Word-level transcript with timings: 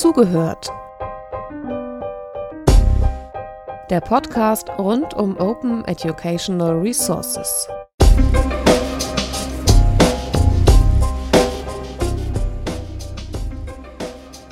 Zugehört. 0.00 0.72
Der 3.90 4.00
Podcast 4.00 4.70
rund 4.78 5.12
um 5.12 5.36
Open 5.36 5.84
Educational 5.84 6.78
Resources. 6.78 7.68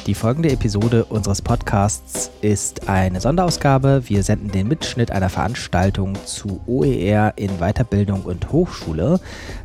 Die 0.06 0.12
folgende 0.12 0.52
Episode 0.52 1.06
unseres 1.06 1.40
Podcasts 1.40 2.30
ist 2.42 2.90
eine 2.90 3.18
Sonderausgabe. 3.18 4.02
Wir 4.04 4.22
senden 4.22 4.50
den 4.50 4.68
Mitschnitt 4.68 5.10
einer 5.10 5.30
Veranstaltung 5.30 6.14
zu 6.26 6.60
OER 6.66 7.32
in 7.36 7.58
Weiterbildung 7.58 8.20
und 8.24 8.52
Hochschule. 8.52 9.18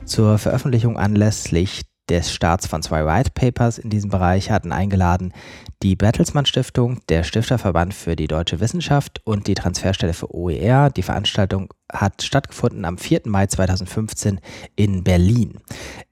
Zur 0.05 0.38
Veröffentlichung 0.38 0.97
anlässlich 0.97 1.81
des 2.09 2.33
Starts 2.33 2.67
von 2.67 2.81
zwei 2.81 3.05
White 3.05 3.31
Papers 3.33 3.77
in 3.77 3.89
diesem 3.89 4.09
Bereich 4.09 4.52
hatten 4.52 4.71
eingeladen 4.71 5.34
die 5.81 5.95
Bertelsmann 5.95 6.45
Stiftung, 6.45 7.02
der 7.09 7.23
Stifterverband 7.23 7.94
für 7.94 8.16
die 8.16 8.27
deutsche 8.27 8.59
Wissenschaft 8.59 9.21
und 9.25 9.48
die 9.48 9.53
Transferstelle 9.53 10.13
für 10.13 10.34
OER. 10.34 10.89
Die 10.89 11.02
Veranstaltung 11.02 11.73
hat 11.91 12.23
stattgefunden 12.23 12.85
am 12.85 12.97
4. 12.97 13.21
Mai 13.25 13.47
2015 13.47 14.39
in 14.75 15.03
Berlin. 15.03 15.59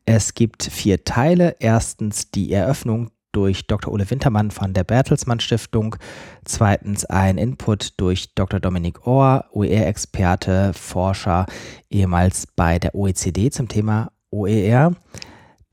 Es 0.05 0.34
gibt 0.34 0.63
vier 0.63 1.04
Teile. 1.05 1.55
Erstens 1.59 2.32
die 2.32 2.52
Eröffnung 2.52 3.12
durch 3.32 3.66
Dr. 3.68 3.94
Ole 3.94 4.10
Wintermann 4.10 4.52
von 4.52 4.73
der 4.73 4.84
Bertelsmann 4.84 5.40
Stiftung. 5.40 5.96
Zweitens 6.44 7.05
ein 7.05 7.38
Input 7.38 7.94
durch 7.98 8.35
Dr. 8.35 8.60
Dominik 8.60 9.08
Ohr, 9.08 9.46
OER-Experte, 9.54 10.73
Forscher, 10.73 11.46
ehemals 11.90 12.46
bei 12.55 12.77
der 12.77 12.94
OECD 12.94 13.52
zum 13.52 13.68
Thema 13.70 14.12
OER. 14.32 14.96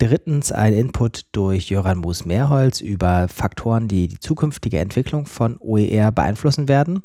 Drittens 0.00 0.52
ein 0.52 0.74
Input 0.74 1.26
durch 1.32 1.70
Jöran 1.70 1.98
Moos-Mehrholz 1.98 2.80
über 2.80 3.26
Faktoren, 3.26 3.88
die 3.88 4.06
die 4.06 4.20
zukünftige 4.20 4.78
Entwicklung 4.78 5.26
von 5.26 5.56
OER 5.58 6.12
beeinflussen 6.12 6.68
werden. 6.68 7.02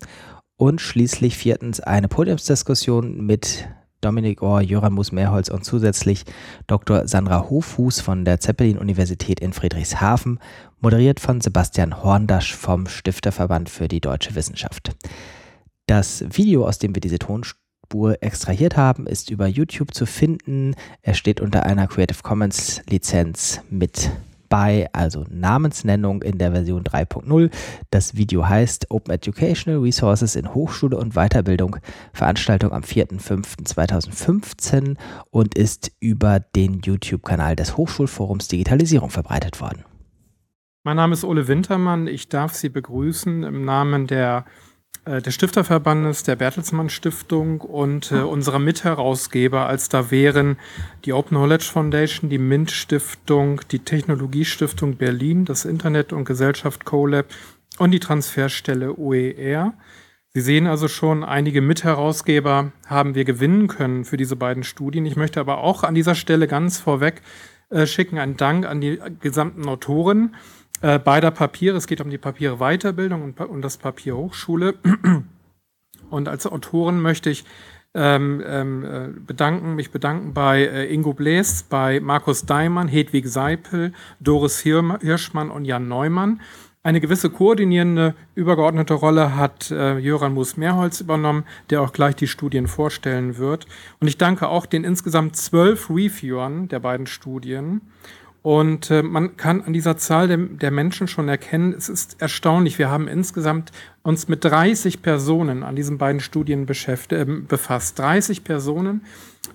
Und 0.58 0.80
schließlich 0.80 1.36
viertens 1.36 1.80
eine 1.80 2.08
Podiumsdiskussion 2.08 3.26
mit 3.26 3.68
Dominik 4.02 4.44
Ohr, 4.44 4.62
Jöran 4.62 4.94
Mus-Mehrholz 4.94 5.50
und 5.50 5.66
zusätzlich 5.66 6.24
Dr. 6.68 7.08
Sandra 7.08 7.50
Hoffuß 7.50 8.00
von 8.00 8.26
der 8.26 8.40
Zeppelin-Universität 8.40 9.40
in 9.40 9.54
Friedrichshafen, 9.54 10.40
moderiert 10.80 11.20
von 11.20 11.42
Sebastian 11.42 12.04
Horndasch 12.04 12.54
vom 12.54 12.86
Stifterverband 12.86 13.70
für 13.70 13.88
die 13.88 14.02
deutsche 14.02 14.36
Wissenschaft. 14.36 14.92
Das 15.88 16.24
Video, 16.30 16.68
aus 16.68 16.78
dem 16.78 16.94
wir 16.96 17.02
diese 17.02 17.18
Tonspur 17.18 17.63
extrahiert 18.20 18.78
haben, 18.78 19.08
ist 19.08 19.30
über 19.30 19.48
YouTube 19.48 19.94
zu 19.94 20.06
finden. 20.06 20.76
Er 21.02 21.14
steht 21.14 21.42
unter 21.42 21.66
einer 21.66 21.88
Creative 21.88 22.24
Commons 22.24 22.82
Lizenz 22.90 23.62
mit 23.70 24.12
bei, 24.54 24.88
also 24.94 25.26
Namensnennung 25.32 26.22
in 26.22 26.38
der 26.38 26.52
Version 26.52 26.84
3.0. 26.84 27.50
Das 27.90 28.16
Video 28.16 28.48
heißt 28.48 28.92
Open 28.92 29.12
Educational 29.12 29.80
Resources 29.80 30.36
in 30.36 30.54
Hochschule 30.54 30.96
und 30.96 31.16
Weiterbildung, 31.16 31.78
Veranstaltung 32.14 32.72
am 32.72 32.84
4.5.2015 32.84 34.96
und 35.32 35.56
ist 35.56 35.92
über 36.00 36.40
den 36.40 36.82
YouTube-Kanal 36.82 37.56
des 37.56 37.78
Hochschulforums 37.78 38.48
Digitalisierung 38.48 39.10
verbreitet 39.10 39.60
worden. 39.60 39.86
Mein 40.84 40.98
Name 40.98 41.14
ist 41.14 41.24
Ole 41.24 41.48
Wintermann. 41.48 42.06
Ich 42.06 42.30
darf 42.30 42.54
Sie 42.54 42.70
begrüßen 42.70 43.42
im 43.42 43.66
Namen 43.66 44.06
der 44.06 44.46
des 45.06 45.34
Stifterverbandes, 45.34 46.24
der 46.24 46.38
Bertelsmann 46.38 46.90
Stiftung 46.90 47.60
und 47.60 48.12
äh, 48.12 48.20
unserer 48.22 48.60
Mitherausgeber, 48.60 49.68
als 49.68 49.90
da 49.90 50.12
wären 50.12 50.58
die 51.04 51.12
Open 51.12 51.38
Knowledge 51.38 51.66
Foundation, 51.66 52.30
die 52.30 52.38
MINT 52.38 52.72
Stiftung, 52.72 53.60
die 53.72 53.80
Technologiestiftung 53.80 54.96
Berlin, 54.96 55.44
das 55.44 55.66
Internet 55.66 56.14
und 56.14 56.24
Gesellschaft 56.24 56.86
CoLab 56.86 57.26
und 57.80 57.92
die 57.92 58.00
Transferstelle 58.00 58.98
OER. 58.98 59.74
Sie 60.30 60.42
sehen 60.42 60.68
also 60.68 60.88
schon, 60.88 61.24
einige 61.24 61.62
Mitherausgeber 61.62 62.72
haben 62.88 63.14
wir 63.14 63.26
gewinnen 63.26 63.68
können 63.68 64.06
für 64.06 64.18
diese 64.18 64.38
beiden 64.38 64.64
Studien. 64.64 65.06
Ich 65.06 65.18
möchte 65.18 65.42
aber 65.42 65.58
auch 65.58 65.84
an 65.84 65.96
dieser 65.96 66.16
Stelle 66.16 66.48
ganz 66.48 66.80
vorweg 66.80 67.22
äh, 67.70 67.88
schicken 67.88 68.18
einen 68.20 68.38
Dank 68.38 68.66
an 68.66 68.82
die 68.82 69.00
gesamten 69.20 69.68
Autoren 69.68 70.36
äh, 70.84 71.00
beider 71.00 71.32
Papiere. 71.32 71.78
Es 71.78 71.88
geht 71.88 72.02
um 72.02 72.10
die 72.10 72.18
Papiere 72.18 72.58
Weiterbildung 72.58 73.24
und, 73.24 73.40
und 73.40 73.62
das 73.62 73.78
Papier 73.78 74.16
Hochschule. 74.16 74.76
Und 76.10 76.30
als 76.30 76.46
Autoren 76.46 77.02
möchte 77.02 77.32
ich 77.32 77.44
ähm, 77.96 78.44
ähm, 78.46 78.86
äh, 78.86 79.08
bedanken, 79.20 79.74
mich 79.74 79.90
bedanken 79.90 80.34
bei 80.36 80.62
äh, 80.62 80.94
Ingo 80.94 81.14
Bläs, 81.14 81.64
bei 81.64 82.00
Markus 82.00 82.46
Daimann, 82.46 82.88
Hedwig 82.88 83.28
Seipel, 83.28 83.94
Doris 84.20 84.60
Hirschmann 84.60 85.50
und 85.50 85.66
Jan 85.66 85.88
Neumann. 85.88 86.40
Eine 86.84 87.02
gewisse 87.02 87.32
koordinierende, 87.32 88.14
übergeordnete 88.36 88.94
Rolle 88.94 89.36
hat 89.36 89.72
äh, 89.72 89.98
Jöran 89.98 90.36
Mus-Mehrholz 90.36 91.02
übernommen, 91.02 91.46
der 91.72 91.82
auch 91.82 91.94
gleich 91.94 92.16
die 92.16 92.28
Studien 92.28 92.68
vorstellen 92.68 93.38
wird. 93.38 93.66
Und 94.00 94.08
ich 94.08 94.20
danke 94.20 94.50
auch 94.50 94.68
den 94.68 94.84
insgesamt 94.84 95.36
zwölf 95.36 95.90
Reviewern 95.90 96.68
der 96.68 96.80
beiden 96.80 97.08
Studien 97.08 97.82
und 98.44 98.92
äh, 98.92 99.02
man 99.02 99.38
kann 99.38 99.62
an 99.62 99.72
dieser 99.72 99.96
Zahl 99.96 100.28
der, 100.28 100.36
der, 100.38 100.70
Menschen 100.70 101.08
schon 101.08 101.30
erkennen, 101.30 101.74
es 101.74 101.88
ist 101.88 102.22
erstaunlich. 102.22 102.78
Wir 102.78 102.92
haben 102.92 103.08
insgesamt 103.08 103.72
uns 104.02 104.28
mit 104.28 104.44
30 104.44 105.02
Personen 105.02 105.64
an 105.64 105.78
diesen 105.78 105.98
beiden 105.98 106.20
Studien 106.20 106.68
äh, 106.68 107.26
befasst. 107.26 108.00
30 108.00 108.44
Personen, 108.44 109.06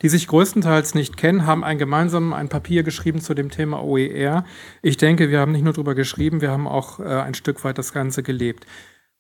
die 0.01 0.09
sich 0.09 0.27
größtenteils 0.27 0.95
nicht 0.95 1.19
kennen, 1.19 1.45
haben 1.45 1.65
ein 1.65 1.77
gemeinsam 1.77 2.33
ein 2.33 2.49
Papier 2.49 2.83
geschrieben 2.83 3.21
zu 3.21 3.35
dem 3.35 3.51
Thema 3.51 3.85
OER. 3.85 4.47
Ich 4.81 4.97
denke, 4.97 5.29
wir 5.29 5.41
haben 5.41 5.53
nicht 5.53 5.65
nur 5.65 5.75
darüber 5.75 5.95
geschrieben, 5.95 6.41
wir 6.41 6.51
haben 6.51 6.67
auch 6.67 6.99
äh, 6.99 7.05
ein 7.05 7.35
Stück 7.35 7.63
weit 7.65 7.77
das 7.77 7.93
Ganze 7.93 8.23
gelebt. 8.23 8.67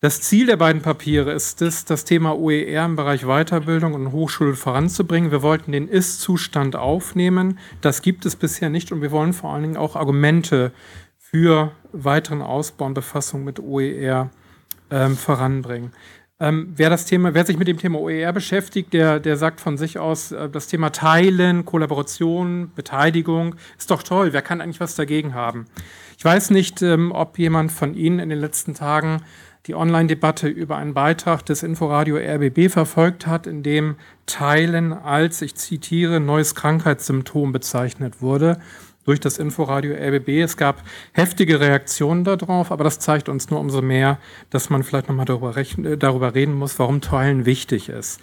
Das 0.00 0.20
Ziel 0.20 0.46
der 0.46 0.56
beiden 0.56 0.80
Papiere 0.80 1.32
ist 1.32 1.60
es, 1.60 1.84
das 1.84 2.04
Thema 2.04 2.38
OER 2.38 2.84
im 2.84 2.94
Bereich 2.94 3.24
Weiterbildung 3.24 3.94
und 3.94 4.12
Hochschule 4.12 4.54
voranzubringen. 4.54 5.32
Wir 5.32 5.42
wollten 5.42 5.72
den 5.72 5.88
Ist-Zustand 5.88 6.76
aufnehmen. 6.76 7.58
Das 7.80 8.00
gibt 8.00 8.24
es 8.24 8.36
bisher 8.36 8.70
nicht 8.70 8.92
und 8.92 9.02
wir 9.02 9.10
wollen 9.10 9.32
vor 9.32 9.52
allen 9.52 9.62
Dingen 9.62 9.76
auch 9.76 9.96
Argumente 9.96 10.70
für 11.16 11.72
weiteren 11.90 12.42
Ausbau 12.42 12.86
und 12.86 12.94
Befassung 12.94 13.42
mit 13.42 13.58
OER 13.58 14.30
ähm, 14.92 15.16
voranbringen. 15.16 15.90
Ähm, 16.38 16.72
wer, 16.76 16.88
das 16.88 17.04
Thema, 17.04 17.34
wer 17.34 17.44
sich 17.44 17.58
mit 17.58 17.66
dem 17.66 17.78
Thema 17.78 17.98
OER 17.98 18.32
beschäftigt, 18.32 18.92
der, 18.92 19.18
der 19.18 19.36
sagt 19.36 19.60
von 19.60 19.76
sich 19.76 19.98
aus, 19.98 20.30
äh, 20.30 20.48
das 20.48 20.68
Thema 20.68 20.90
Teilen, 20.90 21.64
Kollaboration, 21.64 22.70
Beteiligung 22.76 23.56
ist 23.76 23.90
doch 23.90 24.04
toll. 24.04 24.32
Wer 24.32 24.42
kann 24.42 24.60
eigentlich 24.60 24.78
was 24.78 24.94
dagegen 24.94 25.34
haben? 25.34 25.64
Ich 26.16 26.24
weiß 26.24 26.50
nicht, 26.50 26.82
ähm, 26.82 27.10
ob 27.10 27.40
jemand 27.40 27.72
von 27.72 27.94
Ihnen 27.94 28.20
in 28.20 28.28
den 28.28 28.38
letzten 28.38 28.74
Tagen 28.74 29.22
die 29.66 29.74
Online-Debatte 29.74 30.48
über 30.48 30.76
einen 30.76 30.94
Beitrag 30.94 31.44
des 31.44 31.62
Inforadio 31.62 32.16
RBB 32.16 32.70
verfolgt 32.70 33.26
hat, 33.26 33.46
in 33.46 33.62
dem 33.62 33.96
Teilen 34.26 34.92
als, 34.92 35.42
ich 35.42 35.54
zitiere, 35.56 36.20
neues 36.20 36.54
Krankheitssymptom 36.54 37.52
bezeichnet 37.52 38.22
wurde 38.22 38.58
durch 39.04 39.20
das 39.20 39.38
Inforadio 39.38 39.94
RBB. 39.94 40.42
Es 40.42 40.58
gab 40.58 40.82
heftige 41.12 41.60
Reaktionen 41.60 42.24
darauf, 42.24 42.70
aber 42.70 42.84
das 42.84 42.98
zeigt 42.98 43.30
uns 43.30 43.48
nur 43.48 43.58
umso 43.58 43.80
mehr, 43.80 44.18
dass 44.50 44.68
man 44.68 44.82
vielleicht 44.82 45.08
nochmal 45.08 45.24
darüber, 45.24 45.54
darüber 45.96 46.34
reden 46.34 46.52
muss, 46.52 46.78
warum 46.78 47.00
Teilen 47.00 47.46
wichtig 47.46 47.88
ist. 47.88 48.20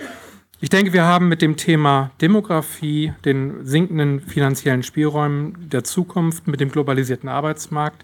Ich 0.61 0.69
denke, 0.69 0.93
wir 0.93 1.03
haben 1.03 1.27
mit 1.27 1.41
dem 1.41 1.57
Thema 1.57 2.11
Demografie, 2.21 3.13
den 3.25 3.65
sinkenden 3.65 4.21
finanziellen 4.21 4.83
Spielräumen 4.83 5.69
der 5.69 5.83
Zukunft, 5.83 6.47
mit 6.47 6.61
dem 6.61 6.71
globalisierten 6.71 7.29
Arbeitsmarkt, 7.29 8.03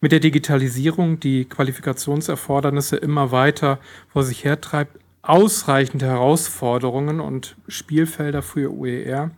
mit 0.00 0.12
der 0.12 0.20
Digitalisierung 0.20 1.18
die 1.20 1.44
Qualifikationserfordernisse 1.44 2.96
immer 2.96 3.32
weiter 3.32 3.80
vor 4.08 4.22
sich 4.22 4.44
hertreibt, 4.44 4.98
ausreichende 5.22 6.06
Herausforderungen 6.06 7.20
und 7.20 7.56
Spielfelder 7.66 8.42
für 8.42 8.72
OER, 8.72 9.30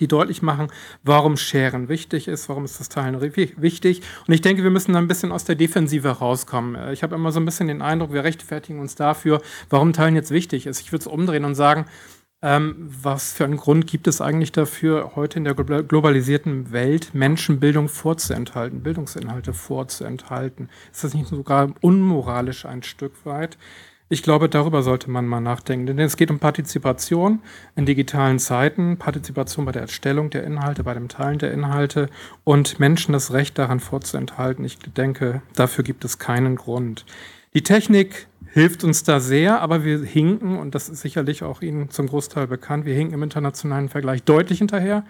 die 0.00 0.08
deutlich 0.08 0.42
machen, 0.42 0.68
warum 1.04 1.36
Scheren 1.36 1.88
wichtig 1.88 2.26
ist, 2.26 2.48
warum 2.48 2.64
ist 2.64 2.80
das 2.80 2.88
Teilen 2.88 3.20
wichtig. 3.20 4.02
Und 4.26 4.34
ich 4.34 4.40
denke, 4.40 4.64
wir 4.64 4.70
müssen 4.70 4.92
da 4.92 4.98
ein 4.98 5.06
bisschen 5.06 5.30
aus 5.30 5.44
der 5.44 5.54
Defensive 5.54 6.08
rauskommen. 6.08 6.92
Ich 6.92 7.04
habe 7.04 7.14
immer 7.14 7.30
so 7.30 7.38
ein 7.38 7.44
bisschen 7.44 7.68
den 7.68 7.80
Eindruck, 7.80 8.12
wir 8.12 8.24
rechtfertigen 8.24 8.80
uns 8.80 8.96
dafür, 8.96 9.40
warum 9.70 9.92
Teilen 9.92 10.16
jetzt 10.16 10.32
wichtig 10.32 10.66
ist. 10.66 10.80
Ich 10.80 10.90
würde 10.90 11.02
es 11.02 11.06
umdrehen 11.06 11.44
und 11.44 11.54
sagen, 11.54 11.86
ähm, 12.44 12.74
was 13.02 13.32
für 13.32 13.44
einen 13.44 13.56
Grund 13.56 13.86
gibt 13.86 14.06
es 14.06 14.20
eigentlich 14.20 14.52
dafür, 14.52 15.12
heute 15.16 15.38
in 15.38 15.44
der 15.44 15.54
globalisierten 15.54 16.72
Welt 16.72 17.14
Menschenbildung 17.14 17.88
vorzuenthalten, 17.88 18.82
Bildungsinhalte 18.82 19.54
vorzuenthalten? 19.54 20.68
Ist 20.92 21.04
das 21.04 21.14
nicht 21.14 21.28
sogar 21.28 21.72
unmoralisch 21.80 22.66
ein 22.66 22.82
Stück 22.82 23.24
weit? 23.24 23.56
Ich 24.10 24.22
glaube, 24.22 24.50
darüber 24.50 24.82
sollte 24.82 25.10
man 25.10 25.26
mal 25.26 25.40
nachdenken, 25.40 25.86
denn 25.86 25.98
es 25.98 26.18
geht 26.18 26.30
um 26.30 26.38
Partizipation 26.38 27.40
in 27.76 27.86
digitalen 27.86 28.38
Zeiten, 28.38 28.98
Partizipation 28.98 29.64
bei 29.64 29.72
der 29.72 29.82
Erstellung 29.82 30.28
der 30.28 30.44
Inhalte, 30.44 30.84
bei 30.84 30.92
dem 30.92 31.08
Teilen 31.08 31.38
der 31.38 31.50
Inhalte 31.50 32.10
und 32.44 32.78
Menschen 32.78 33.14
das 33.14 33.32
Recht 33.32 33.56
daran 33.56 33.80
vorzuenthalten. 33.80 34.66
Ich 34.66 34.78
denke, 34.78 35.40
dafür 35.54 35.82
gibt 35.82 36.04
es 36.04 36.18
keinen 36.18 36.56
Grund. 36.56 37.06
Die 37.54 37.62
Technik 37.62 38.26
hilft 38.54 38.84
uns 38.84 39.02
da 39.02 39.18
sehr, 39.18 39.60
aber 39.60 39.84
wir 39.84 39.98
hinken, 40.04 40.56
und 40.56 40.76
das 40.76 40.88
ist 40.88 41.00
sicherlich 41.00 41.42
auch 41.42 41.60
Ihnen 41.60 41.90
zum 41.90 42.06
Großteil 42.06 42.46
bekannt, 42.46 42.86
wir 42.86 42.94
hinken 42.94 43.14
im 43.14 43.22
internationalen 43.24 43.88
Vergleich 43.88 44.22
deutlich 44.22 44.58
hinterher. 44.58 45.04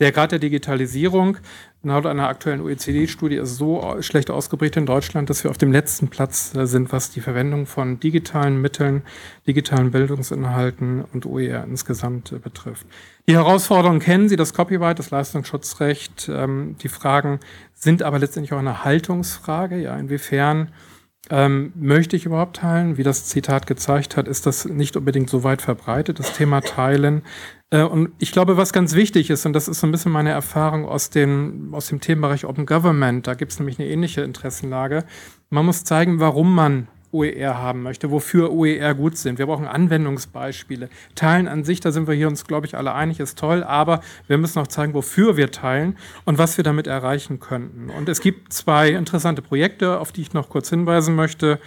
Der 0.00 0.10
Grad 0.10 0.32
der 0.32 0.40
Digitalisierung 0.40 1.36
laut 1.84 2.06
einer 2.06 2.28
aktuellen 2.28 2.60
OECD-Studie 2.60 3.36
ist 3.36 3.54
so 3.54 3.96
schlecht 4.00 4.30
ausgeprägt 4.30 4.76
in 4.76 4.84
Deutschland, 4.84 5.30
dass 5.30 5.44
wir 5.44 5.52
auf 5.52 5.58
dem 5.58 5.70
letzten 5.70 6.08
Platz 6.08 6.52
äh, 6.56 6.66
sind, 6.66 6.90
was 6.90 7.12
die 7.12 7.20
Verwendung 7.20 7.66
von 7.66 8.00
digitalen 8.00 8.60
Mitteln, 8.60 9.02
digitalen 9.46 9.92
Bildungsinhalten 9.92 11.04
und 11.12 11.24
OER 11.24 11.62
insgesamt 11.64 12.32
äh, 12.32 12.38
betrifft. 12.38 12.84
Die 13.28 13.34
Herausforderungen 13.34 14.00
kennen 14.00 14.28
Sie, 14.28 14.36
das 14.36 14.54
Copyright, 14.54 14.98
das 14.98 15.10
Leistungsschutzrecht. 15.10 16.28
Ähm, 16.32 16.74
die 16.82 16.88
Fragen 16.88 17.38
sind 17.74 18.02
aber 18.02 18.18
letztendlich 18.18 18.52
auch 18.52 18.58
eine 18.58 18.82
Haltungsfrage. 18.82 19.80
Ja, 19.80 19.96
inwiefern 19.96 20.72
ähm, 21.30 21.72
möchte 21.74 22.16
ich 22.16 22.26
überhaupt 22.26 22.56
teilen? 22.56 22.96
Wie 22.96 23.02
das 23.02 23.24
Zitat 23.26 23.66
gezeigt 23.66 24.16
hat, 24.16 24.28
ist 24.28 24.46
das 24.46 24.64
nicht 24.64 24.96
unbedingt 24.96 25.30
so 25.30 25.44
weit 25.44 25.62
verbreitet, 25.62 26.18
das 26.18 26.32
Thema 26.32 26.60
Teilen. 26.60 27.22
Äh, 27.70 27.82
und 27.82 28.10
ich 28.18 28.32
glaube, 28.32 28.56
was 28.56 28.72
ganz 28.72 28.94
wichtig 28.94 29.30
ist, 29.30 29.46
und 29.46 29.52
das 29.52 29.68
ist 29.68 29.80
so 29.80 29.86
ein 29.86 29.92
bisschen 29.92 30.12
meine 30.12 30.30
Erfahrung 30.30 30.86
aus 30.86 31.10
dem, 31.10 31.74
aus 31.74 31.88
dem 31.88 32.00
Themenbereich 32.00 32.44
Open 32.44 32.66
Government, 32.66 33.26
da 33.26 33.34
gibt 33.34 33.52
es 33.52 33.58
nämlich 33.58 33.78
eine 33.78 33.88
ähnliche 33.88 34.22
Interessenlage. 34.22 35.04
Man 35.50 35.66
muss 35.66 35.84
zeigen, 35.84 36.20
warum 36.20 36.54
man 36.54 36.88
OER 37.12 37.58
haben 37.58 37.82
möchte, 37.82 38.10
wofür 38.10 38.52
OER 38.52 38.94
gut 38.94 39.16
sind. 39.16 39.38
Wir 39.38 39.46
brauchen 39.46 39.66
Anwendungsbeispiele. 39.66 40.88
Teilen 41.14 41.48
an 41.48 41.64
sich, 41.64 41.80
da 41.80 41.92
sind 41.92 42.06
wir 42.06 42.14
hier 42.14 42.28
uns, 42.28 42.44
glaube 42.44 42.66
ich, 42.66 42.76
alle 42.76 42.94
einig, 42.94 43.20
ist 43.20 43.38
toll, 43.38 43.64
aber 43.64 44.00
wir 44.26 44.38
müssen 44.38 44.58
auch 44.58 44.66
zeigen, 44.66 44.94
wofür 44.94 45.36
wir 45.36 45.50
teilen 45.50 45.96
und 46.24 46.38
was 46.38 46.56
wir 46.56 46.64
damit 46.64 46.86
erreichen 46.86 47.40
könnten. 47.40 47.90
Und 47.90 48.08
es 48.08 48.20
gibt 48.20 48.52
zwei 48.52 48.90
interessante 48.90 49.42
Projekte, 49.42 50.00
auf 50.00 50.12
die 50.12 50.22
ich 50.22 50.32
noch 50.32 50.48
kurz 50.48 50.70
hinweisen 50.70 51.14
möchte 51.14 51.58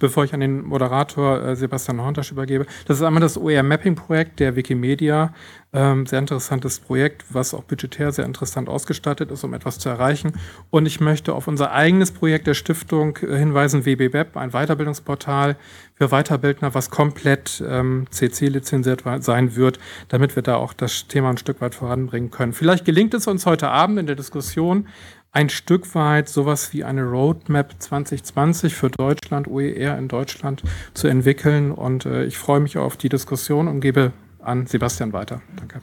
bevor 0.00 0.24
ich 0.24 0.34
an 0.34 0.40
den 0.40 0.62
Moderator 0.62 1.42
äh, 1.44 1.54
Sebastian 1.54 2.00
Horntasch 2.00 2.32
übergebe. 2.32 2.66
Das 2.86 2.96
ist 2.96 3.04
einmal 3.04 3.20
das 3.20 3.38
OER-Mapping-Projekt 3.38 4.40
der 4.40 4.56
Wikimedia. 4.56 5.32
Ähm, 5.72 6.04
sehr 6.04 6.18
interessantes 6.18 6.80
Projekt, 6.80 7.24
was 7.30 7.54
auch 7.54 7.62
budgetär 7.62 8.10
sehr 8.10 8.24
interessant 8.24 8.68
ausgestattet 8.68 9.30
ist, 9.30 9.44
um 9.44 9.54
etwas 9.54 9.78
zu 9.78 9.88
erreichen. 9.88 10.32
Und 10.70 10.86
ich 10.86 10.98
möchte 10.98 11.32
auf 11.32 11.46
unser 11.46 11.70
eigenes 11.70 12.10
Projekt 12.10 12.48
der 12.48 12.54
Stiftung 12.54 13.16
äh, 13.18 13.36
hinweisen, 13.36 13.86
WB 13.86 14.12
Web, 14.12 14.36
ein 14.36 14.50
Weiterbildungsportal 14.50 15.56
für 15.94 16.08
Weiterbildner, 16.08 16.74
was 16.74 16.90
komplett 16.90 17.62
ähm, 17.64 18.06
CC-lizenziert 18.10 19.04
sein 19.20 19.54
wird, 19.54 19.78
damit 20.08 20.34
wir 20.34 20.42
da 20.42 20.56
auch 20.56 20.72
das 20.72 21.06
Thema 21.06 21.30
ein 21.30 21.38
Stück 21.38 21.60
weit 21.60 21.76
voranbringen 21.76 22.32
können. 22.32 22.52
Vielleicht 22.52 22.84
gelingt 22.84 23.14
es 23.14 23.28
uns 23.28 23.46
heute 23.46 23.68
Abend 23.68 24.00
in 24.00 24.06
der 24.06 24.16
Diskussion, 24.16 24.88
ein 25.30 25.50
Stück 25.50 25.94
weit 25.94 26.28
sowas 26.28 26.72
wie 26.72 26.82
eine 26.82 27.04
Roadmap 27.04 27.80
2020 27.80 28.74
für 28.74 28.90
Deutschland, 28.90 29.46
OER 29.46 29.96
in 29.96 30.08
Deutschland 30.08 30.64
zu 30.94 31.06
entwickeln. 31.06 31.70
Und 31.70 32.06
äh, 32.06 32.24
ich 32.24 32.38
freue 32.38 32.58
mich 32.58 32.76
auf 32.76 32.96
die 32.96 33.08
Diskussion 33.08 33.68
und 33.68 33.80
gebe 33.80 34.12
an 34.42 34.66
Sebastian 34.66 35.12
weiter. 35.12 35.42
Danke. 35.56 35.80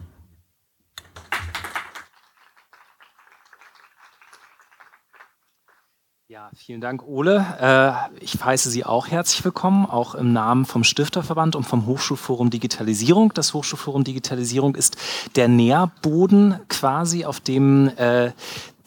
Ja, 6.29 6.51
vielen 6.55 6.81
Dank, 6.81 7.03
Ole. 7.07 7.45
Äh, 7.59 8.23
ich 8.23 8.43
heiße 8.43 8.69
Sie 8.69 8.83
auch 8.83 9.07
herzlich 9.07 9.43
willkommen, 9.45 9.85
auch 9.85 10.13
im 10.13 10.33
Namen 10.33 10.65
vom 10.65 10.83
Stifterverband 10.83 11.55
und 11.55 11.63
vom 11.63 11.85
Hochschulforum 11.85 12.49
Digitalisierung. 12.49 13.33
Das 13.33 13.53
Hochschulforum 13.53 14.03
Digitalisierung 14.03 14.75
ist 14.75 14.97
der 15.35 15.47
Nährboden 15.47 16.59
quasi, 16.67 17.23
auf 17.23 17.39
dem 17.39 17.89
äh, 17.95 18.33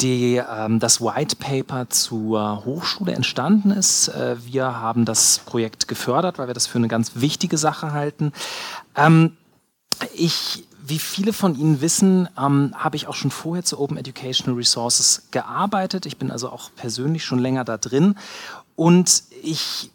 die, 0.00 0.36
ähm, 0.36 0.80
das 0.80 1.00
White 1.00 1.36
Paper 1.36 1.88
zur 1.88 2.64
Hochschule 2.64 3.12
entstanden 3.12 3.70
ist. 3.70 4.08
Äh, 4.08 4.36
wir 4.44 4.80
haben 4.80 5.04
das 5.04 5.40
Projekt 5.40 5.88
gefördert, 5.88 6.38
weil 6.38 6.46
wir 6.46 6.54
das 6.54 6.66
für 6.66 6.78
eine 6.78 6.88
ganz 6.88 7.12
wichtige 7.16 7.58
Sache 7.58 7.92
halten. 7.92 8.32
Ähm, 8.94 9.36
ich 10.14 10.64
wie 10.82 10.98
viele 10.98 11.32
von 11.32 11.58
Ihnen 11.58 11.80
wissen, 11.80 12.28
ähm, 12.36 12.74
habe 12.76 12.96
ich 12.96 13.06
auch 13.06 13.14
schon 13.14 13.30
vorher 13.30 13.64
zu 13.64 13.78
Open 13.78 13.96
Educational 13.96 14.56
Resources 14.56 15.28
gearbeitet. 15.30 16.04
Ich 16.04 16.16
bin 16.16 16.30
also 16.30 16.50
auch 16.50 16.70
persönlich 16.74 17.24
schon 17.24 17.38
länger 17.38 17.64
da 17.64 17.78
drin. 17.78 18.16
Und 18.74 19.22
ich 19.42 19.90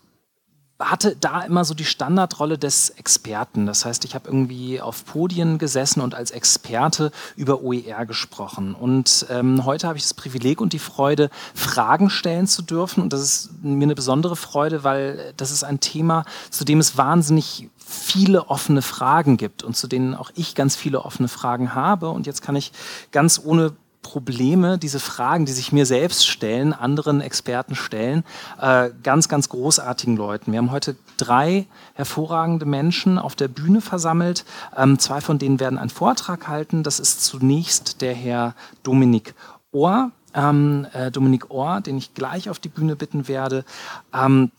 hatte 0.80 1.16
da 1.16 1.42
immer 1.42 1.63
so 1.63 1.74
die 1.74 1.86
Standardrolle 1.86 2.57
des 2.57 2.90
Experten. 2.90 3.66
Das 3.66 3.86
heißt, 3.86 4.04
ich 4.04 4.13
habe 4.13 4.28
irgendwie 4.28 4.81
auf 4.81 5.06
Podien 5.06 5.57
gesessen 5.57 6.02
und 6.02 6.16
als 6.16 6.31
Experte 6.31 7.12
über 7.38 7.63
OER 7.63 8.06
gesprochen. 8.06 8.75
Und 8.75 9.25
ähm, 9.30 9.63
heute 9.66 9.88
habe 9.88 9.98
ich 9.98 10.04
das 10.04 10.13
Privileg 10.13 10.60
und 10.60 10.74
die 10.74 10.80
Freude, 10.80 11.30
Fragen 11.54 12.10
stellen 12.10 12.46
zu 12.46 12.62
dürfen. 12.62 13.01
Und 13.01 13.13
das 13.13 13.22
ist 13.22 13.63
mir 13.63 13.84
eine 13.84 13.96
besondere 13.96 14.36
Freude, 14.36 14.84
weil 14.84 15.34
das 15.38 15.51
ist 15.51 15.63
ein 15.63 15.80
Thema, 15.80 16.25
zu 16.50 16.66
dem 16.66 16.80
es 16.80 16.98
wahnsinnig 16.98 17.69
viele 17.86 18.50
offene 18.50 18.82
Fragen 18.82 19.38
gibt 19.38 19.64
und 19.64 19.78
zu 19.78 19.88
denen 19.88 20.16
auch 20.16 20.32
ich 20.36 20.56
ganz 20.56 20.76
viele 20.76 21.06
offene 21.06 21.28
Fragen 21.28 21.76
habe. 21.76 22.10
Und 22.10 22.26
jetzt 22.26 22.42
kann 22.42 22.56
ich 22.56 22.72
ganz 23.12 23.40
ohne 23.44 23.74
Probleme, 24.02 24.78
diese 24.78 25.00
Fragen, 25.00 25.46
die 25.46 25.52
sich 25.52 25.72
mir 25.72 25.88
selbst 25.88 26.28
stellen, 26.28 26.74
anderen 26.74 27.22
Experten 27.22 27.76
stellen, 27.76 28.24
äh, 28.62 28.92
ganz, 29.02 29.30
ganz 29.30 29.50
großartigen 29.50 30.16
Leuten. 30.16 30.52
Wir 30.52 30.60
haben 30.60 30.72
heute 30.72 30.96
drei 31.18 31.66
hervorragende 31.96 32.68
Menschen 32.68 33.18
auf 33.18 33.36
der 33.36 33.48
Bühne 33.48 33.82
versammelt. 33.82 34.46
Ähm, 34.78 35.00
zwei 35.00 35.22
von 35.22 35.40
denen 35.40 35.60
werden 35.60 35.80
einen 35.80 35.90
Vortrag 35.90 36.48
halten. 36.48 36.84
Das 36.84 37.00
ist 37.00 37.24
zunächst 37.24 38.02
der 38.02 38.14
Herr 38.14 38.54
Dominik 38.84 39.34
Ohr. 39.72 40.12
Ähm, 40.36 40.86
äh, 40.94 41.10
Dominik 41.10 41.50
Ohr, 41.50 41.82
den 41.82 41.98
ich 41.98 42.14
gleich 42.14 42.50
auf 42.50 42.60
die 42.60 42.70
Bühne 42.70 42.96
bitten 42.96 43.28
werde. 43.28 43.66
Ähm, 44.14 44.52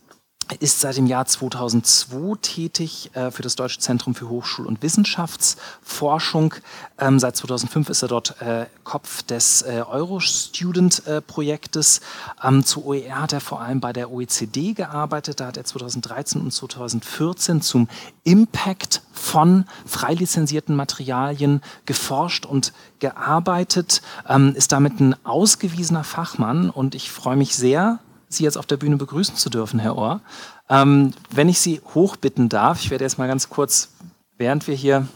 ist 0.59 0.79
seit 0.79 0.97
dem 0.97 1.07
Jahr 1.07 1.25
2002 1.25 2.37
tätig 2.41 3.11
äh, 3.13 3.31
für 3.31 3.41
das 3.41 3.55
Deutsche 3.55 3.79
Zentrum 3.79 4.15
für 4.15 4.29
Hochschul- 4.29 4.65
und 4.65 4.81
Wissenschaftsforschung. 4.81 6.55
Ähm, 6.99 7.19
seit 7.19 7.35
2005 7.35 7.89
ist 7.89 8.01
er 8.01 8.07
dort 8.07 8.41
äh, 8.41 8.65
Kopf 8.83 9.23
des 9.23 9.61
äh, 9.61 9.83
Eurostudent-Projektes. 9.87 12.01
Ähm, 12.43 12.65
zu 12.65 12.85
OER 12.85 13.21
hat 13.21 13.33
er 13.33 13.41
vor 13.41 13.61
allem 13.61 13.79
bei 13.79 13.93
der 13.93 14.11
OECD 14.11 14.73
gearbeitet. 14.73 15.39
Da 15.39 15.47
hat 15.47 15.57
er 15.57 15.65
2013 15.65 16.41
und 16.41 16.51
2014 16.51 17.61
zum 17.61 17.87
Impact 18.23 19.01
von 19.11 19.65
freilizenzierten 19.85 20.75
Materialien 20.75 21.61
geforscht 21.85 22.45
und 22.45 22.73
gearbeitet, 22.99 24.01
ähm, 24.27 24.53
ist 24.55 24.71
damit 24.71 24.99
ein 24.99 25.15
ausgewiesener 25.25 26.03
Fachmann 26.03 26.69
und 26.69 26.95
ich 26.95 27.11
freue 27.11 27.35
mich 27.35 27.55
sehr, 27.55 27.99
Sie 28.29 28.43
jetzt 28.43 28.57
auf 28.57 28.65
der 28.65 28.77
Bühne 28.77 28.97
begrüßen 28.97 29.35
zu 29.35 29.49
dürfen, 29.49 29.79
Herr 29.79 29.97
Ohr. 29.97 30.21
Ähm, 30.69 31.13
wenn 31.29 31.49
ich 31.49 31.59
Sie 31.59 31.81
hochbitten 31.93 32.49
darf, 32.49 32.79
ich 32.81 32.89
werde 32.89 33.03
jetzt 33.05 33.17
mal 33.17 33.27
ganz 33.27 33.49
kurz, 33.49 33.89
während 34.37 34.67
wir 34.67 34.75
hier, 34.75 35.07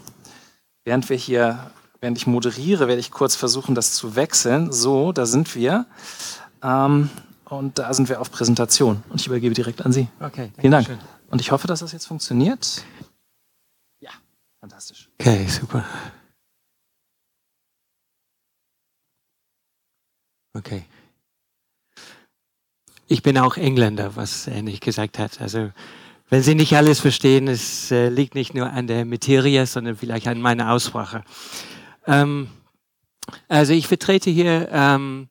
während 0.86 1.10
wir 1.10 1.18
hier, 1.18 1.72
während 2.00 2.18
ich 2.18 2.28
moderiere, 2.28 2.88
werde 2.88 3.00
ich 3.00 3.12
kurz 3.12 3.36
versuchen, 3.36 3.76
das 3.76 3.94
zu 3.94 4.16
wechseln. 4.16 4.72
So, 4.72 5.12
da 5.12 5.26
sind 5.26 5.56
wir. 5.56 5.86
Ähm, 6.64 7.10
und 7.46 7.80
da 7.80 7.94
sind 7.94 8.08
wir 8.08 8.22
auf 8.22 8.32
Präsentation. 8.32 9.04
Und 9.10 9.20
ich 9.20 9.28
übergebe 9.28 9.54
direkt 9.54 9.86
an 9.86 9.92
Sie. 9.92 10.08
Okay, 10.22 10.52
vielen 10.58 10.72
Dank. 10.72 10.88
Schön. 10.88 11.00
Und 11.30 11.42
ich 11.42 11.52
hoffe, 11.52 11.68
dass 11.68 11.80
das 11.80 11.92
jetzt 11.92 12.08
funktioniert. 12.08 12.84
Ja, 14.00 14.12
fantastisch. 14.60 15.10
Okay, 15.20 15.48
super. 15.48 15.84
Okay. 20.54 20.86
Ich 23.12 23.24
bin 23.24 23.38
auch 23.38 23.58
Engländer, 23.58 24.16
was 24.16 24.48
er 24.48 24.62
nicht 24.62 24.82
gesagt 24.82 25.20
hat. 25.20 25.42
Also 25.42 25.72
wenn 26.30 26.44
Sie 26.44 26.56
nicht 26.56 26.78
alles 26.78 27.02
verstehen, 27.02 27.50
es 27.50 27.92
äh, 27.92 28.08
liegt 28.08 28.36
nicht 28.36 28.54
nur 28.54 28.72
an 28.72 28.88
der 28.88 29.04
Materie, 29.04 29.66
sondern 29.66 29.98
vielleicht 29.98 30.30
an 30.30 30.40
meiner 30.40 30.72
Aussprache. 30.72 31.22
Ähm, 32.08 32.48
also 33.50 33.74
ich 33.74 33.90
vertrete 33.90 34.30
hier 34.30 34.70
ähm, 34.72 35.28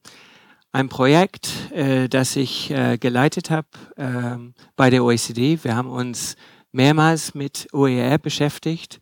ein 0.72 0.90
Projekt, 0.90 1.49
äh, 1.72 2.10
das 2.10 2.37
ich 2.37 2.70
äh, 2.70 2.99
geleitet 2.99 3.49
habe 3.49 3.68
ähm, 3.96 4.52
bei 4.76 4.90
der 4.90 5.02
OECD. 5.02 5.58
Wir 5.62 5.75
haben 5.75 5.88
uns 5.88 6.37
mehrmals 6.72 7.34
mit 7.34 7.66
OER 7.72 8.18
beschäftigt. 8.18 9.00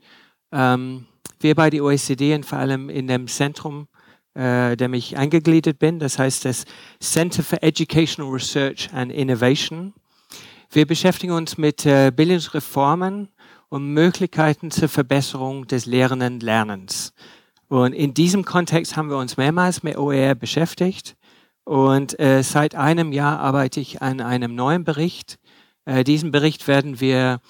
Ähm, 0.53 1.07
wir 1.41 1.57
bei 1.57 1.69
der 1.69 1.83
OECD 1.83 2.33
und 2.33 2.47
vor 2.47 2.59
allem 2.59 2.91
in 2.91 3.09
dem 3.09 3.27
Zentrum 3.27 3.89
äh, 4.39 4.77
dem 4.77 4.95
ich 4.95 5.17
eingegliedert 5.17 5.79
bin. 5.79 5.99
Das 5.99 6.19
heißt 6.19 6.45
das 6.45 6.65
Center 7.01 7.43
for 7.43 7.63
Educational 7.63 8.31
Research 8.31 8.89
and 8.93 9.11
Innovation. 9.11 9.93
Wir 10.71 10.87
beschäftigen 10.87 11.33
uns 11.33 11.59
mit 11.59 11.85
äh, 11.85 12.13
Bildungsreformen 12.15 13.29
und 13.69 13.93
Möglichkeiten 13.93 14.71
zur 14.71 14.89
Verbesserung 14.89 15.67
des 15.67 15.87
lehrenden 15.87 16.39
Lernens. 16.41 17.13
Und 17.69 17.93
in 17.93 18.15
diesem 18.15 18.45
Kontext 18.45 18.97
haben 18.97 19.11
wir 19.11 19.19
uns 19.19 19.37
mehrmals 19.37 19.83
mit 19.83 19.99
OER 19.99 20.35
beschäftigt. 20.35 21.17
Und 21.65 22.19
äh, 22.21 22.43
seit 22.43 22.77
einem 22.77 23.13
Jahr 23.13 23.41
arbeite 23.41 23.81
ich 23.81 24.01
an 24.01 24.21
einem 24.21 24.55
neuen 24.55 24.85
Bericht. 24.85 25.39
Äh, 25.85 26.05
diesen 26.05 26.31
Bericht 26.31 26.69
werden 26.69 27.01
wir 27.01 27.41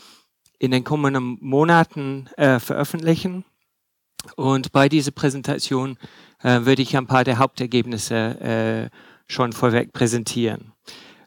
in 0.59 0.71
den 0.71 0.85
kommenden 0.85 1.37
Monaten 1.41 2.29
äh, 2.37 2.59
veröffentlichen. 2.59 3.45
Und 4.37 4.73
bei 4.73 4.89
dieser 4.89 5.13
Präsentation 5.13 5.99
äh, 6.43 6.61
würde 6.65 6.83
ich 6.83 6.97
ein 6.97 7.07
paar 7.07 7.25
der 7.25 7.39
Hauptergebnisse 7.39 8.91
äh, 8.91 8.97
schon 9.27 9.53
vorweg 9.53 9.93
präsentieren. 9.93 10.73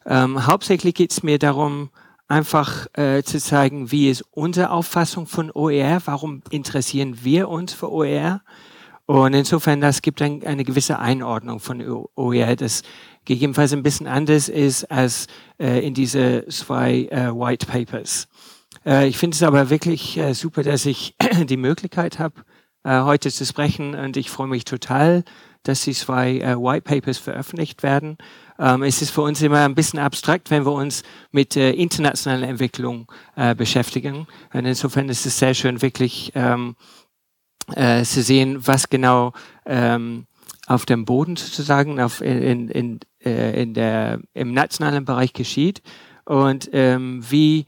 Ähm, 0.06 0.48
hauptsächlich 0.48 0.96
geht 0.96 1.12
es 1.12 1.24
mir 1.24 1.38
darum, 1.38 1.90
einfach 2.28 2.88
äh, 2.94 3.24
zu 3.24 3.40
zeigen, 3.40 3.92
wie 3.92 4.10
ist 4.10 4.24
unsere 4.32 4.72
Auffassung 4.72 5.28
von 5.28 5.52
OER, 5.52 6.02
warum 6.06 6.42
interessieren 6.50 7.20
wir 7.24 7.50
uns 7.50 7.74
für 7.74 7.92
OER 7.92 8.42
Und 9.06 9.34
insofern, 9.34 9.82
das 9.82 10.02
gibt 10.02 10.22
ein, 10.22 10.44
eine 10.46 10.64
gewisse 10.64 10.98
Einordnung 10.98 11.60
von 11.60 12.08
OER, 12.16 12.56
das 12.56 12.84
gegebenenfalls 13.26 13.74
ein 13.74 13.84
bisschen 13.84 14.08
anders 14.08 14.50
ist 14.50 14.90
als 14.90 15.28
äh, 15.60 15.86
in 15.86 15.94
diese 15.94 16.46
zwei 16.48 17.04
äh, 17.12 17.28
White 17.32 17.68
Papers. 17.68 18.28
Äh, 18.86 19.08
ich 19.08 19.18
finde 19.18 19.36
es 19.36 19.44
aber 19.44 19.70
wirklich 19.70 20.18
äh, 20.18 20.34
super, 20.34 20.64
dass 20.64 20.86
ich 20.86 21.16
die 21.44 21.58
Möglichkeit 21.58 22.18
habe, 22.18 22.36
äh, 22.84 23.02
heute 23.02 23.32
zu 23.32 23.46
sprechen 23.46 23.96
und 23.96 24.18
ich 24.18 24.30
freue 24.30 24.48
mich 24.48 24.66
total, 24.66 25.24
dass 25.64 25.84
die 25.84 25.94
zwei 25.94 26.40
äh, 26.40 26.56
White 26.58 26.82
Papers 26.82 27.18
veröffentlicht 27.18 27.84
werden. 27.84 28.18
Ähm, 28.58 28.84
es 28.84 29.02
ist 29.02 29.12
für 29.12 29.22
uns 29.22 29.42
immer 29.42 29.64
ein 29.64 29.76
bisschen 29.76 30.00
abstrakt, 30.00 30.50
wenn 30.50 30.66
wir 30.66 30.74
uns 30.74 31.04
mit 31.32 31.56
äh, 31.56 31.72
internationaler 31.72 32.48
Entwicklung 32.48 33.12
äh, 33.36 33.54
beschäftigen. 33.56 34.28
Und 34.54 34.66
insofern 34.66 35.10
ist 35.10 35.26
es 35.26 35.38
sehr 35.38 35.54
schön, 35.54 35.82
wirklich 35.82 36.32
ähm, 36.36 36.76
äh, 37.76 38.04
zu 38.04 38.24
sehen, 38.24 38.66
was 38.66 38.90
genau 38.90 39.34
ähm, 39.66 40.26
auf 40.68 40.86
dem 40.86 41.06
Boden 41.06 41.36
sozusagen 41.36 42.00
auf, 42.00 42.22
in, 42.22 42.70
in, 42.70 43.00
äh, 43.24 43.62
in 43.62 43.74
der, 43.74 44.20
im 44.34 44.54
nationalen 44.54 45.06
Bereich 45.06 45.34
geschieht 45.34 45.82
und 46.26 46.70
ähm, 46.74 47.24
wie 47.30 47.66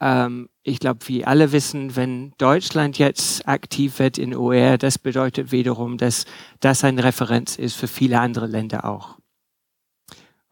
ähm, 0.00 0.48
ich 0.62 0.78
glaube, 0.78 1.00
wie 1.06 1.24
alle 1.24 1.52
wissen, 1.52 1.96
wenn 1.96 2.32
Deutschland 2.38 2.98
jetzt 2.98 3.46
aktiv 3.46 3.98
wird 3.98 4.18
in 4.18 4.34
OER, 4.34 4.78
das 4.78 4.98
bedeutet 4.98 5.52
wiederum, 5.52 5.98
dass 5.98 6.24
das 6.60 6.84
eine 6.84 7.04
Referenz 7.04 7.56
ist 7.56 7.76
für 7.76 7.88
viele 7.88 8.20
andere 8.20 8.46
Länder 8.46 8.84
auch. 8.84 9.18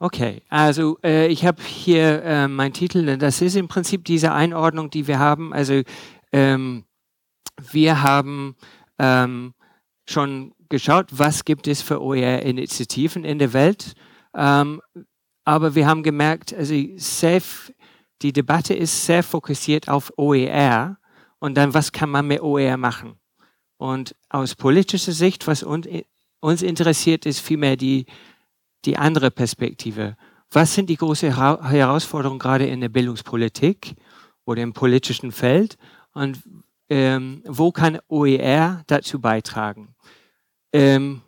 Okay, 0.00 0.42
also 0.48 0.98
äh, 1.02 1.26
ich 1.26 1.44
habe 1.44 1.60
hier 1.62 2.22
äh, 2.22 2.48
meinen 2.48 2.72
Titel, 2.72 3.16
das 3.16 3.40
ist 3.42 3.56
im 3.56 3.66
Prinzip 3.66 4.04
diese 4.04 4.32
Einordnung, 4.32 4.90
die 4.90 5.08
wir 5.08 5.18
haben. 5.18 5.52
Also 5.52 5.82
ähm, 6.30 6.84
wir 7.72 8.02
haben 8.02 8.54
ähm, 8.98 9.54
schon 10.06 10.54
geschaut, 10.68 11.06
was 11.10 11.44
gibt 11.44 11.66
es 11.66 11.82
für 11.82 12.00
OER-Initiativen 12.00 13.24
in 13.24 13.40
der 13.40 13.52
Welt. 13.52 13.94
Ähm, 14.34 14.80
aber 15.44 15.74
wir 15.74 15.86
haben 15.86 16.02
gemerkt, 16.02 16.54
also 16.54 16.74
safe, 16.96 17.72
die 18.22 18.32
Debatte 18.32 18.74
ist 18.74 19.06
sehr 19.06 19.22
fokussiert 19.22 19.88
auf 19.88 20.12
OER 20.16 20.98
und 21.38 21.56
dann, 21.56 21.74
was 21.74 21.92
kann 21.92 22.10
man 22.10 22.26
mit 22.26 22.40
OER 22.40 22.76
machen? 22.76 23.18
Und 23.76 24.16
aus 24.28 24.54
politischer 24.56 25.12
Sicht, 25.12 25.46
was 25.46 25.62
uns 25.62 26.62
interessiert, 26.62 27.26
ist 27.26 27.40
vielmehr 27.40 27.76
die, 27.76 28.06
die 28.84 28.96
andere 28.96 29.30
Perspektive. 29.30 30.16
Was 30.50 30.74
sind 30.74 30.90
die 30.90 30.96
großen 30.96 31.36
Herausforderungen 31.36 32.38
gerade 32.38 32.66
in 32.66 32.80
der 32.80 32.88
Bildungspolitik 32.88 33.94
oder 34.44 34.62
im 34.62 34.72
politischen 34.72 35.30
Feld? 35.30 35.76
Und 36.12 36.42
ähm, 36.88 37.42
wo 37.46 37.70
kann 37.70 38.00
OER 38.08 38.82
dazu 38.86 39.20
beitragen? 39.20 39.94
Ähm, 40.72 41.22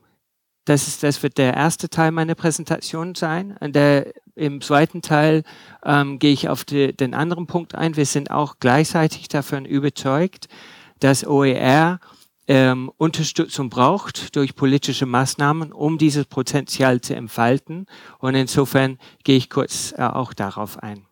das, 0.71 0.87
ist, 0.87 1.03
das 1.03 1.23
wird 1.25 1.37
der 1.37 1.55
erste 1.55 1.89
Teil 1.89 2.13
meiner 2.13 2.37
Präsentation 2.37 3.17
sein. 3.17 3.57
Der, 3.61 4.13
Im 4.37 4.61
zweiten 4.61 5.03
Teil 5.03 5.43
ähm, 5.85 6.21
gehe 6.21 6.33
ich 6.33 6.49
auf 6.49 6.65
die, 6.65 6.97
den 6.97 7.13
anderen 7.13 7.49
Punkt 7.49 7.75
ein. 7.75 7.97
Wir 7.97 8.07
sind 8.07 8.31
auch 8.31 8.55
gleichzeitig 8.61 9.27
davon 9.27 9.65
überzeugt, 9.65 10.49
dass 11.01 11.27
OER 11.27 11.99
ähm, 12.47 12.91
Unterstützung 12.97 13.69
braucht 13.69 14.37
durch 14.37 14.55
politische 14.55 15.07
Maßnahmen, 15.07 15.73
um 15.73 15.99
dieses 15.99 16.27
Potenzial 16.27 17.01
zu 17.01 17.17
entfalten. 17.17 17.87
Und 18.19 18.37
insofern 18.37 18.99
gehe 19.25 19.37
ich 19.37 19.51
kurz 19.51 19.93
äh, 19.97 20.03
auch 20.03 20.33
darauf 20.33 20.81
ein. 20.81 21.10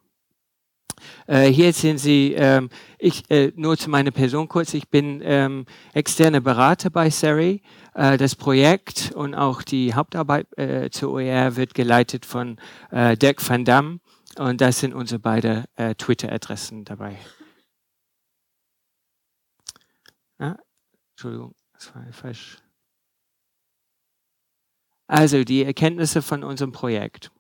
Äh, 1.27 1.47
hier 1.47 1.73
sehen 1.73 1.99
Sie, 1.99 2.35
ähm, 2.35 2.71
ich, 2.99 3.31
äh, 3.31 3.53
nur 3.57 3.77
zu 3.77 3.91
meiner 3.91 4.11
Person 4.11 4.49
kurz, 4.49 4.75
ich 4.75 4.89
bin 4.89 5.21
ähm, 5.25 5.67
externer 5.93 6.41
Berater 6.41 6.91
bei 6.91 7.11
Seri. 7.11 7.63
Äh, 7.95 8.17
das 8.17 8.35
Projekt 8.35 9.13
und 9.15 9.35
auch 9.35 9.63
die 9.63 9.95
Hauptarbeit 9.95 10.47
äh, 10.59 10.91
zur 10.91 11.13
OER 11.13 11.57
wird 11.57 11.75
geleitet 11.75 12.27
von 12.27 12.59
äh, 12.91 13.17
Dirk 13.17 13.47
van 13.49 13.65
Dam 13.65 14.01
und 14.39 14.61
das 14.61 14.81
sind 14.81 14.95
unsere 14.95 15.19
beiden 15.19 15.65
äh, 15.77 15.95
Twitter-Adressen 15.95 16.85
dabei. 16.85 17.17
Ah, 20.39 20.57
Entschuldigung, 21.13 21.55
das 21.73 21.95
war 21.95 22.13
falsch. 22.13 22.59
Also 25.09 25.43
die 25.43 25.65
Erkenntnisse 25.65 26.23
von 26.23 26.45
unserem 26.45 26.71
Projekt. 26.71 27.33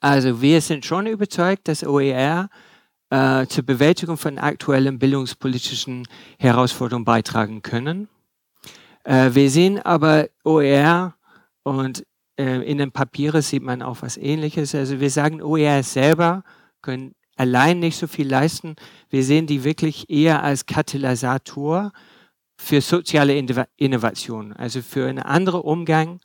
Also 0.00 0.40
wir 0.40 0.60
sind 0.60 0.84
schon 0.84 1.06
überzeugt, 1.06 1.68
dass 1.68 1.84
OER 1.84 2.48
äh, 3.10 3.46
zur 3.46 3.64
Bewältigung 3.64 4.16
von 4.16 4.38
aktuellen 4.38 4.98
bildungspolitischen 4.98 6.06
Herausforderungen 6.38 7.04
beitragen 7.04 7.60
können. 7.62 8.08
Äh, 9.04 9.30
wir 9.34 9.50
sehen 9.50 9.78
aber 9.78 10.28
OER 10.44 11.14
und 11.62 12.06
äh, 12.38 12.62
in 12.62 12.78
den 12.78 12.92
Papieren 12.92 13.42
sieht 13.42 13.62
man 13.62 13.82
auch 13.82 13.98
was 14.00 14.16
Ähnliches. 14.16 14.74
Also 14.74 15.00
wir 15.00 15.10
sagen, 15.10 15.42
OER 15.42 15.82
selber 15.82 16.44
können 16.80 17.14
allein 17.36 17.78
nicht 17.78 17.98
so 17.98 18.06
viel 18.06 18.28
leisten. 18.28 18.76
Wir 19.10 19.22
sehen 19.22 19.46
die 19.46 19.64
wirklich 19.64 20.08
eher 20.08 20.42
als 20.42 20.64
Katalysator 20.66 21.92
für 22.56 22.80
soziale 22.80 23.34
Innovation, 23.76 24.52
also 24.52 24.82
für 24.82 25.08
einen 25.08 25.20
anderen 25.20 25.62
Umgang 25.62 26.20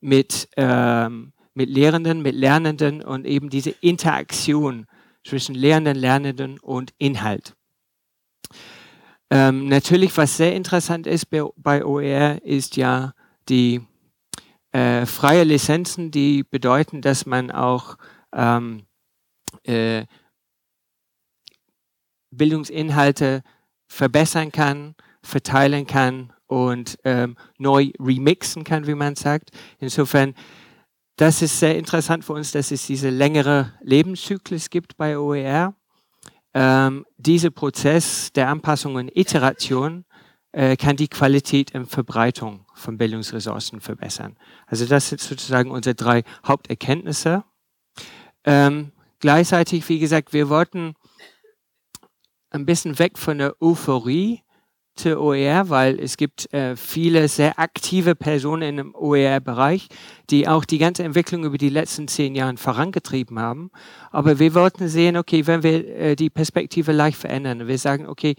mit 0.00 0.48
ähm, 0.56 1.32
mit 1.56 1.70
Lehrenden, 1.70 2.20
mit 2.20 2.34
Lernenden 2.34 3.02
und 3.02 3.26
eben 3.26 3.48
diese 3.48 3.70
Interaktion 3.70 4.86
zwischen 5.24 5.54
Lehrenden, 5.54 5.96
Lernenden 5.96 6.60
und 6.60 6.92
Inhalt. 6.98 7.54
Ähm, 9.30 9.66
natürlich, 9.66 10.16
was 10.18 10.36
sehr 10.36 10.54
interessant 10.54 11.06
ist 11.06 11.30
bei, 11.30 11.42
bei 11.56 11.84
OER, 11.84 12.44
ist 12.44 12.76
ja 12.76 13.14
die 13.48 13.80
äh, 14.72 15.06
freie 15.06 15.44
Lizenzen, 15.44 16.10
die 16.10 16.44
bedeuten, 16.44 17.00
dass 17.00 17.24
man 17.24 17.50
auch 17.50 17.96
ähm, 18.34 18.84
äh, 19.64 20.04
Bildungsinhalte 22.30 23.42
verbessern 23.88 24.52
kann, 24.52 24.94
verteilen 25.22 25.86
kann 25.86 26.34
und 26.46 26.98
ähm, 27.04 27.36
neu 27.56 27.92
remixen 27.98 28.62
kann, 28.62 28.86
wie 28.86 28.94
man 28.94 29.16
sagt. 29.16 29.50
Insofern 29.78 30.34
das 31.16 31.40
ist 31.40 31.58
sehr 31.58 31.76
interessant 31.78 32.24
für 32.24 32.34
uns, 32.34 32.52
dass 32.52 32.70
es 32.70 32.86
diese 32.86 33.10
längere 33.10 33.72
Lebenszyklus 33.80 34.68
gibt 34.70 34.96
bei 34.96 35.18
OER. 35.18 35.74
Ähm, 36.52 37.06
dieser 37.16 37.50
Prozess 37.50 38.32
der 38.32 38.48
Anpassung 38.48 38.94
und 38.96 39.14
Iteration 39.16 40.04
äh, 40.52 40.76
kann 40.76 40.96
die 40.96 41.08
Qualität 41.08 41.74
und 41.74 41.86
Verbreitung 41.86 42.66
von 42.74 42.98
Bildungsressourcen 42.98 43.80
verbessern. 43.80 44.38
Also 44.66 44.86
das 44.86 45.08
sind 45.08 45.20
sozusagen 45.20 45.70
unsere 45.70 45.94
drei 45.94 46.22
Haupterkenntnisse. 46.46 47.44
Ähm, 48.44 48.92
gleichzeitig, 49.18 49.88
wie 49.88 49.98
gesagt, 49.98 50.32
wir 50.32 50.48
wollten 50.48 50.94
ein 52.50 52.66
bisschen 52.66 52.98
weg 52.98 53.18
von 53.18 53.38
der 53.38 53.60
Euphorie 53.60 54.42
OER, 55.04 55.68
weil 55.68 56.00
es 56.00 56.16
gibt 56.16 56.52
äh, 56.52 56.76
viele 56.76 57.28
sehr 57.28 57.58
aktive 57.58 58.14
Personen 58.14 58.78
im 58.78 58.94
OER-Bereich, 58.94 59.88
die 60.30 60.48
auch 60.48 60.64
die 60.64 60.78
ganze 60.78 61.04
Entwicklung 61.04 61.44
über 61.44 61.58
die 61.58 61.68
letzten 61.68 62.08
zehn 62.08 62.34
Jahre 62.34 62.56
vorangetrieben 62.56 63.38
haben. 63.38 63.70
Aber 64.10 64.38
wir 64.38 64.54
wollten 64.54 64.88
sehen, 64.88 65.16
okay, 65.16 65.46
wenn 65.46 65.62
wir 65.62 65.86
äh, 65.96 66.16
die 66.16 66.30
Perspektive 66.30 66.92
leicht 66.92 67.18
verändern, 67.18 67.68
wir 67.68 67.78
sagen, 67.78 68.06
okay, 68.06 68.34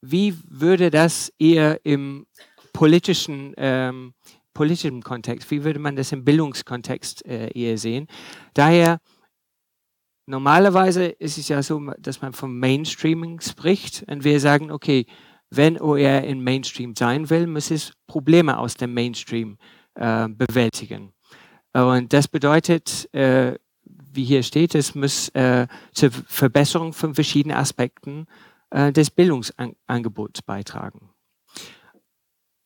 wie 0.00 0.34
würde 0.48 0.90
das 0.90 1.32
eher 1.38 1.84
im 1.84 2.26
politischen 2.72 3.54
ähm, 3.56 4.14
politischen 4.54 5.02
Kontext, 5.02 5.50
wie 5.50 5.64
würde 5.64 5.78
man 5.78 5.96
das 5.96 6.12
im 6.12 6.24
Bildungskontext 6.24 7.24
äh, 7.26 7.50
eher 7.52 7.78
sehen? 7.78 8.06
Daher 8.54 9.00
Normalerweise 10.30 11.06
ist 11.06 11.38
es 11.38 11.48
ja 11.48 11.60
so, 11.60 11.80
dass 11.98 12.22
man 12.22 12.32
vom 12.32 12.56
Mainstreaming 12.60 13.40
spricht 13.40 14.04
und 14.06 14.22
wir 14.22 14.38
sagen, 14.38 14.70
okay, 14.70 15.06
wenn 15.50 15.80
OER 15.80 16.24
im 16.24 16.44
Mainstream 16.44 16.94
sein 16.94 17.28
will, 17.28 17.46
muss 17.46 17.70
es 17.70 17.92
Probleme 18.06 18.58
aus 18.58 18.74
dem 18.74 18.94
Mainstream 18.94 19.58
äh, 19.94 20.28
bewältigen. 20.28 21.12
Und 21.72 22.12
das 22.12 22.28
bedeutet, 22.28 23.12
äh, 23.14 23.58
wie 23.84 24.24
hier 24.24 24.42
steht, 24.42 24.74
es 24.74 24.94
muss 24.94 25.28
äh, 25.30 25.66
zur 25.92 26.10
Verbesserung 26.10 26.92
von 26.92 27.14
verschiedenen 27.14 27.56
Aspekten 27.56 28.26
äh, 28.70 28.92
des 28.92 29.10
Bildungsangebots 29.10 30.42
beitragen. 30.42 31.10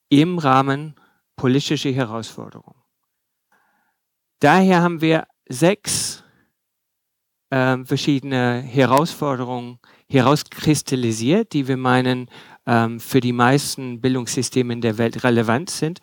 Im 0.09 0.37
Rahmen 0.37 0.95
politischer 1.35 1.91
Herausforderungen. 1.91 2.81
Daher 4.39 4.81
haben 4.81 5.01
wir 5.01 5.27
sechs 5.47 6.23
äh, 7.49 7.77
verschiedene 7.83 8.61
Herausforderungen 8.61 9.79
herauskristallisiert, 10.09 11.53
die 11.53 11.67
wir 11.67 11.77
meinen, 11.77 12.29
ähm, 12.65 12.99
für 12.99 13.19
die 13.19 13.33
meisten 13.33 14.01
Bildungssysteme 14.01 14.73
in 14.73 14.81
der 14.81 14.97
Welt 14.97 15.23
relevant 15.23 15.69
sind. 15.69 15.99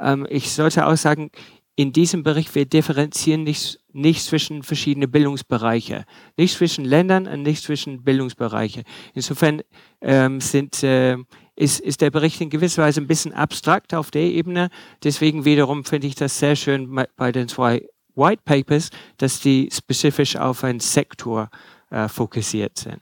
Ähm, 0.00 0.26
ich 0.30 0.52
sollte 0.52 0.86
auch 0.86 0.96
sagen, 0.96 1.30
in 1.78 1.92
diesem 1.92 2.22
Bericht, 2.22 2.54
wir 2.54 2.64
differenzieren 2.64 3.42
nicht, 3.42 3.78
nicht 3.92 4.24
zwischen 4.24 4.62
verschiedenen 4.62 5.10
Bildungsbereiche, 5.10 6.06
nicht 6.38 6.56
zwischen 6.56 6.86
Ländern 6.86 7.26
und 7.26 7.42
nicht 7.42 7.62
zwischen 7.62 8.02
Bildungsbereiche. 8.02 8.82
Insofern 9.12 9.60
ähm, 10.00 10.40
sind 10.40 10.82
äh, 10.82 11.18
ist, 11.56 11.80
ist 11.80 12.02
der 12.02 12.10
Bericht 12.10 12.40
in 12.40 12.50
gewisser 12.50 12.82
Weise 12.82 13.00
ein 13.00 13.06
bisschen 13.06 13.32
abstrakt 13.32 13.94
auf 13.94 14.10
der 14.10 14.22
Ebene. 14.22 14.68
Deswegen 15.02 15.44
wiederum 15.44 15.84
finde 15.84 16.06
ich 16.06 16.14
das 16.14 16.38
sehr 16.38 16.54
schön 16.54 17.06
bei 17.16 17.32
den 17.32 17.48
zwei 17.48 17.86
White 18.14 18.42
Papers, 18.44 18.90
dass 19.16 19.40
die 19.40 19.68
spezifisch 19.72 20.36
auf 20.36 20.64
einen 20.64 20.80
Sektor 20.80 21.50
äh, 21.90 22.08
fokussiert 22.08 22.78
sind. 22.78 23.00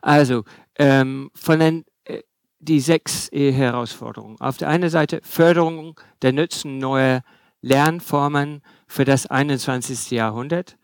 Also 0.00 0.44
ähm, 0.80 1.30
von 1.34 1.60
den 1.60 1.84
äh, 2.04 2.22
die 2.58 2.80
sechs 2.80 3.28
Herausforderungen. 3.32 4.40
Auf 4.40 4.56
der 4.56 4.68
einen 4.68 4.88
Seite 4.88 5.20
Förderung 5.22 6.00
der 6.22 6.32
Nutzen 6.32 6.78
neuer 6.78 7.22
Lernformen 7.60 8.62
für 8.86 9.04
das 9.04 9.26
21. 9.26 10.10
Jahrhundert. 10.10 10.78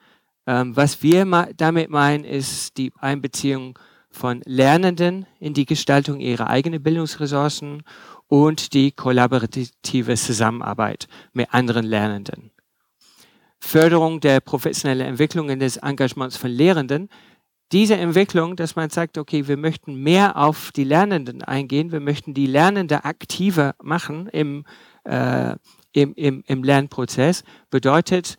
Ähm, 0.47 0.76
was 0.76 1.03
wir 1.03 1.25
damit 1.57 1.88
meinen, 1.88 2.25
ist 2.25 2.76
die 2.76 2.93
Einbeziehung 3.00 3.79
von 4.11 4.43
Lernenden 4.45 5.26
in 5.41 5.55
die 5.55 5.65
Gestaltung 5.65 6.21
ihrer 6.21 6.49
eigenen 6.49 6.83
Bildungsressourcen 6.83 7.83
und 8.29 8.75
die 8.75 8.93
kollaborative 8.93 10.15
Zusammenarbeit 10.15 11.09
mit 11.33 11.53
anderen 11.55 11.87
Lernenden. 11.87 12.50
Förderung 13.61 14.21
der 14.21 14.41
professionellen 14.41 15.07
Entwicklung 15.07 15.49
und 15.49 15.61
des 15.61 15.79
Engagements 15.79 16.37
von 16.37 16.50
Lehrenden. 16.50 17.09
Diese 17.73 17.96
Entwicklung, 17.96 18.54
dass 18.54 18.76
man 18.76 18.90
sagt, 18.90 19.18
okay, 19.18 19.49
wir 19.49 19.56
möchten 19.56 19.96
mehr 19.96 20.37
auf 20.37 20.70
die 20.70 20.85
Lernenden 20.85 21.42
eingehen, 21.42 21.90
wir 21.90 22.00
möchten 22.00 22.32
die 22.32 22.46
Lernende 22.46 23.04
aktiver 23.04 23.75
machen 23.82 24.28
im, 24.28 24.64
äh, 25.04 25.56
im, 25.92 26.14
im, 26.14 26.44
im 26.46 26.62
Lernprozess, 26.62 27.42
bedeutet 27.70 28.37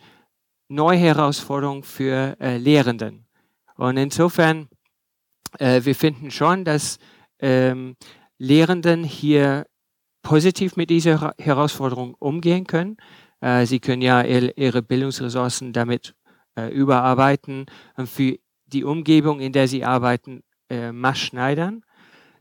neue 0.68 0.98
Herausforderungen 0.98 1.82
für 1.82 2.36
äh, 2.40 2.56
Lehrenden. 2.56 3.26
Und 3.76 3.98
insofern, 3.98 4.68
äh, 5.58 5.82
wir 5.84 5.94
finden 5.94 6.30
schon, 6.30 6.64
dass 6.64 6.98
ähm, 7.38 7.96
Lehrenden 8.38 9.04
hier 9.04 9.66
positiv 10.22 10.76
mit 10.76 10.88
dieser 10.90 11.34
Herausforderung 11.38 12.14
umgehen 12.14 12.66
können. 12.66 12.96
Äh, 13.40 13.66
sie 13.66 13.78
können 13.78 14.02
ja 14.02 14.22
ihre 14.22 14.82
Bildungsressourcen 14.82 15.72
damit 15.72 16.14
äh, 16.56 16.68
überarbeiten 16.72 17.66
und 17.96 18.08
für 18.08 18.38
die 18.72 18.84
Umgebung, 18.84 19.40
in 19.40 19.52
der 19.52 19.68
sie 19.68 19.84
arbeiten, 19.84 20.42
äh, 20.70 20.92
maßschneidern. 20.92 21.84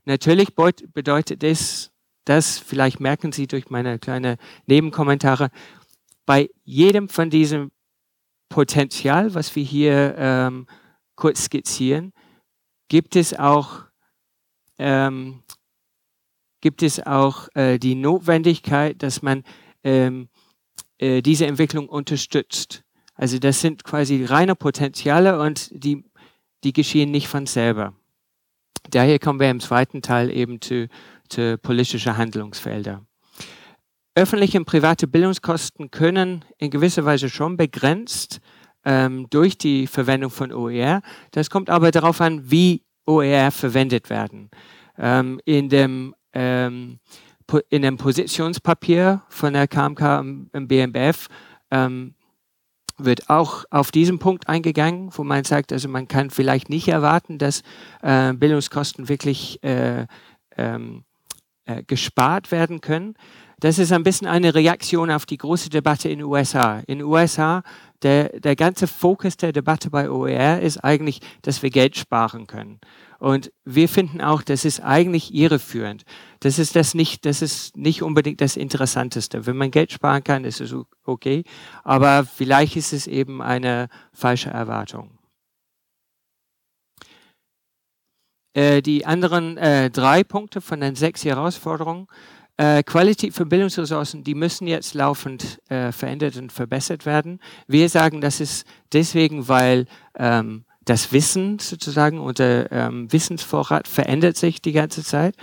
Natürlich 0.05 0.55
bedeutet 0.55 1.43
das, 1.43 1.91
das, 2.25 2.59
vielleicht 2.59 2.99
merken 2.99 3.31
Sie 3.31 3.47
durch 3.47 3.69
meine 3.69 3.99
kleinen 3.99 4.37
Nebenkommentare, 4.65 5.49
bei 6.25 6.49
jedem 6.63 7.09
von 7.09 7.29
diesen 7.29 7.71
Potenzial, 8.49 9.33
was 9.33 9.55
wir 9.55 9.63
hier 9.63 10.15
ähm, 10.17 10.67
kurz 11.15 11.45
skizzieren, 11.45 12.13
gibt 12.87 13.15
es 13.15 13.33
auch, 13.33 13.83
ähm, 14.77 15.43
gibt 16.61 16.83
es 16.83 17.05
auch 17.05 17.49
äh, 17.55 17.77
die 17.77 17.95
Notwendigkeit, 17.95 19.01
dass 19.03 19.21
man 19.21 19.43
ähm, 19.83 20.29
äh, 20.97 21.21
diese 21.21 21.45
Entwicklung 21.45 21.89
unterstützt. 21.89 22.83
Also 23.15 23.39
das 23.39 23.61
sind 23.61 23.83
quasi 23.83 24.23
reine 24.23 24.55
Potenziale 24.55 25.39
und 25.39 25.69
die, 25.71 26.05
die 26.63 26.73
geschehen 26.73 27.11
nicht 27.11 27.27
von 27.27 27.45
selber. 27.45 27.93
Daher 28.89 29.19
kommen 29.19 29.39
wir 29.39 29.49
im 29.49 29.59
zweiten 29.59 30.01
Teil 30.01 30.31
eben 30.31 30.61
zu, 30.61 30.87
zu 31.29 31.57
politische 31.57 32.17
Handlungsfelder. 32.17 33.05
Öffentliche 34.15 34.57
und 34.57 34.65
private 34.65 35.07
Bildungskosten 35.07 35.91
können 35.91 36.43
in 36.57 36.71
gewisser 36.71 37.05
Weise 37.05 37.29
schon 37.29 37.57
begrenzt 37.57 38.39
ähm, 38.83 39.27
durch 39.29 39.57
die 39.57 39.85
Verwendung 39.85 40.31
von 40.31 40.51
OER. 40.51 41.01
Das 41.31 41.49
kommt 41.49 41.69
aber 41.69 41.91
darauf 41.91 42.19
an, 42.21 42.49
wie 42.49 42.83
OER 43.05 43.51
verwendet 43.51 44.09
werden. 44.09 44.49
Ähm, 44.97 45.39
in 45.45 45.69
dem 45.69 46.15
ähm, 46.33 46.99
in 47.69 47.81
dem 47.81 47.97
Positionspapier 47.97 49.21
von 49.29 49.53
der 49.53 49.67
KMK 49.67 50.01
im 50.51 50.67
BMBF 50.67 51.27
ähm, 51.71 52.13
wird 52.97 53.29
auch 53.29 53.65
auf 53.69 53.91
diesen 53.91 54.19
Punkt 54.19 54.49
eingegangen, 54.49 55.11
wo 55.15 55.23
man 55.23 55.43
sagt, 55.43 55.71
also 55.71 55.87
man 55.87 56.07
kann 56.07 56.29
vielleicht 56.29 56.69
nicht 56.69 56.87
erwarten, 56.87 57.37
dass 57.37 57.61
äh, 58.01 58.33
Bildungskosten 58.33 59.07
wirklich 59.07 59.63
äh, 59.63 60.07
ähm, 60.57 61.03
äh, 61.65 61.83
gespart 61.83 62.51
werden 62.51 62.81
können. 62.81 63.15
Das 63.59 63.79
ist 63.79 63.91
ein 63.91 64.03
bisschen 64.03 64.27
eine 64.27 64.53
Reaktion 64.53 65.09
auf 65.09 65.25
die 65.25 65.37
große 65.37 65.69
Debatte 65.69 66.09
in 66.09 66.19
den 66.19 66.27
USA. 66.27 66.79
In 66.85 66.99
den 66.99 67.07
USA, 67.07 67.63
der, 68.03 68.39
der 68.39 68.55
ganze 68.55 68.87
Fokus 68.87 69.35
der 69.37 69.51
Debatte 69.51 69.89
bei 69.89 70.09
OER 70.09 70.61
ist 70.61 70.77
eigentlich, 70.77 71.21
dass 71.41 71.63
wir 71.63 71.71
Geld 71.71 71.97
sparen 71.97 72.45
können. 72.45 72.79
Und 73.19 73.51
wir 73.65 73.89
finden 73.89 74.21
auch, 74.21 74.43
das 74.43 74.65
ist 74.65 74.79
eigentlich 74.81 75.33
irreführend. 75.33 76.03
Das 76.39 76.59
ist 76.59 76.75
das 76.75 76.93
nicht, 76.93 77.25
das 77.25 77.41
ist 77.41 77.75
nicht 77.75 78.03
unbedingt 78.03 78.41
das 78.41 78.57
Interessanteste. 78.57 79.45
Wenn 79.45 79.57
man 79.57 79.71
Geld 79.71 79.91
sparen 79.91 80.23
kann, 80.23 80.45
ist 80.45 80.61
es 80.61 80.75
okay. 81.03 81.43
Aber 81.83 82.25
vielleicht 82.25 82.75
ist 82.75 82.93
es 82.93 83.07
eben 83.07 83.41
eine 83.41 83.89
falsche 84.13 84.49
Erwartung. 84.49 85.17
Äh, 88.53 88.81
die 88.81 89.05
anderen 89.05 89.57
äh, 89.57 89.89
drei 89.89 90.23
Punkte 90.23 90.61
von 90.61 90.81
den 90.81 90.95
sechs 90.95 91.25
Herausforderungen. 91.25 92.07
Äh, 92.59 92.81
Qualität 92.81 93.35
für 93.35 93.45
Bildungsressourcen, 93.45 94.23
die 94.23 94.33
müssen 94.33 94.65
jetzt 94.65 94.95
laufend 94.95 95.59
äh, 95.69 95.91
verändert 95.91 96.37
und 96.37 96.51
verbessert 96.51 97.05
werden. 97.05 97.39
Wir 97.67 97.87
sagen, 97.87 98.19
das 98.19 98.39
ist 98.39 98.65
deswegen, 98.93 99.47
weil 99.47 99.85
ähm, 100.15 100.65
das 100.89 101.11
Wissen 101.11 101.59
sozusagen, 101.59 102.19
unser 102.19 102.71
ähm, 102.71 103.11
Wissensvorrat 103.11 103.87
verändert 103.87 104.37
sich 104.37 104.61
die 104.61 104.71
ganze 104.71 105.03
Zeit, 105.03 105.35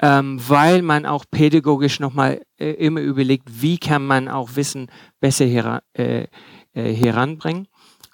ähm, 0.00 0.40
weil 0.48 0.82
man 0.82 1.06
auch 1.06 1.24
pädagogisch 1.30 2.00
nochmal 2.00 2.42
äh, 2.58 2.70
immer 2.70 3.00
überlegt, 3.00 3.62
wie 3.62 3.78
kann 3.78 4.06
man 4.06 4.28
auch 4.28 4.56
Wissen 4.56 4.90
besser 5.20 5.46
heran, 5.46 5.80
äh, 5.92 6.26
äh, 6.72 6.94
heranbringen. 6.94 7.68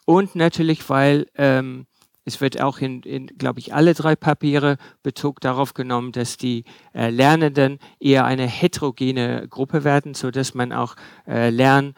Und 0.04 0.34
natürlich, 0.34 0.88
weil 0.88 1.26
ähm, 1.36 1.86
es 2.24 2.40
wird 2.40 2.60
auch 2.60 2.78
in, 2.78 3.02
in 3.02 3.26
glaube 3.26 3.60
ich, 3.60 3.74
alle 3.74 3.94
drei 3.94 4.16
Papiere 4.16 4.78
Bezug 5.02 5.40
darauf 5.40 5.74
genommen, 5.74 6.12
dass 6.12 6.36
die 6.36 6.64
äh, 6.94 7.10
Lernenden 7.10 7.78
eher 8.00 8.24
eine 8.24 8.46
heterogene 8.46 9.46
Gruppe 9.48 9.84
werden, 9.84 10.14
so 10.14 10.30
dass 10.30 10.54
man 10.54 10.72
auch 10.72 10.96
äh, 11.26 11.50
Lerninhalte 11.50 11.94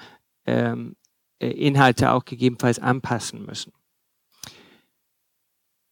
ähm, 0.46 0.96
äh, 1.40 2.06
auch 2.06 2.24
gegebenenfalls 2.24 2.78
anpassen 2.80 3.46
müssen. 3.46 3.72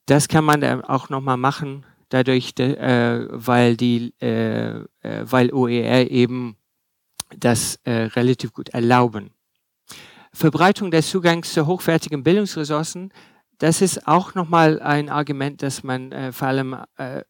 Das 0.06 0.28
kann 0.28 0.44
man 0.44 0.84
auch 0.84 1.08
nochmal 1.08 1.36
machen, 1.36 1.86
dadurch, 2.10 2.52
äh, 2.58 3.26
weil, 3.30 3.76
die, 3.76 4.12
äh, 4.20 4.78
äh 4.78 4.84
weil 5.22 5.52
OER 5.52 6.10
eben 6.10 6.56
das 7.36 7.76
äh, 7.84 7.92
relativ 8.14 8.52
gut 8.52 8.68
erlauben. 8.70 9.30
Verbreitung 10.32 10.90
des 10.90 11.08
Zugangs 11.10 11.52
zu 11.52 11.66
hochwertigen 11.66 12.22
Bildungsressourcen, 12.22 13.12
das 13.58 13.80
ist 13.80 14.06
auch 14.06 14.34
nochmal 14.34 14.80
ein 14.80 15.08
Argument, 15.08 15.62
das 15.62 15.84
man 15.84 16.12
äh, 16.12 16.32
vor 16.32 16.48
allem 16.48 16.76
äh, 16.96 17.22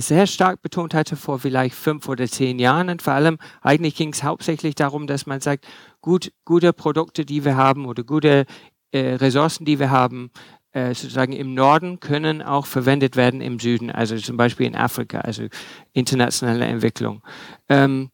sehr 0.00 0.26
stark 0.26 0.60
betont 0.60 0.92
hatte 0.92 1.16
vor 1.16 1.38
vielleicht 1.38 1.74
fünf 1.74 2.08
oder 2.08 2.26
zehn 2.26 2.58
Jahren. 2.58 2.90
Und 2.90 3.00
vor 3.00 3.14
allem 3.14 3.38
eigentlich 3.62 3.94
ging 3.94 4.12
es 4.12 4.22
hauptsächlich 4.22 4.74
darum, 4.74 5.06
dass 5.06 5.26
man 5.26 5.40
sagt, 5.40 5.66
gut, 6.00 6.32
gute 6.44 6.72
Produkte, 6.72 7.24
die 7.24 7.44
wir 7.44 7.56
haben 7.56 7.86
oder 7.86 8.02
gute 8.02 8.44
äh, 8.90 9.14
Ressourcen, 9.14 9.64
die 9.64 9.78
wir 9.78 9.90
haben, 9.90 10.30
äh, 10.72 10.94
sozusagen 10.94 11.32
im 11.32 11.54
Norden 11.54 12.00
können 12.00 12.42
auch 12.42 12.66
verwendet 12.66 13.16
werden 13.16 13.40
im 13.40 13.58
Süden, 13.58 13.90
also 13.90 14.16
zum 14.16 14.36
Beispiel 14.36 14.66
in 14.66 14.76
Afrika, 14.76 15.20
also 15.20 15.46
internationale 15.92 16.66
Entwicklung. 16.66 17.22
Ähm, 17.68 18.10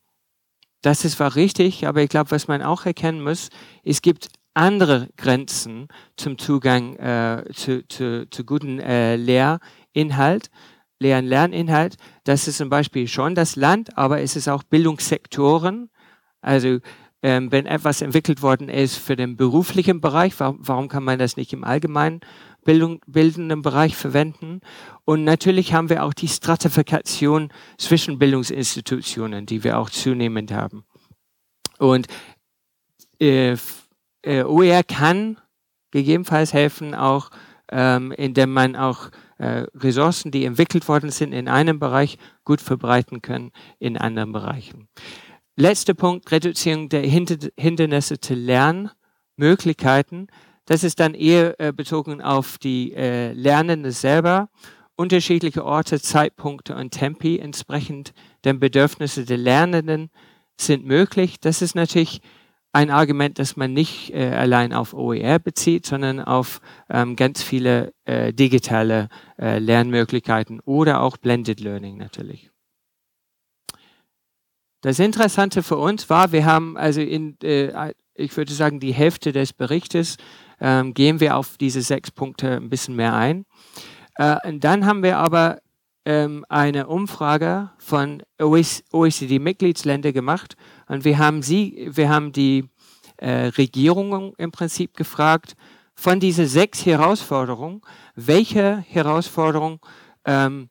das 0.83 1.05
ist 1.05 1.17
zwar 1.17 1.35
richtig, 1.35 1.87
aber 1.87 2.03
ich 2.03 2.11
glaube, 2.11 2.31
was 2.31 2.47
man 2.47 2.63
auch 2.63 2.85
erkennen 2.85 3.23
muss, 3.23 3.49
es 3.85 4.03
gibt 4.03 4.29
andere 4.55 5.09
Grenzen 5.17 5.89
zum 6.17 6.39
Zugang 6.39 6.97
äh, 6.97 7.45
zu, 7.53 7.87
zu, 7.89 8.29
zu 8.31 8.45
guten 8.45 8.79
äh, 8.79 9.17
Lehrinhalt, 9.17 10.51
Lehr- 11.01 11.19
und 11.19 11.27
Lerninhalt. 11.27 11.97
Das 12.25 12.47
ist 12.47 12.59
zum 12.59 12.69
Beispiel 12.69 13.09
schon 13.09 13.35
das 13.35 13.57
Land, 13.57 13.99
aber 13.99 14.21
es 14.21 14.37
ist 14.37 14.49
auch 14.49 14.63
Bildungssektoren. 14.63 15.91
Also 16.41 16.79
ähm, 17.25 17.51
wenn 17.51 17.65
etwas 17.65 18.03
entwickelt 18.03 18.43
worden 18.43 18.69
ist 18.69 18.99
für 18.99 19.17
den 19.17 19.39
beruflichen 19.39 20.03
Bereich, 20.03 20.39
warum, 20.39 20.59
warum 20.61 20.89
kann 20.89 21.05
man 21.05 21.19
das 21.19 21.39
nicht 21.39 21.55
im 21.55 21.65
allgemeinen 21.65 22.21
Bildung, 22.67 23.01
bildenden 23.07 23.63
Bereich 23.63 23.97
verwenden? 23.97 24.61
Und 25.07 25.25
natürlich 25.25 25.73
haben 25.73 25.89
wir 25.89 26.05
auch 26.05 26.13
die 26.13 26.29
Stratifikation 26.29 27.51
zwischen 27.79 28.19
Bildungsinstitutionen, 28.19 29.47
die 29.47 29.65
wir 29.65 29.79
auch 29.79 29.89
zunehmend 29.89 30.53
haben. 30.53 30.85
Und 31.79 32.09
äh, 33.19 33.57
äh, 34.21 34.43
OER 34.45 34.83
kann 34.83 35.39
gegebenenfalls 35.93 36.53
helfen, 36.53 36.95
auch 36.95 37.31
ähm, 37.73 38.13
indem 38.13 38.53
man 38.53 38.77
auch 38.77 39.09
äh, 39.39 39.65
Ressourcen, 39.75 40.31
die 40.31 40.45
entwickelt 40.45 40.89
worden 40.89 41.11
sind 41.11 41.33
in 41.33 41.49
einem 41.49 41.79
Bereich, 41.79 42.19
gut 42.45 42.61
verbreiten 42.61 43.23
kann 43.23 43.51
in 43.79 43.97
anderen 43.97 44.33
Bereichen. 44.33 44.89
Letzter 45.57 45.95
Punkt, 45.95 46.31
Reduzierung 46.33 46.89
der 46.89 47.03
Hindernisse 47.03 48.19
zu 48.19 48.35
Lernmöglichkeiten. 48.35 50.27
Das 50.67 50.83
ist 50.83 50.99
dann 50.99 51.15
eher 51.15 51.61
äh, 51.61 51.73
bezogen 51.73 52.21
auf 52.23 52.59
die 52.59 52.93
äh, 52.93 53.33
Lernende 53.33 53.93
selber 53.93 54.49
unterschiedliche 54.97 55.65
Orte, 55.65 56.01
Zeitpunkte 56.01 56.75
und 56.75 56.91
Tempi 56.93 57.39
entsprechend 57.39 58.13
den 58.45 58.61
Bedürfnissen 58.61 59.27
der 59.27 59.39
Lernenden 59.39 60.11
sind 60.57 60.85
möglich. 60.85 61.41
Das 61.41 61.63
ist 61.63 61.75
natürlich 61.75 62.21
ein 62.73 62.91
Argument, 62.91 63.39
das 63.39 63.57
man 63.57 63.73
nicht 63.73 64.13
äh, 64.13 64.31
allein 64.31 64.73
auf 64.73 64.95
OER 64.95 65.39
bezieht, 65.39 65.87
sondern 65.87 66.21
auf 66.21 66.61
ähm, 66.91 67.15
ganz 67.15 67.43
viele 67.43 67.93
äh, 68.05 68.33
digitale 68.33 69.09
äh, 69.39 69.59
Lernmöglichkeiten 69.59 70.61
oder 70.61 71.01
auch 71.01 71.17
Blended 71.17 71.61
Learning 71.61 71.97
natürlich. 71.97 72.51
Das 74.85 74.99
Interessante 74.99 75.63
für 75.63 75.79
uns 75.79 76.11
war, 76.11 76.31
wir 76.33 76.45
haben 76.45 76.77
also 76.77 77.01
in, 77.01 77.41
äh, 77.43 77.95
ich 78.13 78.37
würde 78.37 78.53
sagen, 78.53 78.81
die 78.81 78.93
Hälfte 78.93 79.33
des 79.33 79.55
Berichtes 79.55 80.19
ähm, 80.61 80.93
gehen 80.93 81.21
wir 81.21 81.39
auf 81.39 81.57
diese 81.57 81.81
sechs 81.81 82.11
Punkte 82.11 82.57
ein 82.57 82.69
bisschen 82.69 82.95
mehr 82.95 83.15
ein. 83.15 83.47
Äh, 84.17 84.37
und 84.47 84.63
dann 84.63 84.85
haben 84.85 85.03
wir 85.03 85.17
aber 85.17 85.63
ähm, 86.05 86.45
eine 86.51 86.87
Umfrage 86.87 87.71
von 87.79 88.23
OECD-Mitgliedsländern 88.39 90.13
gemacht 90.13 90.55
und 90.87 91.07
wir 91.07 91.17
haben 91.17 91.41
sie, 91.41 91.89
wir 91.91 92.11
haben 92.11 92.33
die 92.33 92.69
äh, 93.17 93.47
Regierungen 93.57 94.35
im 94.37 94.53
Prinzip 94.53 94.99
gefragt, 94.99 95.57
von 95.95 96.21
diesen 96.21 96.47
sechs 96.47 96.85
Herausforderungen, 96.85 97.81
welche 98.17 98.85
Herausforderung, 98.87 99.81
ähm, 100.27 100.69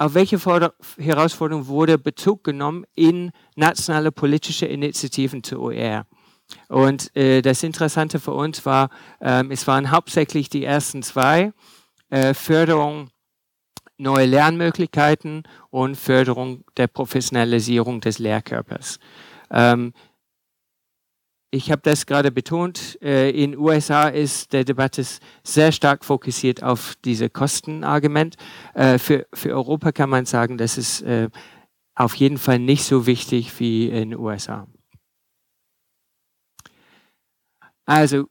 auf 0.00 0.14
welche 0.14 0.38
Forder 0.38 0.72
Herausforderung 0.96 1.66
wurde 1.66 1.98
Bezug 1.98 2.42
genommen 2.42 2.86
in 2.94 3.32
nationale 3.54 4.10
politische 4.10 4.64
Initiativen 4.64 5.44
zu 5.44 5.60
OER? 5.60 6.06
Und 6.68 7.14
äh, 7.14 7.42
das 7.42 7.62
Interessante 7.62 8.18
für 8.18 8.32
uns 8.32 8.64
war, 8.64 8.88
ähm, 9.20 9.50
es 9.50 9.66
waren 9.66 9.90
hauptsächlich 9.90 10.48
die 10.48 10.64
ersten 10.64 11.02
zwei, 11.02 11.52
äh, 12.08 12.32
Förderung 12.32 13.10
neue 13.98 14.24
Lernmöglichkeiten 14.24 15.42
und 15.68 15.96
Förderung 15.96 16.64
der 16.78 16.86
Professionalisierung 16.86 18.00
des 18.00 18.18
Lehrkörpers. 18.18 19.00
Ähm, 19.50 19.92
ich 21.50 21.70
habe 21.70 21.82
das 21.82 22.06
gerade 22.06 22.30
betont, 22.30 22.98
äh, 23.02 23.30
in 23.30 23.58
USA 23.58 24.08
ist 24.08 24.52
der 24.52 24.64
Debatte 24.64 25.04
sehr 25.42 25.72
stark 25.72 26.04
fokussiert 26.04 26.62
auf 26.62 26.94
diese 27.04 27.28
Kostenargument. 27.28 28.36
Äh, 28.74 28.98
für, 28.98 29.26
für 29.34 29.50
Europa 29.50 29.90
kann 29.92 30.10
man 30.10 30.26
sagen, 30.26 30.58
das 30.58 30.78
ist 30.78 31.02
äh, 31.02 31.28
auf 31.96 32.14
jeden 32.14 32.38
Fall 32.38 32.60
nicht 32.60 32.84
so 32.84 33.06
wichtig 33.06 33.58
wie 33.58 33.88
in 33.88 34.16
USA. 34.16 34.68
Also 37.84 38.26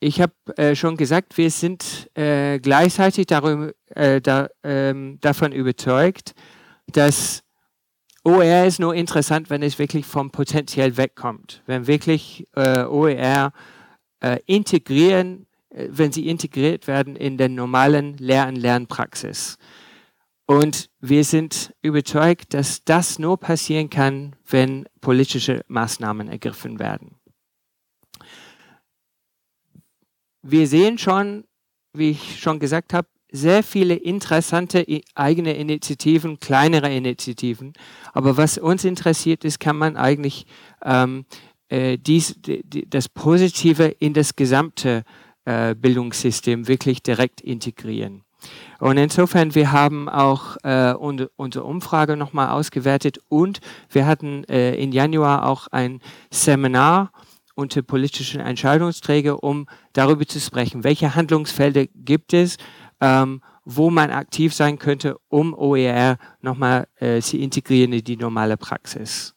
ich 0.00 0.20
habe 0.20 0.34
äh, 0.56 0.74
schon 0.74 0.96
gesagt, 0.96 1.38
wir 1.38 1.50
sind 1.50 2.10
äh, 2.14 2.58
gleichzeitig 2.58 3.26
darüber, 3.26 3.72
äh, 3.86 4.20
da, 4.20 4.48
ähm, 4.64 5.18
davon 5.20 5.52
überzeugt, 5.52 6.34
dass 6.88 7.45
OER 8.26 8.66
ist 8.66 8.80
nur 8.80 8.94
interessant, 8.94 9.50
wenn 9.50 9.62
es 9.62 9.78
wirklich 9.78 10.04
vom 10.04 10.30
Potenzial 10.30 10.96
wegkommt. 10.96 11.62
Wenn 11.66 11.86
wirklich 11.86 12.46
äh, 12.56 12.84
OER 12.84 13.52
äh, 14.20 14.38
integrieren, 14.46 15.46
äh, 15.70 15.88
wenn 15.90 16.12
sie 16.12 16.28
integriert 16.28 16.86
werden 16.88 17.14
in 17.14 17.38
der 17.38 17.48
normalen 17.48 18.16
Lehr- 18.18 18.48
und 18.48 18.56
Lernpraxis. 18.56 19.58
Und 20.46 20.90
wir 21.00 21.24
sind 21.24 21.74
überzeugt, 21.82 22.54
dass 22.54 22.84
das 22.84 23.18
nur 23.18 23.38
passieren 23.38 23.90
kann, 23.90 24.36
wenn 24.48 24.88
politische 25.00 25.64
Maßnahmen 25.68 26.28
ergriffen 26.28 26.78
werden. 26.78 27.16
wir 30.50 30.66
sehen 30.66 30.98
schon, 30.98 31.44
wie 31.92 32.10
ich 32.10 32.40
schon 32.40 32.58
gesagt 32.58 32.92
habe, 32.92 33.08
sehr 33.30 33.62
viele 33.62 33.94
interessante 33.94 34.86
eigene 35.14 35.54
Initiativen, 35.54 36.38
kleinere 36.40 36.94
Initiativen. 36.94 37.72
Aber 38.12 38.36
was 38.36 38.58
uns 38.58 38.84
interessiert 38.84 39.44
ist, 39.44 39.60
kann 39.60 39.76
man 39.76 39.96
eigentlich 39.96 40.46
ähm, 40.84 41.24
äh, 41.68 41.98
dies, 41.98 42.36
die, 42.40 42.88
das 42.88 43.08
Positive 43.08 43.84
in 43.84 44.14
das 44.14 44.36
gesamte 44.36 45.04
äh, 45.44 45.74
Bildungssystem 45.74 46.68
wirklich 46.68 47.02
direkt 47.02 47.40
integrieren. 47.40 48.22
Und 48.78 48.98
insofern, 48.98 49.54
wir 49.54 49.72
haben 49.72 50.08
auch 50.08 50.56
äh, 50.62 50.92
unsere 50.92 51.64
Umfrage 51.64 52.16
nochmal 52.16 52.50
ausgewertet 52.50 53.18
und 53.28 53.60
wir 53.90 54.06
hatten 54.06 54.44
äh, 54.44 54.74
im 54.74 54.92
Januar 54.92 55.46
auch 55.46 55.66
ein 55.68 56.00
Seminar 56.30 57.10
unter 57.54 57.80
politischen 57.82 58.40
Entscheidungsträger, 58.40 59.42
um 59.42 59.66
darüber 59.94 60.26
zu 60.26 60.38
sprechen, 60.38 60.84
welche 60.84 61.14
Handlungsfelder 61.14 61.86
gibt 61.86 62.34
es, 62.34 62.58
ähm, 63.00 63.42
wo 63.64 63.90
man 63.90 64.10
aktiv 64.10 64.54
sein 64.54 64.78
könnte, 64.78 65.16
um 65.28 65.52
OER 65.52 66.18
nochmal 66.40 66.86
äh, 66.96 67.20
zu 67.20 67.36
integrieren 67.36 67.92
in 67.92 68.04
die 68.04 68.16
normale 68.16 68.56
Praxis. 68.56 69.34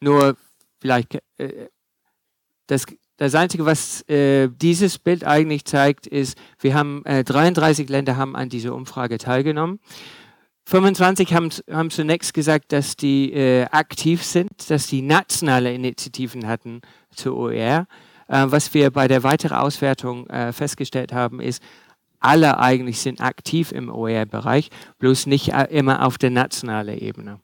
Nur 0.00 0.36
vielleicht 0.80 1.18
äh, 1.38 1.68
das, 2.66 2.86
das 3.16 3.34
Einzige, 3.34 3.64
was 3.64 4.02
äh, 4.08 4.48
dieses 4.48 4.98
Bild 4.98 5.24
eigentlich 5.24 5.64
zeigt, 5.64 6.06
ist, 6.06 6.36
wir 6.60 6.74
haben 6.74 7.04
äh, 7.04 7.24
33 7.24 7.88
Länder 7.88 8.16
haben 8.16 8.36
an 8.36 8.48
dieser 8.48 8.74
Umfrage 8.74 9.18
teilgenommen. 9.18 9.80
25 10.66 11.34
haben, 11.34 11.50
haben 11.70 11.90
zunächst 11.90 12.34
gesagt, 12.34 12.72
dass 12.72 12.96
die 12.96 13.32
äh, 13.32 13.64
aktiv 13.64 14.22
sind, 14.22 14.70
dass 14.70 14.86
die 14.86 15.02
nationale 15.02 15.72
Initiativen 15.74 16.46
hatten 16.46 16.80
zu 17.14 17.36
OER. 17.36 17.86
Äh, 18.28 18.46
was 18.48 18.72
wir 18.74 18.90
bei 18.90 19.08
der 19.08 19.22
weiteren 19.22 19.58
Auswertung 19.58 20.26
äh, 20.28 20.52
festgestellt 20.52 21.12
haben, 21.12 21.40
ist, 21.40 21.62
alle 22.20 22.58
eigentlich 22.58 23.00
sind 23.00 23.20
aktiv 23.20 23.72
im 23.72 23.90
OER-Bereich, 23.90 24.70
bloß 24.98 25.26
nicht 25.26 25.52
äh, 25.52 25.64
immer 25.70 26.06
auf 26.06 26.18
der 26.18 26.30
nationalen 26.30 26.98
Ebene. 26.98 27.40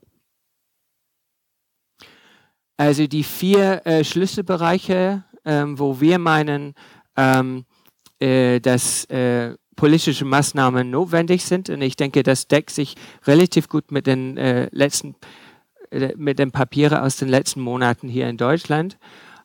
Also 2.77 3.09
die 3.09 3.25
vier 3.25 3.85
äh, 3.87 4.05
Schlüsselbereiche, 4.05 5.25
ähm, 5.45 5.79
wo 5.79 6.01
wir 6.01 6.19
meinen, 6.19 6.75
ähm, 7.17 7.65
äh, 8.21 8.61
dass 8.61 9.07
politische 9.79 10.27
Maßnahmen 10.27 10.91
notwendig 10.91 11.45
sind. 11.45 11.71
Und 11.71 11.81
ich 11.81 11.97
denke, 11.97 12.23
das 12.23 12.49
deckt 12.49 12.71
sich 12.71 12.97
relativ 13.27 13.69
gut 13.69 13.91
mit 13.91 14.07
den 14.07 14.37
äh, 14.37 14.69
letzten, 14.73 15.15
äh, 15.91 16.13
mit 16.17 16.39
den 16.39 16.51
Papieren 16.51 16.99
aus 16.99 17.17
den 17.17 17.29
letzten 17.29 17.61
Monaten 17.61 18.09
hier 18.09 18.29
in 18.29 18.37
Deutschland. 18.37 18.99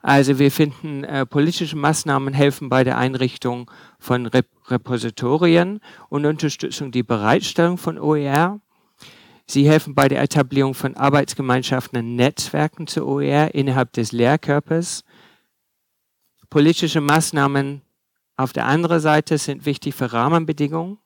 Also 0.06 0.38
wir 0.38 0.52
finden, 0.52 1.06
äh, 1.06 1.26
politische 1.26 1.78
Maßnahmen 1.78 2.34
helfen 2.34 2.68
bei 2.68 2.84
der 2.84 2.98
Einrichtung 2.98 3.72
von 4.00 4.26
Rep 4.26 4.48
Repositorien 4.68 5.80
und 6.10 6.26
Unterstützung 6.26 6.92
die 6.92 7.04
Bereitstellung 7.04 7.78
von 7.78 7.98
OER. 7.98 8.60
Sie 9.46 9.68
helfen 9.68 9.96
bei 9.96 10.08
der 10.08 10.22
Etablierung 10.22 10.74
von 10.74 10.96
Arbeitsgemeinschaften 10.96 12.00
und 12.00 12.16
Netzwerken 12.16 12.88
zu 12.88 13.06
OER 13.06 13.54
innerhalb 13.56 13.92
des 13.94 14.12
Lehrkörpers. 14.12 15.04
Politische 16.50 17.02
Maßnahmen 17.02 17.82
auf 18.38 18.54
der 18.54 18.66
anderen 18.66 19.00
Seite 19.00 19.38
sind 19.38 19.66
wichtig 19.66 19.96
für 19.96 20.12
Rahmenbedingungen. 20.12 20.98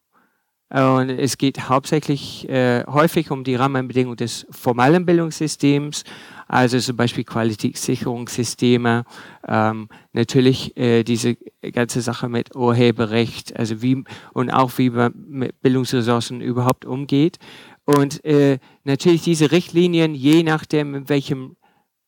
Und 0.70 1.10
es 1.10 1.38
geht 1.38 1.70
hauptsächlich 1.70 2.48
äh, 2.50 2.84
häufig 2.88 3.32
um 3.32 3.46
die 3.46 3.56
Rahmenbedingungen 3.56 4.18
des 4.18 4.46
formalen 4.50 5.06
Bildungssystems, 5.06 6.04
also 6.48 6.80
zum 6.80 6.96
Beispiel 6.96 7.24
Qualitätssicherungssysteme, 7.24 9.04
ähm, 9.48 9.90
natürlich 10.14 10.76
äh, 10.78 11.04
diese 11.04 11.36
ganze 11.74 12.02
Sache 12.02 12.30
mit 12.30 12.56
Urheberrecht, 12.56 13.58
also 13.58 13.82
wie 13.82 14.04
und 14.34 14.50
auch 14.52 14.78
wie 14.78 14.90
man 14.90 15.14
mit 15.28 15.62
Bildungsressourcen 15.62 16.42
überhaupt 16.42 16.86
umgeht. 16.86 17.38
Und 17.86 18.24
äh, 18.26 18.60
natürlich 18.84 19.24
diese 19.24 19.52
Richtlinien, 19.52 20.14
je 20.14 20.44
nachdem, 20.44 20.94
in 20.96 21.10
welchem 21.10 21.56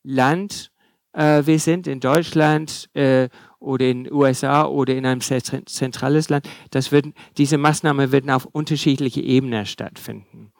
Land 0.03 0.71
äh, 1.13 1.45
wir 1.45 1.59
sind, 1.59 1.87
in 1.87 1.99
Deutschland 1.99 2.89
äh, 2.93 3.29
oder 3.59 3.85
in 3.85 4.05
den 4.05 4.13
USA 4.13 4.65
oder 4.65 4.95
in 4.95 5.05
einem 5.05 5.21
zentrales 5.21 6.29
Land, 6.29 6.47
das 6.71 6.91
würden, 6.91 7.13
diese 7.37 7.57
Maßnahmen 7.57 8.11
würden 8.11 8.29
auf 8.29 8.45
unterschiedliche 8.45 9.21
Ebenen 9.21 9.65
stattfinden. 9.65 10.51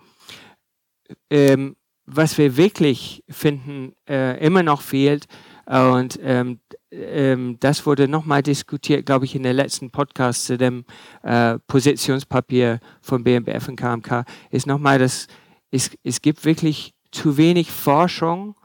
Ähm, 1.29 1.75
was 2.11 2.37
wir 2.37 2.57
wirklich 2.57 3.23
finden, 3.29 3.93
äh, 4.07 4.43
immer 4.45 4.63
noch 4.63 4.81
fehlt, 4.81 5.27
und 5.69 6.19
ähm, 6.23 6.59
ähm, 6.89 7.57
das 7.59 7.85
wurde 7.85 8.07
nochmal 8.07 8.41
diskutiert, 8.41 9.05
glaube 9.05 9.25
ich, 9.25 9.35
in 9.35 9.43
der 9.43 9.53
letzten 9.53 9.91
Podcast 9.91 10.45
zu 10.45 10.57
dem 10.57 10.83
äh, 11.21 11.59
Positionspapier 11.67 12.79
von 13.03 13.23
BMBF 13.23 13.67
und 13.67 13.75
KMK, 13.75 14.25
ist 14.49 14.65
nochmal, 14.65 14.97
dass 14.97 15.27
es, 15.69 15.91
es 16.03 16.23
gibt 16.23 16.43
wirklich 16.43 16.95
zu 17.11 17.37
wenig 17.37 17.69
Forschung 17.69 18.55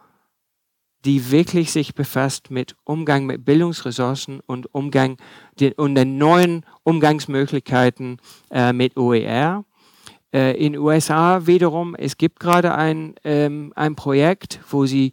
die 1.05 1.31
wirklich 1.31 1.71
sich 1.71 1.95
befasst 1.95 2.51
mit 2.51 2.77
Umgang 2.85 3.27
mit 3.27 3.45
Bildungsressourcen 3.45 4.41
und 4.47 4.75
Umgang 4.75 5.19
den, 5.61 5.73
und 5.75 5.95
den 5.95 6.17
neuen 6.17 6.65
Umgangsmöglichkeiten 6.83 8.19
äh, 8.51 8.73
mit 8.73 8.97
OER. 8.97 9.65
Äh, 10.35 10.57
in 10.57 10.77
USA 10.77 11.47
wiederum, 11.47 11.95
es 11.95 12.17
gibt 12.17 12.41
gerade 12.41 12.75
ein, 12.75 13.15
ähm, 13.23 13.73
ein 13.77 13.95
Projekt, 13.95 14.59
wo 14.69 14.85
sie 14.85 15.13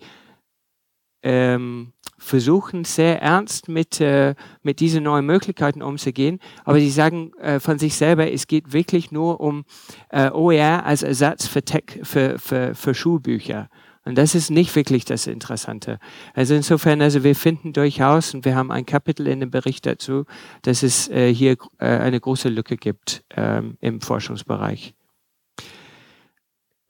ähm, 1.22 1.94
versuchen 2.18 2.86
sehr 2.86 3.22
ernst 3.22 3.70
mit, 3.70 4.02
äh, 4.02 4.34
mit 4.64 4.80
diesen 4.80 5.04
neuen 5.04 5.26
Möglichkeiten 5.26 5.84
umzugehen. 5.84 6.40
Aber 6.66 6.80
sie 6.80 6.90
sagen 6.90 7.34
äh, 7.38 7.60
von 7.60 7.78
sich 7.78 7.96
selber, 7.96 8.32
es 8.32 8.48
geht 8.48 8.74
wirklich 8.74 9.12
nur 9.12 9.40
um 9.42 9.64
äh, 10.10 10.32
OER 10.32 10.86
als 10.86 11.04
Ersatz 11.04 11.46
für, 11.48 11.64
Tech, 11.64 12.00
für, 12.02 12.40
für, 12.40 12.74
für 12.74 12.94
Schulbücher. 12.96 13.70
Und 14.04 14.18
das 14.18 14.34
ist 14.34 14.50
nicht 14.50 14.76
wirklich 14.76 15.06
das 15.06 15.28
Interessante. 15.28 16.00
Also 16.34 16.56
insofern, 16.56 17.04
also 17.04 17.24
wir 17.24 17.36
finden 17.36 17.74
durchaus, 17.74 18.34
und 18.34 18.46
wir 18.46 18.56
haben 18.56 18.72
ein 18.72 18.88
Kapitel 18.88 19.28
in 19.28 19.40
dem 19.40 19.52
Bericht 19.52 19.86
dazu, 19.86 20.26
dass 20.64 20.82
es 20.82 21.08
äh, 21.10 21.32
hier 21.32 21.58
äh, 21.78 21.86
eine 21.86 22.20
große 22.20 22.50
Lücke 22.50 22.78
gibt 22.78 23.24
ähm, 23.36 23.78
im 23.80 24.02
Forschungsbereich. 24.02 24.96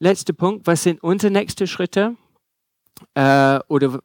Letzter 0.02 0.32
Punkt, 0.32 0.66
was 0.66 0.82
sind 0.82 1.00
unsere 1.00 1.32
nächsten 1.32 1.68
Schritte? 1.68 2.16
Äh, 3.14 3.60
oder 3.68 4.00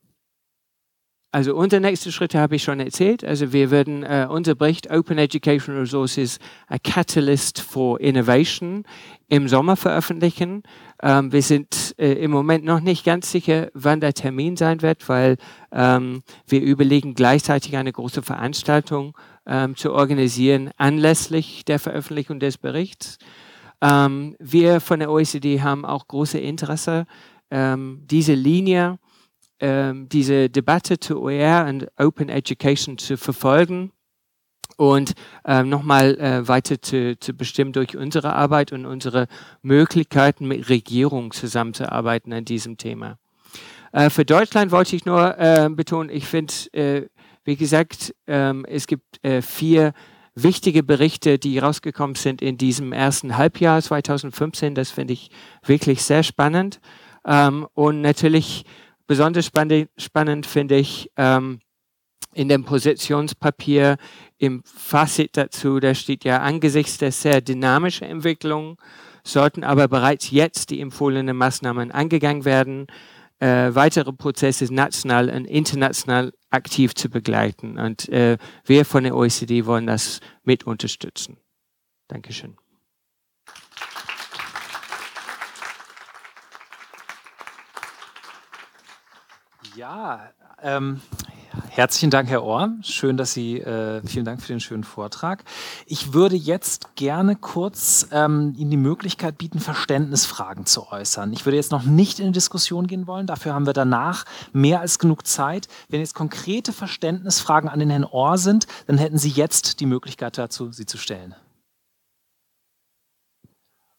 also 1.32 1.56
unsere 1.56 1.82
nächsten 1.82 2.12
Schritte 2.12 2.40
habe 2.40 2.56
ich 2.56 2.62
schon 2.62 2.80
erzählt. 2.80 3.24
Also 3.24 3.52
wir 3.52 3.72
werden 3.72 4.04
äh, 4.04 4.28
unser 4.30 4.54
Bericht 4.54 4.92
Open 4.92 5.18
Education 5.18 5.76
Resources, 5.76 6.38
a 6.68 6.78
Catalyst 6.78 7.62
for 7.62 8.00
Innovation 8.00 8.84
im 9.28 9.48
Sommer 9.48 9.76
veröffentlichen. 9.76 10.62
Ähm, 11.02 11.32
wir 11.32 11.42
sind 11.42 11.96
äh, 11.98 12.14
im 12.14 12.30
Moment 12.30 12.64
noch 12.64 12.80
nicht 12.80 13.04
ganz 13.04 13.32
sicher, 13.32 13.72
wann 13.74 14.00
der 14.00 14.14
Termin 14.14 14.56
sein 14.56 14.84
wird, 14.84 15.10
weil 15.10 15.38
ähm, 15.72 16.22
wir 16.46 16.62
überlegen, 16.62 17.16
gleichzeitig 17.16 17.76
eine 17.76 17.92
große 17.92 18.22
Veranstaltung 18.22 19.18
ähm, 19.48 19.76
zu 19.76 19.94
organisieren 19.94 20.70
anlässlich 20.78 21.66
der 21.66 21.80
Veröffentlichung 21.80 22.40
des 22.40 22.60
Berichts. 22.60 23.18
Ähm, 23.82 24.36
wir 24.40 24.80
von 24.80 25.00
der 25.00 25.12
OECD 25.12 25.62
haben 25.62 25.86
auch 25.86 26.08
große 26.08 26.40
Interesse, 26.40 27.06
ähm, 27.52 28.02
diese 28.06 28.34
Linie 28.34 29.00
ähm, 29.60 30.08
diese 30.10 30.50
Debatte 30.50 31.00
zu 31.00 31.22
OER 31.22 31.66
und 31.68 31.88
Open 31.98 32.30
Education 32.30 32.98
zu 32.98 33.18
verfolgen 33.18 33.92
und 34.76 35.14
ähm, 35.46 35.70
nochmal 35.70 36.16
äh, 36.20 36.48
weiter 36.48 36.82
zu, 36.82 37.18
zu 37.20 37.34
bestimmen 37.34 37.74
durch 37.74 37.98
unsere 37.98 38.34
Arbeit 38.34 38.72
und 38.72 38.86
unsere 38.86 39.28
Möglichkeiten 39.64 40.48
mit 40.48 40.70
Regierungen 40.70 41.32
zusammenzuarbeiten 41.32 42.32
an 42.34 42.46
diesem 42.46 42.78
Thema. 42.78 43.18
Äh, 43.92 44.12
für 44.12 44.26
Deutschland 44.26 44.72
wollte 44.72 44.96
ich 44.96 45.06
nur 45.06 45.38
äh, 45.40 45.70
betonen, 45.70 46.12
ich 46.12 46.28
finde, 46.28 46.54
äh, 46.74 47.08
wie 47.44 47.56
gesagt, 47.56 48.14
ähm, 48.28 48.66
es 48.66 48.86
gibt 48.86 49.24
äh, 49.24 49.42
vier 49.42 49.94
wichtige 50.44 50.84
Berichte, 50.84 51.40
die 51.40 51.60
rausgekommen 51.60 52.16
sind 52.16 52.42
in 52.42 52.58
diesem 52.58 52.94
ersten 52.94 53.38
Halbjahr 53.38 53.82
2015. 53.82 54.76
Das 54.76 54.92
finde 54.92 55.14
ich 55.14 55.30
wirklich 55.66 56.04
sehr 56.04 56.24
spannend. 56.24 56.80
Ähm, 57.26 57.68
und 57.74 58.02
natürlich 58.02 58.66
Besonders 59.08 59.46
spannend, 59.46 59.90
spannend 59.98 60.46
finde 60.46 60.76
ich 60.76 61.10
ähm, 61.16 61.62
in 62.34 62.50
dem 62.50 62.66
Positionspapier 62.66 63.96
im 64.38 64.62
Fazit 64.66 65.38
dazu, 65.38 65.80
da 65.80 65.96
steht 65.96 66.26
ja 66.26 66.42
angesichts 66.42 66.98
der 66.98 67.14
sehr 67.14 67.40
dynamischen 67.42 68.08
Entwicklung 68.08 68.78
sollten 69.24 69.66
aber 69.66 69.90
bereits 69.90 70.32
jetzt 70.32 70.70
die 70.70 70.80
empfohlenen 70.80 71.36
Maßnahmen 71.36 71.92
angegangen 71.92 72.46
werden, 72.46 72.88
äh, 73.40 73.76
weitere 73.76 74.14
Prozesse 74.14 74.74
national 74.74 75.30
und 75.30 75.46
international 75.46 76.34
aktiv 76.50 76.96
zu 76.96 77.10
begleiten. 77.10 77.78
Und 77.78 78.10
äh, 78.10 78.38
wir 78.66 78.86
von 78.86 79.04
der 79.04 79.16
OECD 79.16 79.66
wollen 79.66 79.88
das 79.88 80.22
mit 80.44 80.66
unterstützen. 80.66 81.38
Dankeschön. 82.08 82.58
Ja, 89.76 90.32
ähm, 90.64 91.02
herzlichen 91.70 92.10
Dank, 92.10 92.30
Herr 92.30 92.44
Ohr. 92.44 92.72
Schön, 92.82 93.18
dass 93.18 93.34
Sie, 93.34 93.60
äh, 93.60 94.02
vielen 94.06 94.26
Dank 94.26 94.42
für 94.42 94.48
den 94.48 94.60
schönen 94.60 94.84
Vortrag. 94.84 95.44
Ich 95.86 96.14
würde 96.14 96.36
jetzt 96.36 96.96
gerne 96.96 97.36
kurz 97.36 98.08
ähm, 98.12 98.54
Ihnen 98.58 98.72
die 98.72 98.78
Möglichkeit 98.78 99.38
bieten, 99.38 99.60
Verständnisfragen 99.60 100.66
zu 100.66 100.92
äußern. 100.92 101.34
Ich 101.34 101.46
würde 101.46 101.58
jetzt 101.58 101.72
noch 101.72 101.84
nicht 101.84 102.20
in 102.20 102.28
die 102.28 102.32
Diskussion 102.32 102.88
gehen 102.88 103.08
wollen, 103.08 103.28
dafür 103.28 103.54
haben 103.54 103.66
wir 103.66 103.74
danach 103.74 104.26
mehr 104.54 104.82
als 104.82 105.00
genug 105.00 105.28
Zeit. 105.28 105.68
Wenn 105.90 106.00
jetzt 106.00 106.16
konkrete 106.16 106.74
Verständnisfragen 106.74 107.70
an 107.70 107.80
den 107.80 107.90
Herrn 107.90 108.06
Ohr 108.06 108.38
sind, 108.38 108.68
dann 108.88 108.98
hätten 108.98 109.18
Sie 109.18 109.30
jetzt 109.30 109.80
die 109.80 109.86
Möglichkeit 109.86 110.38
dazu, 110.38 110.72
sie 110.72 110.86
zu 110.86 110.98
stellen. 110.98 111.36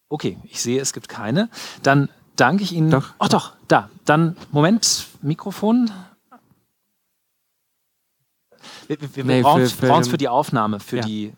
Okay, 0.08 0.38
ich 0.44 0.62
sehe, 0.62 0.80
es 0.80 0.92
gibt 0.92 1.08
keine. 1.08 1.50
Dann 1.82 2.08
danke 2.36 2.62
ich 2.62 2.72
Ihnen. 2.72 2.90
Doch. 2.90 3.10
Ach 3.18 3.28
doch, 3.28 3.52
da. 3.68 3.90
Dann, 4.04 4.36
Moment, 4.50 5.06
Mikrofon. 5.20 5.90
Wir, 8.88 8.96
wir 9.14 9.24
nee, 9.24 9.42
brauchen 9.42 9.62
es 9.62 9.72
für, 9.72 10.03
für, 10.05 10.16
die 10.16 10.29
Aufnahme, 10.29 10.81
für 10.81 10.96
ja. 10.96 11.03
die. 11.03 11.33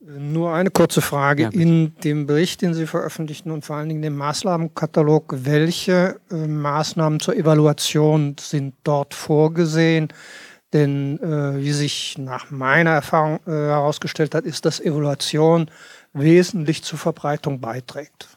Nur 0.00 0.52
eine 0.52 0.70
kurze 0.70 1.00
Frage. 1.00 1.44
Ja, 1.44 1.48
in 1.50 1.94
dem 2.04 2.26
Bericht, 2.26 2.62
den 2.62 2.74
Sie 2.74 2.86
veröffentlichten 2.86 3.50
und 3.50 3.64
vor 3.64 3.76
allen 3.76 3.88
Dingen 3.88 4.02
dem 4.02 4.16
Maßnahmenkatalog, 4.16 5.34
welche 5.38 6.20
äh, 6.30 6.46
Maßnahmen 6.46 7.20
zur 7.20 7.36
Evaluation 7.36 8.36
sind 8.38 8.74
dort 8.84 9.14
vorgesehen? 9.14 10.08
Denn 10.72 11.20
äh, 11.20 11.58
wie 11.58 11.72
sich 11.72 12.18
nach 12.18 12.50
meiner 12.50 12.90
Erfahrung 12.90 13.40
äh, 13.46 13.50
herausgestellt 13.50 14.34
hat, 14.34 14.44
ist, 14.44 14.64
dass 14.64 14.80
Evaluation 14.80 15.70
wesentlich 16.12 16.82
zur 16.82 16.98
Verbreitung 16.98 17.60
beiträgt. 17.60 18.35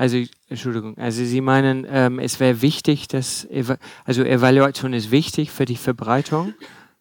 Also, 0.00 0.16
Entschuldigung, 0.48 0.96
also 0.96 1.22
Sie 1.26 1.42
meinen, 1.42 1.86
ähm, 1.86 2.20
es 2.20 2.40
wäre 2.40 2.62
wichtig, 2.62 3.06
dass, 3.06 3.46
Eva 3.50 3.76
also 4.06 4.24
Evaluation 4.24 4.94
ist 4.94 5.10
wichtig 5.10 5.50
für 5.50 5.66
die 5.66 5.76
Verbreitung 5.76 6.54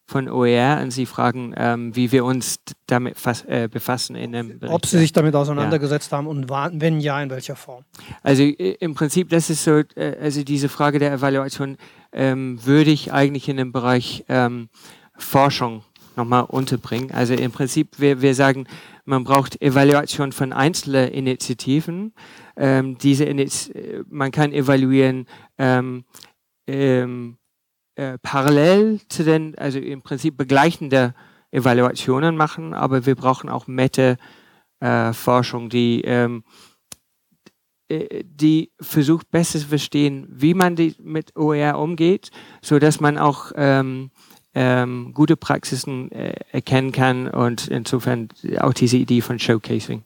von 0.06 0.28
OER 0.28 0.82
und 0.84 0.92
Sie 0.92 1.06
fragen, 1.06 1.54
ähm, 1.56 1.96
wie 1.96 2.12
wir 2.12 2.26
uns 2.26 2.60
damit 2.88 3.16
äh, 3.48 3.70
befassen 3.70 4.18
in 4.18 4.34
dem 4.34 4.60
Bericht. 4.60 4.74
Ob 4.74 4.86
Sie 4.86 4.98
sich 4.98 5.14
damit 5.14 5.34
auseinandergesetzt 5.34 6.12
ja. 6.12 6.18
haben 6.18 6.28
und 6.28 6.50
wenn 6.50 7.00
ja, 7.00 7.24
in 7.24 7.30
welcher 7.30 7.56
Form? 7.56 7.86
Also 8.22 8.44
im 8.44 8.96
Prinzip, 8.96 9.30
das 9.30 9.50
ist 9.50 9.64
so, 9.64 9.82
äh, 9.96 10.18
also 10.22 10.44
diese 10.44 10.68
Frage 10.68 11.00
der 11.00 11.14
Evaluation 11.14 11.78
ähm, 12.12 12.60
würde 12.66 12.92
ich 12.92 13.14
eigentlich 13.14 13.48
in 13.48 13.56
dem 13.56 13.72
Bereich 13.72 14.26
ähm, 14.28 14.68
Forschung 15.18 15.86
nochmal 16.18 16.44
unterbringen. 16.44 17.12
Also 17.12 17.34
im 17.34 17.52
Prinzip, 17.52 17.98
wir, 17.98 18.22
wir 18.22 18.36
sagen, 18.36 18.68
man 19.06 19.24
braucht 19.24 19.60
Evaluation 19.62 20.32
von 20.32 20.54
einzelnen 20.54 21.08
Initiativen. 21.10 22.14
Ähm, 22.60 22.98
diese 22.98 23.24
Iniz 23.24 23.72
man 24.10 24.32
kann 24.32 24.52
evaluieren 24.52 25.26
ähm, 25.58 26.04
ähm, 26.68 27.38
äh, 27.96 28.18
parallel 28.22 29.02
zu 29.10 29.24
den, 29.24 29.58
also 29.58 29.80
im 29.80 30.02
Prinzip 30.02 30.38
begleichende 30.38 31.16
Evaluationen 31.52 32.38
machen, 32.38 32.74
aber 32.74 33.06
wir 33.06 33.16
brauchen 33.16 33.50
auch 33.50 33.68
Meta-Forschung, 33.68 35.66
äh, 35.66 35.70
die 35.70 36.02
ähm, 36.02 36.44
äh, 37.90 38.24
die 38.24 38.72
versucht 38.80 39.32
besser 39.32 39.60
zu 39.60 39.68
verstehen, 39.68 40.28
wie 40.30 40.54
man 40.54 40.76
die 40.76 40.96
mit 41.02 41.36
OER 41.36 41.80
umgeht, 41.80 42.30
so 42.62 42.80
dass 42.80 43.00
man 43.00 43.18
auch 43.18 43.52
ähm, 43.56 44.12
ähm, 44.54 45.12
gute 45.14 45.36
Praxisen 45.36 46.12
äh, 46.12 46.36
erkennen 46.52 46.92
kann 46.92 47.28
und 47.28 47.68
insofern 47.68 48.30
auch 48.60 48.74
diese 48.74 48.98
Idee 48.98 49.22
von 49.22 49.40
Showcasing. 49.40 50.04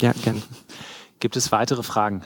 Ja, 0.00 0.12
gerne. 0.12 0.42
Gibt 1.18 1.36
es 1.36 1.52
weitere 1.52 1.82
Fragen? 1.82 2.22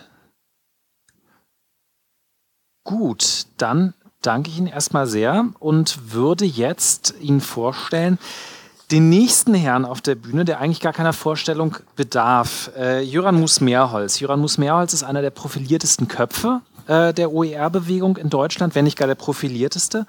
Gut, 2.84 3.46
dann 3.56 3.94
danke 4.22 4.50
ich 4.50 4.58
Ihnen 4.58 4.66
erstmal 4.66 5.06
sehr 5.06 5.48
und 5.58 6.12
würde 6.12 6.44
jetzt 6.44 7.14
Ihnen 7.20 7.40
vorstellen, 7.40 8.18
den 8.90 9.08
nächsten 9.08 9.54
Herrn 9.54 9.84
auf 9.84 10.00
der 10.00 10.14
Bühne, 10.14 10.44
der 10.44 10.60
eigentlich 10.60 10.80
gar 10.80 10.92
keiner 10.92 11.12
Vorstellung 11.12 11.76
bedarf. 11.96 12.70
Äh, 12.76 13.02
Jöran 13.02 13.40
Mus-Mehrholz. 13.40 14.20
Jöran 14.20 14.40
Mus-Mehrholz 14.40 14.92
ist 14.92 15.02
einer 15.02 15.22
der 15.22 15.30
profiliertesten 15.30 16.06
Köpfe 16.06 16.60
äh, 16.86 17.12
der 17.14 17.32
OER-Bewegung 17.32 18.16
in 18.16 18.30
Deutschland, 18.30 18.74
wenn 18.74 18.84
nicht 18.84 18.98
gar 18.98 19.08
der 19.08 19.14
profilierteste. 19.14 20.06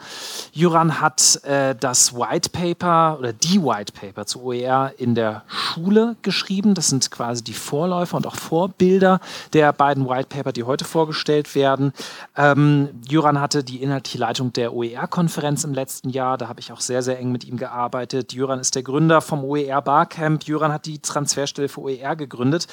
Juran 0.52 1.02
hat 1.02 1.44
äh, 1.44 1.76
das 1.76 2.14
White 2.14 2.50
Paper 2.50 3.18
oder 3.20 3.34
die 3.34 3.62
White 3.62 3.94
Paper 3.94 4.26
zu 4.26 4.44
OER 4.44 4.94
in 4.98 5.16
der 5.16 5.44
Schule 5.48 6.16
geschrieben. 6.22 6.74
Das 6.74 6.88
sind 6.88 7.10
quasi 7.12 7.44
die 7.44 7.54
Vorläufer 7.54 8.18
und 8.18 8.28
auch 8.28 8.36
Vorbilder 8.36 9.20
der 9.54 9.74
beiden 9.74 10.08
White 10.08 10.28
Paper, 10.30 10.52
die 10.52 10.64
heute 10.64 10.86
vorgestellt 10.86 11.56
werden. 11.56 11.94
Ähm, 12.36 12.90
Juran 13.08 13.40
hatte 13.40 13.64
die 13.64 13.82
inhaltliche 13.82 14.18
Leitung 14.18 14.54
der 14.54 14.74
OER-Konferenz 14.74 15.64
im 15.64 15.74
letzten 15.74 16.10
Jahr. 16.10 16.38
Da 16.38 16.48
habe 16.48 16.60
ich 16.60 16.72
auch 16.72 16.82
sehr, 16.82 17.02
sehr 17.02 17.20
eng 17.20 17.32
mit 17.32 17.44
ihm 17.46 17.58
gearbeitet. 17.58 18.34
Juran 18.34 18.60
ist 18.60 18.76
der 18.76 18.84
Gründer 18.84 19.22
vom 19.22 19.44
OER 19.44 19.82
Barcamp. 19.82 20.44
Juran 20.44 20.72
hat 20.72 20.86
die 20.86 21.00
Transferstelle 21.00 21.70
für 21.70 21.82
OER 21.82 22.16
gegründet. 22.16 22.68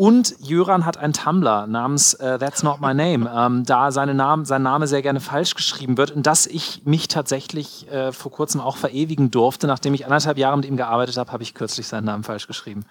Und 0.00 0.34
Jöran 0.40 0.86
hat 0.86 0.96
einen 0.96 1.12
Tumblr 1.12 1.66
namens 1.66 2.14
uh, 2.14 2.38
That's 2.38 2.62
Not 2.62 2.80
My 2.80 2.94
Name, 2.94 3.30
ähm, 3.36 3.66
da 3.66 3.92
seine 3.92 4.14
Name, 4.14 4.46
sein 4.46 4.62
Name 4.62 4.86
sehr 4.86 5.02
gerne 5.02 5.20
falsch 5.20 5.54
geschrieben 5.54 5.98
wird 5.98 6.10
und 6.10 6.26
dass 6.26 6.46
ich 6.46 6.80
mich 6.86 7.08
tatsächlich 7.08 7.86
äh, 7.92 8.10
vor 8.10 8.32
kurzem 8.32 8.62
auch 8.62 8.78
verewigen 8.78 9.30
durfte. 9.30 9.66
Nachdem 9.66 9.92
ich 9.92 10.06
anderthalb 10.06 10.38
Jahre 10.38 10.56
mit 10.56 10.64
ihm 10.64 10.78
gearbeitet 10.78 11.18
habe, 11.18 11.30
habe 11.30 11.42
ich 11.42 11.52
kürzlich 11.52 11.86
seinen 11.86 12.06
Namen 12.06 12.24
falsch 12.24 12.46
geschrieben. 12.46 12.86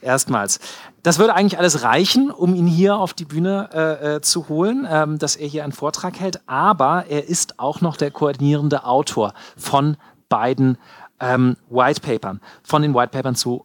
Erstmals. 0.00 0.58
Das 1.04 1.20
würde 1.20 1.36
eigentlich 1.36 1.60
alles 1.60 1.84
reichen, 1.84 2.28
um 2.28 2.56
ihn 2.56 2.66
hier 2.66 2.96
auf 2.96 3.14
die 3.14 3.24
Bühne 3.24 3.70
äh, 3.72 4.16
äh, 4.16 4.20
zu 4.20 4.48
holen, 4.48 4.84
ähm, 4.90 5.16
dass 5.20 5.36
er 5.36 5.46
hier 5.46 5.62
einen 5.62 5.70
Vortrag 5.70 6.18
hält. 6.18 6.40
Aber 6.48 7.04
er 7.08 7.28
ist 7.28 7.60
auch 7.60 7.82
noch 7.82 7.96
der 7.96 8.10
koordinierende 8.10 8.82
Autor 8.82 9.32
von 9.56 9.96
beiden 10.28 10.76
ähm, 11.20 11.56
White 11.70 12.00
Papern, 12.00 12.40
von 12.64 12.82
den 12.82 12.94
White 12.94 13.10
Papern 13.12 13.36
zu 13.36 13.64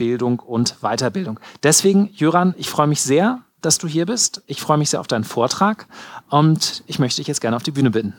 Hochschulbildung 0.00 0.40
und 0.40 0.76
Weiterbildung. 0.80 1.38
Deswegen, 1.62 2.10
Jöran, 2.14 2.54
ich 2.56 2.70
freue 2.70 2.86
mich 2.86 3.02
sehr, 3.02 3.42
dass 3.60 3.78
du 3.78 3.86
hier 3.86 4.06
bist. 4.06 4.42
Ich 4.46 4.60
freue 4.60 4.78
mich 4.78 4.90
sehr 4.90 5.00
auf 5.00 5.06
deinen 5.06 5.24
Vortrag 5.24 5.86
und 6.30 6.82
ich 6.86 6.98
möchte 6.98 7.20
dich 7.20 7.28
jetzt 7.28 7.40
gerne 7.40 7.56
auf 7.56 7.62
die 7.62 7.70
Bühne 7.70 7.90
bitten. 7.90 8.14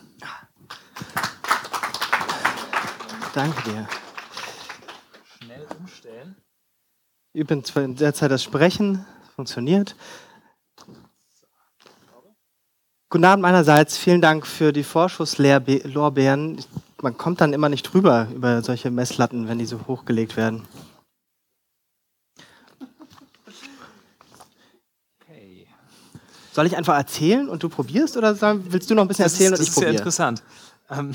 Danke 3.34 3.70
dir. 3.70 3.88
Schnell 5.38 5.66
umstellen. 5.80 6.36
Übrigens 7.34 7.76
in 7.76 7.96
der 7.96 8.14
Zeit 8.14 8.30
das 8.30 8.44
Sprechen 8.44 9.06
funktioniert. 9.36 9.96
Guten 13.10 13.26
Abend 13.26 13.42
meinerseits. 13.42 13.98
Vielen 13.98 14.22
Dank 14.22 14.46
für 14.46 14.72
die 14.72 14.84
Vorschusslorbeeren 14.84 16.64
man 17.02 17.18
kommt 17.18 17.42
dann 17.42 17.54
immer 17.54 17.68
nicht 17.68 17.84
drüber 17.84 18.28
über 18.34 18.62
solche 18.62 18.92
Messlatten, 18.92 19.48
wenn 19.48 19.58
die 19.58 19.66
so 19.66 19.80
hochgelegt 19.88 20.38
werden. 20.38 20.68
Soll 26.52 26.66
ich 26.66 26.76
einfach 26.76 26.98
erzählen 26.98 27.48
und 27.50 27.64
du 27.64 27.70
probierst 27.70 28.18
oder 28.18 28.36
willst 28.72 28.90
du 28.90 28.96
noch 28.96 29.04
ein 29.04 29.08
bisschen 29.08 29.24
das 29.24 29.34
erzählen 29.34 29.54
ist, 29.54 29.60
und 29.60 29.68
ich 29.68 29.74
probiere? 29.74 29.94
Das 29.94 30.08
ist 30.08 30.16
sehr 30.18 30.30
interessant. 30.30 30.44
Ähm. 30.90 31.12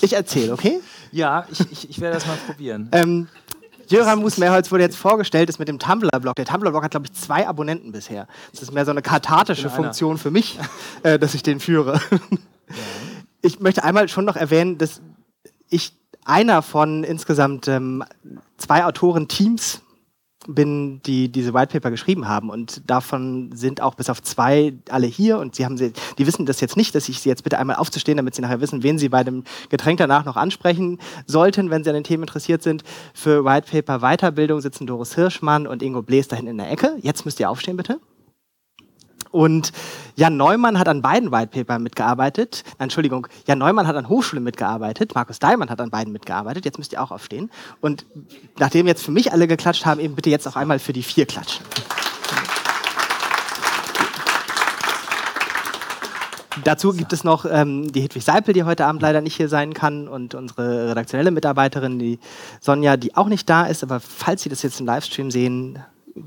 Ich 0.00 0.12
erzähle, 0.12 0.52
okay? 0.52 0.80
Ja, 1.12 1.46
ich, 1.48 1.60
ich, 1.70 1.90
ich 1.90 2.00
werde 2.00 2.16
das 2.16 2.26
mal 2.26 2.36
probieren. 2.44 2.88
Ähm, 2.90 3.28
Jöran 3.86 4.18
Musmeerholz 4.18 4.72
wurde 4.72 4.82
jetzt 4.82 4.96
vorgestellt, 4.96 5.48
ist 5.48 5.60
mit 5.60 5.68
dem 5.68 5.78
Tumblr-Blog. 5.78 6.34
Der 6.34 6.44
Tumblr-Blog 6.44 6.82
hat, 6.82 6.90
glaube 6.90 7.06
ich, 7.06 7.12
zwei 7.12 7.46
Abonnenten 7.46 7.92
bisher. 7.92 8.26
Das 8.50 8.62
ist 8.62 8.72
mehr 8.72 8.84
so 8.84 8.90
eine 8.90 9.00
kathartische 9.00 9.70
Funktion 9.70 10.18
für 10.18 10.32
mich, 10.32 10.58
äh, 11.04 11.20
dass 11.20 11.34
ich 11.34 11.44
den 11.44 11.60
führe. 11.60 12.00
Ja 12.10 12.74
ich 13.44 13.60
möchte 13.60 13.84
einmal 13.84 14.08
schon 14.08 14.24
noch 14.24 14.36
erwähnen, 14.36 14.78
dass 14.78 15.00
ich 15.68 15.92
einer 16.24 16.62
von 16.62 17.04
insgesamt 17.04 17.68
ähm, 17.68 18.02
zwei 18.56 18.84
Autorenteams 18.84 19.82
bin, 20.46 21.00
die 21.02 21.28
diese 21.28 21.54
White 21.54 21.72
Paper 21.72 21.90
geschrieben 21.90 22.28
haben. 22.28 22.50
Und 22.50 22.82
davon 22.88 23.50
sind 23.54 23.80
auch 23.80 23.94
bis 23.94 24.10
auf 24.10 24.22
zwei 24.22 24.74
alle 24.88 25.06
hier. 25.06 25.38
Und 25.38 25.54
sie 25.54 25.64
haben 25.64 25.76
sie, 25.76 25.92
die 26.18 26.26
wissen 26.26 26.46
das 26.46 26.60
jetzt 26.60 26.76
nicht, 26.76 26.94
dass 26.94 27.08
ich 27.08 27.20
sie 27.20 27.28
jetzt 27.28 27.44
bitte 27.44 27.58
einmal 27.58 27.76
aufzustehen, 27.76 28.16
damit 28.16 28.34
sie 28.34 28.42
nachher 28.42 28.60
wissen, 28.60 28.82
wen 28.82 28.98
sie 28.98 29.08
bei 29.08 29.24
dem 29.24 29.44
Getränk 29.68 29.98
danach 29.98 30.24
noch 30.24 30.36
ansprechen 30.36 30.98
sollten, 31.26 31.70
wenn 31.70 31.84
sie 31.84 31.90
an 31.90 31.94
den 31.94 32.04
Themen 32.04 32.24
interessiert 32.24 32.62
sind. 32.62 32.84
Für 33.12 33.44
White 33.44 33.70
Paper 33.70 34.00
Weiterbildung 34.00 34.60
sitzen 34.60 34.86
Doris 34.86 35.14
Hirschmann 35.14 35.66
und 35.66 35.82
Ingo 35.82 36.02
Blees 36.02 36.28
da 36.28 36.36
hinten 36.36 36.52
in 36.52 36.58
der 36.58 36.70
Ecke. 36.70 36.96
Jetzt 37.00 37.24
müsst 37.24 37.40
ihr 37.40 37.50
aufstehen, 37.50 37.76
bitte. 37.76 37.98
Und 39.34 39.72
Jan 40.14 40.36
Neumann 40.36 40.78
hat 40.78 40.86
an 40.86 41.02
beiden 41.02 41.32
White 41.32 41.48
Paper 41.48 41.80
mitgearbeitet. 41.80 42.62
Entschuldigung, 42.78 43.26
Jan 43.48 43.58
Neumann 43.58 43.88
hat 43.88 43.96
an 43.96 44.08
Hochschulen 44.08 44.44
mitgearbeitet. 44.44 45.16
Markus 45.16 45.40
Daimann 45.40 45.70
hat 45.70 45.80
an 45.80 45.90
beiden 45.90 46.12
mitgearbeitet. 46.12 46.64
Jetzt 46.64 46.78
müsst 46.78 46.92
ihr 46.92 47.02
auch 47.02 47.10
aufstehen. 47.10 47.50
Und 47.80 48.06
nachdem 48.60 48.86
jetzt 48.86 49.04
für 49.04 49.10
mich 49.10 49.32
alle 49.32 49.48
geklatscht 49.48 49.86
haben, 49.86 49.98
eben 49.98 50.14
bitte 50.14 50.30
jetzt 50.30 50.46
auch 50.46 50.54
einmal 50.54 50.78
für 50.78 50.92
die 50.92 51.02
vier 51.02 51.26
klatschen. 51.26 51.66
Dazu 56.62 56.92
gibt 56.92 57.12
es 57.12 57.24
noch 57.24 57.44
ähm, 57.44 57.90
die 57.90 58.02
Hedwig 58.02 58.22
Seipel, 58.22 58.54
die 58.54 58.62
heute 58.62 58.86
Abend 58.86 59.02
leider 59.02 59.20
nicht 59.20 59.34
hier 59.34 59.48
sein 59.48 59.74
kann, 59.74 60.06
und 60.06 60.36
unsere 60.36 60.90
redaktionelle 60.90 61.32
Mitarbeiterin, 61.32 61.98
die 61.98 62.20
Sonja, 62.60 62.96
die 62.96 63.16
auch 63.16 63.26
nicht 63.26 63.50
da 63.50 63.64
ist. 63.64 63.82
Aber 63.82 63.98
falls 63.98 64.44
Sie 64.44 64.48
das 64.48 64.62
jetzt 64.62 64.78
im 64.78 64.86
Livestream 64.86 65.32
sehen, 65.32 65.80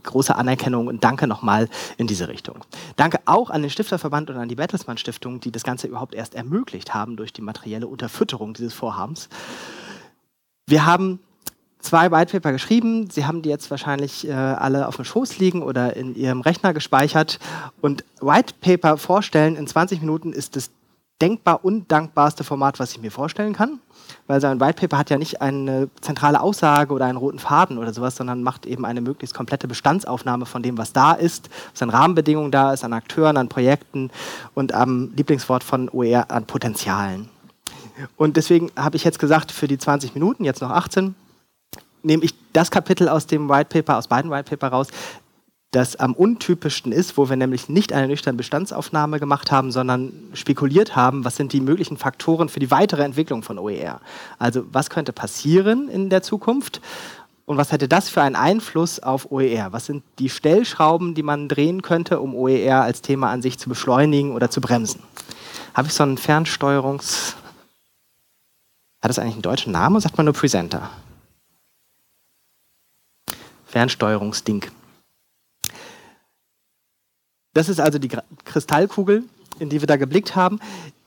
große 0.04 0.36
Anerkennung 0.36 0.88
und 0.88 1.04
danke 1.04 1.28
nochmal 1.28 1.70
in 1.98 2.08
diese 2.08 2.28
Richtung. 2.28 2.66
Danke 2.96 3.20
auch 3.26 3.50
an 3.50 3.62
den 3.62 3.72
Stifterverband 3.72 4.30
und 4.30 4.38
an 4.38 4.50
die 4.50 4.56
Bertelsmann 4.56 4.98
Stiftung, 4.98 5.40
die 5.40 5.52
das 5.52 5.64
Ganze 5.64 5.88
überhaupt 5.88 6.14
erst 6.14 6.36
ermöglicht 6.36 6.94
haben 6.94 7.16
durch 7.16 7.34
die 7.34 7.42
materielle 7.42 7.88
Unterfütterung 7.88 8.54
dieses 8.54 8.74
Vorhabens. 8.74 9.30
Wir 10.68 10.86
haben 10.86 11.20
zwei 11.80 12.12
White 12.12 12.32
Paper 12.32 12.52
geschrieben. 12.52 13.10
Sie 13.10 13.26
haben 13.26 13.42
die 13.42 13.50
jetzt 13.50 13.72
wahrscheinlich 13.72 14.28
äh, 14.28 14.32
alle 14.34 14.88
auf 14.88 14.98
dem 14.98 15.06
Schoß 15.06 15.38
liegen 15.40 15.64
oder 15.64 15.96
in 15.96 16.16
Ihrem 16.16 16.42
Rechner 16.42 16.74
gespeichert. 16.74 17.40
Und 17.82 18.04
White 18.20 18.56
Paper 18.60 18.98
vorstellen 18.98 19.56
in 19.56 19.68
20 19.68 20.02
Minuten 20.02 20.34
ist 20.34 20.56
das 20.56 20.72
denkbar 21.22 21.64
undankbarste 21.64 22.44
Format, 22.44 22.80
was 22.80 22.92
ich 22.92 23.02
mir 23.02 23.12
vorstellen 23.12 23.54
kann 23.54 23.80
weil 24.28 24.42
sein 24.42 24.60
White 24.60 24.82
Paper 24.82 24.98
hat 24.98 25.10
ja 25.10 25.18
nicht 25.18 25.42
eine 25.42 25.90
zentrale 26.02 26.42
Aussage 26.42 26.94
oder 26.94 27.06
einen 27.06 27.18
roten 27.18 27.40
Faden 27.40 27.78
oder 27.78 27.94
sowas, 27.94 28.16
sondern 28.16 28.44
macht 28.44 28.66
eben 28.66 28.86
eine 28.86 29.02
möglichst 29.02 29.36
komplette 29.36 29.68
Bestandsaufnahme 29.68 30.46
von 30.46 30.62
dem, 30.62 30.78
was 30.78 30.94
da 30.94 31.14
ist, 31.14 31.50
was 31.72 31.82
an 31.82 31.90
Rahmenbedingungen 31.90 32.52
da 32.52 32.74
ist, 32.74 32.84
an 32.84 32.94
Akteuren, 32.94 33.38
an 33.38 33.50
Projekten 33.50 34.12
und 34.54 34.74
am 34.74 35.12
Lieblingswort 35.16 35.64
von 35.64 35.90
OER 35.90 36.30
an 36.30 36.46
Potenzialen. 36.46 37.30
Und 38.16 38.38
deswegen 38.38 38.72
habe 38.76 38.98
ich 38.98 39.04
jetzt 39.04 39.20
gesagt, 39.20 39.52
für 39.52 39.68
die 39.68 39.78
20 39.78 40.14
Minuten, 40.14 40.44
jetzt 40.44 40.62
noch 40.62 40.70
18, 40.70 41.16
nehme 42.04 42.24
ich 42.24 42.36
das 42.54 42.70
Kapitel 42.70 43.10
aus 43.10 43.28
dem 43.28 43.50
White 43.50 43.70
Paper, 43.70 43.98
aus 43.98 44.08
beiden 44.08 44.30
White 44.30 44.50
Paper 44.50 44.68
raus, 44.68 44.88
das 45.72 45.98
am 45.98 46.14
untypischsten 46.14 46.92
ist, 46.92 47.18
wo 47.18 47.30
wir 47.30 47.36
nämlich 47.36 47.68
nicht 47.68 47.92
eine 47.92 48.08
nüchterne 48.08 48.38
Bestandsaufnahme 48.38 49.20
gemacht 49.20 49.52
haben, 49.52 49.72
sondern 49.72 50.14
spekuliert 50.34 50.96
haben, 50.96 51.26
was 51.26 51.36
sind 51.36 51.52
die 51.52 51.60
möglichen 51.60 51.98
Faktoren 51.98 52.48
für 52.48 52.60
die 52.60 52.72
weitere 52.72 53.04
Entwicklung 53.04 53.44
von 53.44 53.60
OER. 53.60 54.00
Also 54.40 54.64
was 54.72 54.90
könnte 54.90 55.12
passieren 55.12 55.90
in 55.90 56.10
der 56.10 56.24
Zukunft 56.24 56.82
und 57.46 57.58
was 57.58 57.72
hätte 57.72 57.88
das 57.88 58.10
für 58.10 58.22
einen 58.22 58.36
Einfluss 58.36 59.00
auf 59.00 59.32
OER? 59.32 59.72
Was 59.72 59.86
sind 59.86 60.04
die 60.20 60.30
Stellschrauben, 60.30 61.16
die 61.16 61.24
man 61.24 61.48
drehen 61.48 61.82
könnte, 61.82 62.20
um 62.20 62.36
OER 62.36 62.82
als 62.82 63.02
Thema 63.02 63.32
an 63.32 63.42
sich 63.42 63.58
zu 63.58 63.70
beschleunigen 63.70 64.34
oder 64.34 64.50
zu 64.50 64.62
bremsen? 64.62 65.02
Habe 65.74 65.88
ich 65.88 65.94
so 65.94 66.04
einen 66.04 66.18
Fernsteuerungs... 66.18 67.36
Hat 69.02 69.10
das 69.10 69.20
eigentlich 69.20 69.36
einen 69.36 69.44
deutschen 69.44 69.72
Namen 69.72 69.96
oder 69.96 70.02
sagt 70.02 70.18
man 70.18 70.26
nur 70.26 70.34
Presenter? 70.34 70.90
Fernsteuerungsding. 73.66 74.66
Das 77.58 77.70
ist 77.70 77.80
also 77.80 77.98
die 77.98 78.10
Kristallkugel, 78.46 79.24
in 79.58 79.70
die 79.70 79.82
wir 79.82 79.88
da 79.88 79.96
geblickt 79.96 80.36
haben. 80.36 80.60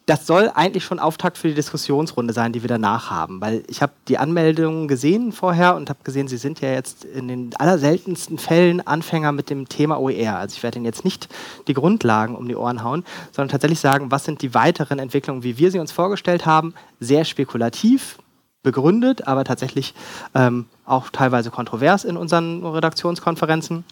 Das 0.06 0.26
soll 0.26 0.50
eigentlich 0.52 0.82
schon 0.82 0.98
Auftakt 0.98 1.38
für 1.38 1.46
die 1.46 1.54
Diskussionsrunde 1.54 2.32
sein, 2.32 2.52
die 2.52 2.62
wir 2.62 2.68
danach 2.68 3.08
haben. 3.08 3.40
Weil 3.40 3.62
ich 3.68 3.82
habe 3.82 3.92
die 4.08 4.18
Anmeldungen 4.18 4.88
gesehen 4.88 5.30
vorher 5.30 5.76
und 5.76 5.88
habe 5.88 6.00
gesehen, 6.02 6.26
Sie 6.26 6.38
sind 6.38 6.60
ja 6.60 6.72
jetzt 6.72 7.04
in 7.04 7.28
den 7.28 7.54
allerseltensten 7.54 8.36
Fällen 8.36 8.84
Anfänger 8.84 9.30
mit 9.30 9.48
dem 9.48 9.68
Thema 9.68 10.00
OER. 10.00 10.38
Also 10.38 10.56
ich 10.56 10.62
werde 10.64 10.78
Ihnen 10.78 10.86
jetzt 10.86 11.04
nicht 11.04 11.28
die 11.68 11.74
Grundlagen 11.74 12.34
um 12.34 12.48
die 12.48 12.56
Ohren 12.56 12.82
hauen, 12.82 13.04
sondern 13.30 13.50
tatsächlich 13.52 13.78
sagen, 13.78 14.10
was 14.10 14.24
sind 14.24 14.42
die 14.42 14.52
weiteren 14.52 14.98
Entwicklungen, 14.98 15.44
wie 15.44 15.56
wir 15.56 15.70
sie 15.70 15.78
uns 15.78 15.92
vorgestellt 15.92 16.46
haben. 16.46 16.74
Sehr 16.98 17.24
spekulativ, 17.24 18.18
begründet, 18.64 19.28
aber 19.28 19.44
tatsächlich 19.44 19.94
ähm, 20.34 20.66
auch 20.84 21.10
teilweise 21.10 21.52
kontrovers 21.52 22.04
in 22.04 22.16
unseren 22.16 22.66
Redaktionskonferenzen. 22.66 23.84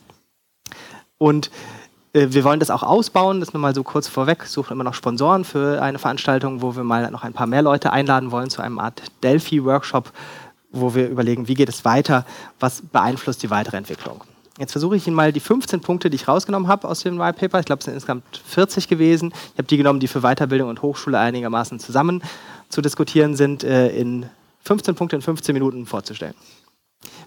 Und 1.18 1.50
wir 2.12 2.44
wollen 2.44 2.60
das 2.60 2.70
auch 2.70 2.82
ausbauen, 2.82 3.40
das 3.40 3.52
nur 3.52 3.60
mal 3.60 3.74
so 3.74 3.82
kurz 3.82 4.08
vorweg. 4.08 4.44
Suchen 4.44 4.72
immer 4.72 4.84
noch 4.84 4.94
Sponsoren 4.94 5.44
für 5.44 5.82
eine 5.82 5.98
Veranstaltung, 5.98 6.62
wo 6.62 6.74
wir 6.74 6.84
mal 6.84 7.10
noch 7.10 7.22
ein 7.22 7.32
paar 7.32 7.46
mehr 7.46 7.62
Leute 7.62 7.92
einladen 7.92 8.30
wollen 8.30 8.50
zu 8.50 8.62
einem 8.62 8.78
Art 8.78 9.02
Delphi-Workshop, 9.22 10.12
wo 10.70 10.94
wir 10.94 11.08
überlegen, 11.08 11.48
wie 11.48 11.54
geht 11.54 11.68
es 11.68 11.84
weiter, 11.84 12.24
was 12.60 12.82
beeinflusst 12.82 13.42
die 13.42 13.50
weitere 13.50 13.76
Entwicklung. 13.76 14.22
Jetzt 14.58 14.72
versuche 14.72 14.96
ich 14.96 15.06
Ihnen 15.06 15.14
mal 15.14 15.32
die 15.32 15.40
15 15.40 15.80
Punkte, 15.80 16.10
die 16.10 16.16
ich 16.16 16.26
rausgenommen 16.26 16.66
habe 16.66 16.88
aus 16.88 17.04
dem 17.04 17.18
White 17.18 17.38
Paper, 17.38 17.60
ich 17.60 17.66
glaube, 17.66 17.78
es 17.78 17.84
sind 17.84 17.94
insgesamt 17.94 18.42
40 18.46 18.88
gewesen. 18.88 19.32
Ich 19.52 19.58
habe 19.58 19.68
die 19.68 19.76
genommen, 19.76 20.00
die 20.00 20.08
für 20.08 20.20
Weiterbildung 20.22 20.68
und 20.68 20.82
Hochschule 20.82 21.18
einigermaßen 21.18 21.78
zusammen 21.78 22.22
zu 22.68 22.82
diskutieren 22.82 23.36
sind, 23.36 23.62
äh, 23.62 23.90
in 23.90 24.26
15 24.64 24.96
Punkte 24.96 25.14
in 25.14 25.22
15 25.22 25.52
Minuten 25.52 25.86
vorzustellen. 25.86 26.34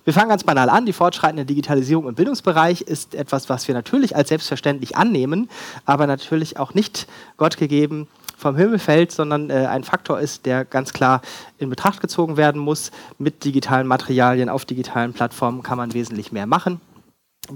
Wir 0.03 0.13
fangen 0.13 0.29
ganz 0.29 0.43
banal 0.43 0.69
an. 0.69 0.85
Die 0.85 0.93
fortschreitende 0.93 1.45
Digitalisierung 1.45 2.07
im 2.07 2.15
Bildungsbereich 2.15 2.81
ist 2.81 3.13
etwas, 3.13 3.49
was 3.49 3.67
wir 3.67 3.75
natürlich 3.75 4.15
als 4.15 4.29
selbstverständlich 4.29 4.97
annehmen, 4.97 5.49
aber 5.85 6.07
natürlich 6.07 6.57
auch 6.57 6.73
nicht 6.73 7.07
Gott 7.37 7.57
gegeben 7.57 8.07
vom 8.35 8.55
Himmel 8.55 8.79
fällt, 8.79 9.11
sondern 9.11 9.51
äh, 9.51 9.67
ein 9.67 9.83
Faktor 9.83 10.19
ist, 10.19 10.47
der 10.47 10.65
ganz 10.65 10.93
klar 10.93 11.21
in 11.59 11.69
Betracht 11.69 12.02
gezogen 12.02 12.37
werden 12.37 12.60
muss. 12.60 12.91
Mit 13.19 13.45
digitalen 13.45 13.85
Materialien 13.85 14.49
auf 14.49 14.65
digitalen 14.65 15.13
Plattformen 15.13 15.62
kann 15.62 15.77
man 15.77 15.93
wesentlich 15.93 16.31
mehr 16.31 16.47
machen. 16.47 16.81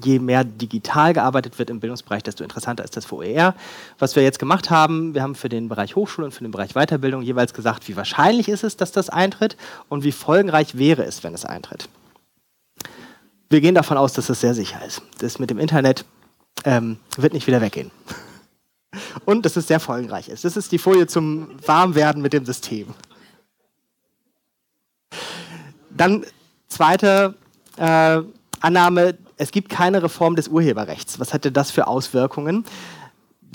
Je 0.03 0.19
mehr 0.19 0.43
digital 0.43 1.13
gearbeitet 1.13 1.57
wird 1.57 1.69
im 1.69 1.79
Bildungsbereich, 1.79 2.21
desto 2.21 2.43
interessanter 2.43 2.83
ist 2.83 2.97
das 2.97 3.05
für 3.05 3.15
OER. 3.15 3.55
Was 3.97 4.15
wir 4.15 4.23
jetzt 4.23 4.39
gemacht 4.39 4.69
haben, 4.69 5.15
wir 5.15 5.23
haben 5.23 5.35
für 5.35 5.49
den 5.49 5.69
Bereich 5.69 5.95
Hochschule 5.95 6.25
und 6.25 6.31
für 6.31 6.43
den 6.43 6.51
Bereich 6.51 6.73
Weiterbildung 6.73 7.21
jeweils 7.21 7.53
gesagt, 7.53 7.87
wie 7.87 7.95
wahrscheinlich 7.95 8.49
ist 8.49 8.63
es, 8.63 8.77
dass 8.77 8.91
das 8.91 9.09
eintritt 9.09 9.57
und 9.89 10.03
wie 10.03 10.11
folgenreich 10.11 10.77
wäre 10.77 11.03
es, 11.03 11.23
wenn 11.23 11.33
es 11.33 11.45
eintritt. 11.45 11.87
Wir 13.49 13.61
gehen 13.61 13.75
davon 13.75 13.97
aus, 13.97 14.13
dass 14.13 14.27
das 14.27 14.41
sehr 14.41 14.53
sicher 14.53 14.83
ist. 14.85 15.01
Das 15.19 15.39
mit 15.39 15.49
dem 15.49 15.59
Internet 15.59 16.05
ähm, 16.63 16.97
wird 17.17 17.33
nicht 17.33 17.47
wieder 17.47 17.61
weggehen. 17.61 17.91
Und 19.25 19.45
dass 19.45 19.55
es 19.55 19.67
sehr 19.67 19.79
folgenreich 19.79 20.29
ist. 20.29 20.45
Das 20.45 20.57
ist 20.57 20.71
die 20.71 20.77
Folie 20.77 21.07
zum 21.07 21.49
Warmwerden 21.65 22.21
mit 22.21 22.33
dem 22.33 22.45
System. 22.45 22.93
Dann 25.89 26.25
zweite 26.67 27.35
äh, 27.77 28.21
Annahme, 28.59 29.17
es 29.37 29.51
gibt 29.51 29.69
keine 29.69 30.01
Reform 30.01 30.35
des 30.35 30.47
Urheberrechts. 30.47 31.19
Was 31.19 31.33
hätte 31.33 31.51
das 31.51 31.71
für 31.71 31.87
Auswirkungen? 31.87 32.65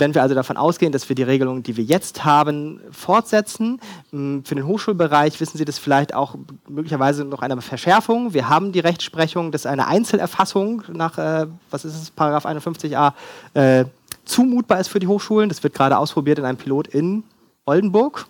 Wenn 0.00 0.14
wir 0.14 0.22
also 0.22 0.34
davon 0.34 0.56
ausgehen, 0.56 0.92
dass 0.92 1.08
wir 1.10 1.14
die 1.14 1.22
Regelungen, 1.22 1.62
die 1.62 1.76
wir 1.76 1.84
jetzt 1.84 2.24
haben, 2.24 2.80
fortsetzen, 2.90 3.80
für 4.10 4.54
den 4.54 4.66
Hochschulbereich 4.66 5.38
wissen 5.40 5.58
Sie 5.58 5.66
das 5.66 5.78
vielleicht 5.78 6.14
auch 6.14 6.36
möglicherweise 6.66 7.24
noch 7.24 7.42
eine 7.42 7.60
Verschärfung. 7.60 8.32
Wir 8.32 8.48
haben 8.48 8.72
die 8.72 8.80
Rechtsprechung, 8.80 9.52
dass 9.52 9.66
eine 9.66 9.86
Einzelerfassung 9.86 10.82
nach, 10.92 11.18
äh, 11.18 11.46
was 11.70 11.84
ist 11.84 11.94
es, 11.94 12.10
Paragraph 12.10 12.46
51a, 12.46 13.12
äh, 13.52 13.84
zumutbar 14.24 14.80
ist 14.80 14.88
für 14.88 15.00
die 15.00 15.06
Hochschulen. 15.06 15.50
Das 15.50 15.62
wird 15.62 15.74
gerade 15.74 15.98
ausprobiert 15.98 16.38
in 16.38 16.46
einem 16.46 16.56
Pilot 16.56 16.88
in 16.88 17.22
Oldenburg. 17.66 18.26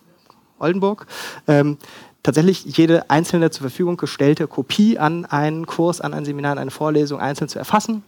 Oldenburg. 0.58 1.06
Ähm, 1.46 1.78
tatsächlich 2.24 2.64
jede 2.64 3.08
einzelne 3.08 3.50
zur 3.50 3.62
Verfügung 3.62 3.96
gestellte 3.96 4.48
Kopie 4.48 4.98
an 4.98 5.24
einen 5.24 5.66
Kurs, 5.66 6.00
an 6.00 6.14
ein 6.14 6.24
Seminar, 6.24 6.52
an 6.52 6.58
eine 6.58 6.72
Vorlesung 6.72 7.20
einzeln 7.20 7.48
zu 7.48 7.60
erfassen. 7.60 8.02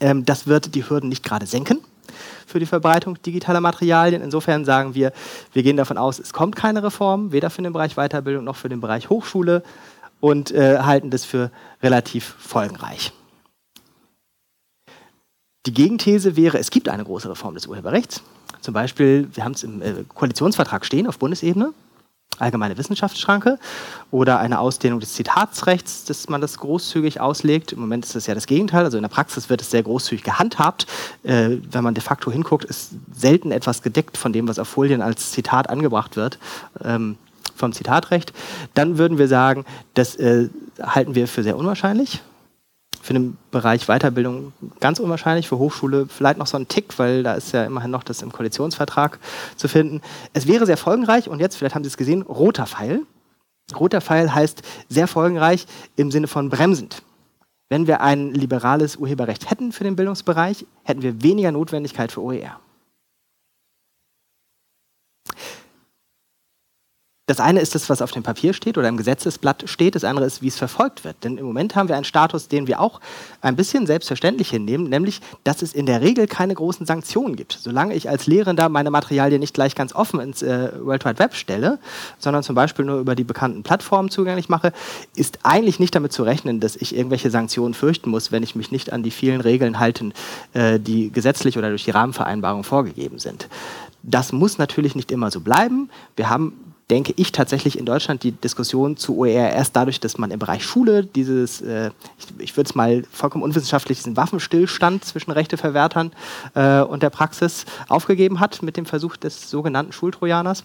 Ähm, 0.00 0.24
das 0.24 0.46
wird 0.46 0.74
die 0.74 0.88
Hürden 0.88 1.10
nicht 1.10 1.22
gerade 1.22 1.44
senken 1.44 1.80
für 2.46 2.58
die 2.58 2.66
Verbreitung 2.66 3.20
digitaler 3.22 3.60
Materialien. 3.60 4.22
Insofern 4.22 4.64
sagen 4.64 4.94
wir, 4.94 5.12
wir 5.52 5.62
gehen 5.62 5.76
davon 5.76 5.98
aus, 5.98 6.18
es 6.18 6.32
kommt 6.32 6.56
keine 6.56 6.82
Reform, 6.82 7.32
weder 7.32 7.50
für 7.50 7.62
den 7.62 7.72
Bereich 7.72 7.94
Weiterbildung 7.94 8.44
noch 8.44 8.56
für 8.56 8.68
den 8.68 8.80
Bereich 8.80 9.10
Hochschule 9.10 9.62
und 10.20 10.50
äh, 10.50 10.78
halten 10.80 11.10
das 11.10 11.24
für 11.24 11.50
relativ 11.82 12.34
folgenreich. 12.38 13.12
Die 15.66 15.74
Gegenthese 15.74 16.36
wäre, 16.36 16.58
es 16.58 16.70
gibt 16.70 16.88
eine 16.88 17.04
große 17.04 17.28
Reform 17.28 17.54
des 17.54 17.66
Urheberrechts. 17.66 18.22
Zum 18.60 18.74
Beispiel, 18.74 19.28
wir 19.34 19.44
haben 19.44 19.52
es 19.52 19.62
im 19.62 19.82
äh, 19.82 20.04
Koalitionsvertrag 20.14 20.84
stehen 20.84 21.06
auf 21.06 21.18
Bundesebene, 21.18 21.72
allgemeine 22.38 22.78
Wissenschaftsschranke 22.78 23.58
oder 24.10 24.38
eine 24.38 24.60
Ausdehnung 24.60 25.00
des 25.00 25.14
Zitatsrechts, 25.14 26.04
dass 26.04 26.28
man 26.28 26.40
das 26.40 26.58
großzügig 26.58 27.20
auslegt. 27.20 27.72
Im 27.72 27.80
Moment 27.80 28.04
ist 28.04 28.14
das 28.14 28.26
ja 28.26 28.34
das 28.34 28.46
Gegenteil. 28.46 28.84
Also 28.84 28.96
in 28.96 29.02
der 29.02 29.08
Praxis 29.08 29.48
wird 29.48 29.60
es 29.60 29.70
sehr 29.70 29.82
großzügig 29.82 30.24
gehandhabt. 30.24 30.86
Äh, 31.24 31.56
wenn 31.70 31.84
man 31.84 31.94
de 31.94 32.02
facto 32.02 32.30
hinguckt, 32.30 32.64
ist 32.64 32.92
selten 33.12 33.50
etwas 33.50 33.82
gedeckt 33.82 34.16
von 34.16 34.32
dem, 34.32 34.48
was 34.48 34.58
auf 34.58 34.68
Folien 34.68 35.02
als 35.02 35.32
Zitat 35.32 35.68
angebracht 35.68 36.16
wird. 36.16 36.38
Ähm, 36.84 37.16
vom 37.56 37.72
Zitatrecht, 37.72 38.32
dann 38.74 38.98
würden 38.98 39.18
wir 39.18 39.26
sagen, 39.26 39.64
das 39.94 40.14
äh, 40.14 40.48
halten 40.80 41.16
wir 41.16 41.26
für 41.26 41.42
sehr 41.42 41.56
unwahrscheinlich 41.56 42.20
für 43.02 43.12
den 43.12 43.36
Bereich 43.50 43.86
Weiterbildung 43.86 44.52
ganz 44.80 44.98
unwahrscheinlich, 44.98 45.48
für 45.48 45.58
Hochschule 45.58 46.06
vielleicht 46.08 46.38
noch 46.38 46.46
so 46.46 46.56
ein 46.56 46.68
Tick, 46.68 46.98
weil 46.98 47.22
da 47.22 47.34
ist 47.34 47.52
ja 47.52 47.64
immerhin 47.64 47.90
noch 47.90 48.02
das 48.02 48.22
im 48.22 48.32
Koalitionsvertrag 48.32 49.18
zu 49.56 49.68
finden. 49.68 50.00
Es 50.32 50.46
wäre 50.46 50.66
sehr 50.66 50.76
folgenreich 50.76 51.28
und 51.28 51.40
jetzt, 51.40 51.56
vielleicht 51.56 51.74
haben 51.74 51.84
Sie 51.84 51.88
es 51.88 51.96
gesehen, 51.96 52.22
roter 52.22 52.66
Pfeil. 52.66 53.02
Roter 53.78 54.00
Pfeil 54.00 54.34
heißt 54.34 54.62
sehr 54.88 55.06
folgenreich 55.06 55.66
im 55.96 56.10
Sinne 56.10 56.26
von 56.26 56.48
bremsend. 56.48 57.02
Wenn 57.70 57.86
wir 57.86 58.00
ein 58.00 58.32
liberales 58.32 58.96
Urheberrecht 58.96 59.50
hätten 59.50 59.72
für 59.72 59.84
den 59.84 59.96
Bildungsbereich, 59.96 60.66
hätten 60.84 61.02
wir 61.02 61.22
weniger 61.22 61.52
Notwendigkeit 61.52 62.12
für 62.12 62.22
OER. 62.22 62.60
Das 67.28 67.40
eine 67.40 67.60
ist 67.60 67.74
das, 67.74 67.90
was 67.90 68.00
auf 68.00 68.10
dem 68.10 68.22
Papier 68.22 68.54
steht 68.54 68.78
oder 68.78 68.88
im 68.88 68.96
Gesetzesblatt 68.96 69.64
steht. 69.66 69.94
Das 69.94 70.02
andere 70.02 70.24
ist, 70.24 70.40
wie 70.40 70.48
es 70.48 70.56
verfolgt 70.56 71.04
wird. 71.04 71.22
Denn 71.22 71.36
im 71.36 71.44
Moment 71.44 71.76
haben 71.76 71.90
wir 71.90 71.94
einen 71.94 72.06
Status, 72.06 72.48
den 72.48 72.66
wir 72.66 72.80
auch 72.80 73.02
ein 73.42 73.54
bisschen 73.54 73.86
selbstverständlich 73.86 74.48
hinnehmen, 74.48 74.88
nämlich, 74.88 75.20
dass 75.44 75.60
es 75.60 75.74
in 75.74 75.84
der 75.84 76.00
Regel 76.00 76.26
keine 76.26 76.54
großen 76.54 76.86
Sanktionen 76.86 77.36
gibt. 77.36 77.58
Solange 77.60 77.94
ich 77.94 78.08
als 78.08 78.26
Lehrender 78.26 78.70
meine 78.70 78.90
Materialien 78.90 79.40
nicht 79.40 79.52
gleich 79.52 79.74
ganz 79.74 79.94
offen 79.94 80.20
ins 80.20 80.40
äh, 80.40 80.70
World 80.80 81.04
Wide 81.04 81.18
Web 81.18 81.34
stelle, 81.34 81.78
sondern 82.18 82.42
zum 82.42 82.54
Beispiel 82.54 82.86
nur 82.86 82.98
über 82.98 83.14
die 83.14 83.24
bekannten 83.24 83.62
Plattformen 83.62 84.10
zugänglich 84.10 84.48
mache, 84.48 84.72
ist 85.14 85.40
eigentlich 85.42 85.78
nicht 85.78 85.94
damit 85.94 86.14
zu 86.14 86.22
rechnen, 86.22 86.60
dass 86.60 86.76
ich 86.76 86.96
irgendwelche 86.96 87.30
Sanktionen 87.30 87.74
fürchten 87.74 88.08
muss, 88.08 88.32
wenn 88.32 88.42
ich 88.42 88.56
mich 88.56 88.72
nicht 88.72 88.90
an 88.90 89.02
die 89.02 89.10
vielen 89.10 89.42
Regeln 89.42 89.78
halte, 89.78 90.12
äh, 90.54 90.80
die 90.80 91.12
gesetzlich 91.12 91.58
oder 91.58 91.68
durch 91.68 91.84
die 91.84 91.90
Rahmenvereinbarung 91.90 92.64
vorgegeben 92.64 93.18
sind. 93.18 93.50
Das 94.02 94.32
muss 94.32 94.56
natürlich 94.56 94.94
nicht 94.94 95.10
immer 95.10 95.30
so 95.30 95.40
bleiben. 95.40 95.90
Wir 96.16 96.30
haben 96.30 96.67
denke 96.90 97.12
ich 97.16 97.32
tatsächlich 97.32 97.78
in 97.78 97.84
Deutschland 97.84 98.22
die 98.22 98.32
Diskussion 98.32 98.96
zu 98.96 99.18
OER 99.18 99.50
erst 99.50 99.76
dadurch, 99.76 100.00
dass 100.00 100.16
man 100.16 100.30
im 100.30 100.38
Bereich 100.38 100.64
Schule 100.64 101.04
dieses, 101.04 101.60
äh, 101.60 101.90
ich, 102.18 102.26
ich 102.38 102.56
würde 102.56 102.68
es 102.68 102.74
mal 102.74 103.04
vollkommen 103.12 103.44
unwissenschaftlich, 103.44 103.98
diesen 103.98 104.16
Waffenstillstand 104.16 105.04
zwischen 105.04 105.30
Rechteverwertern 105.30 106.12
äh, 106.54 106.80
und 106.80 107.02
der 107.02 107.10
Praxis 107.10 107.66
aufgegeben 107.88 108.40
hat 108.40 108.62
mit 108.62 108.76
dem 108.76 108.86
Versuch 108.86 109.16
des 109.16 109.50
sogenannten 109.50 109.92
Schultrojaners. 109.92 110.64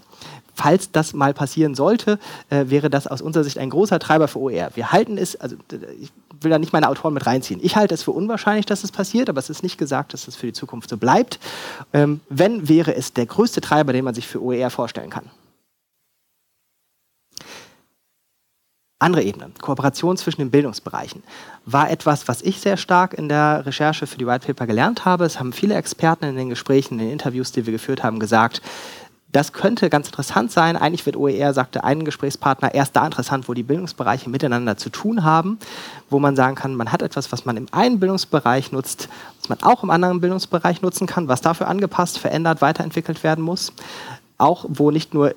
Falls 0.55 0.91
das 0.91 1.13
mal 1.13 1.33
passieren 1.33 1.75
sollte, 1.75 2.19
äh, 2.49 2.65
wäre 2.67 2.89
das 2.89 3.07
aus 3.07 3.21
unserer 3.21 3.43
Sicht 3.43 3.57
ein 3.57 3.69
großer 3.69 3.99
Treiber 3.99 4.27
für 4.27 4.39
OER. 4.39 4.71
Wir 4.75 4.91
halten 4.91 5.17
es, 5.17 5.35
also 5.35 5.57
ich 5.99 6.11
will 6.39 6.51
da 6.51 6.59
nicht 6.59 6.73
meine 6.73 6.89
Autoren 6.89 7.13
mit 7.13 7.25
reinziehen. 7.25 7.59
Ich 7.63 7.75
halte 7.75 7.93
es 7.93 8.03
für 8.03 8.11
unwahrscheinlich, 8.11 8.65
dass 8.65 8.83
es 8.83 8.91
passiert, 8.91 9.29
aber 9.29 9.39
es 9.39 9.49
ist 9.49 9.63
nicht 9.63 9.77
gesagt, 9.77 10.13
dass 10.13 10.27
es 10.27 10.35
für 10.35 10.45
die 10.45 10.53
Zukunft 10.53 10.89
so 10.89 10.97
bleibt. 10.97 11.39
Ähm, 11.91 12.21
wenn, 12.29 12.69
wäre 12.69 12.95
es 12.95 13.13
der 13.13 13.25
größte 13.25 13.61
Treiber, 13.61 13.91
den 13.91 14.05
man 14.05 14.13
sich 14.13 14.27
für 14.27 14.41
OER 14.41 14.69
vorstellen 14.69 15.09
kann. 15.09 15.29
Andere 19.03 19.23
Ebene, 19.23 19.51
Kooperation 19.61 20.15
zwischen 20.15 20.39
den 20.39 20.49
Bildungsbereichen, 20.49 21.23
war 21.65 21.91
etwas, 21.91 22.27
was 22.29 22.41
ich 22.41 22.61
sehr 22.61 22.77
stark 22.77 23.13
in 23.13 23.27
der 23.27 23.65
Recherche 23.65 24.07
für 24.07 24.17
die 24.17 24.25
White 24.25 24.47
Paper 24.47 24.65
gelernt 24.65 25.03
habe. 25.03 25.25
Es 25.25 25.39
haben 25.39 25.51
viele 25.51 25.75
Experten 25.75 26.23
in 26.23 26.37
den 26.37 26.49
Gesprächen, 26.49 26.93
in 26.93 27.05
den 27.05 27.11
Interviews, 27.11 27.51
die 27.51 27.65
wir 27.65 27.73
geführt 27.73 28.01
haben, 28.01 28.19
gesagt, 28.19 28.61
das 29.33 29.51
könnte 29.51 29.89
ganz 29.89 30.07
interessant 30.07 30.51
sein. 30.51 30.77
Eigentlich 30.77 31.05
wird 31.05 31.17
OER, 31.17 31.53
sagte 31.53 31.83
ein 31.83 32.05
Gesprächspartner, 32.05 32.73
erst 32.73 32.95
da 32.95 33.05
interessant, 33.05 33.49
wo 33.49 33.53
die 33.53 33.63
Bildungsbereiche 33.63 34.29
miteinander 34.29 34.77
zu 34.77 34.89
tun 34.89 35.23
haben, 35.23 35.57
wo 36.09 36.19
man 36.19 36.35
sagen 36.35 36.55
kann, 36.55 36.75
man 36.75 36.91
hat 36.91 37.01
etwas, 37.01 37.31
was 37.31 37.43
man 37.43 37.57
im 37.57 37.65
einen 37.71 37.99
Bildungsbereich 37.99 38.71
nutzt, 38.71 39.09
was 39.41 39.49
man 39.49 39.61
auch 39.63 39.83
im 39.83 39.89
anderen 39.89 40.21
Bildungsbereich 40.21 40.81
nutzen 40.81 41.07
kann, 41.07 41.27
was 41.27 41.41
dafür 41.41 41.67
angepasst, 41.67 42.19
verändert, 42.19 42.61
weiterentwickelt 42.61 43.23
werden 43.23 43.43
muss. 43.43 43.73
Auch 44.37 44.65
wo 44.69 44.91
nicht 44.91 45.13
nur 45.13 45.35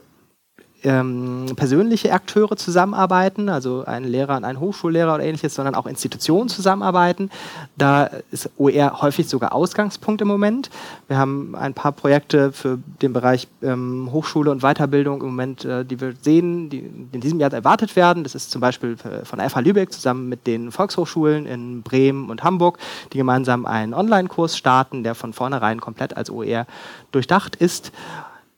ähm, 0.85 1.47
persönliche 1.57 2.13
Akteure 2.13 2.57
zusammenarbeiten, 2.57 3.49
also 3.49 3.85
ein 3.85 4.05
Lehrer 4.05 4.37
und 4.37 4.45
ein 4.45 4.61
Hochschullehrer 4.61 5.15
oder 5.15 5.25
ähnliches, 5.25 5.55
sondern 5.55 5.75
auch 5.75 5.87
Institutionen 5.87 6.49
zusammenarbeiten. 6.49 7.31
Da 7.77 8.11
ist 8.31 8.51
OER 8.57 9.01
häufig 9.03 9.29
sogar 9.29 9.53
Ausgangspunkt 9.53 10.21
im 10.21 10.29
Moment. 10.29 10.71
Wir 11.09 11.19
haben 11.19 11.55
ein 11.55 11.75
paar 11.75 11.93
Projekte 11.93 12.53
für 12.53 12.79
den 13.03 13.13
Bereich 13.13 13.49
ähm, 13.63 14.11
Hochschule 14.13 14.51
und 14.51 14.63
Weiterbildung 14.63 15.23
im 15.23 15.29
Moment, 15.29 15.65
äh, 15.65 15.85
die 15.85 16.01
wir 16.01 16.15
sehen, 16.21 16.71
die 16.71 16.79
in 17.13 17.21
diesem 17.21 17.41
Jahr 17.41 17.53
erwartet 17.53 17.97
werden. 17.97 18.23
Das 18.23 18.35
ist 18.35 18.51
zum 18.51 18.61
Beispiel 18.61 18.97
von 18.97 19.41
FH 19.41 19.61
Lübeck 19.61 19.93
zusammen 19.93 20.29
mit 20.29 20.47
den 20.47 20.71
Volkshochschulen 20.71 21.47
in 21.47 21.83
Bremen 21.83 22.31
und 22.31 22.45
Hamburg, 22.45 22.79
die 23.13 23.19
gemeinsam 23.19 23.67
einen 23.67 23.95
Online-Kurs 23.95 24.57
starten, 24.57 25.03
der 25.03 25.15
von 25.15 25.33
vornherein 25.33 25.81
komplett 25.81 26.17
als 26.17 26.31
OER 26.31 26.67
durchdacht 27.13 27.57
ist. 27.57 27.93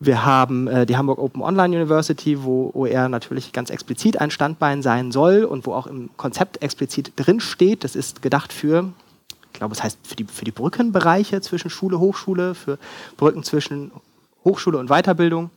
Wir 0.00 0.24
haben 0.24 0.68
äh, 0.68 0.86
die 0.86 0.96
Hamburg 0.96 1.18
Open 1.18 1.42
Online 1.42 1.76
University, 1.76 2.42
wo 2.44 2.70
OER 2.72 3.08
natürlich 3.08 3.52
ganz 3.52 3.70
explizit 3.70 4.20
ein 4.20 4.30
Standbein 4.30 4.80
sein 4.80 5.10
soll 5.10 5.44
und 5.44 5.66
wo 5.66 5.74
auch 5.74 5.88
im 5.88 6.10
Konzept 6.16 6.62
explizit 6.62 7.12
drin 7.16 7.40
steht. 7.40 7.82
Das 7.82 7.96
ist 7.96 8.22
gedacht 8.22 8.52
für, 8.52 8.92
ich 9.52 9.58
glaube, 9.58 9.74
es 9.74 9.82
heißt 9.82 9.98
für 10.04 10.14
die, 10.14 10.24
für 10.24 10.44
die 10.44 10.52
Brückenbereiche 10.52 11.40
zwischen 11.40 11.68
Schule, 11.68 11.98
Hochschule, 11.98 12.54
für 12.54 12.78
Brücken 13.16 13.42
zwischen 13.42 13.90
Hochschule 14.44 14.78
und 14.78 14.88
Weiterbildung. 14.88 15.50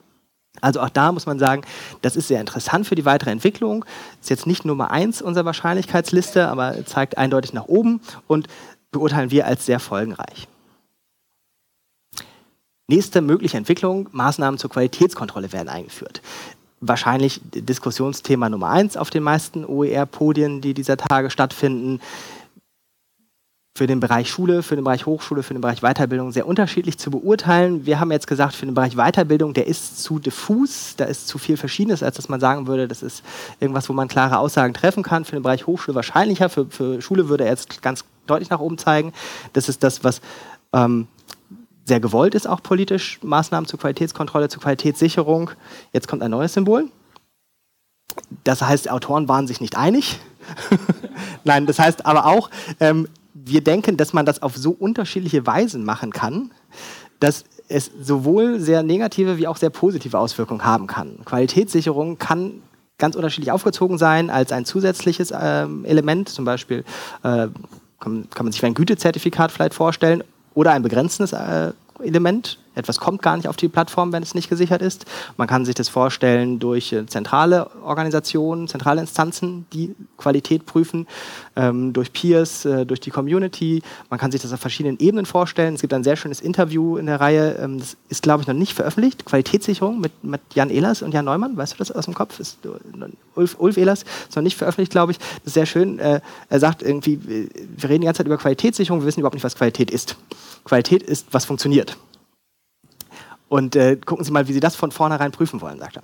Also 0.59 0.81
auch 0.81 0.89
da 0.89 1.11
muss 1.11 1.27
man 1.27 1.37
sagen, 1.37 1.61
das 2.01 2.15
ist 2.15 2.27
sehr 2.27 2.41
interessant 2.41 2.87
für 2.87 2.95
die 2.95 3.05
weitere 3.05 3.29
Entwicklung. 3.29 3.85
Ist 4.19 4.31
jetzt 4.31 4.47
nicht 4.47 4.65
Nummer 4.65 4.89
eins 4.89 5.21
unserer 5.21 5.45
Wahrscheinlichkeitsliste, 5.45 6.47
aber 6.47 6.83
zeigt 6.85 7.17
eindeutig 7.17 7.53
nach 7.53 7.65
oben 7.65 8.01
und 8.27 8.47
beurteilen 8.91 9.31
wir 9.31 9.45
als 9.45 9.65
sehr 9.67 9.79
folgenreich. 9.79 10.47
Nächste 12.91 13.21
mögliche 13.21 13.55
Entwicklung, 13.55 14.09
Maßnahmen 14.11 14.57
zur 14.57 14.69
Qualitätskontrolle 14.69 15.53
werden 15.53 15.69
eingeführt. 15.69 16.21
Wahrscheinlich 16.81 17.39
Diskussionsthema 17.53 18.49
Nummer 18.49 18.69
eins 18.69 18.97
auf 18.97 19.09
den 19.09 19.23
meisten 19.23 19.63
OER-Podien, 19.63 20.59
die 20.59 20.73
dieser 20.73 20.97
Tage 20.97 21.29
stattfinden. 21.29 22.01
Für 23.77 23.87
den 23.87 24.01
Bereich 24.01 24.29
Schule, 24.29 24.61
für 24.61 24.75
den 24.75 24.83
Bereich 24.83 25.05
Hochschule, 25.05 25.41
für 25.41 25.53
den 25.53 25.61
Bereich 25.61 25.79
Weiterbildung 25.79 26.33
sehr 26.33 26.45
unterschiedlich 26.45 26.97
zu 26.97 27.11
beurteilen. 27.11 27.85
Wir 27.85 28.01
haben 28.01 28.11
jetzt 28.11 28.27
gesagt, 28.27 28.55
für 28.55 28.65
den 28.65 28.75
Bereich 28.75 28.97
Weiterbildung, 28.97 29.53
der 29.53 29.67
ist 29.67 30.03
zu 30.03 30.19
diffus, 30.19 30.95
da 30.97 31.05
ist 31.05 31.29
zu 31.29 31.37
viel 31.37 31.55
Verschiedenes, 31.55 32.03
als 32.03 32.17
dass 32.17 32.27
man 32.27 32.41
sagen 32.41 32.67
würde, 32.67 32.89
das 32.89 33.03
ist 33.03 33.23
irgendwas, 33.61 33.87
wo 33.87 33.93
man 33.93 34.09
klare 34.09 34.37
Aussagen 34.37 34.73
treffen 34.73 35.01
kann. 35.01 35.23
Für 35.23 35.37
den 35.37 35.43
Bereich 35.43 35.65
Hochschule 35.65 35.95
wahrscheinlicher, 35.95 36.49
für, 36.49 36.65
für 36.65 37.01
Schule 37.01 37.29
würde 37.29 37.45
er 37.45 37.51
jetzt 37.51 37.81
ganz 37.81 38.03
deutlich 38.27 38.49
nach 38.49 38.59
oben 38.59 38.77
zeigen. 38.77 39.13
Das 39.53 39.69
ist 39.69 39.81
das, 39.81 40.03
was 40.03 40.19
ähm, 40.73 41.07
sehr 41.91 41.99
gewollt 41.99 42.35
ist, 42.35 42.47
auch 42.47 42.63
politisch, 42.63 43.19
Maßnahmen 43.21 43.67
zur 43.67 43.77
Qualitätskontrolle, 43.77 44.47
zur 44.47 44.61
Qualitätssicherung. 44.61 45.51
Jetzt 45.91 46.07
kommt 46.07 46.23
ein 46.23 46.31
neues 46.31 46.53
Symbol. 46.53 46.85
das 48.45 48.61
heißt, 48.61 48.89
Autoren 48.89 49.27
waren 49.27 49.45
sich 49.45 49.59
nicht 49.59 49.75
einig. 49.75 50.17
Nein, 51.43 51.65
das 51.65 51.79
heißt 51.79 52.05
aber 52.05 52.27
auch, 52.27 52.49
ähm, 52.79 53.09
wir 53.33 53.61
denken, 53.61 53.97
dass 53.97 54.13
man 54.13 54.25
das 54.25 54.41
auf 54.41 54.55
so 54.55 54.71
unterschiedliche 54.71 55.45
Weisen 55.45 55.83
machen 55.83 56.11
kann, 56.11 56.51
dass 57.19 57.43
es 57.67 57.91
sowohl 58.01 58.61
sehr 58.61 58.83
negative 58.83 59.37
wie 59.37 59.47
auch 59.47 59.57
sehr 59.57 59.69
positive 59.69 60.17
Auswirkungen 60.17 60.63
haben 60.63 60.87
kann. 60.87 61.19
Qualitätssicherung 61.25 62.17
kann 62.17 62.61
ganz 62.99 63.17
unterschiedlich 63.17 63.51
aufgezogen 63.51 63.97
sein 63.97 64.29
als 64.29 64.53
ein 64.53 64.63
zusätzliches 64.63 65.33
ähm, 65.37 65.83
Element, 65.83 66.29
zum 66.29 66.45
Beispiel 66.45 66.85
äh, 67.23 67.49
kann, 67.99 68.29
kann, 68.29 68.45
man 68.45 68.53
sich 68.53 68.63
ein 68.63 68.75
Gütezertifikat 68.75 69.51
vielleicht 69.51 69.73
vorstellen 69.73 70.23
oder 70.53 70.71
ein 70.71 70.83
begrenztes 70.83 71.33
äh, 71.33 71.71
Element. 72.03 72.57
Etwas 72.73 72.99
kommt 72.99 73.21
gar 73.21 73.35
nicht 73.35 73.47
auf 73.47 73.57
die 73.57 73.67
Plattform, 73.67 74.13
wenn 74.13 74.23
es 74.23 74.33
nicht 74.33 74.49
gesichert 74.49 74.81
ist. 74.81 75.05
Man 75.35 75.47
kann 75.47 75.65
sich 75.65 75.75
das 75.75 75.89
vorstellen 75.89 76.59
durch 76.59 76.93
äh, 76.93 77.05
zentrale 77.05 77.69
Organisationen, 77.83 78.67
zentrale 78.67 79.01
Instanzen, 79.01 79.65
die 79.73 79.93
Qualität 80.17 80.65
prüfen, 80.65 81.05
ähm, 81.55 81.91
durch 81.91 82.13
Peers, 82.13 82.63
äh, 82.63 82.85
durch 82.85 83.01
die 83.01 83.09
Community. 83.09 83.81
Man 84.09 84.19
kann 84.19 84.31
sich 84.31 84.41
das 84.41 84.53
auf 84.53 84.59
verschiedenen 84.61 84.99
Ebenen 84.99 85.25
vorstellen. 85.25 85.75
Es 85.75 85.81
gibt 85.81 85.93
ein 85.93 86.03
sehr 86.03 86.15
schönes 86.15 86.39
Interview 86.39 86.97
in 86.97 87.07
der 87.07 87.19
Reihe, 87.19 87.57
ähm, 87.61 87.79
das 87.79 87.97
ist, 88.07 88.23
glaube 88.23 88.41
ich, 88.41 88.47
noch 88.47 88.55
nicht 88.55 88.73
veröffentlicht. 88.73 89.25
Qualitätssicherung 89.25 89.99
mit, 89.99 90.23
mit 90.23 90.41
Jan 90.53 90.69
Ehlers 90.69 91.01
und 91.01 91.13
Jan 91.13 91.25
Neumann. 91.25 91.57
Weißt 91.57 91.73
du 91.73 91.77
das 91.77 91.91
aus 91.91 92.05
dem 92.05 92.13
Kopf? 92.13 92.39
Ist, 92.39 92.65
äh, 92.65 92.69
Ulf, 93.35 93.57
Ulf 93.59 93.75
Ehlers 93.75 94.03
ist 94.29 94.35
noch 94.35 94.43
nicht 94.43 94.57
veröffentlicht, 94.57 94.91
glaube 94.91 95.11
ich. 95.11 95.17
Das 95.17 95.47
ist 95.47 95.53
sehr 95.55 95.65
schön. 95.65 95.99
Äh, 95.99 96.21
er 96.49 96.59
sagt 96.59 96.83
irgendwie, 96.83 97.19
wir 97.21 97.89
reden 97.89 98.01
die 98.01 98.05
ganze 98.05 98.19
Zeit 98.19 98.27
über 98.27 98.37
Qualitätssicherung, 98.37 99.01
wir 99.01 99.07
wissen 99.07 99.19
überhaupt 99.19 99.35
nicht, 99.35 99.43
was 99.43 99.55
Qualität 99.55 99.91
ist. 99.91 100.15
Qualität 100.63 101.03
ist, 101.03 101.27
was 101.31 101.43
funktioniert. 101.45 101.97
Und 103.51 103.75
äh, 103.75 103.97
gucken 103.97 104.23
Sie 104.23 104.31
mal, 104.31 104.47
wie 104.47 104.53
Sie 104.53 104.61
das 104.61 104.77
von 104.77 104.93
vornherein 104.93 105.33
prüfen 105.33 105.59
wollen, 105.59 105.77
sagt 105.77 105.97
er. 105.97 106.03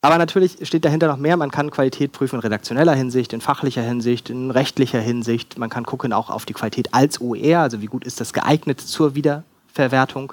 Aber 0.00 0.16
natürlich 0.16 0.56
steht 0.62 0.86
dahinter 0.86 1.06
noch 1.06 1.18
mehr. 1.18 1.36
Man 1.36 1.50
kann 1.50 1.70
Qualität 1.70 2.12
prüfen 2.12 2.36
in 2.36 2.40
redaktioneller 2.40 2.94
Hinsicht, 2.94 3.34
in 3.34 3.42
fachlicher 3.42 3.82
Hinsicht, 3.82 4.30
in 4.30 4.50
rechtlicher 4.50 5.00
Hinsicht. 5.00 5.58
Man 5.58 5.68
kann 5.68 5.84
gucken 5.84 6.14
auch 6.14 6.30
auf 6.30 6.46
die 6.46 6.54
Qualität 6.54 6.94
als 6.94 7.20
OER, 7.20 7.60
also 7.60 7.82
wie 7.82 7.86
gut 7.88 8.06
ist 8.06 8.22
das 8.22 8.32
geeignet 8.32 8.80
zur 8.80 9.14
Wiederverwertung. 9.14 10.32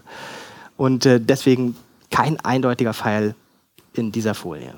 Und 0.78 1.06
äh, 1.06 1.20
deswegen 1.20 1.76
kein 2.10 2.40
eindeutiger 2.40 2.94
Pfeil 2.94 3.36
in 3.94 4.14
dieser 4.14 4.34
Folie. 4.34 4.76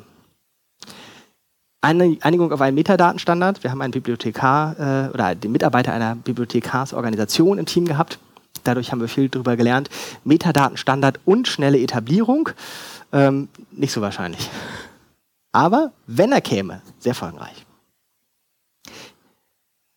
Eine 1.81 2.17
Einigung 2.21 2.51
auf 2.51 2.61
einen 2.61 2.73
Metadatenstandard. 2.73 3.61
Wir 3.63 3.69
haben 3.69 3.83
einen 3.83 3.93
Bibliothekar 3.93 4.79
äh, 4.79 5.13
oder 5.13 5.35
den 5.35 5.51
Mitarbeiter 5.51 5.93
einer 5.93 6.15
Bibliothekarsorganisation 6.15 7.59
im 7.59 7.67
Team 7.67 7.85
gehabt 7.85 8.17
Dadurch 8.63 8.91
haben 8.91 9.01
wir 9.01 9.07
viel 9.07 9.29
darüber 9.29 9.55
gelernt. 9.55 9.89
Metadatenstandard 10.23 11.19
und 11.25 11.47
schnelle 11.47 11.79
Etablierung, 11.79 12.49
ähm, 13.11 13.49
nicht 13.71 13.91
so 13.91 14.01
wahrscheinlich. 14.01 14.49
Aber 15.51 15.91
wenn 16.05 16.31
er 16.31 16.41
käme, 16.41 16.81
sehr 16.99 17.15
folgenreich. 17.15 17.65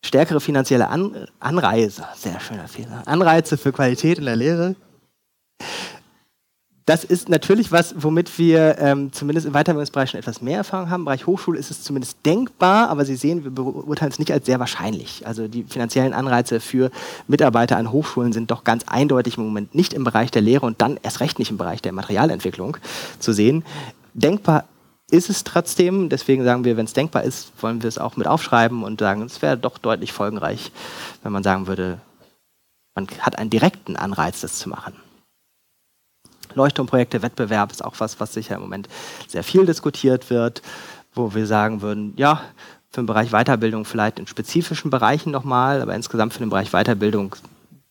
Stärkere 0.04 0.40
finanzielle 0.40 0.88
An 0.88 1.26
Anreize, 1.38 2.04
sehr 2.16 2.40
schöner 2.40 2.68
Fehler, 2.68 3.02
Anreize 3.06 3.56
für 3.56 3.72
Qualität 3.72 4.18
in 4.18 4.24
der 4.24 4.36
Lehre 4.36 4.74
das 6.86 7.04
ist 7.04 7.28
natürlich 7.28 7.70
was, 7.70 7.94
womit 7.96 8.38
wir 8.38 8.76
ähm, 8.78 9.12
zumindest 9.12 9.46
im 9.46 9.52
Weiterbildungsbereich 9.52 10.10
schon 10.10 10.18
etwas 10.18 10.42
mehr 10.42 10.58
Erfahrung 10.58 10.90
haben. 10.90 11.02
Im 11.02 11.04
Bereich 11.04 11.26
Hochschule 11.26 11.58
ist 11.58 11.70
es 11.70 11.82
zumindest 11.82 12.18
denkbar, 12.26 12.88
aber 12.88 13.04
Sie 13.04 13.14
sehen, 13.14 13.44
wir 13.44 13.52
beurteilen 13.52 14.10
es 14.10 14.18
nicht 14.18 14.32
als 14.32 14.46
sehr 14.46 14.58
wahrscheinlich. 14.58 15.26
Also 15.26 15.46
die 15.46 15.62
finanziellen 15.62 16.12
Anreize 16.12 16.58
für 16.58 16.90
Mitarbeiter 17.28 17.76
an 17.76 17.92
Hochschulen 17.92 18.32
sind 18.32 18.50
doch 18.50 18.64
ganz 18.64 18.84
eindeutig 18.88 19.38
im 19.38 19.44
Moment 19.44 19.74
nicht 19.74 19.92
im 19.92 20.02
Bereich 20.02 20.32
der 20.32 20.42
Lehre 20.42 20.66
und 20.66 20.82
dann 20.82 20.98
erst 21.02 21.20
recht 21.20 21.38
nicht 21.38 21.50
im 21.50 21.56
Bereich 21.56 21.82
der 21.82 21.92
Materialentwicklung 21.92 22.76
zu 23.20 23.32
sehen. 23.32 23.64
Denkbar 24.14 24.64
ist 25.08 25.30
es 25.30 25.44
trotzdem, 25.44 26.08
deswegen 26.08 26.42
sagen 26.42 26.64
wir, 26.64 26.76
wenn 26.76 26.86
es 26.86 26.94
denkbar 26.94 27.22
ist, 27.22 27.52
wollen 27.60 27.82
wir 27.82 27.88
es 27.88 27.98
auch 27.98 28.16
mit 28.16 28.26
aufschreiben 28.26 28.82
und 28.82 28.98
sagen, 28.98 29.22
es 29.22 29.40
wäre 29.40 29.56
doch 29.56 29.78
deutlich 29.78 30.12
folgenreich, 30.12 30.72
wenn 31.22 31.32
man 31.32 31.42
sagen 31.44 31.66
würde, 31.68 32.00
man 32.94 33.06
hat 33.20 33.38
einen 33.38 33.50
direkten 33.50 33.96
Anreiz, 33.96 34.40
das 34.40 34.58
zu 34.58 34.68
machen. 34.68 34.94
Leuchtturmprojekte, 36.56 37.22
Wettbewerb 37.22 37.72
ist 37.72 37.84
auch 37.84 37.94
was, 37.98 38.20
was 38.20 38.32
sicher 38.32 38.56
im 38.56 38.62
Moment 38.62 38.88
sehr 39.28 39.44
viel 39.44 39.66
diskutiert 39.66 40.30
wird, 40.30 40.62
wo 41.14 41.34
wir 41.34 41.46
sagen 41.46 41.82
würden, 41.82 42.14
ja, 42.16 42.42
für 42.90 43.00
den 43.00 43.06
Bereich 43.06 43.30
Weiterbildung 43.30 43.84
vielleicht 43.84 44.18
in 44.18 44.26
spezifischen 44.26 44.90
Bereichen 44.90 45.30
nochmal, 45.30 45.80
aber 45.80 45.94
insgesamt 45.94 46.34
für 46.34 46.40
den 46.40 46.50
Bereich 46.50 46.70
Weiterbildung, 46.70 47.34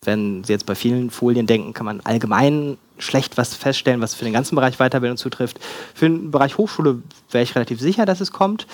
wenn 0.03 0.43
Sie 0.43 0.53
jetzt 0.53 0.65
bei 0.65 0.75
vielen 0.75 1.09
Folien 1.09 1.47
denken, 1.47 1.73
kann 1.73 1.85
man 1.85 2.01
allgemein 2.01 2.77
schlecht 2.99 3.37
was 3.37 3.55
feststellen, 3.55 4.01
was 4.01 4.13
für 4.13 4.25
den 4.25 4.33
ganzen 4.33 4.55
Bereich 4.55 4.77
Weiterbildung 4.77 5.17
zutrifft. 5.17 5.59
Für 5.95 6.07
den 6.07 6.31
Bereich 6.31 6.57
Hochschule 6.57 7.01
wäre 7.31 7.43
ich 7.43 7.55
relativ 7.55 7.79
sicher, 7.79 8.05
dass 8.05 8.21
es 8.21 8.31
kommt. 8.31 8.67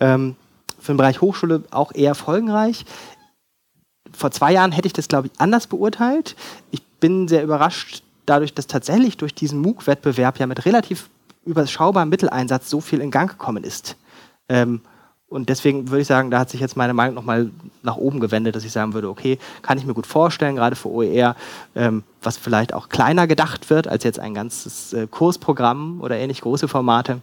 Ähm, 0.00 0.36
für 0.78 0.92
den 0.92 0.98
Bereich 0.98 1.20
Hochschule 1.20 1.64
auch 1.70 1.92
eher 1.94 2.14
folgenreich. 2.14 2.84
Vor 4.12 4.30
zwei 4.30 4.52
Jahren 4.52 4.72
hätte 4.72 4.86
ich 4.86 4.92
das, 4.92 5.08
glaube 5.08 5.28
ich, 5.28 5.40
anders 5.40 5.66
beurteilt. 5.66 6.36
Ich 6.70 6.82
bin 7.00 7.28
sehr 7.28 7.42
überrascht, 7.42 8.02
dadurch, 8.30 8.54
dass 8.54 8.66
tatsächlich 8.66 9.16
durch 9.16 9.34
diesen 9.34 9.60
MOOC-Wettbewerb 9.60 10.38
ja 10.38 10.46
mit 10.46 10.64
relativ 10.64 11.10
überschaubarem 11.44 12.08
Mitteleinsatz 12.08 12.70
so 12.70 12.80
viel 12.80 13.00
in 13.00 13.10
Gang 13.10 13.30
gekommen 13.30 13.64
ist. 13.64 13.96
Ähm, 14.48 14.80
und 15.28 15.48
deswegen 15.48 15.90
würde 15.90 16.02
ich 16.02 16.08
sagen, 16.08 16.30
da 16.30 16.40
hat 16.40 16.50
sich 16.50 16.60
jetzt 16.60 16.76
meine 16.76 16.92
Meinung 16.92 17.14
nochmal 17.14 17.50
nach 17.82 17.96
oben 17.96 18.18
gewendet, 18.18 18.56
dass 18.56 18.64
ich 18.64 18.72
sagen 18.72 18.94
würde, 18.94 19.08
okay, 19.08 19.38
kann 19.62 19.78
ich 19.78 19.86
mir 19.86 19.94
gut 19.94 20.06
vorstellen, 20.06 20.56
gerade 20.56 20.74
für 20.74 20.88
OER, 20.88 21.36
ähm, 21.76 22.02
was 22.20 22.36
vielleicht 22.36 22.74
auch 22.74 22.88
kleiner 22.88 23.28
gedacht 23.28 23.70
wird 23.70 23.86
als 23.86 24.02
jetzt 24.02 24.18
ein 24.18 24.34
ganzes 24.34 24.92
äh, 24.92 25.06
Kursprogramm 25.06 26.00
oder 26.00 26.16
ähnlich 26.16 26.40
große 26.40 26.66
Formate, 26.66 27.20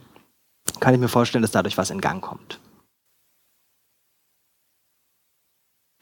kann 0.79 0.93
ich 0.93 0.99
mir 1.01 1.09
vorstellen, 1.09 1.41
dass 1.41 1.51
dadurch 1.51 1.77
was 1.77 1.89
in 1.89 1.99
Gang 1.99 2.21
kommt. 2.21 2.59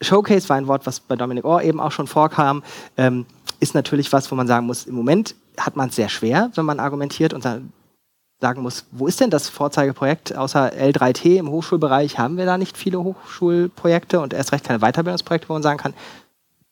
Showcase 0.00 0.48
war 0.48 0.56
ein 0.56 0.68
Wort, 0.68 0.86
was 0.86 1.00
bei 1.00 1.16
Dominic 1.16 1.44
Orr 1.44 1.62
eben 1.62 1.80
auch 1.80 1.92
schon 1.92 2.06
vorkam. 2.06 2.62
Ähm, 2.96 3.26
ist 3.60 3.74
natürlich 3.74 4.12
was, 4.12 4.30
wo 4.30 4.34
man 4.34 4.46
sagen 4.46 4.66
muss, 4.66 4.84
im 4.84 4.94
Moment 4.94 5.34
hat 5.58 5.76
man 5.76 5.88
es 5.88 5.96
sehr 5.96 6.08
schwer, 6.08 6.50
wenn 6.54 6.64
man 6.64 6.80
argumentiert 6.80 7.32
und 7.32 7.42
sagen 7.42 8.62
muss, 8.62 8.86
wo 8.90 9.06
ist 9.06 9.20
denn 9.20 9.30
das 9.30 9.48
Vorzeigeprojekt? 9.48 10.36
Außer 10.36 10.72
L3T 10.72 11.36
im 11.36 11.50
Hochschulbereich 11.50 12.18
haben 12.18 12.36
wir 12.36 12.44
da 12.44 12.58
nicht 12.58 12.76
viele 12.76 13.02
Hochschulprojekte 13.02 14.20
und 14.20 14.34
erst 14.34 14.52
recht 14.52 14.64
keine 14.64 14.80
Weiterbildungsprojekte, 14.80 15.48
wo 15.48 15.54
man 15.54 15.62
sagen 15.62 15.78
kann, 15.78 15.94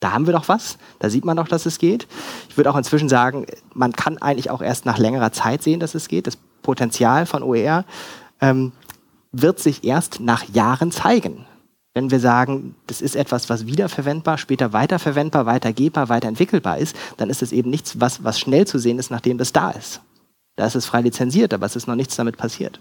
da 0.00 0.12
haben 0.12 0.26
wir 0.26 0.34
doch 0.34 0.48
was, 0.48 0.76
da 0.98 1.08
sieht 1.08 1.24
man 1.24 1.38
doch, 1.38 1.48
dass 1.48 1.64
es 1.64 1.78
geht. 1.78 2.06
Ich 2.50 2.58
würde 2.58 2.70
auch 2.70 2.76
inzwischen 2.76 3.08
sagen, 3.08 3.46
man 3.72 3.92
kann 3.92 4.18
eigentlich 4.18 4.50
auch 4.50 4.60
erst 4.60 4.84
nach 4.84 4.98
längerer 4.98 5.32
Zeit 5.32 5.62
sehen, 5.62 5.80
dass 5.80 5.94
es 5.94 6.08
geht. 6.08 6.26
Das 6.26 6.36
Potenzial 6.62 7.24
von 7.24 7.42
OER 7.42 7.84
ähm, 8.40 8.72
wird 9.32 9.60
sich 9.60 9.84
erst 9.84 10.20
nach 10.20 10.44
Jahren 10.50 10.92
zeigen 10.92 11.46
wenn 11.94 12.10
wir 12.10 12.18
sagen, 12.18 12.74
das 12.88 13.00
ist 13.00 13.14
etwas, 13.14 13.48
was 13.48 13.66
wiederverwendbar, 13.66 14.36
später 14.36 14.72
weiterverwendbar, 14.72 15.46
weitergebbar, 15.46 16.08
weiterentwickelbar 16.08 16.78
ist, 16.78 16.96
dann 17.16 17.30
ist 17.30 17.40
es 17.40 17.52
eben 17.52 17.70
nichts, 17.70 18.00
was, 18.00 18.24
was 18.24 18.38
schnell 18.38 18.66
zu 18.66 18.78
sehen 18.78 18.98
ist, 18.98 19.12
nachdem 19.12 19.38
das 19.38 19.52
da 19.52 19.70
ist. 19.70 20.00
Da 20.56 20.66
ist 20.66 20.74
es 20.74 20.86
frei 20.86 21.00
lizenziert, 21.02 21.54
aber 21.54 21.66
es 21.66 21.76
ist 21.76 21.86
noch 21.86 21.94
nichts 21.94 22.16
damit 22.16 22.36
passiert. 22.36 22.80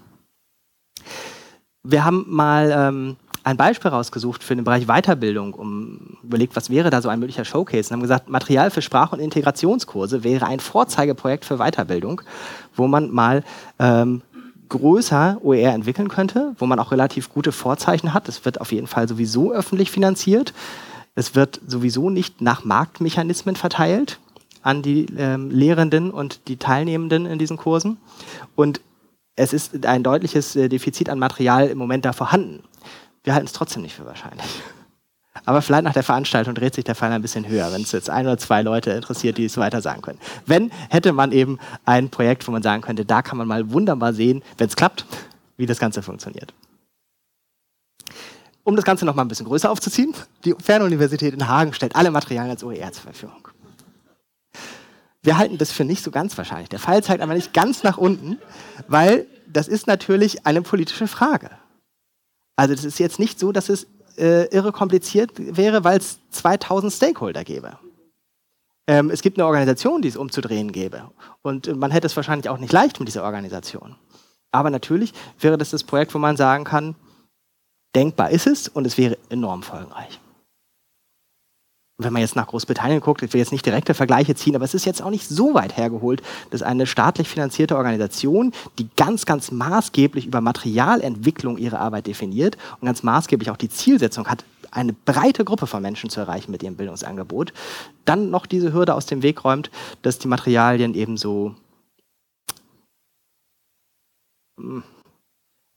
Wir 1.83 2.05
haben 2.05 2.25
mal 2.27 2.71
ähm, 2.71 3.17
ein 3.43 3.57
Beispiel 3.57 3.91
rausgesucht 3.91 4.43
für 4.43 4.55
den 4.55 4.63
Bereich 4.63 4.87
Weiterbildung, 4.87 5.53
um 5.53 6.17
überlegt, 6.23 6.55
was 6.55 6.69
wäre 6.69 6.89
da 6.89 7.01
so 7.01 7.09
ein 7.09 7.19
möglicher 7.19 7.45
Showcase. 7.45 7.89
Und 7.89 7.93
haben 7.93 8.01
gesagt, 8.01 8.29
Material 8.29 8.71
für 8.71 8.81
Sprach- 8.81 9.11
und 9.11 9.19
Integrationskurse 9.19 10.23
wäre 10.23 10.47
ein 10.47 10.59
Vorzeigeprojekt 10.59 11.45
für 11.45 11.57
Weiterbildung, 11.57 12.21
wo 12.75 12.87
man 12.87 13.11
mal 13.11 13.43
ähm, 13.79 14.21
größer 14.69 15.39
OER 15.43 15.73
entwickeln 15.73 16.09
könnte, 16.09 16.55
wo 16.57 16.65
man 16.65 16.79
auch 16.79 16.91
relativ 16.91 17.29
gute 17.29 17.51
Vorzeichen 17.51 18.13
hat. 18.13 18.27
Es 18.29 18.45
wird 18.45 18.61
auf 18.61 18.71
jeden 18.71 18.87
Fall 18.87 19.07
sowieso 19.07 19.51
öffentlich 19.51 19.91
finanziert. 19.91 20.53
Es 21.15 21.35
wird 21.35 21.61
sowieso 21.67 22.09
nicht 22.09 22.41
nach 22.41 22.63
Marktmechanismen 22.63 23.55
verteilt 23.55 24.19
an 24.61 24.81
die 24.81 25.05
ähm, 25.17 25.51
Lehrenden 25.51 26.09
und 26.09 26.47
die 26.47 26.57
Teilnehmenden 26.57 27.25
in 27.25 27.37
diesen 27.37 27.57
Kursen. 27.57 27.97
Und 28.55 28.81
es 29.35 29.53
ist 29.53 29.85
ein 29.85 30.03
deutliches 30.03 30.55
äh, 30.55 30.69
Defizit 30.69 31.09
an 31.09 31.19
Material 31.19 31.67
im 31.67 31.77
Moment 31.77 32.05
da 32.05 32.13
vorhanden. 32.13 32.63
Wir 33.23 33.33
halten 33.33 33.47
es 33.47 33.53
trotzdem 33.53 33.81
nicht 33.81 33.95
für 33.95 34.05
wahrscheinlich. 34.05 34.45
Aber 35.45 35.61
vielleicht 35.61 35.83
nach 35.83 35.93
der 35.93 36.03
Veranstaltung 36.03 36.55
dreht 36.55 36.73
sich 36.73 36.85
der 36.85 36.95
Fall 36.95 37.11
ein 37.11 37.21
bisschen 37.21 37.47
höher, 37.47 37.71
wenn 37.73 37.81
es 37.81 37.91
jetzt 37.91 38.09
ein 38.09 38.25
oder 38.25 38.37
zwei 38.37 38.61
Leute 38.61 38.91
interessiert, 38.91 39.37
die 39.37 39.45
es 39.45 39.57
weiter 39.57 39.81
sagen 39.81 40.01
können. 40.01 40.19
Wenn, 40.45 40.71
hätte 40.89 41.11
man 41.11 41.31
eben 41.31 41.59
ein 41.85 42.09
Projekt, 42.09 42.47
wo 42.47 42.51
man 42.51 42.63
sagen 42.63 42.81
könnte, 42.81 43.05
da 43.05 43.21
kann 43.21 43.37
man 43.37 43.47
mal 43.47 43.71
wunderbar 43.71 44.13
sehen, 44.13 44.41
wenn 44.57 44.67
es 44.67 44.75
klappt, 44.75 45.05
wie 45.57 45.65
das 45.65 45.79
Ganze 45.79 46.01
funktioniert. 46.01 46.53
Um 48.63 48.77
das 48.77 48.85
Ganze 48.85 49.05
noch 49.05 49.15
mal 49.15 49.23
ein 49.23 49.27
bisschen 49.27 49.45
größer 49.45 49.69
aufzuziehen, 49.69 50.13
die 50.45 50.55
Fernuniversität 50.57 51.33
in 51.33 51.47
Hagen 51.47 51.73
stellt 51.73 51.95
alle 51.95 52.11
Materialien 52.11 52.51
als 52.51 52.63
OER 52.63 52.93
zur 52.93 53.03
Verfügung. 53.03 53.47
Wir 55.21 55.37
halten 55.37 55.57
das 55.57 55.71
für 55.71 55.83
nicht 55.83 56.03
so 56.03 56.11
ganz 56.11 56.37
wahrscheinlich. 56.37 56.69
Der 56.69 56.79
Fall 56.79 57.03
zeigt 57.03 57.21
aber 57.21 57.33
nicht 57.33 57.53
ganz 57.53 57.83
nach 57.83 57.97
unten, 57.97 58.39
weil 58.87 59.27
das 59.47 59.67
ist 59.67 59.87
natürlich 59.87 60.45
eine 60.45 60.61
politische 60.61 61.07
Frage. 61.07 61.49
Also 62.55 62.75
das 62.75 62.85
ist 62.85 62.99
jetzt 62.99 63.19
nicht 63.19 63.39
so, 63.39 63.51
dass 63.51 63.69
es 63.69 63.87
äh, 64.17 64.45
irre 64.55 64.71
kompliziert 64.71 65.31
wäre, 65.37 65.83
weil 65.83 65.97
es 65.97 66.19
2000 66.31 66.91
Stakeholder 66.91 67.43
gäbe. 67.43 67.77
Ähm, 68.87 69.09
es 69.09 69.21
gibt 69.21 69.37
eine 69.37 69.45
Organisation, 69.45 70.01
die 70.01 70.09
es 70.09 70.17
umzudrehen 70.17 70.71
gäbe. 70.71 71.09
Und 71.41 71.67
äh, 71.67 71.73
man 71.73 71.91
hätte 71.91 72.07
es 72.07 72.15
wahrscheinlich 72.15 72.49
auch 72.49 72.57
nicht 72.57 72.73
leicht 72.73 72.99
mit 72.99 73.07
dieser 73.07 73.23
Organisation. 73.23 73.95
Aber 74.51 74.69
natürlich 74.69 75.13
wäre 75.39 75.57
das 75.57 75.71
das 75.71 75.83
Projekt, 75.83 76.13
wo 76.13 76.19
man 76.19 76.37
sagen 76.37 76.63
kann, 76.63 76.95
denkbar 77.95 78.29
ist 78.31 78.47
es 78.47 78.67
und 78.67 78.85
es 78.85 78.97
wäre 78.97 79.17
enorm 79.29 79.63
folgenreich. 79.63 80.19
Wenn 81.99 82.11
man 82.11 82.23
jetzt 82.23 82.35
nach 82.35 82.47
Großbritannien 82.47 83.01
guckt, 83.01 83.21
ich 83.21 83.33
will 83.33 83.39
jetzt 83.39 83.51
nicht 83.51 83.65
direkte 83.65 83.93
Vergleiche 83.93 84.33
ziehen, 84.33 84.55
aber 84.55 84.65
es 84.65 84.73
ist 84.73 84.85
jetzt 84.85 85.03
auch 85.03 85.11
nicht 85.11 85.29
so 85.29 85.53
weit 85.53 85.77
hergeholt, 85.77 86.23
dass 86.49 86.63
eine 86.63 86.87
staatlich 86.87 87.29
finanzierte 87.29 87.77
Organisation, 87.77 88.51
die 88.79 88.89
ganz, 88.95 89.27
ganz 89.27 89.51
maßgeblich 89.51 90.25
über 90.25 90.41
Materialentwicklung 90.41 91.59
ihre 91.59 91.77
Arbeit 91.77 92.07
definiert 92.07 92.57
und 92.81 92.87
ganz 92.87 93.03
maßgeblich 93.03 93.51
auch 93.51 93.57
die 93.57 93.69
Zielsetzung 93.69 94.27
hat, 94.27 94.43
eine 94.71 94.93
breite 94.93 95.45
Gruppe 95.45 95.67
von 95.67 95.83
Menschen 95.83 96.09
zu 96.09 96.19
erreichen 96.19 96.51
mit 96.51 96.63
ihrem 96.63 96.77
Bildungsangebot, 96.77 97.53
dann 98.05 98.31
noch 98.31 98.47
diese 98.47 98.73
Hürde 98.73 98.95
aus 98.95 99.05
dem 99.05 99.21
Weg 99.21 99.43
räumt, 99.43 99.69
dass 100.01 100.17
die 100.17 100.27
Materialien 100.27 100.95
eben 100.95 101.15
so, 101.15 101.53
hm, 104.57 104.81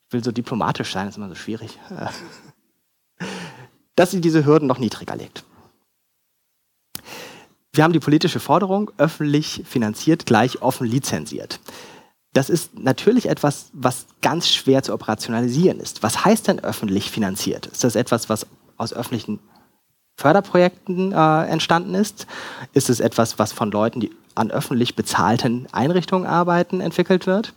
ich 0.09 0.14
will 0.14 0.25
so 0.25 0.33
diplomatisch 0.33 0.93
sein, 0.93 1.09
ist 1.09 1.19
immer 1.19 1.29
so 1.29 1.35
schwierig, 1.35 1.79
dass 3.97 4.12
sie 4.12 4.23
diese 4.23 4.47
Hürden 4.47 4.67
noch 4.67 4.79
niedriger 4.79 5.14
legt. 5.14 5.45
Wir 7.77 7.85
haben 7.85 7.93
die 7.93 8.01
politische 8.01 8.41
Forderung, 8.41 8.91
öffentlich 8.97 9.62
finanziert 9.66 10.24
gleich 10.24 10.62
offen 10.62 10.87
lizenziert. 10.87 11.61
Das 12.33 12.49
ist 12.49 12.79
natürlich 12.79 13.29
etwas, 13.29 13.70
was 13.74 14.07
ganz 14.22 14.49
schwer 14.49 14.83
zu 14.83 14.95
operationalisieren 14.95 15.79
ist. 15.79 16.03
Was 16.03 16.24
heißt 16.24 16.49
denn 16.49 16.61
öffentlich 16.61 17.11
finanziert? 17.11 17.66
Ist 17.66 17.85
das 17.85 17.95
etwas, 17.95 18.29
was 18.31 18.47
aus 18.79 18.95
öffentlichen 18.95 19.41
Förderprojekten 20.17 21.12
äh, 21.12 21.45
entstanden 21.45 21.95
ist? 21.95 22.27
Ist 22.73 22.89
es 22.89 23.01
etwas, 23.01 23.39
was 23.39 23.53
von 23.53 23.71
Leuten, 23.71 24.01
die 24.01 24.11
an 24.35 24.51
öffentlich 24.51 24.97
bezahlten 24.97 25.67
Einrichtungen 25.73 26.27
arbeiten, 26.27 26.81
entwickelt 26.81 27.27
wird? 27.27 27.53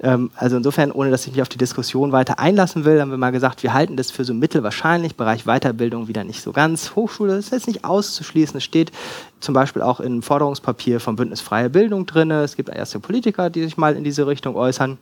Ähm, 0.00 0.30
also 0.36 0.56
insofern, 0.56 0.90
ohne 0.90 1.10
dass 1.10 1.26
ich 1.26 1.32
mich 1.32 1.42
auf 1.42 1.48
die 1.48 1.58
Diskussion 1.58 2.12
weiter 2.12 2.38
einlassen 2.38 2.84
will, 2.84 3.00
haben 3.00 3.10
wir 3.10 3.16
mal 3.16 3.30
gesagt, 3.30 3.62
wir 3.62 3.72
halten 3.72 3.96
das 3.96 4.10
für 4.10 4.24
so 4.24 4.34
mittelwahrscheinlich, 4.34 5.16
Bereich 5.16 5.44
Weiterbildung 5.44 6.08
wieder 6.08 6.24
nicht 6.24 6.42
so 6.42 6.52
ganz. 6.52 6.94
Hochschule 6.94 7.36
ist 7.36 7.52
jetzt 7.52 7.66
nicht 7.66 7.84
auszuschließen. 7.84 8.58
Es 8.58 8.64
steht 8.64 8.92
zum 9.40 9.54
Beispiel 9.54 9.82
auch 9.82 10.00
im 10.00 10.22
Forderungspapier 10.22 11.00
vom 11.00 11.16
Bündnis 11.16 11.40
Freie 11.40 11.70
Bildung 11.70 12.06
drin. 12.06 12.30
Es 12.30 12.56
gibt 12.56 12.68
erste 12.68 13.00
Politiker, 13.00 13.48
die 13.48 13.62
sich 13.62 13.76
mal 13.76 13.96
in 13.96 14.04
diese 14.04 14.26
Richtung 14.26 14.56
äußern. 14.56 14.98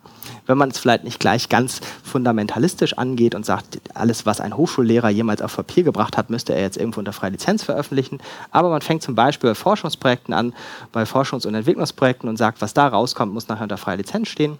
Wenn 0.46 0.58
man 0.58 0.70
es 0.70 0.78
vielleicht 0.78 1.04
nicht 1.04 1.20
gleich 1.20 1.48
ganz 1.48 1.80
fundamentalistisch 2.04 2.98
angeht 2.98 3.34
und 3.34 3.46
sagt, 3.46 3.80
alles, 3.94 4.26
was 4.26 4.40
ein 4.40 4.56
Hochschullehrer 4.56 5.10
jemals 5.10 5.42
auf 5.42 5.56
Papier 5.56 5.82
gebracht 5.82 6.16
hat, 6.16 6.30
müsste 6.30 6.54
er 6.54 6.62
jetzt 6.62 6.76
irgendwo 6.76 7.00
unter 7.00 7.12
freie 7.12 7.30
Lizenz 7.30 7.62
veröffentlichen. 7.62 8.18
Aber 8.50 8.70
man 8.70 8.82
fängt 8.82 9.02
zum 9.02 9.14
Beispiel 9.14 9.50
bei 9.50 9.54
Forschungsprojekten 9.54 10.34
an, 10.34 10.54
bei 10.92 11.04
Forschungs- 11.04 11.46
und 11.46 11.54
Entwicklungsprojekten 11.54 12.28
und 12.28 12.36
sagt, 12.36 12.60
was 12.60 12.74
da 12.74 12.88
rauskommt, 12.88 13.32
muss 13.32 13.48
nachher 13.48 13.64
unter 13.64 13.78
freie 13.78 13.96
Lizenz 13.96 14.28
stehen. 14.28 14.58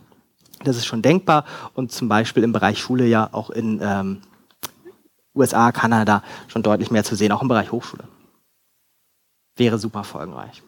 Das 0.64 0.76
ist 0.76 0.86
schon 0.86 1.02
denkbar 1.02 1.44
und 1.74 1.92
zum 1.92 2.08
Beispiel 2.08 2.42
im 2.42 2.52
Bereich 2.52 2.78
Schule 2.78 3.06
ja 3.06 3.28
auch 3.32 3.50
in 3.50 3.80
ähm, 3.82 4.22
USA, 5.34 5.72
Kanada 5.72 6.22
schon 6.48 6.62
deutlich 6.62 6.90
mehr 6.90 7.04
zu 7.04 7.16
sehen, 7.16 7.32
auch 7.32 7.42
im 7.42 7.48
Bereich 7.48 7.72
Hochschule. 7.72 8.04
Wäre 9.56 9.78
super 9.78 10.04
folgenreich. 10.04 10.62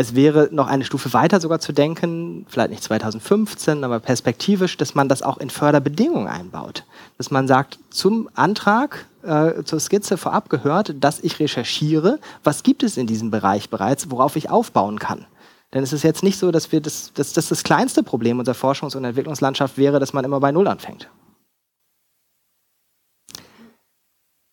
Es 0.00 0.14
wäre 0.14 0.48
noch 0.52 0.68
eine 0.68 0.84
Stufe 0.84 1.12
weiter 1.12 1.40
sogar 1.40 1.58
zu 1.58 1.72
denken, 1.72 2.46
vielleicht 2.48 2.70
nicht 2.70 2.84
2015, 2.84 3.82
aber 3.82 3.98
perspektivisch, 3.98 4.76
dass 4.76 4.94
man 4.94 5.08
das 5.08 5.22
auch 5.22 5.38
in 5.38 5.50
Förderbedingungen 5.50 6.28
einbaut. 6.28 6.84
Dass 7.16 7.32
man 7.32 7.48
sagt, 7.48 7.80
zum 7.90 8.30
Antrag, 8.34 9.06
äh, 9.24 9.64
zur 9.64 9.80
Skizze 9.80 10.16
vorab 10.16 10.50
gehört, 10.50 10.94
dass 11.00 11.18
ich 11.18 11.40
recherchiere, 11.40 12.20
was 12.44 12.62
gibt 12.62 12.84
es 12.84 12.96
in 12.96 13.08
diesem 13.08 13.32
Bereich 13.32 13.70
bereits, 13.70 14.08
worauf 14.08 14.36
ich 14.36 14.50
aufbauen 14.50 15.00
kann. 15.00 15.26
Denn 15.74 15.82
es 15.82 15.92
ist 15.92 16.04
jetzt 16.04 16.22
nicht 16.22 16.38
so, 16.38 16.52
dass 16.52 16.70
wir 16.70 16.80
das, 16.80 17.12
dass, 17.14 17.32
dass 17.32 17.48
das 17.48 17.64
kleinste 17.64 18.04
Problem 18.04 18.38
unserer 18.38 18.54
Forschungs- 18.54 18.96
und 18.96 19.02
Entwicklungslandschaft 19.04 19.78
wäre, 19.78 19.98
dass 19.98 20.12
man 20.12 20.24
immer 20.24 20.38
bei 20.38 20.52
Null 20.52 20.68
anfängt. 20.68 21.10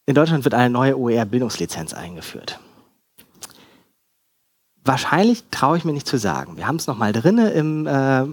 In 0.08 0.16
Deutschland 0.16 0.44
wird 0.44 0.56
eine 0.56 0.72
neue 0.72 0.98
OER-Bildungslizenz 0.98 1.94
eingeführt. 1.94 2.60
Wahrscheinlich 4.86 5.44
traue 5.50 5.78
ich 5.78 5.84
mir 5.84 5.94
nicht 5.94 6.08
zu 6.08 6.18
sagen. 6.18 6.58
Wir 6.58 6.68
haben 6.68 6.76
es 6.76 6.86
nochmal 6.86 7.12
drin 7.12 7.40
im 7.40 7.88
äh, 7.88 8.26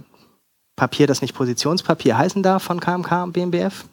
Papier, 0.76 1.06
das 1.06 1.22
nicht 1.22 1.34
Positionspapier 1.34 2.18
heißen 2.18 2.42
darf 2.42 2.62
von 2.62 2.78
KMK 2.78 3.24
und 3.24 3.32
BMBF. 3.32 3.86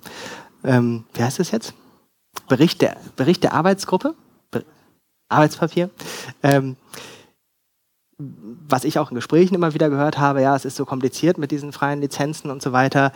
Ähm, 0.65 1.05
wie 1.13 1.23
heißt 1.23 1.39
es 1.39 1.51
jetzt? 1.51 1.73
Bericht 2.49 2.81
der, 2.81 2.97
Bericht 3.15 3.43
der 3.43 3.53
Arbeitsgruppe? 3.53 4.13
Be 4.51 4.65
Arbeitspapier. 5.29 5.89
Ähm, 6.43 6.75
was 8.17 8.83
ich 8.83 8.99
auch 8.99 9.09
in 9.09 9.15
Gesprächen 9.15 9.55
immer 9.55 9.73
wieder 9.73 9.89
gehört 9.89 10.17
habe, 10.17 10.41
ja, 10.41 10.53
es 10.53 10.65
ist 10.65 10.75
so 10.75 10.85
kompliziert 10.85 11.37
mit 11.37 11.51
diesen 11.51 11.71
freien 11.71 12.01
Lizenzen 12.01 12.51
und 12.51 12.61
so 12.61 12.73
weiter. 12.73 13.13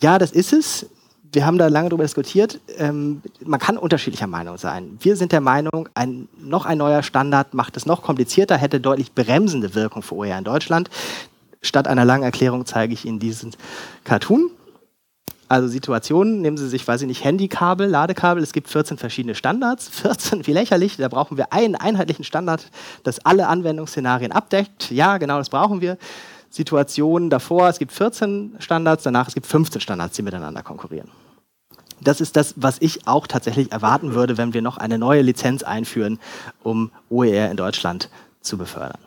Ja, 0.00 0.18
das 0.18 0.30
ist 0.30 0.52
es. 0.52 0.86
Wir 1.34 1.46
haben 1.46 1.58
da 1.58 1.66
lange 1.66 1.88
darüber 1.88 2.04
diskutiert. 2.04 2.60
Ähm, 2.78 3.20
man 3.44 3.58
kann 3.58 3.76
unterschiedlicher 3.76 4.28
Meinung 4.28 4.56
sein. 4.56 4.96
Wir 5.00 5.16
sind 5.16 5.32
der 5.32 5.40
Meinung, 5.40 5.88
ein, 5.94 6.28
noch 6.38 6.64
ein 6.64 6.78
neuer 6.78 7.02
Standard 7.02 7.54
macht 7.54 7.76
es 7.76 7.86
noch 7.86 8.02
komplizierter, 8.02 8.56
hätte 8.56 8.80
deutlich 8.80 9.12
bremsende 9.12 9.74
Wirkung 9.74 10.02
für 10.02 10.14
OER 10.14 10.38
in 10.38 10.44
Deutschland. 10.44 10.90
Statt 11.60 11.88
einer 11.88 12.04
langen 12.04 12.22
Erklärung 12.22 12.66
zeige 12.66 12.94
ich 12.94 13.04
Ihnen 13.04 13.18
diesen 13.18 13.50
Cartoon. 14.04 14.50
Also 15.48 15.66
Situationen, 15.66 16.40
nehmen 16.40 16.56
Sie 16.56 16.68
sich, 16.68 16.86
weiß 16.86 17.02
ich 17.02 17.08
nicht, 17.08 17.24
Handykabel, 17.24 17.88
Ladekabel, 17.88 18.42
es 18.42 18.52
gibt 18.52 18.68
14 18.68 18.96
verschiedene 18.96 19.34
Standards. 19.34 19.88
14, 19.88 20.46
wie 20.46 20.52
lächerlich, 20.52 20.96
da 20.98 21.08
brauchen 21.08 21.36
wir 21.36 21.52
einen 21.52 21.74
einheitlichen 21.74 22.24
Standard, 22.24 22.70
das 23.02 23.24
alle 23.26 23.48
Anwendungsszenarien 23.48 24.30
abdeckt. 24.30 24.92
Ja, 24.92 25.18
genau, 25.18 25.38
das 25.38 25.50
brauchen 25.50 25.80
wir. 25.80 25.98
Situationen 26.48 27.28
davor, 27.28 27.68
es 27.68 27.80
gibt 27.80 27.90
14 27.90 28.54
Standards, 28.60 29.02
danach 29.02 29.26
es 29.26 29.34
gibt 29.34 29.46
15 29.46 29.80
Standards, 29.80 30.14
die 30.14 30.22
miteinander 30.22 30.62
konkurrieren. 30.62 31.10
Das 32.04 32.20
ist 32.20 32.36
das, 32.36 32.54
was 32.56 32.76
ich 32.80 33.06
auch 33.06 33.26
tatsächlich 33.26 33.72
erwarten 33.72 34.14
würde, 34.14 34.36
wenn 34.36 34.54
wir 34.54 34.62
noch 34.62 34.76
eine 34.76 34.98
neue 34.98 35.22
Lizenz 35.22 35.62
einführen, 35.62 36.18
um 36.62 36.90
OER 37.08 37.50
in 37.50 37.56
Deutschland 37.56 38.10
zu 38.40 38.58
befördern. 38.58 39.00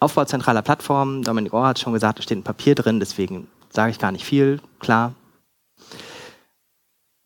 Aufbau 0.00 0.24
zentraler 0.24 0.62
Plattformen, 0.62 1.22
Dominik 1.22 1.52
Ohr 1.52 1.66
hat 1.66 1.78
schon 1.78 1.92
gesagt, 1.92 2.18
da 2.18 2.22
steht 2.22 2.38
ein 2.38 2.42
Papier 2.42 2.74
drin, 2.74 2.98
deswegen 2.98 3.46
sage 3.70 3.92
ich 3.92 3.98
gar 3.98 4.10
nicht 4.10 4.24
viel, 4.24 4.60
klar. 4.80 5.14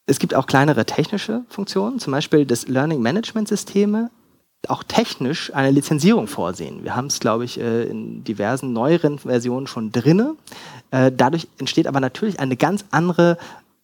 Es 0.04 0.18
gibt 0.18 0.34
auch 0.34 0.46
kleinere 0.46 0.84
technische 0.84 1.44
Funktionen, 1.48 1.98
zum 1.98 2.12
Beispiel 2.12 2.44
das 2.44 2.68
Learning 2.68 3.00
Management 3.00 3.48
Systeme, 3.48 4.10
auch 4.68 4.82
technisch 4.82 5.54
eine 5.54 5.70
Lizenzierung 5.70 6.26
vorsehen. 6.26 6.84
Wir 6.84 6.96
haben 6.96 7.06
es, 7.06 7.20
glaube 7.20 7.44
ich, 7.44 7.58
äh, 7.58 7.84
in 7.84 8.24
diversen 8.24 8.72
neueren 8.72 9.18
Versionen 9.18 9.66
schon 9.66 9.92
drinne. 9.92 10.36
Äh, 10.90 11.12
dadurch 11.12 11.48
entsteht 11.58 11.86
aber 11.86 12.00
natürlich 12.00 12.40
eine 12.40 12.56
ganz 12.56 12.84
andere 12.90 13.38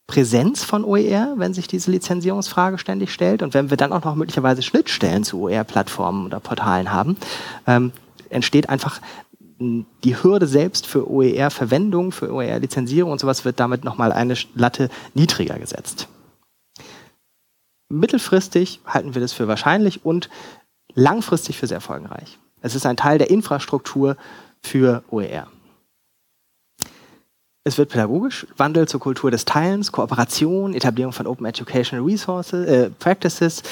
Präsenz 0.06 0.64
von 0.64 0.84
OER, 0.84 1.34
wenn 1.36 1.54
sich 1.54 1.68
diese 1.68 1.90
Lizenzierungsfrage 1.90 2.78
ständig 2.78 3.12
stellt. 3.12 3.42
Und 3.42 3.54
wenn 3.54 3.70
wir 3.70 3.76
dann 3.76 3.92
auch 3.92 4.04
noch 4.04 4.14
möglicherweise 4.14 4.62
Schnittstellen 4.62 5.24
zu 5.24 5.40
OER-Plattformen 5.42 6.26
oder 6.26 6.40
Portalen 6.40 6.92
haben, 6.92 7.16
ähm, 7.66 7.92
entsteht 8.28 8.68
einfach 8.68 9.00
die 9.58 10.22
Hürde 10.22 10.46
selbst 10.46 10.86
für 10.86 11.08
OER-Verwendung, 11.10 12.12
für 12.12 12.32
OER-Lizenzierung 12.32 13.12
und 13.12 13.20
sowas 13.20 13.44
wird 13.44 13.60
damit 13.60 13.84
nochmal 13.84 14.12
eine 14.12 14.34
Latte 14.54 14.88
niedriger 15.14 15.58
gesetzt. 15.58 16.08
Mittelfristig 17.88 18.80
halten 18.86 19.14
wir 19.14 19.20
das 19.20 19.32
für 19.32 19.48
wahrscheinlich 19.48 20.04
und 20.04 20.30
langfristig 20.94 21.58
für 21.58 21.66
sehr 21.66 21.80
folgenreich. 21.80 22.38
Es 22.60 22.74
ist 22.74 22.86
ein 22.86 22.96
Teil 22.96 23.18
der 23.18 23.30
Infrastruktur 23.30 24.16
für 24.62 25.04
OER. 25.10 25.46
Es 27.64 27.78
wird 27.78 27.90
pädagogisch, 27.90 28.44
Wandel 28.56 28.88
zur 28.88 28.98
Kultur 28.98 29.30
des 29.30 29.44
Teilens, 29.44 29.92
Kooperation, 29.92 30.74
Etablierung 30.74 31.12
von 31.12 31.28
Open 31.28 31.46
Educational 31.46 32.04
Resources, 32.04 32.66
äh, 32.66 32.90
Practices. 32.90 33.62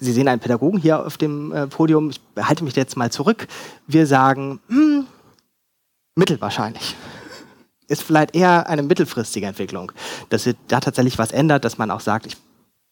Sie 0.00 0.12
sehen 0.12 0.28
einen 0.28 0.40
Pädagogen 0.40 0.78
hier 0.78 1.06
auf 1.06 1.16
dem 1.16 1.50
äh, 1.50 1.66
Podium. 1.66 2.10
Ich 2.10 2.20
halte 2.38 2.62
mich 2.62 2.76
jetzt 2.76 2.94
mal 2.98 3.10
zurück. 3.10 3.48
Wir 3.86 4.06
sagen, 4.06 4.60
hm, 4.68 5.06
mittelwahrscheinlich. 6.14 6.94
Ist 7.88 8.02
vielleicht 8.02 8.36
eher 8.36 8.68
eine 8.68 8.82
mittelfristige 8.82 9.46
Entwicklung, 9.46 9.92
dass 10.28 10.44
sich 10.44 10.54
da 10.68 10.80
tatsächlich 10.80 11.16
was 11.16 11.32
ändert, 11.32 11.64
dass 11.64 11.78
man 11.78 11.90
auch 11.90 12.00
sagt, 12.00 12.26
ich 12.26 12.36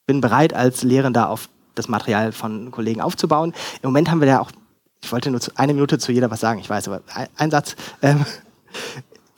bin 0.07 0.23
bereit, 0.23 0.55
als 0.55 0.83
Lehrender 0.83 1.29
auf 1.29 1.51
das 1.75 1.89
Material 1.89 2.33
von 2.33 2.71
Kollegen 2.71 3.03
aufzubauen. 3.03 3.53
Im 3.83 3.91
Moment 3.91 4.11
haben 4.11 4.21
wir 4.21 4.29
ja 4.29 4.41
auch, 4.41 4.51
ich 5.03 5.13
wollte 5.13 5.31
nur 5.31 5.41
eine 5.57 5.75
Minute 5.75 5.99
zu 5.99 6.13
jeder 6.13 6.31
was 6.31 6.41
sagen, 6.41 6.61
ich 6.61 6.71
weiß, 6.71 6.89
aber 6.89 7.03
ein, 7.15 7.29
ein 7.37 7.51
Satz. 7.51 7.77
Ähm, 8.01 8.25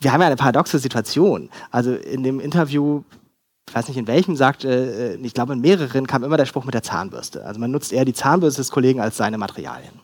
wir 0.03 0.13
haben 0.13 0.21
ja 0.21 0.27
eine 0.27 0.35
paradoxe 0.35 0.79
Situation. 0.79 1.49
Also 1.71 1.93
in 1.95 2.23
dem 2.23 2.39
Interview, 2.39 3.03
ich 3.67 3.75
weiß 3.75 3.87
nicht 3.87 3.97
in 3.97 4.07
welchem, 4.07 4.35
sagt, 4.35 4.65
äh, 4.65 5.15
ich 5.15 5.33
glaube 5.33 5.53
in 5.53 5.61
mehreren 5.61 6.07
kam 6.07 6.23
immer 6.23 6.37
der 6.37 6.45
Spruch 6.45 6.65
mit 6.65 6.73
der 6.73 6.83
Zahnbürste. 6.83 7.45
Also 7.45 7.59
man 7.59 7.71
nutzt 7.71 7.93
eher 7.93 8.05
die 8.05 8.13
Zahnbürste 8.13 8.61
des 8.61 8.71
Kollegen 8.71 8.99
als 8.99 9.17
seine 9.17 9.37
Materialien. 9.37 10.01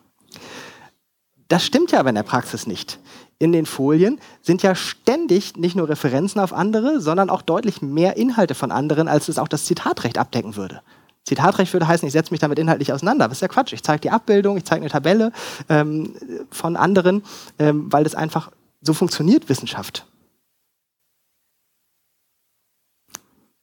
Das 1.47 1.65
stimmt 1.65 1.91
ja 1.91 1.99
aber 1.99 2.09
in 2.09 2.15
der 2.15 2.23
Praxis 2.23 2.67
nicht 2.67 2.99
in 3.39 3.53
den 3.53 3.65
Folien 3.65 4.19
sind 4.41 4.61
ja 4.61 4.75
ständig 4.75 5.55
nicht 5.55 5.75
nur 5.75 5.89
Referenzen 5.89 6.41
auf 6.41 6.53
andere, 6.53 6.99
sondern 6.99 7.29
auch 7.29 7.41
deutlich 7.41 7.81
mehr 7.81 8.17
Inhalte 8.17 8.53
von 8.53 8.71
anderen, 8.71 9.07
als 9.07 9.29
es 9.29 9.39
auch 9.39 9.47
das 9.47 9.65
Zitatrecht 9.65 10.17
abdecken 10.17 10.57
würde. 10.57 10.81
Zitatrecht 11.23 11.71
würde 11.73 11.87
heißen, 11.87 12.07
ich 12.07 12.13
setze 12.13 12.31
mich 12.31 12.41
damit 12.41 12.59
inhaltlich 12.59 12.91
auseinander. 12.91 13.27
Das 13.27 13.37
ist 13.37 13.41
ja 13.41 13.47
Quatsch. 13.47 13.73
Ich 13.73 13.83
zeige 13.83 14.01
die 14.01 14.09
Abbildung, 14.09 14.57
ich 14.57 14.65
zeige 14.65 14.81
eine 14.81 14.89
Tabelle 14.89 15.31
ähm, 15.69 16.13
von 16.51 16.75
anderen, 16.75 17.23
ähm, 17.59 17.91
weil 17.91 18.03
das 18.03 18.15
einfach 18.15 18.51
so 18.81 18.93
funktioniert 18.93 19.49
Wissenschaft, 19.49 20.05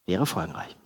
wäre 0.06 0.26
folgenreich. 0.26 0.76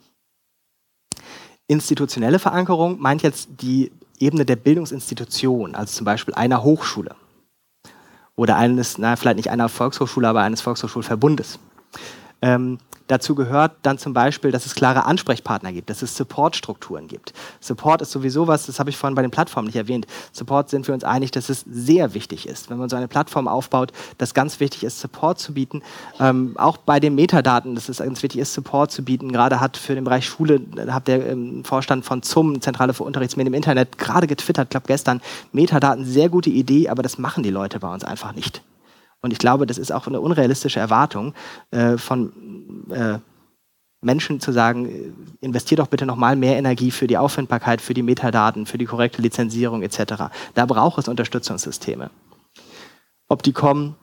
Institutionelle 1.67 2.39
Verankerung 2.39 2.99
meint 3.01 3.23
jetzt 3.23 3.49
die 3.61 3.93
Ebene 4.19 4.45
der 4.45 4.57
Bildungsinstitution, 4.57 5.75
also 5.75 5.99
zum 5.99 6.05
Beispiel 6.05 6.35
einer 6.35 6.63
Hochschule 6.63 7.15
oder 8.37 8.57
eines, 8.57 8.99
na, 8.99 9.17
vielleicht 9.17 9.37
nicht 9.37 9.51
einer 9.51 9.69
Volkshochschule, 9.69 10.29
aber 10.29 10.43
eines 10.43 10.63
Volkshochschulverbundes. 10.63 11.59
Ähm, 12.43 12.79
Dazu 13.11 13.35
gehört 13.35 13.73
dann 13.83 13.99
zum 13.99 14.13
Beispiel, 14.13 14.53
dass 14.53 14.67
es 14.67 14.77
klare 14.77 15.05
Ansprechpartner 15.05 15.73
gibt, 15.73 15.91
dass 15.91 16.01
es 16.01 16.17
Supportstrukturen 16.17 17.09
gibt. 17.09 17.33
Support 17.59 18.03
ist 18.03 18.13
sowieso 18.13 18.47
was, 18.47 18.67
das 18.67 18.79
habe 18.79 18.89
ich 18.89 18.97
vorhin 18.97 19.17
bei 19.17 19.23
den 19.23 19.33
Plattformen 19.33 19.67
nicht 19.67 19.75
erwähnt. 19.75 20.07
Support 20.31 20.71
sind 20.71 20.87
wir 20.87 20.95
uns 20.95 21.03
einig, 21.03 21.33
dass 21.33 21.49
es 21.49 21.65
sehr 21.69 22.15
wichtig 22.15 22.47
ist, 22.49 22.71
wenn 22.71 22.79
man 22.79 22.89
so 22.89 22.95
eine 22.95 23.09
Plattform 23.09 23.49
aufbaut, 23.49 23.91
dass 24.19 24.33
ganz 24.33 24.61
wichtig 24.61 24.85
ist, 24.85 25.01
Support 25.01 25.41
zu 25.41 25.55
bieten. 25.55 25.83
Ähm, 26.21 26.55
auch 26.57 26.77
bei 26.77 27.01
den 27.01 27.17
Metadaten, 27.17 27.75
dass 27.75 27.89
es 27.89 27.99
ganz 27.99 28.23
wichtig 28.23 28.41
ist, 28.41 28.55
Support 28.55 28.93
zu 28.93 29.05
bieten. 29.05 29.33
Gerade 29.33 29.59
hat 29.59 29.77
für 29.77 29.97
den 29.97 30.05
Bereich 30.05 30.25
Schule, 30.25 30.61
hat 30.87 31.09
der 31.09 31.31
ähm, 31.31 31.65
Vorstand 31.65 32.05
von 32.05 32.23
ZUM, 32.23 32.61
Zentrale 32.61 32.95
für 32.95 33.03
Unterrichtsmedien 33.03 33.53
im 33.53 33.57
Internet, 33.57 33.99
gerade 33.99 34.29
getwittert, 34.29 34.71
glaube 34.71 34.87
gestern, 34.87 35.21
Metadaten, 35.51 36.05
sehr 36.05 36.29
gute 36.29 36.51
Idee, 36.51 36.89
aber 36.89 37.03
das 37.03 37.19
machen 37.19 37.43
die 37.43 37.51
Leute 37.51 37.81
bei 37.81 37.93
uns 37.93 38.05
einfach 38.05 38.33
nicht. 38.37 38.63
Und 39.21 39.33
ich 39.33 39.39
glaube, 39.39 39.67
das 39.67 39.79
ist 39.79 39.93
auch 39.93 40.07
eine 40.07 40.21
unrealistische 40.21 40.81
Erwartung 40.81 41.35
äh, 41.71 41.99
von 41.99 42.33
äh, 42.91 43.19
Menschen 44.03 44.41
zu 44.41 44.53
sagen, 44.53 44.87
äh, 44.87 45.13
investiert 45.41 45.81
doch 45.81 45.89
bitte 45.89 46.07
nochmal 46.07 46.37
mehr 46.37 46.57
Energie 46.57 46.91
für 46.91 47.07
die 47.07 47.19
Auffindbarkeit, 47.19 47.81
für 47.81 47.95
die 47.95 48.03
Metadaten, 48.03 48.67
für 48.67 48.79
die 48.79 48.87
korrekte 48.87 49.21
Lizenzierung 49.21 49.83
etc. 49.83 50.31
Da 50.55 50.67
braucht 50.67 50.99
es 50.99 51.09
Unterstützungssysteme. 51.09 52.11
Ob 53.29 53.43
die 53.43 53.53
kommen, 53.53 53.97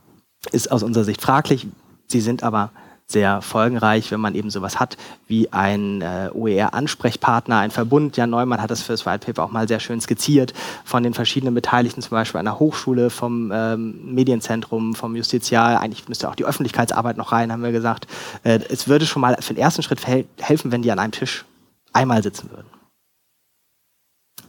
ist 0.52 0.72
aus 0.72 0.84
unserer 0.84 1.04
Sicht 1.04 1.22
fraglich. 1.22 1.68
Sie 2.08 2.22
sind 2.22 2.44
aber 2.44 2.72
sehr 3.10 3.42
folgenreich, 3.42 4.12
wenn 4.12 4.20
man 4.20 4.36
eben 4.36 4.50
sowas 4.50 4.82
hat 4.82 4.98
wie 5.28 5.52
ein 5.54 6.02
äh, 6.02 6.30
OER-Ansprechpartner, 6.34 7.58
ein 7.58 7.72
Verbund. 7.72 8.18
Jan 8.18 8.30
Neumann 8.30 8.62
hat 8.62 8.70
das 8.70 8.82
für 8.82 8.92
das 8.92 9.06
White 9.06 9.26
Paper 9.26 9.44
auch 9.46 9.52
mal 9.52 9.68
sehr 9.68 9.80
schön 9.80 10.02
skizziert, 10.02 10.54
von 10.84 11.04
den 11.04 11.14
verschiedenen 11.14 11.54
Beteiligten, 11.54 12.02
zum 12.02 12.12
Beispiel 12.12 12.40
einer 12.40 12.60
Hochschule, 12.60 13.10
vom 13.10 13.52
ähm, 13.54 14.14
Medienzentrum, 14.14 14.94
vom 14.94 15.16
Justizial. 15.16 15.78
Eigentlich 15.78 16.10
müsste 16.10 16.30
auch 16.30 16.36
die 16.36 16.44
Öffentlichkeitsarbeit 16.44 17.16
noch 17.16 17.32
rein, 17.32 17.52
haben 17.52 17.64
wir 17.64 17.72
gesagt. 17.72 18.08
Äh, 18.44 18.60
es 18.70 18.90
würde 18.90 19.06
schon 19.06 19.22
mal 19.22 19.38
für 19.40 19.54
den 19.54 19.64
ersten 19.64 19.84
Schritt 19.84 20.06
helfen, 20.06 20.72
wenn 20.74 20.82
die 20.82 20.92
an 20.92 21.00
einem 21.00 21.14
Tisch 21.14 21.46
einmal 21.94 22.22
sitzen 22.22 22.50
würden. 22.52 22.68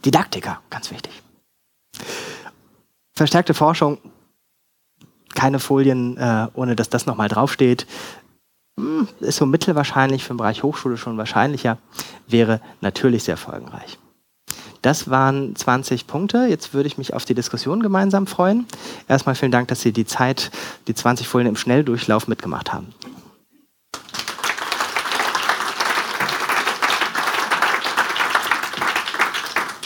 Didaktiker, 0.03 0.59
ganz 0.69 0.91
wichtig. 0.91 1.21
Verstärkte 3.13 3.53
Forschung, 3.53 3.99
keine 5.33 5.59
Folien, 5.59 6.17
äh, 6.17 6.47
ohne 6.53 6.75
dass 6.75 6.89
das 6.89 7.05
nochmal 7.05 7.29
draufsteht. 7.29 7.87
Hm, 8.79 9.09
ist 9.19 9.35
so 9.35 9.45
mittelwahrscheinlich, 9.45 10.23
für 10.23 10.33
den 10.33 10.37
Bereich 10.37 10.63
Hochschule 10.63 10.95
schon 10.95 11.17
wahrscheinlicher, 11.17 11.77
wäre 12.27 12.61
natürlich 12.79 13.23
sehr 13.23 13.35
folgenreich. 13.35 13.99
Das 14.81 15.09
waren 15.09 15.53
20 15.53 16.07
Punkte. 16.07 16.45
Jetzt 16.45 16.73
würde 16.73 16.87
ich 16.87 16.97
mich 16.97 17.13
auf 17.13 17.25
die 17.25 17.33
Diskussion 17.33 17.81
gemeinsam 17.81 18.25
freuen. 18.25 18.65
Erstmal 19.09 19.35
vielen 19.35 19.51
Dank, 19.51 19.67
dass 19.67 19.81
Sie 19.81 19.91
die 19.91 20.05
Zeit, 20.05 20.51
die 20.87 20.95
20 20.95 21.27
Folien 21.27 21.49
im 21.49 21.57
Schnelldurchlauf 21.57 22.29
mitgemacht 22.29 22.71
haben. 22.71 22.87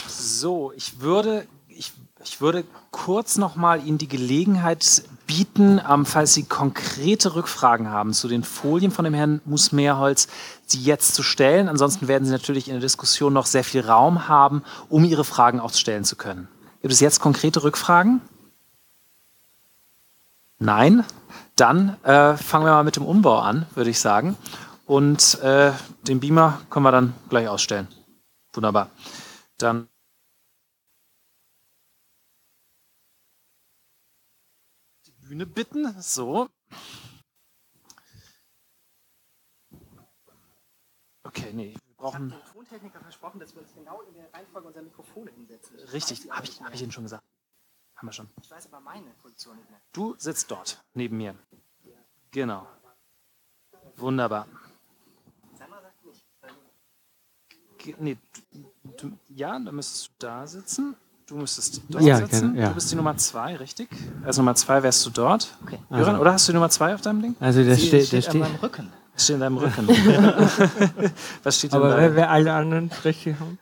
So, 0.06 0.72
ich 0.76 1.00
würde, 1.00 1.48
ich, 2.26 2.40
würde 2.40 2.64
kurz 2.90 3.36
nochmal 3.36 3.84
Ihnen 3.86 3.98
die 3.98 4.08
Gelegenheit 4.08 5.04
bieten, 5.26 5.80
ähm, 5.88 6.06
falls 6.06 6.34
Sie 6.34 6.44
konkrete 6.44 7.34
Rückfragen 7.34 7.90
haben 7.90 8.12
zu 8.12 8.28
den 8.28 8.44
Folien 8.44 8.90
von 8.90 9.04
dem 9.04 9.14
Herrn 9.14 9.40
Musmeerholz, 9.44 10.28
sie 10.66 10.80
jetzt 10.80 11.14
zu 11.14 11.22
stellen. 11.22 11.68
Ansonsten 11.68 12.08
werden 12.08 12.24
Sie 12.24 12.32
natürlich 12.32 12.68
in 12.68 12.74
der 12.74 12.80
Diskussion 12.80 13.32
noch 13.32 13.46
sehr 13.46 13.64
viel 13.64 13.80
Raum 13.82 14.28
haben, 14.28 14.62
um 14.88 15.04
Ihre 15.04 15.24
Fragen 15.24 15.60
auch 15.60 15.72
stellen 15.72 16.04
zu 16.04 16.16
können. 16.16 16.48
Gibt 16.82 16.92
es 16.92 17.00
jetzt 17.00 17.20
konkrete 17.20 17.62
Rückfragen? 17.62 18.20
Nein? 20.58 21.04
Dann 21.56 21.96
äh, 22.02 22.36
fangen 22.36 22.66
wir 22.66 22.72
mal 22.72 22.84
mit 22.84 22.96
dem 22.96 23.06
Umbau 23.06 23.38
an, 23.38 23.66
würde 23.74 23.90
ich 23.90 24.00
sagen. 24.00 24.36
Und 24.86 25.40
äh, 25.40 25.72
den 26.06 26.20
Beamer 26.20 26.60
können 26.68 26.84
wir 26.84 26.92
dann 26.92 27.14
gleich 27.28 27.48
ausstellen. 27.48 27.88
Wunderbar. 28.52 28.90
Dann 29.58 29.88
Bühne 35.34 35.46
bitten. 35.46 36.00
So. 36.00 36.48
Okay, 41.24 41.52
nee, 41.52 41.74
wir 41.74 41.94
brauchen. 41.96 42.28
Ich 42.28 42.34
habe 42.34 42.52
Tontechniker 42.52 43.00
versprochen, 43.00 43.40
dass 43.40 43.52
wir 43.54 43.62
uns 43.62 43.74
genau 43.74 44.02
in 44.02 44.14
der 44.14 44.32
Reihenfolge 44.32 44.68
unserer 44.68 44.84
Mikrofone 44.84 45.32
hinsetzen. 45.32 45.76
Richtig, 45.92 46.30
habe 46.30 46.46
ich, 46.46 46.60
hab 46.62 46.72
ich 46.72 46.82
Ihnen 46.82 46.92
schon 46.92 47.02
gesagt. 47.02 47.24
Haben 47.96 48.08
wir 48.08 48.12
schon. 48.12 48.28
Ich 48.42 48.50
weiß 48.50 48.66
aber 48.66 48.80
meine 48.80 49.10
Position 49.14 49.56
nicht 49.56 49.68
mehr. 49.70 49.80
Du 49.92 50.14
sitzt 50.18 50.50
dort, 50.52 50.84
neben 50.94 51.16
mir. 51.16 51.36
Genau. 52.30 52.68
Wunderbar. 53.96 54.46
Sandra 55.58 55.82
sagt 55.82 56.04
nicht. 56.04 56.24
Nee, 57.98 58.18
du, 58.98 59.18
ja, 59.28 59.58
dann 59.58 59.74
müsstest 59.74 60.08
du 60.08 60.12
da 60.18 60.46
sitzen. 60.46 60.96
Du 61.26 61.36
müsstest 61.36 61.80
dort 61.88 62.04
ja, 62.04 62.18
sitzen. 62.18 62.52
Genau, 62.52 62.62
ja. 62.62 62.68
Du 62.68 62.74
bist 62.74 62.90
die 62.90 62.96
Nummer 62.96 63.16
zwei, 63.16 63.56
richtig? 63.56 63.88
Als 64.24 64.36
Nummer 64.36 64.54
zwei 64.54 64.82
wärst 64.82 65.06
du 65.06 65.10
dort. 65.10 65.48
Okay. 65.64 65.78
Jöran, 65.90 66.08
also. 66.08 66.20
oder 66.20 66.32
hast 66.34 66.46
du 66.46 66.52
die 66.52 66.54
Nummer 66.54 66.68
zwei 66.68 66.94
auf 66.94 67.00
deinem 67.00 67.22
Ding? 67.22 67.36
Also 67.40 67.64
das 67.64 67.78
steht, 67.78 68.06
steht, 68.06 68.18
das 68.18 68.24
steht 68.24 68.34
an 68.34 68.40
meinem 68.40 68.56
Rücken. 68.56 68.92
Das 69.14 69.24
steht 69.24 69.34
in 69.34 69.40
deinem 69.40 69.56
Rücken. 69.56 69.88
Was 71.42 71.58
steht 71.58 71.72
denn 71.72 71.80
Aber 71.80 71.90
da? 71.90 71.96
wer, 71.96 72.16
wer 72.16 72.30
alle 72.30 72.52
anderen 72.52 72.90
richtig 73.04 73.36
haben? 73.40 73.58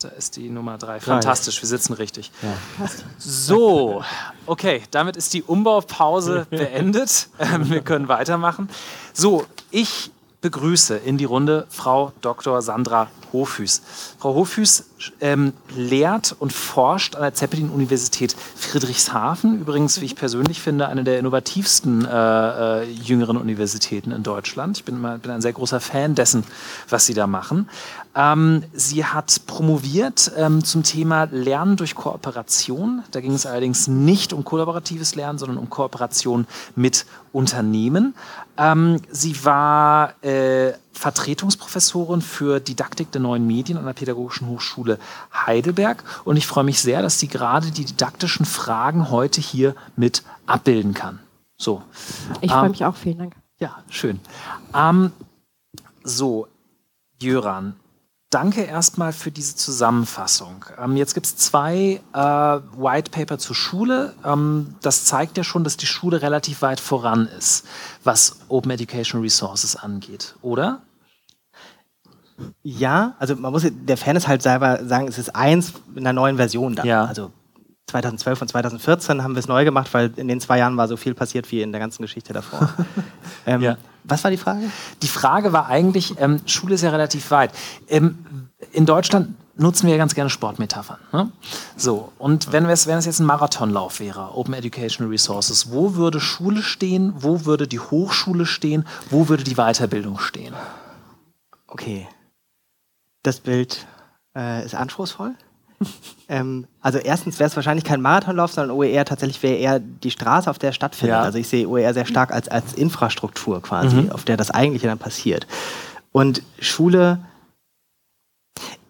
Da 0.00 0.08
ist 0.08 0.36
die 0.36 0.48
Nummer 0.48 0.78
drei. 0.78 0.98
Fantastisch, 0.98 1.60
wir 1.60 1.68
sitzen 1.68 1.92
richtig. 1.92 2.30
Ja. 2.42 2.88
So, 3.18 4.02
okay, 4.46 4.82
damit 4.92 5.16
ist 5.16 5.34
die 5.34 5.42
Umbaupause 5.42 6.46
beendet. 6.50 7.28
Ähm, 7.38 7.68
wir 7.68 7.82
können 7.82 8.08
weitermachen. 8.08 8.70
So, 9.12 9.44
ich 9.70 10.10
begrüße 10.40 10.96
in 10.96 11.18
die 11.18 11.24
Runde 11.24 11.66
Frau 11.68 12.12
Dr. 12.20 12.62
Sandra 12.62 13.08
Hofhüß. 13.32 13.82
Frau 14.18 14.34
Hofhüß 14.34 14.84
ähm, 15.20 15.52
lehrt 15.76 16.34
und 16.38 16.52
forscht 16.52 17.14
an 17.14 17.22
der 17.22 17.34
Zeppelin-Universität 17.34 18.34
Friedrichshafen. 18.56 19.60
Übrigens, 19.60 20.00
wie 20.00 20.06
ich 20.06 20.16
persönlich 20.16 20.60
finde, 20.60 20.88
eine 20.88 21.04
der 21.04 21.18
innovativsten 21.18 22.04
äh, 22.04 22.82
äh, 22.82 22.90
jüngeren 22.90 23.36
Universitäten 23.36 24.10
in 24.12 24.22
Deutschland. 24.22 24.78
Ich 24.78 24.84
bin, 24.84 25.00
mal, 25.00 25.18
bin 25.18 25.30
ein 25.30 25.42
sehr 25.42 25.52
großer 25.52 25.80
Fan 25.80 26.14
dessen, 26.14 26.44
was 26.88 27.06
Sie 27.06 27.14
da 27.14 27.26
machen. 27.26 27.68
Ähm, 28.14 28.64
sie 28.72 29.04
hat 29.04 29.42
promoviert 29.46 30.32
ähm, 30.36 30.64
zum 30.64 30.82
Thema 30.82 31.24
Lernen 31.30 31.76
durch 31.76 31.94
Kooperation. 31.94 33.04
Da 33.12 33.20
ging 33.20 33.32
es 33.32 33.46
allerdings 33.46 33.86
nicht 33.86 34.32
um 34.32 34.44
kollaboratives 34.44 35.14
Lernen, 35.14 35.38
sondern 35.38 35.58
um 35.58 35.70
Kooperation 35.70 36.46
mit 36.74 37.06
Unternehmen. 37.32 38.14
Ähm, 38.56 39.00
sie 39.10 39.44
war 39.44 40.14
äh, 40.24 40.72
Vertretungsprofessorin 40.92 42.20
für 42.20 42.58
Didaktik 42.58 43.12
der 43.12 43.20
neuen 43.20 43.46
Medien 43.46 43.78
an 43.78 43.86
der 43.86 43.92
Pädagogischen 43.92 44.48
Hochschule 44.48 44.98
Heidelberg. 45.32 46.02
Und 46.24 46.36
ich 46.36 46.46
freue 46.46 46.64
mich 46.64 46.80
sehr, 46.80 47.02
dass 47.02 47.20
sie 47.20 47.28
gerade 47.28 47.70
die 47.70 47.84
didaktischen 47.84 48.44
Fragen 48.44 49.10
heute 49.10 49.40
hier 49.40 49.74
mit 49.96 50.24
abbilden 50.46 50.94
kann. 50.94 51.20
So. 51.56 51.82
Ich 52.40 52.50
freue 52.50 52.64
ähm, 52.64 52.70
mich 52.72 52.84
auch. 52.84 52.96
Vielen 52.96 53.18
Dank. 53.18 53.36
Ja, 53.58 53.78
schön. 53.88 54.18
Ähm, 54.74 55.12
so, 56.02 56.48
Jöran, 57.20 57.76
Danke 58.30 58.62
erstmal 58.62 59.12
für 59.12 59.32
diese 59.32 59.56
Zusammenfassung. 59.56 60.64
Ähm, 60.80 60.96
jetzt 60.96 61.14
gibt 61.14 61.26
es 61.26 61.36
zwei 61.36 62.00
äh, 62.12 62.18
White 62.18 63.10
Paper 63.10 63.38
zur 63.38 63.56
Schule. 63.56 64.14
Ähm, 64.24 64.76
das 64.82 65.04
zeigt 65.04 65.36
ja 65.36 65.42
schon, 65.42 65.64
dass 65.64 65.76
die 65.76 65.86
Schule 65.86 66.22
relativ 66.22 66.62
weit 66.62 66.78
voran 66.78 67.26
ist, 67.26 67.66
was 68.04 68.36
Open 68.48 68.70
Education 68.70 69.20
Resources 69.20 69.74
angeht, 69.74 70.36
oder? 70.42 70.82
Ja, 72.62 73.16
also 73.18 73.34
man 73.34 73.50
muss 73.50 73.66
der 73.68 73.96
Fairness 73.96 74.28
halt 74.28 74.42
selber 74.42 74.84
sagen, 74.84 75.08
es 75.08 75.18
ist 75.18 75.34
eins 75.34 75.72
in 75.96 76.04
der 76.04 76.12
neuen 76.12 76.36
Version 76.36 76.76
da. 76.76 76.84
Ja. 76.84 77.04
Also 77.06 77.32
2012 77.90 78.42
und 78.42 78.48
2014 78.48 79.22
haben 79.22 79.34
wir 79.34 79.40
es 79.40 79.48
neu 79.48 79.64
gemacht, 79.64 79.92
weil 79.92 80.12
in 80.16 80.28
den 80.28 80.40
zwei 80.40 80.58
Jahren 80.58 80.76
war 80.76 80.88
so 80.88 80.96
viel 80.96 81.14
passiert 81.14 81.50
wie 81.52 81.62
in 81.62 81.72
der 81.72 81.80
ganzen 81.80 82.02
Geschichte 82.02 82.32
davor. 82.32 82.70
ähm, 83.46 83.60
ja. 83.60 83.76
Was 84.04 84.24
war 84.24 84.30
die 84.30 84.36
Frage? 84.36 84.70
Die 85.02 85.08
Frage 85.08 85.52
war 85.52 85.66
eigentlich, 85.66 86.18
ähm, 86.18 86.40
Schule 86.46 86.74
ist 86.74 86.82
ja 86.82 86.90
relativ 86.90 87.30
weit. 87.30 87.50
Ähm, 87.88 88.48
in 88.72 88.86
Deutschland 88.86 89.34
nutzen 89.56 89.86
wir 89.86 89.92
ja 89.92 89.98
ganz 89.98 90.14
gerne 90.14 90.30
Sportmetaphern. 90.30 90.98
Ne? 91.12 91.30
So, 91.76 92.12
und 92.18 92.52
wenn 92.52 92.64
es, 92.66 92.86
wenn 92.86 92.96
es 92.96 93.04
jetzt 93.04 93.20
ein 93.20 93.26
Marathonlauf 93.26 94.00
wäre, 94.00 94.36
Open 94.36 94.54
Educational 94.54 95.10
Resources, 95.10 95.70
wo 95.70 95.94
würde 95.96 96.20
Schule 96.20 96.62
stehen, 96.62 97.12
wo 97.16 97.44
würde 97.44 97.68
die 97.68 97.80
Hochschule 97.80 98.46
stehen, 98.46 98.86
wo 99.10 99.28
würde 99.28 99.44
die 99.44 99.56
Weiterbildung 99.56 100.18
stehen? 100.18 100.54
Okay. 101.66 102.08
Das 103.22 103.40
Bild 103.40 103.86
äh, 104.34 104.64
ist 104.64 104.74
anspruchsvoll. 104.74 105.34
Ähm, 106.28 106.66
also 106.80 106.98
erstens 106.98 107.38
wäre 107.38 107.48
es 107.48 107.56
wahrscheinlich 107.56 107.84
kein 107.84 108.00
Marathonlauf, 108.00 108.52
sondern 108.52 108.76
OER 108.76 109.04
tatsächlich 109.04 109.42
wäre 109.42 109.56
eher 109.56 109.80
die 109.80 110.10
Straße, 110.10 110.48
auf 110.48 110.58
der 110.58 110.70
er 110.70 110.72
stattfindet. 110.74 111.16
Ja. 111.16 111.22
Also 111.22 111.38
ich 111.38 111.48
sehe 111.48 111.66
OER 111.66 111.94
sehr 111.94 112.06
stark 112.06 112.32
als, 112.32 112.48
als 112.48 112.74
Infrastruktur 112.74 113.60
quasi, 113.62 113.96
mhm. 113.96 114.12
auf 114.12 114.24
der 114.24 114.36
das 114.36 114.50
Eigentliche 114.50 114.86
dann 114.86 114.98
passiert. 114.98 115.46
Und 116.12 116.42
Schule 116.60 117.18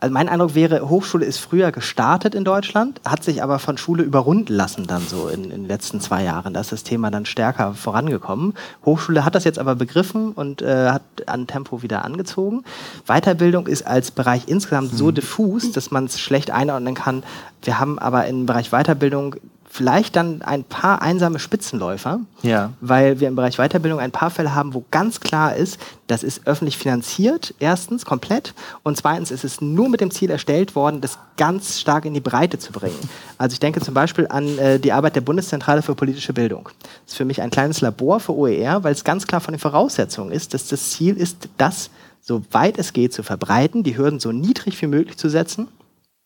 also 0.01 0.13
mein 0.13 0.29
Eindruck 0.29 0.55
wäre, 0.55 0.89
Hochschule 0.89 1.27
ist 1.27 1.39
früher 1.39 1.73
gestartet 1.73 2.35
in 2.35 2.45
Deutschland, 2.45 3.01
hat 3.07 3.23
sich 3.23 3.43
aber 3.43 3.59
von 3.59 3.77
Schule 3.77 4.03
überrunden 4.03 4.55
lassen 4.55 4.87
dann 4.87 5.03
so 5.07 5.29
in, 5.29 5.45
in 5.45 5.51
den 5.51 5.67
letzten 5.67 6.01
zwei 6.01 6.25
Jahren. 6.25 6.55
Da 6.55 6.61
ist 6.61 6.73
das 6.73 6.85
Thema 6.85 7.11
dann 7.11 7.27
stärker 7.27 7.75
vorangekommen. 7.75 8.55
Hochschule 8.85 9.25
hat 9.25 9.35
das 9.35 9.45
jetzt 9.45 9.59
aber 9.59 9.75
begriffen 9.75 10.33
und 10.33 10.63
äh, 10.63 10.91
hat 10.91 11.03
an 11.27 11.47
Tempo 11.47 11.83
wieder 11.83 12.05
angezogen. 12.05 12.65
Weiterbildung 13.07 13.67
ist 13.67 13.87
als 13.87 14.11
Bereich 14.11 14.45
insgesamt 14.47 14.93
so 14.93 15.07
mhm. 15.07 15.15
diffus, 15.17 15.73
dass 15.73 15.91
man 15.91 16.07
es 16.07 16.19
schlecht 16.19 16.51
einordnen 16.51 16.95
kann. 16.95 17.23
Wir 17.63 17.79
haben 17.79 17.99
aber 17.99 18.27
im 18.27 18.47
Bereich 18.47 18.71
Weiterbildung 18.71 19.37
vielleicht 19.73 20.17
dann 20.17 20.43
ein 20.43 20.65
paar 20.65 21.01
einsame 21.01 21.39
Spitzenläufer, 21.39 22.19
ja. 22.43 22.73
weil 22.81 23.21
wir 23.21 23.29
im 23.29 23.37
Bereich 23.37 23.57
Weiterbildung 23.57 24.01
ein 24.01 24.11
paar 24.11 24.31
Fälle 24.31 24.53
haben, 24.53 24.75
wo 24.75 24.85
ganz 24.91 25.21
klar 25.21 25.55
ist, 25.55 25.79
das 26.09 26.25
ist 26.25 26.45
öffentlich 26.45 26.77
finanziert, 26.77 27.55
erstens 27.61 28.05
komplett 28.05 28.53
und 28.83 28.97
zweitens 28.97 29.31
ist 29.31 29.45
es 29.45 29.61
nur 29.61 29.89
mit 29.89 30.01
dem 30.01 30.11
Ziel 30.11 30.29
erstellt 30.29 30.75
worden, 30.75 31.01
das 31.01 31.19
ganz 31.37 31.79
stark 31.79 32.05
in 32.05 32.15
die 32.15 32.21
Breite 32.21 32.59
zu 32.59 32.73
bringen. 32.73 32.99
Also 33.39 33.55
ich 33.55 33.61
denke 33.61 33.81
zum 33.81 33.95
Beispiel 33.95 34.27
an 34.29 34.59
äh, 34.59 34.81
die 34.81 34.93
Arbeit 34.93 35.15
der 35.15 35.21
Bundeszentrale 35.21 35.83
für 35.83 35.95
politische 35.95 36.33
Bildung. 36.33 36.69
Das 37.05 37.13
ist 37.13 37.17
für 37.17 37.25
mich 37.25 37.41
ein 37.41 37.51
kleines 37.51 37.81
Labor 37.81 38.19
für 38.19 38.35
OER, 38.37 38.83
weil 38.83 38.93
es 38.93 39.05
ganz 39.05 39.29
klar 39.29 39.41
von 39.41 39.55
den 39.55 39.61
Voraussetzungen 39.61 40.33
ist, 40.33 40.53
dass 40.53 40.67
das 40.67 40.91
Ziel 40.91 41.17
ist, 41.17 41.49
das 41.59 41.91
so 42.21 42.43
weit 42.51 42.77
es 42.77 42.93
geht 42.93 43.13
zu 43.13 43.23
verbreiten, 43.23 43.85
die 43.85 43.97
Hürden 43.97 44.19
so 44.19 44.33
niedrig 44.33 44.83
wie 44.83 44.89
möglich 44.89 45.17
zu 45.17 45.29
setzen 45.29 45.69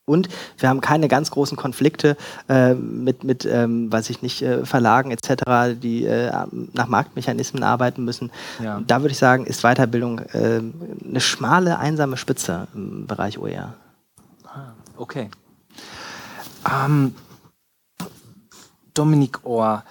und 0.07 0.28
wir 0.59 0.68
haben 0.68 0.80
keine 0.80 1.09
ganz 1.09 1.30
großen 1.30 1.57
Konflikte 1.57 2.16
äh, 2.48 2.74
mit, 2.74 3.24
mit 3.24 3.44
ähm, 3.46 3.90
weiß 3.90 4.11
ich 4.11 4.22
nicht, 4.22 4.42
äh, 4.42 4.66
Verlagen 4.66 5.11
etc., 5.11 5.80
die 5.80 6.05
äh, 6.05 6.30
nach 6.72 6.88
Marktmechanismen 6.88 7.62
arbeiten 7.62 8.05
müssen. 8.05 8.30
Ja. 8.62 8.82
Da 8.86 9.00
würde 9.00 9.12
ich 9.12 9.18
sagen, 9.18 9.46
ist 9.46 9.62
Weiterbildung 9.62 10.18
äh, 10.18 10.61
eine 11.09 11.20
schmale, 11.20 11.78
einsame 11.78 12.16
Spitze 12.16 12.68
im 12.74 13.07
Bereich 13.07 13.38
OER. 13.38 13.74
Ah, 14.46 14.72
okay. 14.96 15.30
Ähm, 16.70 17.14
Dominik 18.92 19.44
Ohr, 19.44 19.84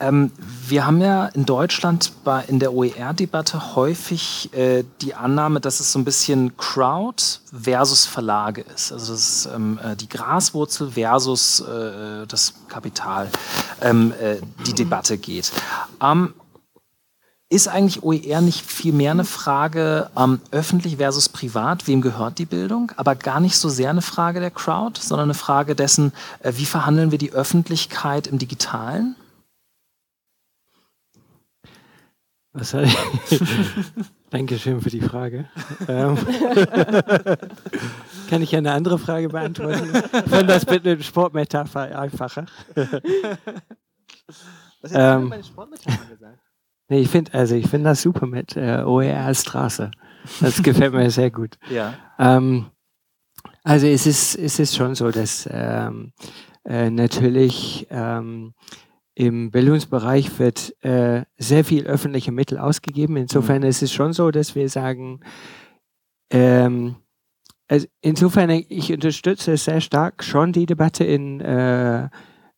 ähm, 0.00 0.30
wir 0.66 0.86
haben 0.86 1.00
ja 1.00 1.26
in 1.26 1.44
Deutschland 1.44 2.12
bei, 2.24 2.44
in 2.44 2.60
der 2.60 2.72
OER-Debatte 2.72 3.74
häufig 3.74 4.50
äh, 4.54 4.84
die 5.00 5.14
Annahme, 5.14 5.60
dass 5.60 5.80
es 5.80 5.92
so 5.92 5.98
ein 5.98 6.04
bisschen 6.04 6.56
Crowd 6.56 7.22
versus 7.52 8.06
Verlage 8.06 8.60
ist. 8.74 8.92
Also 8.92 9.12
das 9.12 9.20
ist 9.20 9.48
ähm, 9.54 9.78
äh, 9.82 9.96
die 9.96 10.08
Graswurzel 10.08 10.92
versus 10.92 11.60
äh, 11.60 12.26
das 12.26 12.54
Kapital, 12.68 13.28
ähm, 13.80 14.12
äh, 14.20 14.36
die 14.66 14.74
Debatte 14.74 15.18
geht. 15.18 15.52
Ähm, 16.02 16.34
ist 17.50 17.66
eigentlich 17.66 18.02
OER 18.02 18.42
nicht 18.42 18.64
viel 18.64 18.92
mehr 18.92 19.12
eine 19.12 19.24
Frage 19.24 20.10
ähm, 20.16 20.40
öffentlich 20.50 20.98
versus 20.98 21.30
privat, 21.30 21.86
wem 21.86 22.02
gehört 22.02 22.38
die 22.38 22.44
Bildung, 22.44 22.92
aber 22.96 23.14
gar 23.14 23.40
nicht 23.40 23.56
so 23.56 23.70
sehr 23.70 23.88
eine 23.88 24.02
Frage 24.02 24.40
der 24.40 24.50
Crowd, 24.50 25.00
sondern 25.00 25.28
eine 25.28 25.34
Frage 25.34 25.74
dessen, 25.74 26.12
äh, 26.40 26.52
wie 26.56 26.66
verhandeln 26.66 27.10
wir 27.10 27.18
die 27.18 27.32
Öffentlichkeit 27.32 28.26
im 28.26 28.38
digitalen? 28.38 29.16
Was 32.58 32.74
ich? 32.74 32.96
Dankeschön 34.30 34.80
für 34.80 34.90
die 34.90 35.00
Frage. 35.00 35.48
Ähm, 35.86 36.16
kann 38.28 38.42
ich 38.42 38.56
eine 38.56 38.72
andere 38.72 38.98
Frage 38.98 39.28
beantworten? 39.28 39.92
Wenn 40.26 40.48
das 40.48 40.66
mit 40.66 40.84
einer 40.84 41.00
Sportmetapher 41.00 41.96
einfacher. 41.96 42.46
Was 42.74 42.96
hast 44.82 44.92
du 44.92 44.98
ähm, 44.98 45.28
meine 45.28 45.44
Sportmetapher 45.44 46.04
gesagt? 46.06 46.40
Nee, 46.88 47.00
ich 47.00 47.08
finde 47.08 47.32
also 47.34 47.54
ich 47.54 47.70
das 47.70 48.02
super 48.02 48.26
mit 48.26 48.56
äh, 48.56 48.82
OER 48.84 49.32
Straße. 49.34 49.92
Das 50.40 50.60
gefällt 50.60 50.94
mir 50.94 51.10
sehr 51.10 51.30
gut. 51.30 51.58
Ja. 51.70 51.94
Ähm, 52.18 52.66
also 53.62 53.86
es 53.86 54.04
ist, 54.06 54.34
es 54.34 54.58
ist 54.58 54.74
schon 54.74 54.96
so, 54.96 55.12
dass 55.12 55.48
ähm, 55.48 56.12
äh, 56.64 56.90
natürlich 56.90 57.86
ähm, 57.90 58.54
im 59.18 59.50
Bildungsbereich 59.50 60.38
wird 60.38 60.76
äh, 60.84 61.22
sehr 61.38 61.64
viel 61.64 61.88
öffentliche 61.88 62.30
Mittel 62.30 62.56
ausgegeben. 62.56 63.16
Insofern 63.16 63.62
mhm. 63.62 63.68
ist 63.68 63.82
es 63.82 63.92
schon 63.92 64.12
so, 64.12 64.30
dass 64.30 64.54
wir 64.54 64.68
sagen, 64.68 65.20
ähm, 66.30 66.94
also 67.66 67.88
insofern, 68.00 68.48
ich 68.50 68.92
unterstütze 68.92 69.56
sehr 69.56 69.80
stark 69.80 70.22
schon 70.22 70.52
die 70.52 70.66
Debatte 70.66 71.02
in 71.02 71.40
äh, 71.40 72.08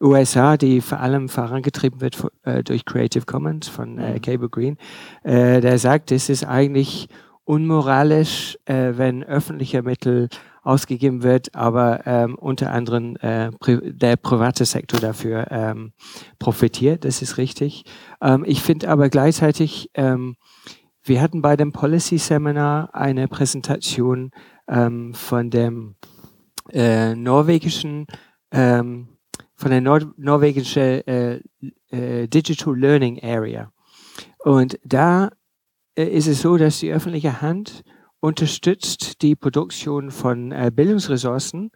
USA, 0.03 0.59
die 0.59 0.83
vor 0.83 1.01
allem 1.01 1.31
vorangetrieben 1.31 2.03
wird 2.03 2.23
äh, 2.43 2.63
durch 2.63 2.85
Creative 2.85 3.25
Commons 3.25 3.67
von 3.69 3.97
äh, 3.97 4.13
mhm. 4.13 4.21
Cable 4.21 4.51
Green. 4.51 4.77
Äh, 5.23 5.63
der 5.63 5.79
sagt, 5.79 6.13
es 6.13 6.29
ist 6.29 6.45
eigentlich 6.45 7.09
unmoralisch, 7.45 8.59
äh, 8.67 8.93
wenn 8.97 9.25
öffentliche 9.25 9.83
Mittel 9.83 10.29
ausgegeben 10.63 11.23
wird, 11.23 11.55
aber 11.55 12.07
ähm, 12.07 12.35
unter 12.35 12.73
anderem 12.73 13.17
äh, 13.17 13.51
pri 13.53 13.93
der 13.93 14.17
private 14.17 14.65
Sektor 14.65 15.01
dafür 15.01 15.47
ähm, 15.51 15.93
profitiert. 16.39 17.05
Das 17.05 17.23
ist 17.23 17.39
richtig. 17.39 17.85
Ähm, 18.21 18.45
ich 18.47 18.63
finde 18.63 18.89
aber 18.89 19.09
gleichzeitig, 19.09 19.91
ähm, 19.95 20.37
wir 21.03 21.23
hatten 21.23 21.43
bei 21.43 21.57
dem 21.57 21.73
Policy 21.73 22.19
Seminar 22.19 22.95
eine 22.95 23.27
Präsentation 23.29 24.31
ähm, 24.69 25.15
von 25.15 25.51
dem 25.51 25.97
äh, 26.73 27.15
norwegischen 27.15 28.07
ähm, 28.53 29.09
von 29.61 29.71
der 29.71 29.83
Nor 29.83 30.01
norwegischen 30.17 31.07
äh, 31.07 31.41
äh, 31.91 32.27
Digital 32.29 32.79
Learning 32.79 33.23
Area. 33.23 33.71
Und 34.39 34.79
da 34.85 35.31
äh, 35.95 36.05
ist 36.05 36.27
es 36.27 36.41
so, 36.41 36.57
dass 36.57 36.81
die 36.81 36.91
öffentliche 36.91 37.43
Hand 37.43 37.85
unterstützt 38.21 39.23
die 39.23 39.35
Produktion 39.35 40.11
von 40.11 40.53
äh, 40.53 40.71
Bildungsressourcen, 40.75 41.71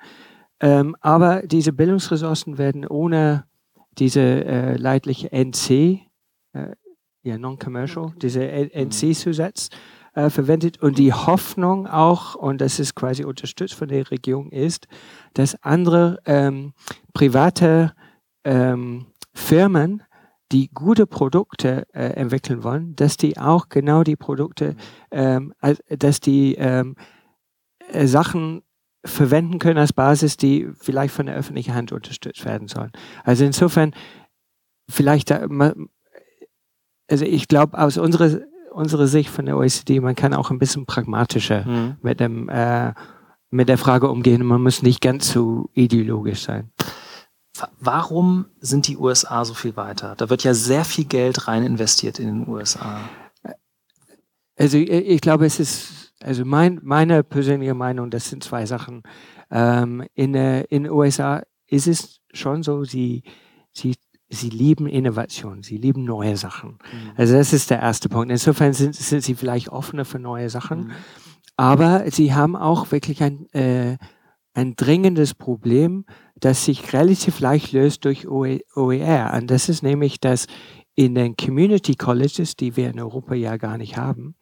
ähm, 0.60 0.96
aber 1.00 1.42
diese 1.42 1.72
Bildungsressourcen 1.72 2.58
werden 2.58 2.86
ohne 2.86 3.44
diese 3.98 4.20
äh, 4.20 4.76
leidliche 4.76 5.30
NC, 5.32 6.00
äh, 6.52 6.76
ja, 7.22 7.38
Non-Commercial, 7.38 8.12
diese 8.20 8.46
NC-Zusatz 8.46 9.70
äh, 10.14 10.30
verwendet. 10.30 10.80
Und 10.82 10.98
die 10.98 11.12
Hoffnung 11.12 11.86
auch, 11.86 12.34
und 12.34 12.60
das 12.60 12.78
ist 12.78 12.94
quasi 12.94 13.24
unterstützt 13.24 13.74
von 13.74 13.88
der 13.88 14.10
Regierung, 14.10 14.50
ist, 14.50 14.86
dass 15.32 15.60
andere 15.62 16.18
ähm, 16.24 16.72
private 17.12 17.94
ähm, 18.44 19.06
Firmen 19.32 20.02
die 20.54 20.70
gute 20.72 21.06
Produkte 21.06 21.84
äh, 21.92 22.10
entwickeln 22.10 22.62
wollen, 22.62 22.94
dass 22.94 23.16
die 23.16 23.36
auch 23.38 23.68
genau 23.68 24.04
die 24.04 24.14
Produkte, 24.14 24.76
ähm, 25.10 25.52
dass 25.88 26.20
die 26.20 26.54
ähm, 26.54 26.94
äh, 27.90 28.06
Sachen 28.06 28.62
verwenden 29.04 29.58
können 29.58 29.78
als 29.78 29.92
Basis, 29.92 30.36
die 30.36 30.68
vielleicht 30.78 31.12
von 31.12 31.26
der 31.26 31.34
öffentlichen 31.34 31.74
Hand 31.74 31.90
unterstützt 31.90 32.44
werden 32.44 32.68
sollen. 32.68 32.92
Also 33.24 33.44
insofern, 33.44 33.94
vielleicht, 34.88 35.30
also 35.30 37.24
ich 37.26 37.48
glaube, 37.48 37.76
aus 37.76 37.98
unserer, 37.98 38.40
unserer 38.72 39.08
Sicht 39.08 39.28
von 39.28 39.44
der 39.44 39.58
OECD, 39.58 40.00
man 40.00 40.14
kann 40.14 40.32
auch 40.32 40.50
ein 40.50 40.58
bisschen 40.58 40.86
pragmatischer 40.86 41.66
mhm. 41.66 41.96
mit, 42.00 42.20
dem, 42.20 42.48
äh, 42.48 42.94
mit 43.50 43.68
der 43.68 43.76
Frage 43.76 44.08
umgehen. 44.08 44.46
Man 44.46 44.62
muss 44.62 44.82
nicht 44.82 45.02
ganz 45.02 45.30
so 45.30 45.68
ideologisch 45.74 46.40
sein. 46.40 46.70
Warum 47.78 48.46
sind 48.60 48.88
die 48.88 48.96
USA 48.96 49.44
so 49.44 49.54
viel 49.54 49.76
weiter? 49.76 50.14
Da 50.16 50.28
wird 50.28 50.42
ja 50.42 50.54
sehr 50.54 50.84
viel 50.84 51.04
Geld 51.04 51.46
rein 51.46 51.62
investiert 51.62 52.18
in 52.18 52.26
den 52.26 52.48
USA. 52.48 53.00
Also 54.56 54.78
ich 54.78 55.20
glaube, 55.20 55.46
es 55.46 55.60
ist, 55.60 56.12
also 56.20 56.44
mein, 56.44 56.80
meine 56.82 57.22
persönliche 57.22 57.74
Meinung, 57.74 58.10
das 58.10 58.28
sind 58.28 58.42
zwei 58.42 58.66
Sachen. 58.66 59.02
Ähm, 59.50 60.04
in 60.14 60.32
den 60.32 60.90
USA 60.90 61.42
ist 61.66 61.86
es 61.86 62.20
schon 62.32 62.62
so, 62.62 62.84
sie, 62.84 63.22
sie, 63.72 63.94
sie 64.28 64.50
lieben 64.50 64.86
Innovation, 64.86 65.62
sie 65.62 65.76
lieben 65.76 66.04
neue 66.04 66.36
Sachen. 66.36 66.78
Mhm. 66.92 67.12
Also 67.16 67.34
das 67.34 67.52
ist 67.52 67.70
der 67.70 67.80
erste 67.80 68.08
Punkt. 68.08 68.30
Insofern 68.30 68.72
sind, 68.72 68.94
sind 68.94 69.22
sie 69.22 69.34
vielleicht 69.34 69.68
offener 69.68 70.04
für 70.04 70.18
neue 70.18 70.50
Sachen, 70.50 70.86
mhm. 70.86 70.92
aber 71.56 72.10
sie 72.10 72.34
haben 72.34 72.56
auch 72.56 72.90
wirklich 72.90 73.22
ein, 73.22 73.48
äh, 73.52 73.96
ein 74.54 74.76
dringendes 74.76 75.34
Problem, 75.34 76.04
das 76.36 76.64
sich 76.64 76.92
relativ 76.92 77.40
leicht 77.40 77.72
löst 77.72 78.04
durch 78.04 78.28
OER. 78.28 79.32
Und 79.36 79.50
das 79.50 79.68
ist 79.68 79.82
nämlich, 79.82 80.20
dass 80.20 80.46
in 80.94 81.14
den 81.14 81.36
Community 81.36 81.96
Colleges, 81.96 82.56
die 82.56 82.76
wir 82.76 82.90
in 82.90 83.00
Europa 83.00 83.34
ja 83.34 83.56
gar 83.56 83.76
nicht 83.76 83.96
haben, 83.96 84.36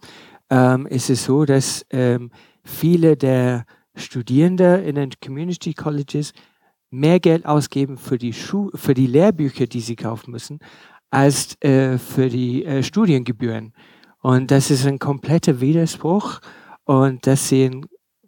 ähm, 0.51 0.87
ist 0.87 1.09
es 1.11 1.25
so, 1.25 1.47
dass 1.47 1.87
ähm, 1.91 2.31
viele 2.63 3.17
der 3.17 3.65
Studierenden 3.95 4.85
in 4.85 4.95
den 4.97 5.11
Community 5.23 5.73
Colleges 5.75 6.33
mehr 6.91 7.21
Geld 7.21 7.47
ausgeben 7.47 7.97
für 7.97 8.19
die, 8.19 8.35
Schu 8.35 8.71
für 8.75 8.93
die 8.93 9.07
Lehrbücher, 9.07 9.67
die 9.67 9.81
sie 9.81 9.97
kaufen 9.97 10.31
müssen, 10.31 10.61
als 11.11 11.61
äh, 11.63 11.97
für 11.97 12.29
die 12.29 12.65
äh, 12.65 12.83
Studiengebühren. 12.83 13.73
Und 14.21 14.51
das 14.51 14.71
ist 14.71 14.87
ein 14.87 14.99
kompletter 14.99 15.61
Widerspruch 15.61 16.41
und 16.85 17.27
das 17.27 17.49
sehen 17.49 17.87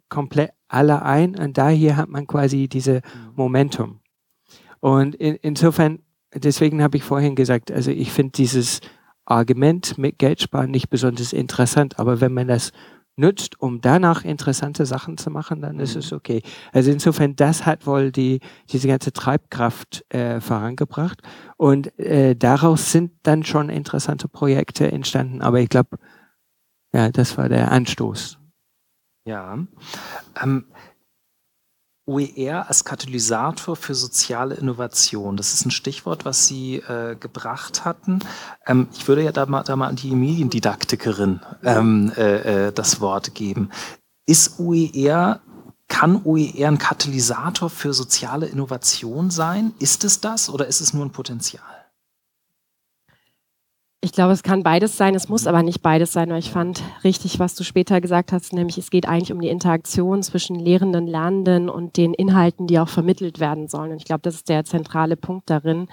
komplett 0.09 0.51
alle 0.67 1.01
ein 1.03 1.37
und 1.37 1.57
daher 1.57 1.97
hat 1.97 2.09
man 2.09 2.27
quasi 2.27 2.67
diese 2.67 2.95
mhm. 2.95 3.33
Momentum. 3.35 3.99
Und 4.79 5.15
in, 5.15 5.35
insofern, 5.35 5.99
deswegen 6.33 6.83
habe 6.83 6.97
ich 6.97 7.03
vorhin 7.03 7.35
gesagt, 7.35 7.71
also 7.71 7.91
ich 7.91 8.11
finde 8.11 8.33
dieses 8.33 8.81
Argument 9.25 9.97
mit 9.97 10.19
Geld 10.19 10.41
sparen 10.41 10.71
nicht 10.71 10.89
besonders 10.89 11.33
interessant, 11.33 11.99
aber 11.99 12.21
wenn 12.21 12.33
man 12.33 12.47
das 12.47 12.71
nutzt, 13.17 13.61
um 13.61 13.79
danach 13.81 14.25
interessante 14.25 14.85
Sachen 14.85 15.17
zu 15.17 15.29
machen, 15.29 15.61
dann 15.61 15.79
ist 15.79 15.95
es 15.95 16.11
mhm. 16.11 16.17
okay. 16.17 16.41
Also 16.71 16.91
insofern, 16.91 17.35
das 17.35 17.65
hat 17.65 17.87
wohl 17.87 18.11
die, 18.11 18.41
diese 18.71 18.87
ganze 18.87 19.13
Treibkraft 19.13 20.05
äh, 20.13 20.41
vorangebracht 20.41 21.21
und 21.57 21.97
äh, 21.97 22.35
daraus 22.35 22.91
sind 22.91 23.11
dann 23.23 23.43
schon 23.43 23.69
interessante 23.69 24.27
Projekte 24.27 24.91
entstanden. 24.91 25.41
Aber 25.41 25.59
ich 25.59 25.69
glaube, 25.69 25.97
ja, 26.93 27.09
das 27.09 27.37
war 27.37 27.49
der 27.49 27.71
Anstoß. 27.71 28.37
Ja. 29.25 29.57
Ähm, 30.41 30.65
OER 32.07 32.67
als 32.67 32.85
Katalysator 32.85 33.75
für 33.75 33.95
soziale 33.95 34.55
Innovation. 34.55 35.37
Das 35.37 35.53
ist 35.53 35.65
ein 35.65 35.71
Stichwort, 35.71 36.23
was 36.23 36.45
Sie 36.45 36.75
äh, 36.75 37.15
gebracht 37.15 37.83
hatten. 37.83 38.19
Ähm, 38.67 38.87
ich 38.93 39.07
würde 39.07 39.23
ja 39.23 39.31
da 39.31 39.47
mal, 39.47 39.63
da 39.63 39.75
mal 39.75 39.87
an 39.87 39.95
die 39.95 40.11
Mediendidaktikerin 40.11 41.41
ähm, 41.63 42.11
äh, 42.15 42.67
äh, 42.67 42.71
das 42.71 43.01
Wort 43.01 43.33
geben. 43.33 43.71
Ist 44.27 44.59
OER, 44.59 45.41
kann 45.87 46.21
OER 46.23 46.67
ein 46.67 46.77
Katalysator 46.77 47.71
für 47.71 47.93
soziale 47.93 48.45
Innovation 48.45 49.31
sein? 49.31 49.73
Ist 49.79 50.03
es 50.03 50.21
das 50.21 50.49
oder 50.51 50.67
ist 50.67 50.81
es 50.81 50.93
nur 50.93 51.05
ein 51.05 51.11
Potenzial? 51.11 51.74
Ich 54.05 54.11
glaube, 54.11 54.33
es 54.33 54.43
kann 54.43 54.61
beides 54.61 54.97
sein, 54.97 55.15
es 55.15 55.29
muss 55.29 55.47
aber 55.47 55.63
nicht 55.63 55.81
beides 55.81 56.13
sein, 56.13 56.29
ich 56.35 56.51
fand 56.51 56.83
richtig, 57.03 57.39
was 57.39 57.55
du 57.55 57.63
später 57.63 58.01
gesagt 58.01 58.33
hast, 58.33 58.53
nämlich 58.53 58.77
es 58.77 58.91
geht 58.91 59.07
eigentlich 59.07 59.31
um 59.31 59.41
die 59.41 59.49
Interaktion 59.49 60.21
zwischen 60.21 60.59
Lehrenden, 60.59 61.07
Lernenden 61.07 61.69
und 61.69 61.97
den 61.97 62.13
Inhalten, 62.13 62.67
die 62.67 62.77
auch 62.77 62.87
vermittelt 62.87 63.39
werden 63.39 63.67
sollen. 63.67 63.89
Und 63.91 63.97
ich 63.97 64.05
glaube, 64.05 64.21
das 64.21 64.35
ist 64.35 64.47
der 64.47 64.63
zentrale 64.63 65.17
Punkt 65.17 65.49
darin. 65.49 65.87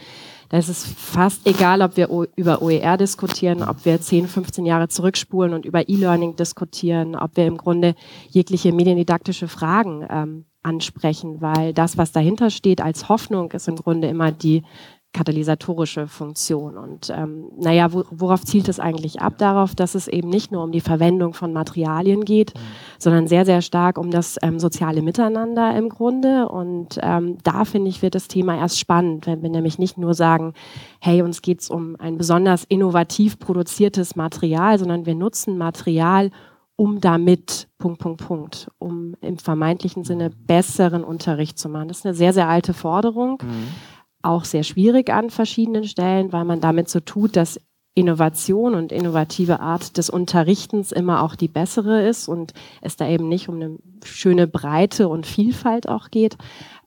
Da 0.51 0.59
ist 0.59 0.69
es 0.69 0.85
fast 0.85 1.47
egal, 1.47 1.81
ob 1.81 1.97
wir 1.97 2.11
über 2.37 2.61
OER 2.61 2.99
diskutieren, 2.99 3.63
ob 3.63 3.87
wir 3.87 3.99
10, 3.99 4.29
15 4.29 4.67
Jahre 4.67 4.89
zurückspulen 4.89 5.55
und 5.55 5.65
über 5.65 5.89
E-Learning 5.89 6.37
diskutieren, 6.37 7.17
ob 7.17 7.39
wir 7.39 7.47
im 7.47 7.57
Grunde 7.57 7.95
jegliche 8.29 8.75
mediendidaktische 8.75 9.49
Fragen 9.49 10.07
ähm, 10.11 10.45
ansprechen, 10.63 11.41
weil 11.41 11.73
das, 11.73 11.97
was 11.97 12.13
dahinter 12.13 12.51
steht 12.51 12.83
als 12.83 13.09
Hoffnung, 13.09 13.53
ist 13.53 13.69
im 13.69 13.77
Grunde 13.77 14.09
immer 14.09 14.33
die 14.33 14.65
katalysatorische 15.13 16.07
Funktion. 16.07 16.79
Und 16.79 17.13
ähm, 17.15 17.51
naja, 17.59 17.93
wo, 17.93 18.05
worauf 18.11 18.45
zielt 18.45 18.69
es 18.69 18.81
eigentlich 18.81 19.21
ab? 19.21 19.35
Darauf, 19.39 19.75
dass 19.75 19.95
es 19.95 20.09
eben 20.09 20.31
nicht 20.31 20.53
nur 20.53 20.65
um 20.65 20.73
die 20.73 20.81
Verwendung 20.81 21.35
von 21.35 21.53
Materialien 21.53 22.25
geht, 22.25 22.55
mhm. 22.55 22.61
sondern 22.99 23.27
sehr, 23.27 23.45
sehr 23.45 23.61
stark 23.61 23.99
um 23.99 24.11
das 24.11 24.39
ähm, 24.43 24.59
soziale 24.59 25.03
Miteinander 25.03 25.77
im 25.77 25.91
Grunde. 25.91 26.49
Und 26.49 26.99
ähm, 27.03 27.39
da 27.45 27.65
finde 27.65 27.91
ich, 27.91 28.01
wird 28.01 28.15
das 28.15 28.29
Thema 28.29 28.57
erst 28.57 28.79
spannend, 28.79 29.27
wenn 29.27 29.43
wir 29.43 29.51
nämlich 29.51 29.79
nicht 29.79 29.99
nur 29.99 30.15
sagen, 30.15 30.55
hey, 31.01 31.23
uns 31.23 31.43
geht 31.43 31.61
es 31.61 31.69
um 31.69 31.97
ein 31.99 32.17
besonders 32.17 32.65
innovativ 32.65 33.39
produziertes 33.39 34.17
Material, 34.17 34.79
sondern 34.79 35.05
wir 35.05 35.15
nutzen 35.15 35.59
Material, 35.59 36.31
um 36.77 37.01
damit 37.01 37.69
Punkt, 37.79 38.01
Punkt, 38.01 38.27
Punkt, 38.27 38.71
um 38.79 39.15
im 39.21 39.37
vermeintlichen 39.37 40.05
Sinne 40.05 40.31
besseren 40.31 41.05
Unterricht 41.05 41.59
zu 41.59 41.69
machen. 41.69 41.89
Das 41.89 41.99
ist 41.99 42.07
eine 42.07 42.15
sehr, 42.15 42.33
sehr 42.33 42.49
alte 42.49 42.73
Forderung. 42.73 43.39
Mhm 43.43 43.92
auch 44.23 44.45
sehr 44.45 44.63
schwierig 44.63 45.11
an 45.11 45.31
verschiedenen 45.31 45.85
Stellen, 45.85 46.33
weil 46.33 46.45
man 46.45 46.61
damit 46.61 46.89
so 46.89 47.01
tut, 47.01 47.37
dass 47.37 47.61
Innovation 47.95 48.75
und 48.75 48.91
innovative 48.91 49.61
Art 49.61 49.99
des 49.99 50.09
Unterrichtens 50.09 50.93
immer 50.93 51.23
auch 51.23 51.35
die 51.35 51.49
bessere 51.49 52.07
ist 52.07 52.27
und 52.27 52.55
es 52.81 52.97
da 52.97 53.07
eben 53.07 53.29
nicht 53.29 53.49
um 53.49 53.57
eine 53.57 53.79
schöne 54.05 54.47
Breite 54.47 55.09
und 55.09 55.27
Vielfalt 55.27 55.89
auch 55.89 56.11
geht. 56.11 56.39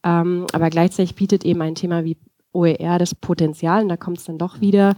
Ähm, 0.03 0.47
aber 0.51 0.69
gleichzeitig 0.69 1.15
bietet 1.15 1.45
eben 1.45 1.61
ein 1.61 1.75
Thema 1.75 2.03
wie 2.05 2.17
OER 2.53 2.97
das 2.97 3.13
Potenzial, 3.13 3.83
und 3.83 3.89
da 3.89 3.97
kommt 3.97 4.17
es 4.17 4.23
dann 4.23 4.37
doch 4.37 4.61
wieder, 4.61 4.95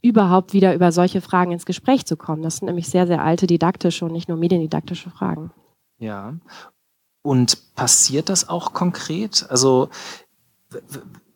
überhaupt 0.00 0.52
wieder 0.52 0.74
über 0.74 0.92
solche 0.92 1.20
Fragen 1.20 1.50
ins 1.50 1.66
Gespräch 1.66 2.06
zu 2.06 2.16
kommen. 2.16 2.42
Das 2.42 2.58
sind 2.58 2.66
nämlich 2.66 2.88
sehr, 2.88 3.06
sehr 3.06 3.22
alte 3.22 3.48
didaktische 3.48 4.04
und 4.04 4.12
nicht 4.12 4.28
nur 4.28 4.38
mediendidaktische 4.38 5.10
Fragen. 5.10 5.50
Ja. 5.98 6.34
Und 7.22 7.74
passiert 7.74 8.28
das 8.28 8.48
auch 8.48 8.74
konkret? 8.74 9.46
Also 9.48 9.88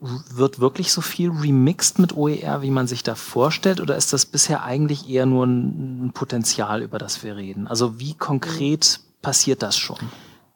wird 0.03 0.59
wirklich 0.59 0.92
so 0.92 1.00
viel 1.00 1.30
remixed 1.30 1.98
mit 1.98 2.16
OER, 2.16 2.62
wie 2.62 2.70
man 2.70 2.86
sich 2.86 3.03
da 3.03 3.14
vorstellt, 3.14 3.80
oder 3.80 3.96
ist 3.96 4.12
das 4.12 4.26
bisher 4.26 4.64
eigentlich 4.64 5.09
eher 5.09 5.26
nur 5.26 5.46
ein 5.46 6.11
Potenzial, 6.12 6.82
über 6.82 6.98
das 6.98 7.22
wir 7.22 7.36
reden? 7.36 7.66
Also 7.66 7.98
wie 8.00 8.14
konkret 8.14 9.00
passiert 9.22 9.62
das 9.62 9.78
schon? 9.78 9.98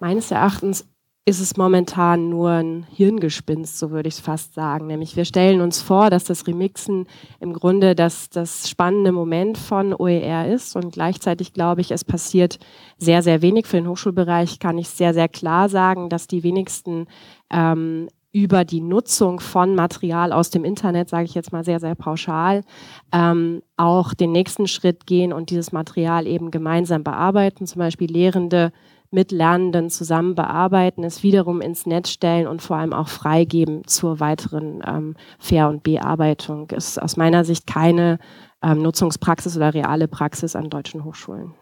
Meines 0.01 0.31
Erachtens 0.31 0.85
ist 1.29 1.41
es 1.41 1.57
momentan 1.57 2.29
nur 2.29 2.51
ein 2.51 2.87
Hirngespinst, 2.89 3.79
so 3.79 3.91
würde 3.91 4.09
ich 4.09 4.15
es 4.15 4.21
fast 4.21 4.55
sagen. 4.55 4.87
Nämlich 4.87 5.17
wir 5.17 5.25
stellen 5.25 5.61
uns 5.61 5.83
vor, 5.83 6.09
dass 6.09 6.23
das 6.23 6.47
Remixen 6.47 7.07
im 7.41 7.53
Grunde 7.53 7.97
das, 7.97 8.31
das 8.31 8.69
spannende 8.69 9.11
Moment 9.11 9.59
von 9.59 9.93
OER 9.93 10.47
ist 10.47 10.77
und 10.77 10.93
gleichzeitig 10.93 11.53
glaube 11.53 11.81
ich, 11.81 11.91
es 11.91 12.05
passiert 12.05 12.61
sehr, 12.99 13.25
sehr 13.25 13.43
wenig. 13.43 13.67
Für 13.67 13.77
den 13.77 13.89
Hochschulbereich 13.89 14.61
kann 14.61 14.79
ich 14.79 14.89
sehr, 14.89 15.15
sehr 15.15 15.29
klar 15.29 15.69
sagen, 15.69 16.11
dass 16.11 16.29
die 16.29 16.45
wenigsten 16.45 17.07
ähm, 17.51 18.09
über 18.37 18.67
die 18.67 18.83
Nutzung 18.83 19.41
von 19.41 19.75
Material 19.75 20.31
aus 20.31 20.51
dem 20.51 20.63
Internet, 20.63 21.09
sage 21.09 21.25
ich 21.25 21.35
jetzt 21.35 21.53
mal 21.53 21.65
sehr, 21.65 21.81
sehr 21.81 21.95
pauschal, 21.95 22.65
ähm, 23.11 23.63
auch 23.79 24.13
den 24.13 24.31
nächsten 24.31 24.69
Schritt 24.69 25.07
gehen 25.07 25.33
und 25.33 25.49
dieses 25.49 25.73
Material 25.73 26.27
eben 26.27 26.51
gemeinsam 26.51 27.03
bearbeiten, 27.03 27.67
zum 27.67 27.79
Beispiel 27.79 28.13
Lehrende 28.13 28.73
mit 29.11 29.33
Lernenden 29.33 29.89
zusammen 29.89 30.35
bearbeiten, 30.35 31.03
es 31.03 31.23
wiederum 31.23 31.63
ins 31.63 31.87
Netz 31.87 32.11
stellen 32.11 32.47
und 32.47 32.61
vor 32.61 32.77
allem 32.77 32.93
auch 32.93 33.09
freigeben 33.09 33.87
zur 33.87 34.21
weiteren 34.21 34.83
ähm, 34.87 35.17
Fair- 35.39 35.71
und 35.71 35.83
Bearbeitung. 35.83 36.69
Ist 36.73 37.01
aus 37.01 37.17
meiner 37.17 37.43
Sicht 37.43 37.67
keine 37.67 38.19
ähm, 38.63 38.83
Nutzungspraxis 38.83 39.57
oder 39.57 39.73
reale 39.73 40.09
Praxis 40.09 40.55
an 40.55 40.69
deutschen 40.69 41.05
Hochschulen. 41.05 41.55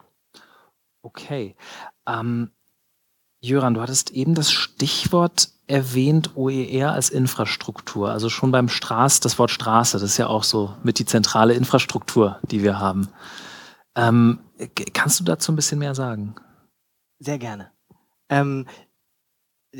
Okay. 1.02 1.54
Ähm, 2.08 2.50
Jöran, 3.44 3.74
du 3.74 3.80
hattest 3.80 4.10
eben 4.10 4.34
das 4.34 4.50
Stichwort 4.50 5.50
erwähnt 5.66 6.30
OER 6.34 6.92
als 6.92 7.10
Infrastruktur. 7.10 8.10
Also 8.10 8.28
schon 8.28 8.50
beim 8.50 8.68
Straß, 8.68 9.20
das 9.20 9.38
Wort 9.38 9.50
Straße, 9.50 9.98
das 9.98 10.02
ist 10.02 10.16
ja 10.16 10.26
auch 10.26 10.44
so 10.44 10.74
mit 10.82 10.98
die 10.98 11.06
zentrale 11.06 11.54
Infrastruktur, 11.54 12.38
die 12.50 12.62
wir 12.62 12.78
haben. 12.78 13.08
Ähm, 13.96 14.40
kannst 14.92 15.20
du 15.20 15.24
dazu 15.24 15.52
ein 15.52 15.56
bisschen 15.56 15.78
mehr 15.78 15.94
sagen? 15.94 16.34
Sehr 17.18 17.38
gerne. 17.38 17.70
Ähm, 18.28 18.66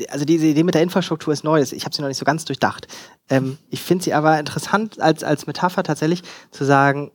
also 0.09 0.25
diese 0.25 0.45
Idee 0.45 0.63
mit 0.63 0.75
der 0.75 0.83
Infrastruktur 0.83 1.33
ist 1.33 1.43
neu. 1.43 1.61
Ich 1.61 1.85
habe 1.85 1.95
sie 1.95 2.01
noch 2.01 2.09
nicht 2.09 2.17
so 2.17 2.25
ganz 2.25 2.45
durchdacht. 2.45 2.87
Ähm, 3.29 3.57
ich 3.69 3.81
finde 3.81 4.03
sie 4.03 4.13
aber 4.13 4.39
interessant 4.39 4.99
als, 4.99 5.23
als 5.23 5.47
Metapher 5.47 5.83
tatsächlich 5.83 6.23
zu 6.51 6.65
sagen, 6.65 7.11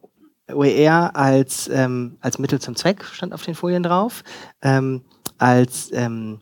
OER 0.53 1.15
als, 1.15 1.69
ähm, 1.69 2.19
als 2.21 2.39
Mittel 2.39 2.61
zum 2.61 2.75
Zweck 2.75 3.05
stand 3.05 3.33
auf 3.33 3.43
den 3.43 3.55
Folien 3.55 3.83
drauf, 3.83 4.25
ähm, 4.63 5.05
als 5.41 5.91
ähm, 5.93 6.39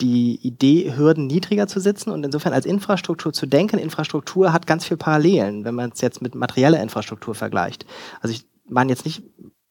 die 0.00 0.38
Idee, 0.42 0.94
Hürden 0.96 1.26
niedriger 1.26 1.66
zu 1.66 1.80
setzen 1.80 2.10
und 2.10 2.24
insofern 2.24 2.52
als 2.52 2.66
Infrastruktur 2.66 3.32
zu 3.32 3.46
denken. 3.46 3.78
Infrastruktur 3.78 4.52
hat 4.52 4.66
ganz 4.66 4.84
viele 4.84 4.98
Parallelen, 4.98 5.64
wenn 5.64 5.74
man 5.74 5.90
es 5.92 6.00
jetzt 6.00 6.22
mit 6.22 6.34
materieller 6.34 6.80
Infrastruktur 6.80 7.34
vergleicht. 7.34 7.84
Also 8.20 8.34
ich 8.34 8.44
meine 8.68 8.90
jetzt 8.90 9.04
nicht 9.04 9.22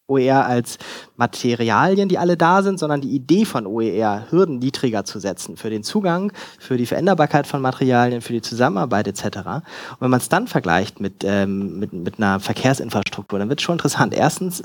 OER 0.07 0.45
als 0.45 0.77
Materialien, 1.17 2.09
die 2.09 2.17
alle 2.17 2.37
da 2.37 2.63
sind, 2.63 2.79
sondern 2.79 3.01
die 3.01 3.11
Idee 3.11 3.45
von 3.45 3.67
OER, 3.67 4.27
Hürden 4.29 4.59
niedriger 4.59 5.03
zu 5.03 5.19
setzen 5.19 5.57
für 5.57 5.69
den 5.69 5.83
Zugang, 5.83 6.31
für 6.59 6.77
die 6.77 6.85
Veränderbarkeit 6.85 7.45
von 7.45 7.61
Materialien, 7.61 8.21
für 8.21 8.33
die 8.33 8.41
Zusammenarbeit 8.41 9.07
etc. 9.07 9.23
Und 9.25 9.63
wenn 9.99 10.09
man 10.09 10.19
es 10.19 10.29
dann 10.29 10.47
vergleicht 10.47 10.99
mit, 10.99 11.23
ähm, 11.25 11.79
mit, 11.79 11.93
mit 11.93 12.17
einer 12.17 12.39
Verkehrsinfrastruktur, 12.39 13.37
dann 13.37 13.49
wird 13.49 13.59
es 13.59 13.63
schon 13.63 13.75
interessant. 13.75 14.13
Erstens, 14.13 14.63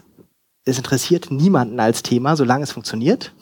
es 0.64 0.78
interessiert 0.78 1.30
niemanden 1.30 1.80
als 1.80 2.02
Thema, 2.02 2.36
solange 2.36 2.62
es 2.62 2.72
funktioniert. 2.72 3.32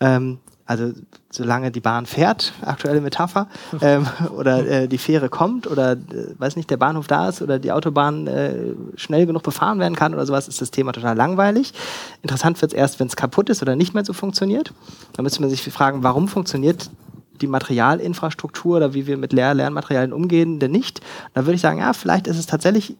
Ähm, 0.00 0.38
also 0.66 0.92
solange 1.30 1.70
die 1.70 1.80
Bahn 1.80 2.06
fährt, 2.06 2.54
aktuelle 2.62 3.00
Metapher, 3.00 3.48
ähm, 3.82 4.06
oder 4.36 4.66
äh, 4.66 4.88
die 4.88 4.98
Fähre 4.98 5.28
kommt 5.28 5.66
oder 5.66 5.92
äh, 5.92 6.38
weiß 6.38 6.56
nicht, 6.56 6.70
der 6.70 6.78
Bahnhof 6.78 7.06
da 7.06 7.28
ist 7.28 7.42
oder 7.42 7.58
die 7.58 7.70
Autobahn 7.70 8.26
äh, 8.26 8.74
schnell 8.96 9.26
genug 9.26 9.42
befahren 9.42 9.78
werden 9.78 9.94
kann 9.94 10.14
oder 10.14 10.24
sowas, 10.24 10.48
ist 10.48 10.62
das 10.62 10.70
Thema 10.70 10.92
total 10.92 11.16
langweilig. 11.16 11.74
Interessant 12.22 12.60
wird 12.62 12.72
es 12.72 12.78
erst, 12.78 12.98
wenn 12.98 13.08
es 13.08 13.16
kaputt 13.16 13.50
ist 13.50 13.60
oder 13.60 13.76
nicht 13.76 13.92
mehr 13.92 14.04
so 14.04 14.14
funktioniert. 14.14 14.72
Da 15.12 15.22
müsste 15.22 15.40
man 15.42 15.50
sich 15.50 15.62
fragen, 15.62 16.02
warum 16.02 16.28
funktioniert 16.28 16.90
die 17.40 17.46
Materialinfrastruktur 17.46 18.76
oder 18.76 18.94
wie 18.94 19.06
wir 19.06 19.18
mit 19.18 19.32
Lehr 19.32 19.52
Lernmaterialien 19.54 20.12
umgehen, 20.12 20.60
denn 20.60 20.70
nicht? 20.70 21.00
Da 21.34 21.42
würde 21.42 21.56
ich 21.56 21.60
sagen, 21.60 21.80
ja, 21.80 21.92
vielleicht 21.92 22.26
ist 22.26 22.38
es 22.38 22.46
tatsächlich 22.46 22.96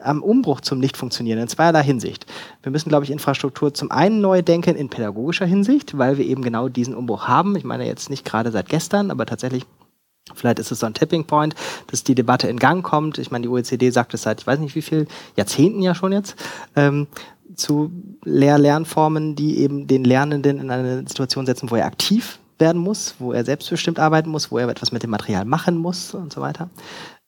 am 0.00 0.22
Umbruch 0.22 0.60
zum 0.60 0.78
Nicht-Funktionieren 0.78 1.38
in 1.38 1.48
zweierlei 1.48 1.82
Hinsicht. 1.82 2.26
Wir 2.62 2.70
müssen, 2.70 2.88
glaube 2.88 3.04
ich, 3.04 3.10
Infrastruktur 3.10 3.72
zum 3.74 3.90
einen 3.90 4.20
neu 4.20 4.42
denken 4.42 4.76
in 4.76 4.90
pädagogischer 4.90 5.46
Hinsicht, 5.46 5.96
weil 5.96 6.18
wir 6.18 6.26
eben 6.26 6.42
genau 6.42 6.68
diesen 6.68 6.94
Umbruch 6.94 7.26
haben. 7.26 7.56
Ich 7.56 7.64
meine 7.64 7.86
jetzt 7.86 8.10
nicht 8.10 8.24
gerade 8.24 8.50
seit 8.50 8.68
gestern, 8.68 9.10
aber 9.10 9.26
tatsächlich 9.26 9.64
Vielleicht 10.34 10.58
ist 10.58 10.70
es 10.70 10.80
so 10.80 10.86
ein 10.86 10.92
Tipping 10.92 11.24
Point, 11.24 11.54
dass 11.86 12.04
die 12.04 12.14
Debatte 12.14 12.48
in 12.48 12.58
Gang 12.58 12.84
kommt. 12.84 13.16
Ich 13.16 13.30
meine, 13.30 13.44
die 13.44 13.48
OECD 13.48 13.88
sagt 13.88 14.12
es 14.12 14.22
seit, 14.22 14.42
ich 14.42 14.46
weiß 14.46 14.58
nicht 14.58 14.74
wie 14.74 14.82
viel 14.82 15.06
Jahrzehnten 15.36 15.80
ja 15.80 15.94
schon 15.94 16.12
jetzt. 16.12 16.36
Ähm, 16.76 17.06
zu 17.54 17.90
Lehr-Lernformen, 18.24 19.36
die 19.36 19.58
eben 19.60 19.86
den 19.86 20.04
Lernenden 20.04 20.60
in 20.60 20.70
eine 20.70 20.98
Situation 21.08 21.46
setzen, 21.46 21.70
wo 21.70 21.76
er 21.76 21.86
aktiv 21.86 22.38
werden 22.58 22.80
muss, 22.80 23.14
wo 23.18 23.32
er 23.32 23.44
selbstbestimmt 23.44 23.98
arbeiten 23.98 24.30
muss, 24.30 24.50
wo 24.50 24.58
er 24.58 24.68
etwas 24.68 24.92
mit 24.92 25.02
dem 25.02 25.10
Material 25.10 25.44
machen 25.44 25.76
muss 25.76 26.14
und 26.14 26.32
so 26.32 26.40
weiter. 26.40 26.68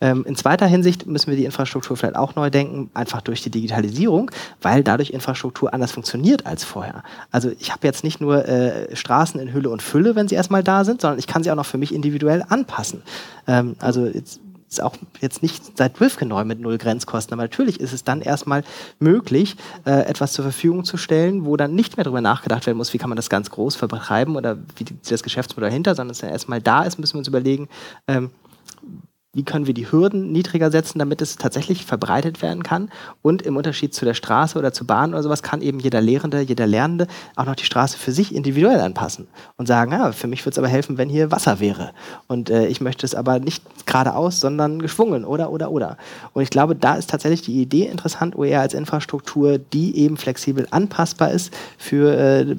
Ähm, 0.01 0.24
in 0.26 0.35
zweiter 0.35 0.66
Hinsicht 0.66 1.07
müssen 1.07 1.31
wir 1.31 1.37
die 1.37 1.45
Infrastruktur 1.45 1.97
vielleicht 1.97 2.16
auch 2.16 2.35
neu 2.35 2.49
denken, 2.51 2.91
einfach 2.95 3.20
durch 3.20 3.43
die 3.43 3.51
Digitalisierung, 3.51 4.31
weil 4.62 4.83
dadurch 4.83 5.11
Infrastruktur 5.11 5.74
anders 5.74 5.93
funktioniert 5.93 6.47
als 6.47 6.64
vorher. 6.64 7.03
Also 7.31 7.51
ich 7.59 7.70
habe 7.70 7.87
jetzt 7.87 8.03
nicht 8.03 8.20
nur 8.20 8.49
äh, 8.49 8.95
Straßen 8.97 9.39
in 9.39 9.53
Hülle 9.53 9.68
und 9.68 9.83
Fülle, 9.83 10.14
wenn 10.16 10.26
sie 10.26 10.37
erstmal 10.37 10.62
da 10.62 10.85
sind, 10.85 11.03
sondern 11.03 11.18
ich 11.18 11.26
kann 11.26 11.43
sie 11.43 11.51
auch 11.51 11.57
noch 11.57 11.66
für 11.66 11.78
mich 11.78 11.95
individuell 11.95 12.45
anpassen. 12.49 13.03
Ähm, 13.47 13.76
also 13.78 14.07
jetzt 14.07 14.41
ist 14.71 14.83
auch 14.83 14.95
jetzt 15.21 15.43
nicht 15.43 15.77
seit 15.77 16.01
Rifkin 16.01 16.29
neu 16.29 16.45
mit 16.45 16.61
null 16.61 16.79
Grenzkosten, 16.79 17.35
aber 17.35 17.43
natürlich 17.43 17.81
ist 17.81 17.93
es 17.93 18.05
dann 18.05 18.23
erstmal 18.23 18.62
möglich, 19.01 19.57
äh, 19.85 20.03
etwas 20.03 20.33
zur 20.33 20.45
Verfügung 20.45 20.85
zu 20.85 20.97
stellen, 20.97 21.45
wo 21.45 21.57
dann 21.57 21.75
nicht 21.75 21.97
mehr 21.97 22.05
darüber 22.05 22.21
nachgedacht 22.21 22.66
werden 22.66 22.79
muss, 22.79 22.93
wie 22.93 22.99
kann 22.99 23.11
man 23.11 23.16
das 23.16 23.29
ganz 23.29 23.51
groß 23.51 23.77
vertreiben 23.77 24.37
oder 24.37 24.59
wie 24.77 24.85
sieht 24.87 25.11
das 25.11 25.23
Geschäftsmodell 25.23 25.71
dahinter, 25.71 25.95
sondern 25.95 26.12
es 26.12 26.21
ja 26.21 26.29
erstmal 26.29 26.61
da 26.61 26.85
ist, 26.85 26.99
müssen 26.99 27.14
wir 27.14 27.18
uns 27.18 27.29
überlegen, 27.29 27.68
ähm, 28.07 28.31
wie 29.33 29.45
können 29.45 29.68
wir 29.68 29.74
die 29.74 29.91
Hürden 29.91 30.33
niedriger 30.33 30.72
setzen, 30.72 30.99
damit 30.99 31.22
es 31.22 31.37
tatsächlich 31.37 31.87
verbreitet 31.87 32.43
werden 32.43 32.64
kann. 32.64 32.91
Und 33.22 33.43
im 33.43 33.57
Unterschied 33.57 33.95
zu 33.95 34.05
der 34.05 34.14
Straße 34.14 34.59
oder 34.59 34.72
zur 34.72 34.89
Bahn 34.89 35.12
oder 35.12 35.22
sowas 35.22 35.45
kann 35.45 35.62
eben 35.62 35.78
jeder 35.78 36.01
Lehrende, 36.01 36.41
jeder 36.41 36.66
Lernende 36.66 37.07
auch 37.37 37.45
noch 37.45 37.55
die 37.55 37.64
Straße 37.64 37.97
für 37.97 38.11
sich 38.11 38.35
individuell 38.35 38.81
anpassen 38.81 39.28
und 39.57 39.66
sagen, 39.66 39.93
ja, 39.93 40.11
für 40.11 40.26
mich 40.26 40.45
würde 40.45 40.55
es 40.55 40.59
aber 40.59 40.66
helfen, 40.66 40.99
wenn 40.99 41.09
hier 41.09 41.31
Wasser 41.31 41.61
wäre. 41.61 41.93
Und 42.26 42.51
äh, 42.51 42.66
ich 42.66 42.81
möchte 42.81 43.07
es 43.07 43.14
aber 43.14 43.39
nicht 43.39 43.62
geradeaus, 43.87 44.41
sondern 44.41 44.83
geschwungen 44.83 45.24
oder, 45.24 45.53
oder, 45.53 45.70
oder. 45.70 45.97
Und 46.33 46.43
ich 46.43 46.51
glaube, 46.51 46.74
da 46.74 46.97
ist 46.97 47.11
tatsächlich 47.11 47.43
die 47.43 47.62
Idee 47.62 47.87
interessant, 47.87 48.37
OER 48.37 48.61
als 48.61 48.74
Infrastruktur, 48.74 49.59
die 49.59 49.97
eben 49.97 50.16
flexibel 50.16 50.66
anpassbar 50.72 51.31
ist 51.31 51.55
für 51.78 52.16
äh, 52.16 52.57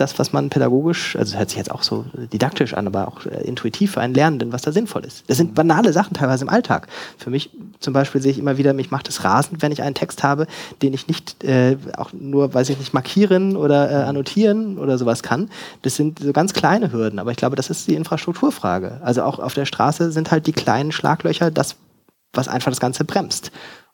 das, 0.00 0.18
was 0.18 0.32
man 0.32 0.50
pädagogisch, 0.50 1.16
also 1.16 1.36
hört 1.36 1.50
sich 1.50 1.58
jetzt 1.58 1.70
auch 1.70 1.82
so 1.82 2.04
didaktisch 2.32 2.74
an, 2.74 2.86
aber 2.86 3.08
auch 3.08 3.26
äh, 3.26 3.42
intuitiv 3.42 3.92
für 3.92 4.00
einen 4.00 4.14
Lernenden, 4.14 4.52
was 4.52 4.62
da 4.62 4.72
sinnvoll 4.72 5.04
ist. 5.04 5.24
Das 5.28 5.36
sind 5.36 5.54
banale 5.54 5.92
Sachen 5.92 6.14
teilweise 6.14 6.44
im 6.44 6.48
Alltag. 6.48 6.88
Für 7.18 7.30
mich 7.30 7.50
zum 7.80 7.92
Beispiel 7.92 8.20
sehe 8.20 8.32
ich 8.32 8.38
immer 8.38 8.56
wieder, 8.58 8.72
mich 8.72 8.90
macht 8.90 9.08
es 9.08 9.24
rasend, 9.24 9.62
wenn 9.62 9.72
ich 9.72 9.82
einen 9.82 9.94
Text 9.94 10.22
habe, 10.22 10.46
den 10.82 10.94
ich 10.94 11.08
nicht 11.08 11.44
äh, 11.44 11.76
auch 11.96 12.12
nur, 12.12 12.52
weiß 12.54 12.68
ich 12.70 12.78
nicht, 12.78 12.94
markieren 12.94 13.56
oder 13.56 13.90
äh, 13.90 13.94
annotieren 14.04 14.78
oder 14.78 14.98
sowas 14.98 15.22
kann. 15.22 15.50
Das 15.82 15.96
sind 15.96 16.18
so 16.18 16.32
ganz 16.32 16.52
kleine 16.52 16.92
Hürden, 16.92 17.18
aber 17.18 17.30
ich 17.30 17.36
glaube, 17.36 17.56
das 17.56 17.70
ist 17.70 17.86
die 17.88 17.94
Infrastrukturfrage. 17.94 19.00
Also 19.02 19.22
auch 19.22 19.38
auf 19.38 19.54
der 19.54 19.66
Straße 19.66 20.12
sind 20.12 20.30
halt 20.30 20.46
die 20.46 20.52
kleinen 20.52 20.92
Schlaglöcher 20.92 21.50
das, 21.50 21.76
was 22.32 22.48
einfach 22.48 22.70
das 22.70 22.80
Ganze 22.80 23.04
bremst. 23.04 23.50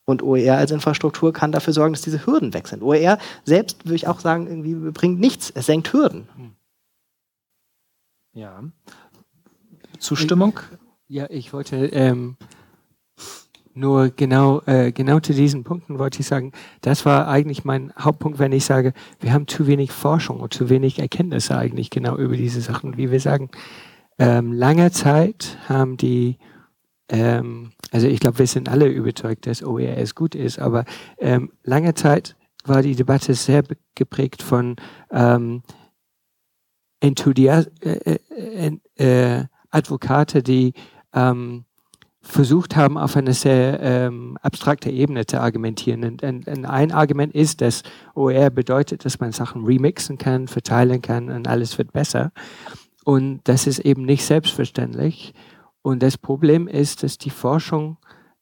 Und 0.06 0.22
OER 0.22 0.56
als 0.56 0.70
Infrastruktur 0.70 1.32
kann 1.32 1.52
dafür 1.52 1.72
sorgen, 1.72 1.92
dass 1.92 2.02
diese 2.02 2.24
Hürden 2.24 2.54
weg 2.54 2.68
sind. 2.68 2.82
OER 2.82 3.18
selbst, 3.44 3.84
würde 3.84 3.96
ich 3.96 4.06
auch 4.06 4.20
sagen, 4.20 4.46
irgendwie 4.46 4.74
bringt 4.92 5.18
nichts. 5.18 5.50
Es 5.54 5.66
senkt 5.66 5.92
Hürden. 5.92 6.28
Hm. 6.36 6.52
Ja. 8.32 8.62
Zustimmung? 9.98 10.60
Ja, 11.08 11.26
ich 11.28 11.52
wollte 11.52 11.86
ähm, 11.86 12.36
nur 13.74 14.10
genau, 14.10 14.62
äh, 14.66 14.92
genau 14.92 15.20
zu 15.20 15.34
diesen 15.34 15.64
Punkten 15.64 15.98
wollte 15.98 16.20
ich 16.20 16.26
sagen, 16.26 16.52
das 16.80 17.04
war 17.04 17.28
eigentlich 17.28 17.64
mein 17.64 17.92
Hauptpunkt, 17.98 18.38
wenn 18.38 18.52
ich 18.52 18.64
sage, 18.64 18.92
wir 19.20 19.32
haben 19.32 19.48
zu 19.48 19.66
wenig 19.66 19.90
Forschung 19.90 20.40
und 20.40 20.54
zu 20.54 20.70
wenig 20.70 20.98
Erkenntnisse 20.98 21.58
eigentlich 21.58 21.90
genau 21.90 22.16
über 22.16 22.36
diese 22.36 22.60
Sachen. 22.60 22.96
Wie 22.96 23.10
wir 23.10 23.20
sagen, 23.20 23.50
ähm, 24.18 24.52
lange 24.52 24.92
Zeit 24.92 25.58
haben 25.68 25.96
die 25.96 26.38
ähm, 27.08 27.72
also 27.90 28.06
ich 28.06 28.20
glaube, 28.20 28.38
wir 28.38 28.46
sind 28.46 28.68
alle 28.68 28.86
überzeugt, 28.86 29.46
dass 29.46 29.62
OERS 29.62 30.14
gut 30.14 30.34
ist, 30.34 30.58
aber 30.58 30.84
ähm, 31.18 31.52
lange 31.62 31.94
Zeit 31.94 32.36
war 32.64 32.82
die 32.82 32.96
Debatte 32.96 33.34
sehr 33.34 33.62
geprägt 33.94 34.42
von 34.42 34.76
ähm, 35.10 35.62
Enthusiast 37.00 37.70
äh, 37.84 38.18
äh, 38.30 38.78
äh, 38.96 39.44
Advokate, 39.70 40.42
die 40.42 40.72
ähm, 41.12 41.64
versucht 42.22 42.74
haben, 42.74 42.98
auf 42.98 43.16
eine 43.16 43.34
sehr 43.34 43.80
ähm, 43.80 44.36
abstrakte 44.42 44.90
Ebene 44.90 45.26
zu 45.26 45.40
argumentieren. 45.40 46.02
Und, 46.04 46.22
und, 46.22 46.48
und, 46.48 46.64
ein 46.64 46.90
Argument 46.90 47.34
ist, 47.34 47.60
dass 47.60 47.82
OER 48.14 48.50
bedeutet, 48.50 49.04
dass 49.04 49.20
man 49.20 49.30
Sachen 49.32 49.64
remixen 49.64 50.18
kann, 50.18 50.48
verteilen 50.48 51.00
kann 51.02 51.30
und 51.30 51.46
alles 51.46 51.78
wird 51.78 51.92
besser. 51.92 52.32
Und 53.04 53.40
das 53.44 53.68
ist 53.68 53.78
eben 53.78 54.04
nicht 54.04 54.24
selbstverständlich. 54.24 55.34
Und 55.86 56.02
das 56.02 56.18
Problem 56.18 56.66
ist, 56.66 57.04
dass 57.04 57.16
die 57.16 57.30
Forschung, 57.30 57.98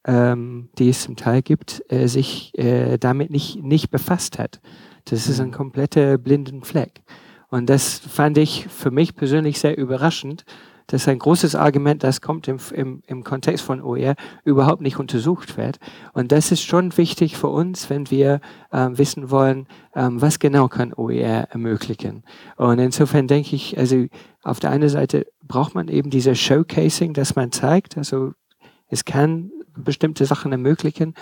ähm, 0.07 0.71
die 0.79 0.89
es 0.89 1.03
zum 1.03 1.15
Teil 1.15 1.43
gibt, 1.43 1.83
äh, 1.91 2.07
sich 2.07 2.59
äh, 2.59 2.97
damit 2.97 3.29
nicht, 3.29 3.63
nicht 3.63 3.91
befasst 3.91 4.39
hat. 4.39 4.63
Das 5.05 5.29
ist 5.29 5.41
ein 5.41 5.49
mhm. 5.49 5.53
kompletter 5.53 6.17
blinden 6.17 6.63
Fleck. 6.63 7.03
Und 7.51 7.69
das 7.69 7.99
fand 7.99 8.39
ich 8.39 8.67
für 8.69 8.91
mich 8.91 9.15
persönlich 9.15 9.61
sehr 9.61 9.77
überraschend, 9.77 10.47
das 10.87 11.03
ist 11.03 11.09
ein 11.09 11.19
großes 11.19 11.55
Argument, 11.55 12.03
das 12.03 12.21
kommt 12.21 12.47
im, 12.49 12.59
im, 12.73 13.03
im 13.07 13.25
Kontext 13.25 13.65
von 13.65 13.83
OER 13.83 14.15
überhaupt 14.45 14.83
nicht 14.83 14.99
untersucht 14.99 15.57
wird. 15.57 15.79
Und 16.13 16.31
das 16.31 16.53
ist 16.53 16.63
schon 16.63 16.97
wichtig 16.97 17.37
für 17.37 17.49
uns, 17.49 17.89
wenn 17.89 18.11
wir 18.11 18.41
ähm, 18.73 18.99
wissen 18.99 19.31
wollen, 19.31 19.67
ähm, 19.95 20.21
was 20.21 20.39
genau 20.39 20.69
kann 20.69 20.93
OER 20.93 21.49
ermöglichen. 21.51 22.23
Und 22.57 22.79
insofern 22.79 23.27
denke 23.27 23.57
ich, 23.57 23.79
also 23.79 24.07
auf 24.43 24.61
der 24.61 24.71
einen 24.71 24.89
Seite 24.89 25.27
braucht 25.43 25.75
man 25.75 25.89
eben 25.89 26.11
diese 26.11 26.35
Showcasing, 26.35 27.15
dass 27.15 27.35
man 27.35 27.51
zeigt, 27.51 27.97
also 27.97 28.33
es 28.89 29.05
kann 29.05 29.51
bestimmte 29.77 30.27
Sachen 30.27 30.53
ermöglichen. 30.53 31.15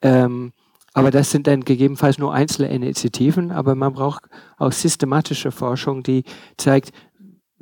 Ähm, 0.00 0.52
aber 0.94 1.10
das 1.10 1.30
sind 1.30 1.46
dann 1.46 1.64
gegebenenfalls 1.64 2.18
nur 2.18 2.34
einzelne 2.34 2.68
Initiativen, 2.68 3.50
aber 3.50 3.74
man 3.74 3.94
braucht 3.94 4.24
auch 4.58 4.72
systematische 4.72 5.50
Forschung, 5.50 6.02
die 6.02 6.24
zeigt, 6.58 6.92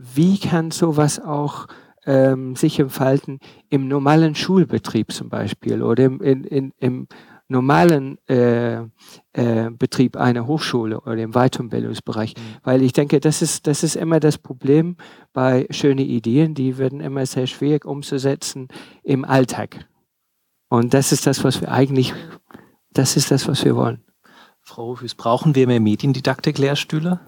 wie 0.01 0.39
kann 0.39 0.71
sowas 0.71 1.21
auch 1.21 1.67
ähm, 2.07 2.57
sich 2.57 2.79
entfalten 2.79 3.39
im 3.69 3.89
normalen 3.89 4.35
Schulbetrieb 4.35 5.13
zum 5.13 5.29
Beispiel 5.29 5.83
oder 5.83 6.05
im, 6.05 6.21
in, 6.21 6.45
in, 6.45 6.73
im 6.79 7.09
normalen 7.49 8.17
äh, 8.29 8.83
äh, 9.33 9.71
Betrieb 9.71 10.17
einer 10.17 10.47
Hochschule 10.47 11.01
oder 11.01 11.19
im 11.19 11.33
Weiterbildungsbereich. 11.33 12.35
Mhm. 12.37 12.41
Weil 12.63 12.83
ich 12.83 12.93
denke, 12.93 13.21
das 13.21 13.43
ist, 13.43 13.67
das 13.67 13.83
ist 13.83 13.97
immer 13.97 14.21
das 14.21 14.39
Problem 14.39 14.97
bei 15.33 15.67
schönen 15.71 16.07
Ideen, 16.07 16.55
die 16.55 16.79
werden 16.79 17.01
immer 17.01 17.27
sehr 17.27 17.47
schwierig 17.47 17.85
umzusetzen 17.85 18.69
im 19.03 19.25
Alltag. 19.25 19.87
Und 20.69 20.95
das 20.95 21.13
ist 21.13 21.27
das, 21.27 21.43
was 21.43 21.61
wir 21.61 21.73
eigentlich, 21.73 22.15
das 22.93 23.17
ist 23.17 23.31
das, 23.31 23.49
was 23.49 23.65
wir 23.65 23.75
wollen. 23.75 24.05
Frau 24.63 24.87
Hofus, 24.87 25.17
brauchen 25.17 25.57
wir 25.57 25.67
mehr 25.67 25.81
Mediendidaktik-Lehrstühle? 25.81 27.19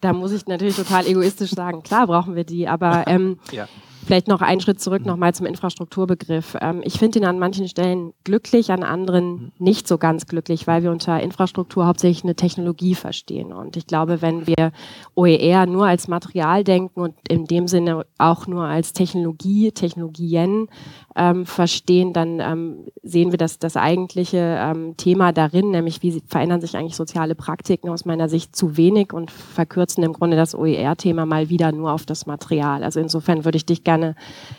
Da 0.00 0.12
muss 0.12 0.32
ich 0.32 0.46
natürlich 0.46 0.76
total 0.76 1.06
egoistisch 1.06 1.50
sagen, 1.50 1.82
klar 1.82 2.06
brauchen 2.06 2.34
wir 2.34 2.44
die, 2.44 2.68
aber 2.68 3.04
ähm, 3.06 3.38
ja. 3.52 3.66
vielleicht 4.06 4.28
noch 4.28 4.42
einen 4.42 4.60
Schritt 4.60 4.80
zurück 4.80 5.06
nochmal 5.06 5.34
zum 5.34 5.46
Infrastrukturbegriff. 5.46 6.56
Ähm, 6.60 6.82
ich 6.84 6.98
finde 6.98 7.20
ihn 7.20 7.24
an 7.24 7.38
manchen 7.38 7.68
Stellen 7.68 8.12
glücklich, 8.24 8.70
an 8.70 8.82
anderen 8.82 9.30
mhm. 9.30 9.52
nicht 9.58 9.88
so 9.88 9.96
ganz 9.96 10.26
glücklich, 10.26 10.66
weil 10.66 10.82
wir 10.82 10.90
unter 10.90 11.20
Infrastruktur 11.20 11.86
hauptsächlich 11.86 12.24
eine 12.24 12.34
Technologie 12.34 12.94
verstehen. 12.94 13.52
Und 13.52 13.76
ich 13.76 13.86
glaube, 13.86 14.20
wenn 14.20 14.46
wir 14.46 14.72
OER 15.14 15.66
nur 15.66 15.86
als 15.86 16.06
Material 16.06 16.64
denken 16.64 17.00
und 17.00 17.14
in 17.28 17.46
dem 17.46 17.66
Sinne 17.66 18.04
auch 18.18 18.46
nur 18.46 18.64
als 18.64 18.92
Technologie, 18.92 19.72
Technologien, 19.72 20.68
ähm, 21.16 21.46
verstehen, 21.46 22.12
dann 22.12 22.40
ähm, 22.40 22.86
sehen 23.02 23.30
wir 23.30 23.38
dass 23.38 23.58
das 23.58 23.76
eigentliche 23.76 24.38
ähm, 24.38 24.96
Thema 24.96 25.32
darin, 25.32 25.70
nämlich 25.70 26.02
wie 26.02 26.22
verändern 26.26 26.60
sich 26.60 26.76
eigentlich 26.76 26.96
soziale 26.96 27.34
Praktiken 27.34 27.90
aus 27.90 28.04
meiner 28.04 28.28
Sicht 28.28 28.54
zu 28.54 28.76
wenig 28.76 29.12
und 29.12 29.30
verkürzen 29.30 30.04
im 30.04 30.12
Grunde 30.12 30.36
das 30.36 30.54
OER-Thema 30.54 31.26
mal 31.26 31.48
wieder 31.48 31.72
nur 31.72 31.92
auf 31.92 32.06
das 32.06 32.26
Material. 32.26 32.84
Also 32.84 33.00
insofern 33.00 33.44
würde 33.44 33.56
ich 33.56 33.66
dich 33.66 33.84
gerne, 33.84 34.14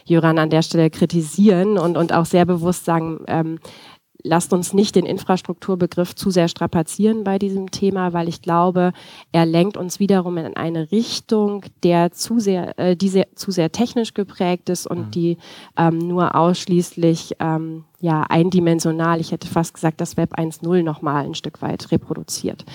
Jöran, 0.05 0.37
an 0.37 0.49
der 0.49 0.61
Stelle 0.61 0.89
kritisieren 0.89 1.77
und, 1.77 1.97
und 1.97 2.13
auch 2.13 2.25
sehr 2.25 2.45
bewusst 2.45 2.85
sagen, 2.85 3.21
ähm, 3.27 3.59
lasst 4.23 4.53
uns 4.53 4.73
nicht 4.73 4.95
den 4.95 5.05
Infrastrukturbegriff 5.05 6.15
zu 6.15 6.31
sehr 6.31 6.47
strapazieren 6.47 7.23
bei 7.23 7.37
diesem 7.37 7.71
Thema, 7.71 8.13
weil 8.13 8.29
ich 8.29 8.41
glaube, 8.41 8.93
er 9.31 9.45
lenkt 9.45 9.77
uns 9.77 9.99
wiederum 9.99 10.37
in 10.37 10.55
eine 10.55 10.91
Richtung, 10.91 11.65
der 11.83 12.11
zu 12.11 12.39
sehr, 12.39 12.77
äh, 12.79 12.95
die 12.95 13.09
sehr, 13.09 13.27
zu 13.35 13.51
sehr 13.51 13.71
technisch 13.71 14.13
geprägt 14.13 14.69
ist 14.69 14.87
und 14.87 15.07
mhm. 15.07 15.11
die 15.11 15.37
ähm, 15.77 15.97
nur 15.97 16.35
ausschließlich 16.35 17.35
ähm, 17.39 17.83
ja 17.99 18.23
eindimensional, 18.23 19.19
ich 19.19 19.31
hätte 19.31 19.47
fast 19.47 19.73
gesagt, 19.73 20.01
das 20.01 20.17
Web 20.17 20.37
1.0 20.37 20.83
nochmal 20.83 21.25
ein 21.25 21.35
Stück 21.35 21.61
weit 21.61 21.91
reproduziert. 21.91 22.65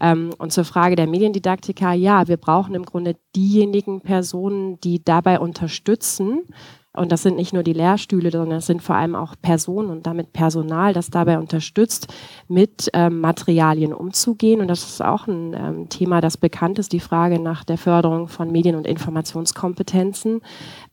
Ähm, 0.00 0.30
und 0.38 0.52
zur 0.52 0.64
Frage 0.64 0.96
der 0.96 1.06
Mediendidaktika, 1.06 1.92
ja, 1.92 2.28
wir 2.28 2.36
brauchen 2.38 2.74
im 2.74 2.84
Grunde 2.84 3.16
diejenigen 3.36 4.00
Personen, 4.00 4.80
die 4.80 5.04
dabei 5.04 5.38
unterstützen, 5.40 6.42
und 6.96 7.10
das 7.10 7.22
sind 7.22 7.36
nicht 7.36 7.52
nur 7.52 7.64
die 7.64 7.72
Lehrstühle, 7.72 8.30
sondern 8.30 8.58
es 8.58 8.66
sind 8.66 8.80
vor 8.80 8.94
allem 8.94 9.16
auch 9.16 9.34
Personen 9.42 9.90
und 9.90 10.06
damit 10.06 10.32
Personal, 10.32 10.92
das 10.92 11.10
dabei 11.10 11.38
unterstützt, 11.38 12.06
mit 12.46 12.88
ähm, 12.92 13.20
Materialien 13.20 13.92
umzugehen. 13.92 14.60
Und 14.60 14.68
das 14.68 14.84
ist 14.84 15.02
auch 15.02 15.26
ein 15.26 15.54
ähm, 15.54 15.88
Thema, 15.88 16.20
das 16.20 16.36
bekannt 16.36 16.78
ist, 16.78 16.92
die 16.92 17.00
Frage 17.00 17.40
nach 17.40 17.64
der 17.64 17.78
Förderung 17.78 18.28
von 18.28 18.52
Medien- 18.52 18.76
und 18.76 18.86
Informationskompetenzen. 18.86 20.40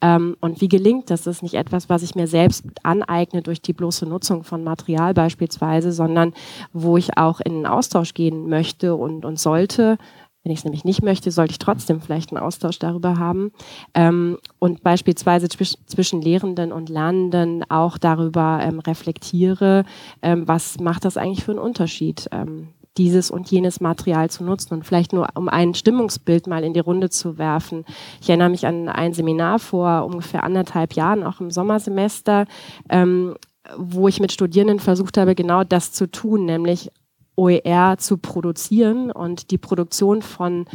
Ähm, 0.02 0.38
und 0.42 0.60
wie 0.60 0.70
gelingt 0.70 1.12
das? 1.12 1.22
Das 1.22 1.38
ist 1.38 1.44
nicht 1.44 1.54
etwas, 1.54 1.88
was 1.88 2.02
ich 2.02 2.16
mir 2.16 2.26
selbst 2.26 2.66
aneigne 2.82 3.44
durch 3.44 3.62
die 3.62 3.74
bloße 3.74 4.08
Nutzung 4.08 4.44
von 4.44 4.64
Material 4.64 5.14
beispielsweise, 5.14 5.92
sondern 5.92 6.34
wo 6.74 6.98
ich 6.98 7.16
auch 7.20 7.42
in 7.42 7.54
einen 7.54 7.66
Austausch 7.68 8.16
gehen 8.16 8.50
möchte 8.50 8.96
und, 8.96 9.24
und 9.24 9.40
sollte 9.40 10.00
wenn 10.44 10.52
ich 10.52 10.60
es 10.60 10.66
nämlich 10.66 10.86
nicht 10.86 11.04
möchte, 11.04 11.30
sollte 11.32 11.52
ich 11.52 11.60
trotzdem 11.60 12.02
vielleicht 12.02 12.32
einen 12.32 12.44
Austausch 12.44 12.80
darüber 12.80 13.20
haben 13.20 13.52
ähm, 13.94 14.38
und 14.60 14.82
beispielsweise 14.84 15.48
zwisch 15.50 15.76
zwischen 15.86 16.22
Lehrenden 16.22 16.72
und 16.72 16.90
Lernenden 16.90 17.64
auch 17.70 17.98
darüber 17.98 18.60
ähm, 18.62 18.80
reflektiere, 18.80 19.86
ähm, 20.22 20.48
was 20.48 20.80
macht 20.80 21.06
das 21.06 21.18
eigentlich 21.18 21.44
für 21.44 21.52
einen 21.52 21.60
Unterschied, 21.60 22.28
ähm, 22.32 22.70
dieses 22.98 23.32
und 23.32 23.50
jenes 23.50 23.80
Material 23.80 24.30
zu 24.30 24.44
nutzen 24.44 24.74
und 24.74 24.86
vielleicht 24.86 25.14
nur 25.14 25.30
um 25.36 25.48
ein 25.48 25.74
Stimmungsbild 25.74 26.48
mal 26.48 26.64
in 26.64 26.74
die 26.74 26.82
Runde 26.82 27.10
zu 27.10 27.38
werfen. 27.38 27.86
Ich 28.22 28.30
erinnere 28.30 28.50
mich 28.50 28.68
an 28.68 28.90
ein 28.90 29.14
Seminar 29.14 29.60
vor 29.60 30.06
ungefähr 30.06 30.44
anderthalb 30.44 30.94
Jahren, 30.94 31.24
auch 31.24 31.40
im 31.40 31.52
Sommersemester, 31.52 32.46
ähm, 32.90 33.36
wo 33.78 34.08
ich 34.08 34.20
mit 34.20 34.32
Studierenden 34.32 34.80
versucht 34.80 35.18
habe, 35.18 35.36
genau 35.36 35.64
das 35.64 35.94
zu 35.94 36.10
tun, 36.10 36.46
nämlich 36.46 36.90
OER 37.36 37.98
zu 37.98 38.18
produzieren 38.18 39.12
und 39.12 39.52
die 39.52 39.58
Produktion 39.58 40.22
von 40.22 40.66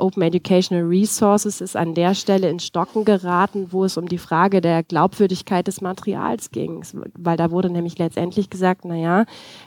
Open 0.00 0.22
Educational 0.22 0.84
Resources 0.84 1.60
ist 1.60 1.76
an 1.76 1.94
der 1.94 2.14
Stelle 2.14 2.48
in 2.48 2.58
Stocken 2.58 3.04
geraten, 3.04 3.68
wo 3.70 3.84
es 3.84 3.96
um 3.96 4.08
die 4.08 4.18
Frage 4.18 4.60
der 4.60 4.82
Glaubwürdigkeit 4.82 5.66
des 5.66 5.80
Materials 5.80 6.50
ging. 6.50 6.82
Weil 7.16 7.36
da 7.36 7.50
wurde 7.50 7.70
nämlich 7.70 7.98
letztendlich 7.98 8.50
gesagt, 8.50 8.84
na 8.84 8.96
ja, 8.96 9.24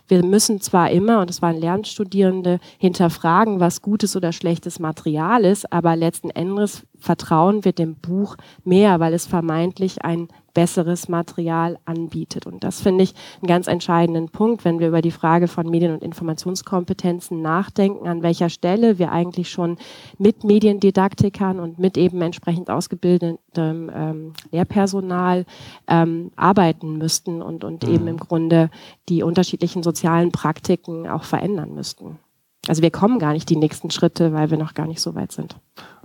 wir 0.07 0.24
müssen 0.26 0.60
zwar 0.60 0.91
immer, 0.91 1.22
und 1.22 1.30
es 1.30 1.41
waren 1.41 1.57
Lernstudierende, 1.57 2.60
hinterfragen, 2.78 3.60
was 3.60 3.82
gutes 3.82 4.15
oder 4.15 4.32
schlechtes 4.32 4.80
Material 4.80 5.45
ist, 5.45 5.72
aber 5.72 5.95
letzten 5.95 6.30
Endes 6.32 6.84
vertrauen 6.98 7.64
wir 7.64 7.74
dem 7.74 7.95
Buch 7.95 8.36
mehr, 8.64 8.99
weil 8.99 9.14
es 9.14 9.28
vermeintlich 9.28 10.03
ein 10.03 10.30
besseres 10.54 11.10
Material 11.10 11.78
anbietet. 11.86 12.46
Und 12.46 12.64
das 12.64 12.82
finde 12.82 13.04
ich 13.04 13.14
einen 13.42 13.48
ganz 13.48 13.68
entscheidenden 13.68 14.30
Punkt, 14.30 14.66
wenn 14.66 14.80
wir 14.80 14.88
über 14.88 15.02
die 15.02 15.12
Frage 15.12 15.48
von 15.48 15.70
Medien- 15.70 15.94
und 15.94 16.04
Informationskompetenzen 16.04 17.42
nachdenken, 17.42 18.08
an 18.08 18.22
welcher 18.24 18.50
Stelle 18.50 19.00
wir 19.00 19.12
eigentlich 19.12 19.50
schon 19.50 19.78
mit 20.18 20.44
Mediendidaktikern 20.44 21.60
und 21.60 21.80
mit 21.80 21.98
eben 21.98 22.22
entsprechend 22.22 22.70
ausgebildetem 22.70 23.92
ähm, 23.94 24.34
Lehrpersonal 24.52 25.46
ähm, 25.88 26.32
arbeiten 26.36 26.98
müssten 26.98 27.42
und, 27.42 27.64
und 27.64 27.84
mhm. 27.88 27.94
eben 27.94 28.08
im 28.08 28.18
Grunde 28.18 28.70
die 29.10 29.24
unterschiedlichen 29.24 29.84
sozialen 29.84 30.32
Praktiken 30.32 31.08
auch 31.08 31.24
verändern 31.24 31.74
müssten. 31.74 32.20
Also 32.68 32.82
wir 32.82 32.92
kommen 32.92 33.20
gar 33.20 33.34
nicht 33.34 33.50
die 33.50 33.58
nächsten 33.58 33.92
Schritte, 33.92 34.32
weil 34.34 34.50
wir 34.50 34.58
noch 34.58 34.74
gar 34.74 34.88
nicht 34.88 35.02
so 35.02 35.16
weit 35.16 35.32
sind. 35.32 35.58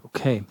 Okay. 0.02 0.44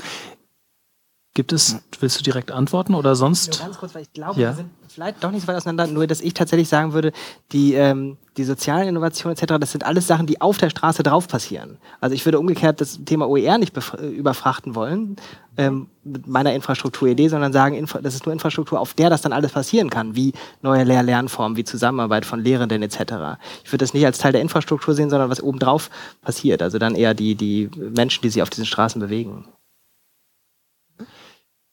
Gibt 1.37 1.53
es, 1.53 1.83
willst 1.99 2.19
du 2.19 2.23
direkt 2.23 2.49
antworten 2.49 2.95
oder 2.95 3.15
sonst? 3.15 3.59
Nur 3.59 3.67
ganz 3.67 3.77
kurz, 3.77 3.93
weil 3.93 4.01
ich 4.01 4.11
glaube, 4.11 4.41
ja. 4.41 4.49
wir 4.49 4.55
sind 4.55 4.71
vielleicht 4.87 5.23
doch 5.23 5.29
nicht 5.29 5.43
so 5.43 5.47
weit 5.47 5.57
auseinander, 5.57 5.85
nur 5.85 6.07
dass 6.07 6.19
ich 6.19 6.33
tatsächlich 6.33 6.67
sagen 6.67 6.93
würde, 6.93 7.11
die, 7.51 7.75
ähm, 7.75 8.17
die 8.37 8.43
sozialen 8.43 8.87
Innovationen 8.87 9.37
etc., 9.37 9.53
das 9.59 9.71
sind 9.71 9.85
alles 9.85 10.07
Sachen, 10.07 10.25
die 10.25 10.41
auf 10.41 10.57
der 10.57 10.71
Straße 10.71 11.03
drauf 11.03 11.27
passieren. 11.27 11.77
Also 12.01 12.15
ich 12.15 12.25
würde 12.25 12.39
umgekehrt 12.39 12.81
das 12.81 13.05
Thema 13.05 13.29
OER 13.29 13.59
nicht 13.59 13.77
überfrachten 14.01 14.73
wollen 14.73 15.17
ähm, 15.57 15.91
mit 16.03 16.25
meiner 16.25 16.55
Infrastrukturidee, 16.55 17.27
sondern 17.27 17.53
sagen, 17.53 17.87
das 18.01 18.15
ist 18.15 18.25
nur 18.25 18.33
Infrastruktur, 18.33 18.79
auf 18.79 18.95
der 18.95 19.11
das 19.11 19.21
dann 19.21 19.31
alles 19.31 19.51
passieren 19.51 19.91
kann, 19.91 20.15
wie 20.15 20.33
neue 20.63 20.85
Lehr-Lernformen, 20.85 21.55
wie 21.55 21.63
Zusammenarbeit 21.63 22.25
von 22.25 22.43
Lehrenden 22.43 22.81
etc. 22.81 23.37
Ich 23.63 23.71
würde 23.71 23.83
das 23.83 23.93
nicht 23.93 24.07
als 24.07 24.17
Teil 24.17 24.31
der 24.31 24.41
Infrastruktur 24.41 24.95
sehen, 24.95 25.11
sondern 25.11 25.29
was 25.29 25.43
obendrauf 25.43 25.91
passiert. 26.23 26.63
Also 26.63 26.79
dann 26.79 26.95
eher 26.95 27.13
die, 27.13 27.35
die 27.35 27.69
Menschen, 27.77 28.23
die 28.23 28.29
sich 28.29 28.41
auf 28.41 28.49
diesen 28.49 28.65
Straßen 28.65 28.99
bewegen. 28.99 29.45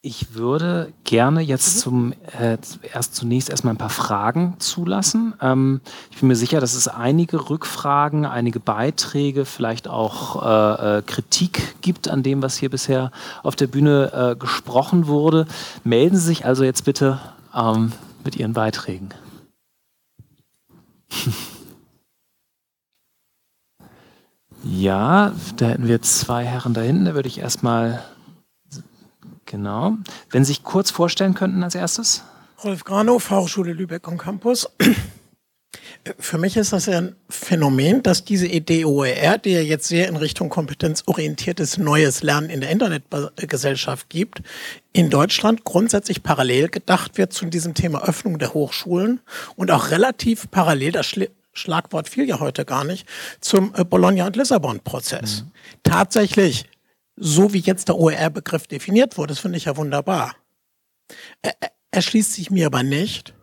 Ich 0.06 0.34
würde 0.34 0.92
gerne 1.04 1.40
jetzt 1.40 1.76
mhm. 1.76 1.80
zum 1.80 2.12
äh, 2.38 2.58
erst 2.92 3.14
zunächst 3.14 3.48
erstmal 3.48 3.72
ein 3.72 3.78
paar 3.78 3.88
Fragen 3.88 4.56
zulassen. 4.58 5.32
Ähm, 5.40 5.80
ich 6.10 6.18
bin 6.18 6.28
mir 6.28 6.36
sicher, 6.36 6.60
dass 6.60 6.74
es 6.74 6.88
einige 6.88 7.48
Rückfragen, 7.48 8.26
einige 8.26 8.60
Beiträge, 8.60 9.46
vielleicht 9.46 9.88
auch 9.88 10.42
äh, 10.44 10.98
äh, 10.98 11.02
Kritik 11.06 11.80
gibt 11.80 12.08
an 12.08 12.22
dem, 12.22 12.42
was 12.42 12.58
hier 12.58 12.68
bisher 12.68 13.12
auf 13.42 13.56
der 13.56 13.66
Bühne 13.66 14.12
äh, 14.12 14.36
gesprochen 14.36 15.06
wurde. 15.06 15.46
Melden 15.84 16.18
Sie 16.18 16.26
sich 16.26 16.44
also 16.44 16.64
jetzt 16.64 16.84
bitte 16.84 17.18
ähm, 17.54 17.92
mit 18.24 18.36
Ihren 18.36 18.52
Beiträgen. 18.52 19.08
ja, 24.64 25.32
da 25.56 25.64
hätten 25.64 25.88
wir 25.88 26.02
zwei 26.02 26.44
Herren 26.44 26.74
da 26.74 26.82
hinten. 26.82 27.06
Da 27.06 27.14
würde 27.14 27.28
ich 27.28 27.38
erstmal 27.38 28.04
Genau. 29.46 29.96
Wenn 30.30 30.44
Sie 30.44 30.52
sich 30.52 30.62
kurz 30.62 30.90
vorstellen 30.90 31.34
könnten 31.34 31.62
als 31.62 31.74
erstes. 31.74 32.24
Rolf 32.62 32.84
Granow, 32.84 33.22
Fachschule 33.22 33.72
Lübeck 33.72 34.08
und 34.08 34.18
Campus. 34.18 34.68
Für 36.18 36.38
mich 36.38 36.56
ist 36.56 36.72
das 36.72 36.86
ja 36.86 36.98
ein 36.98 37.16
Phänomen, 37.28 38.02
dass 38.02 38.24
diese 38.24 38.46
Idee 38.46 38.84
OER, 38.84 39.38
die 39.38 39.50
ja 39.50 39.60
jetzt 39.60 39.88
sehr 39.88 40.08
in 40.08 40.16
Richtung 40.16 40.48
kompetenzorientiertes 40.48 41.78
neues 41.78 42.22
Lernen 42.22 42.50
in 42.50 42.60
der 42.60 42.70
Internetgesellschaft 42.70 44.08
gibt, 44.10 44.42
in 44.92 45.10
Deutschland 45.10 45.64
grundsätzlich 45.64 46.22
parallel 46.22 46.68
gedacht 46.68 47.16
wird 47.18 47.32
zu 47.32 47.46
diesem 47.46 47.74
Thema 47.74 48.02
Öffnung 48.06 48.38
der 48.38 48.54
Hochschulen 48.54 49.20
und 49.56 49.70
auch 49.70 49.90
relativ 49.90 50.50
parallel, 50.50 50.92
das 50.92 51.14
Schlagwort 51.54 52.08
fiel 52.08 52.28
ja 52.28 52.40
heute 52.40 52.64
gar 52.64 52.84
nicht, 52.84 53.06
zum 53.40 53.74
äh, 53.74 53.84
Bologna- 53.84 54.26
und 54.26 54.36
Lissabon-Prozess. 54.36 55.42
Mhm. 55.42 55.50
Tatsächlich 55.82 56.66
so 57.16 57.52
wie 57.52 57.60
jetzt 57.60 57.88
der 57.88 57.96
OER-Begriff 57.96 58.66
definiert 58.66 59.16
wurde, 59.16 59.32
das 59.32 59.40
finde 59.40 59.58
ich 59.58 59.66
ja 59.66 59.76
wunderbar. 59.76 60.34
Er, 61.42 61.54
erschließt 61.90 62.32
sich 62.32 62.50
mir 62.50 62.66
aber 62.66 62.82
nicht, 62.82 63.34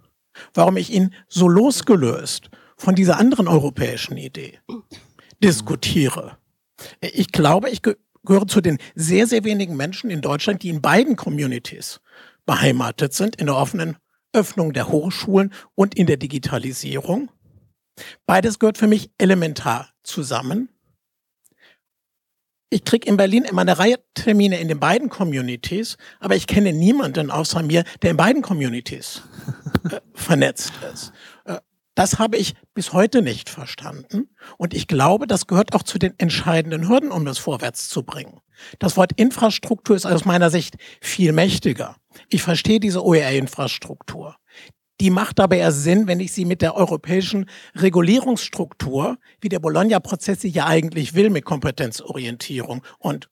warum 0.53 0.77
ich 0.77 0.91
ihn 0.91 1.13
so 1.27 1.47
losgelöst 1.47 2.49
von 2.77 2.95
dieser 2.95 3.17
anderen 3.17 3.47
europäischen 3.47 4.17
Idee 4.17 4.59
diskutiere. 5.43 6.37
Ich 6.99 7.31
glaube, 7.31 7.69
ich 7.69 7.81
gehöre 7.81 8.47
zu 8.47 8.61
den 8.61 8.77
sehr, 8.95 9.27
sehr 9.27 9.43
wenigen 9.43 9.75
Menschen 9.75 10.09
in 10.09 10.21
Deutschland, 10.21 10.63
die 10.63 10.69
in 10.69 10.81
beiden 10.81 11.15
Communities 11.15 12.01
beheimatet 12.45 13.13
sind, 13.13 13.35
in 13.37 13.47
der 13.47 13.55
offenen 13.55 13.97
Öffnung 14.33 14.73
der 14.73 14.89
Hochschulen 14.89 15.53
und 15.75 15.95
in 15.95 16.07
der 16.07 16.17
Digitalisierung. 16.17 17.29
Beides 18.25 18.59
gehört 18.59 18.77
für 18.77 18.87
mich 18.87 19.11
elementar 19.17 19.89
zusammen 20.03 20.69
ich 22.71 22.85
kriege 22.85 23.07
in 23.07 23.17
Berlin 23.17 23.43
immer 23.43 23.61
eine 23.61 23.77
Reihe 23.77 23.99
Termine 24.15 24.59
in 24.59 24.69
den 24.69 24.79
beiden 24.79 25.09
Communities, 25.09 25.97
aber 26.19 26.35
ich 26.35 26.47
kenne 26.47 26.71
niemanden 26.71 27.29
außer 27.29 27.61
mir, 27.61 27.83
der 28.01 28.11
in 28.11 28.17
beiden 28.17 28.41
Communities 28.41 29.21
äh, 29.91 29.99
vernetzt 30.13 30.71
ist. 30.91 31.11
Äh, 31.45 31.57
das 31.95 32.17
habe 32.17 32.37
ich 32.37 32.55
bis 32.73 32.93
heute 32.93 33.21
nicht 33.21 33.49
verstanden. 33.49 34.29
Und 34.57 34.73
ich 34.73 34.87
glaube, 34.87 35.27
das 35.27 35.47
gehört 35.47 35.75
auch 35.75 35.83
zu 35.83 35.99
den 35.99 36.17
entscheidenden 36.17 36.87
Hürden, 36.87 37.11
um 37.11 37.25
das 37.25 37.37
vorwärts 37.37 37.89
zu 37.89 38.03
bringen. 38.03 38.39
Das 38.79 38.95
Wort 38.95 39.11
Infrastruktur 39.17 39.97
ist 39.97 40.05
aus 40.05 40.23
meiner 40.23 40.49
Sicht 40.49 40.77
viel 41.01 41.33
mächtiger. 41.33 41.97
Ich 42.29 42.41
verstehe 42.41 42.79
diese 42.79 43.03
OER-Infrastruktur. 43.03 44.37
Die 45.01 45.09
macht 45.09 45.39
aber 45.39 45.55
erst 45.55 45.81
Sinn, 45.81 46.05
wenn 46.05 46.19
ich 46.19 46.31
sie 46.31 46.45
mit 46.45 46.61
der 46.61 46.75
europäischen 46.75 47.49
Regulierungsstruktur, 47.73 49.17
wie 49.39 49.49
der 49.49 49.57
Bologna-Prozess 49.57 50.41
sie 50.41 50.49
ja 50.49 50.67
eigentlich 50.67 51.15
will, 51.15 51.31
mit 51.31 51.43
Kompetenzorientierung 51.43 52.83
und 52.99 53.27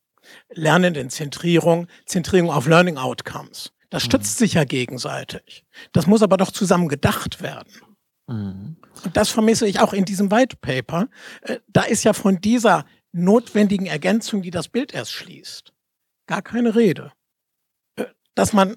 Lernendenzentrierung, 0.49 1.85
Zentrierung 2.07 2.49
auf 2.49 2.65
Learning 2.65 2.97
Outcomes. 2.97 3.71
Das 3.91 4.01
stützt 4.01 4.39
mhm. 4.39 4.45
sich 4.45 4.53
ja 4.55 4.63
gegenseitig. 4.63 5.63
Das 5.91 6.07
muss 6.07 6.23
aber 6.23 6.37
doch 6.37 6.49
zusammen 6.49 6.87
gedacht 6.87 7.39
werden. 7.43 7.71
Mhm. 8.25 8.77
Und 9.03 9.15
das 9.15 9.29
vermisse 9.29 9.67
ich 9.67 9.79
auch 9.79 9.93
in 9.93 10.05
diesem 10.05 10.31
White 10.31 10.57
Paper. 10.61 11.07
Äh, 11.41 11.59
da 11.67 11.83
ist 11.83 12.03
ja 12.03 12.13
von 12.13 12.41
dieser 12.41 12.83
notwendigen 13.11 13.85
Ergänzung, 13.85 14.41
die 14.41 14.49
das 14.49 14.69
Bild 14.69 14.91
erst 14.91 15.11
schließt, 15.11 15.71
gar 16.25 16.41
keine 16.41 16.75
Rede. 16.75 17.11
Äh, 17.95 18.05
dass 18.33 18.53
man 18.53 18.75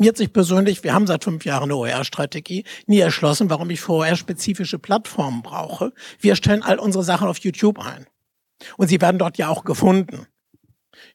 mir 0.00 0.08
hat 0.08 0.16
sich 0.16 0.32
persönlich, 0.32 0.82
wir 0.82 0.94
haben 0.94 1.06
seit 1.06 1.24
fünf 1.24 1.44
Jahren 1.44 1.64
eine 1.64 1.76
OER-Strategie, 1.76 2.64
nie 2.86 3.00
erschlossen, 3.00 3.50
warum 3.50 3.68
ich 3.68 3.82
für 3.82 3.92
OER-spezifische 3.92 4.78
Plattformen 4.78 5.42
brauche. 5.42 5.92
Wir 6.18 6.36
stellen 6.36 6.62
all 6.62 6.78
unsere 6.78 7.04
Sachen 7.04 7.28
auf 7.28 7.38
YouTube 7.38 7.78
ein. 7.78 8.06
Und 8.78 8.88
sie 8.88 9.00
werden 9.02 9.18
dort 9.18 9.36
ja 9.36 9.48
auch 9.48 9.62
gefunden. 9.62 10.26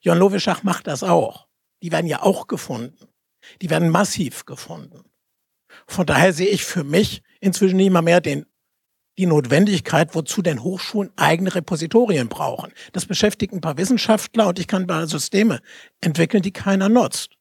Jon 0.02 0.18
Lovischach 0.18 0.62
macht 0.62 0.86
das 0.86 1.02
auch. 1.02 1.48
Die 1.82 1.90
werden 1.90 2.06
ja 2.06 2.22
auch 2.22 2.46
gefunden. 2.46 3.08
Die 3.60 3.70
werden 3.70 3.90
massiv 3.90 4.44
gefunden. 4.44 5.02
Von 5.88 6.06
daher 6.06 6.32
sehe 6.32 6.48
ich 6.48 6.64
für 6.64 6.84
mich 6.84 7.22
inzwischen 7.40 7.78
nicht 7.78 7.90
mal 7.90 8.02
mehr 8.02 8.20
den, 8.20 8.46
die 9.18 9.26
Notwendigkeit, 9.26 10.14
wozu 10.14 10.42
denn 10.42 10.62
Hochschulen 10.62 11.10
eigene 11.16 11.54
Repositorien 11.56 12.28
brauchen. 12.28 12.72
Das 12.92 13.06
beschäftigt 13.06 13.52
ein 13.52 13.60
paar 13.60 13.78
Wissenschaftler 13.78 14.46
und 14.46 14.60
ich 14.60 14.68
kann 14.68 14.86
paar 14.86 15.08
Systeme 15.08 15.60
entwickeln, 16.00 16.42
die 16.42 16.52
keiner 16.52 16.88
nutzt 16.88 17.35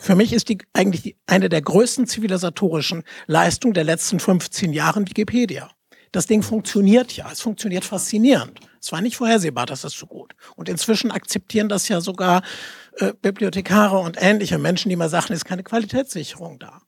Für 0.00 0.14
mich 0.14 0.32
ist 0.32 0.48
die 0.48 0.58
eigentlich 0.72 1.02
die, 1.02 1.16
eine 1.26 1.48
der 1.48 1.60
größten 1.60 2.06
zivilisatorischen 2.06 3.02
Leistungen 3.26 3.74
der 3.74 3.84
letzten 3.84 4.20
15 4.20 4.72
Jahre 4.72 5.00
Wikipedia. 5.00 5.70
Das 6.12 6.26
Ding 6.26 6.42
funktioniert 6.42 7.12
ja. 7.12 7.30
Es 7.30 7.40
funktioniert 7.40 7.84
faszinierend. 7.84 8.60
Es 8.80 8.92
war 8.92 9.00
nicht 9.00 9.16
vorhersehbar, 9.16 9.66
dass 9.66 9.82
das 9.82 9.92
so 9.92 10.06
gut. 10.06 10.34
Und 10.56 10.68
inzwischen 10.68 11.10
akzeptieren 11.10 11.68
das 11.68 11.88
ja 11.88 12.00
sogar 12.00 12.42
äh, 12.98 13.12
Bibliothekare 13.20 13.98
und 13.98 14.16
ähnliche 14.20 14.58
Menschen, 14.58 14.88
die 14.88 14.96
mal 14.96 15.08
sagen, 15.08 15.32
es 15.32 15.40
ist 15.40 15.44
keine 15.44 15.64
Qualitätssicherung 15.64 16.58
da. 16.58 16.82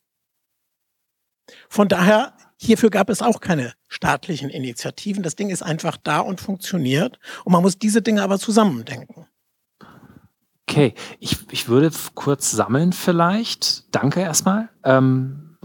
Von 1.69 1.89
daher, 1.89 2.37
hierfür 2.57 2.91
gab 2.91 3.11
es 3.11 3.23
auch 3.23 3.41
keine 3.41 3.75
staatlichen 3.89 4.51
Initiativen. 4.51 5.23
Das 5.23 5.37
Ding 5.37 5.51
ist 5.51 5.63
einfach 5.63 5.97
da 5.97 6.21
und 6.21 6.41
funktioniert. 6.41 7.19
Und 7.45 7.53
man 7.53 7.63
muss 7.63 7.79
diese 7.79 8.03
Dinge 8.03 8.23
aber 8.23 8.39
zusammendenken. 8.39 9.27
Okay, 10.71 10.95
ich, 11.19 11.37
ich 11.51 11.69
würde 11.69 11.91
kurz 12.15 12.53
sammeln 12.53 12.93
vielleicht. 12.93 13.93
Danke 13.93 14.21
erstmal. 14.21 14.69
Ähm 14.85 15.57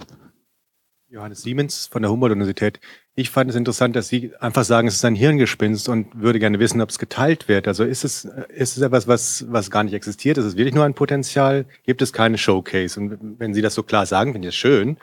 Johannes 1.08 1.44
Siemens 1.44 1.86
von 1.86 2.02
der 2.02 2.10
Humboldt-Universität. 2.10 2.80
Ich 3.14 3.30
fand 3.30 3.52
es 3.52 3.56
interessant, 3.56 3.96
dass 3.96 4.08
Sie 4.08 4.36
einfach 4.40 4.64
sagen, 4.64 4.88
es 4.88 4.96
ist 4.96 5.06
ein 5.06 5.14
Hirngespinst 5.14 5.90
und 5.90 6.20
würde 6.20 6.40
gerne 6.40 6.58
wissen, 6.58 6.82
ob 6.82 6.90
es 6.90 6.98
geteilt 6.98 7.48
wird. 7.48 7.68
Also 7.68 7.84
ist 7.84 8.04
es, 8.04 8.26
ist 8.26 8.78
es 8.78 8.82
etwas, 8.82 9.08
was, 9.08 9.46
was 9.48 9.70
gar 9.70 9.84
nicht 9.84 9.94
existiert? 9.94 10.40
Ist 10.40 10.46
es 10.46 10.58
wirklich 10.58 10.74
nur 10.74 10.86
ein 10.86 10.96
Potenzial? 10.96 11.68
Gibt 11.84 12.02
es 12.02 12.12
keine 12.12 12.40
Showcase? 12.40 13.00
Und 13.00 13.40
wenn 13.40 13.54
Sie 13.54 13.62
das 13.62 13.76
so 13.76 13.84
klar 13.84 14.08
sagen, 14.08 14.34
finde 14.34 14.48
ich 14.48 14.56
das 14.56 14.60
schön. 14.60 14.98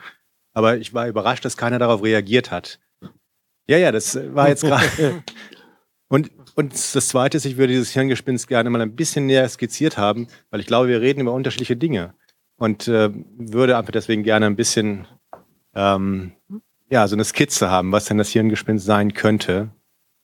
Aber 0.51 0.75
ich 0.77 0.93
war 0.93 1.07
überrascht, 1.07 1.45
dass 1.45 1.55
keiner 1.55 1.79
darauf 1.79 2.03
reagiert 2.03 2.51
hat. 2.51 2.81
Ja, 3.67 3.77
ja, 3.77 3.93
das 3.93 4.19
war 4.35 4.49
jetzt 4.49 4.65
gerade. 4.65 5.23
und, 6.13 6.29
und 6.53 6.73
das 6.73 7.07
Zweite 7.07 7.37
ist, 7.37 7.45
ich 7.45 7.57
würde 7.57 7.73
dieses 7.73 7.89
Hirngespinst 7.89 8.47
gerne 8.47 8.69
mal 8.69 8.79
ein 8.81 8.95
bisschen 8.95 9.25
näher 9.25 9.49
skizziert 9.49 9.97
haben, 9.97 10.27
weil 10.51 10.59
ich 10.59 10.67
glaube, 10.67 10.87
wir 10.87 11.01
reden 11.01 11.21
über 11.21 11.33
unterschiedliche 11.33 11.75
Dinge. 11.75 12.13
Und 12.55 12.87
äh, 12.87 13.09
würde 13.11 13.77
einfach 13.79 13.93
deswegen 13.93 14.21
gerne 14.21 14.45
ein 14.45 14.55
bisschen 14.55 15.07
ähm, 15.73 16.33
ja, 16.91 17.07
so 17.07 17.15
eine 17.15 17.23
Skizze 17.23 17.71
haben, 17.71 17.91
was 17.91 18.05
denn 18.05 18.19
das 18.19 18.29
Hirngespinst 18.29 18.85
sein 18.85 19.15
könnte 19.15 19.71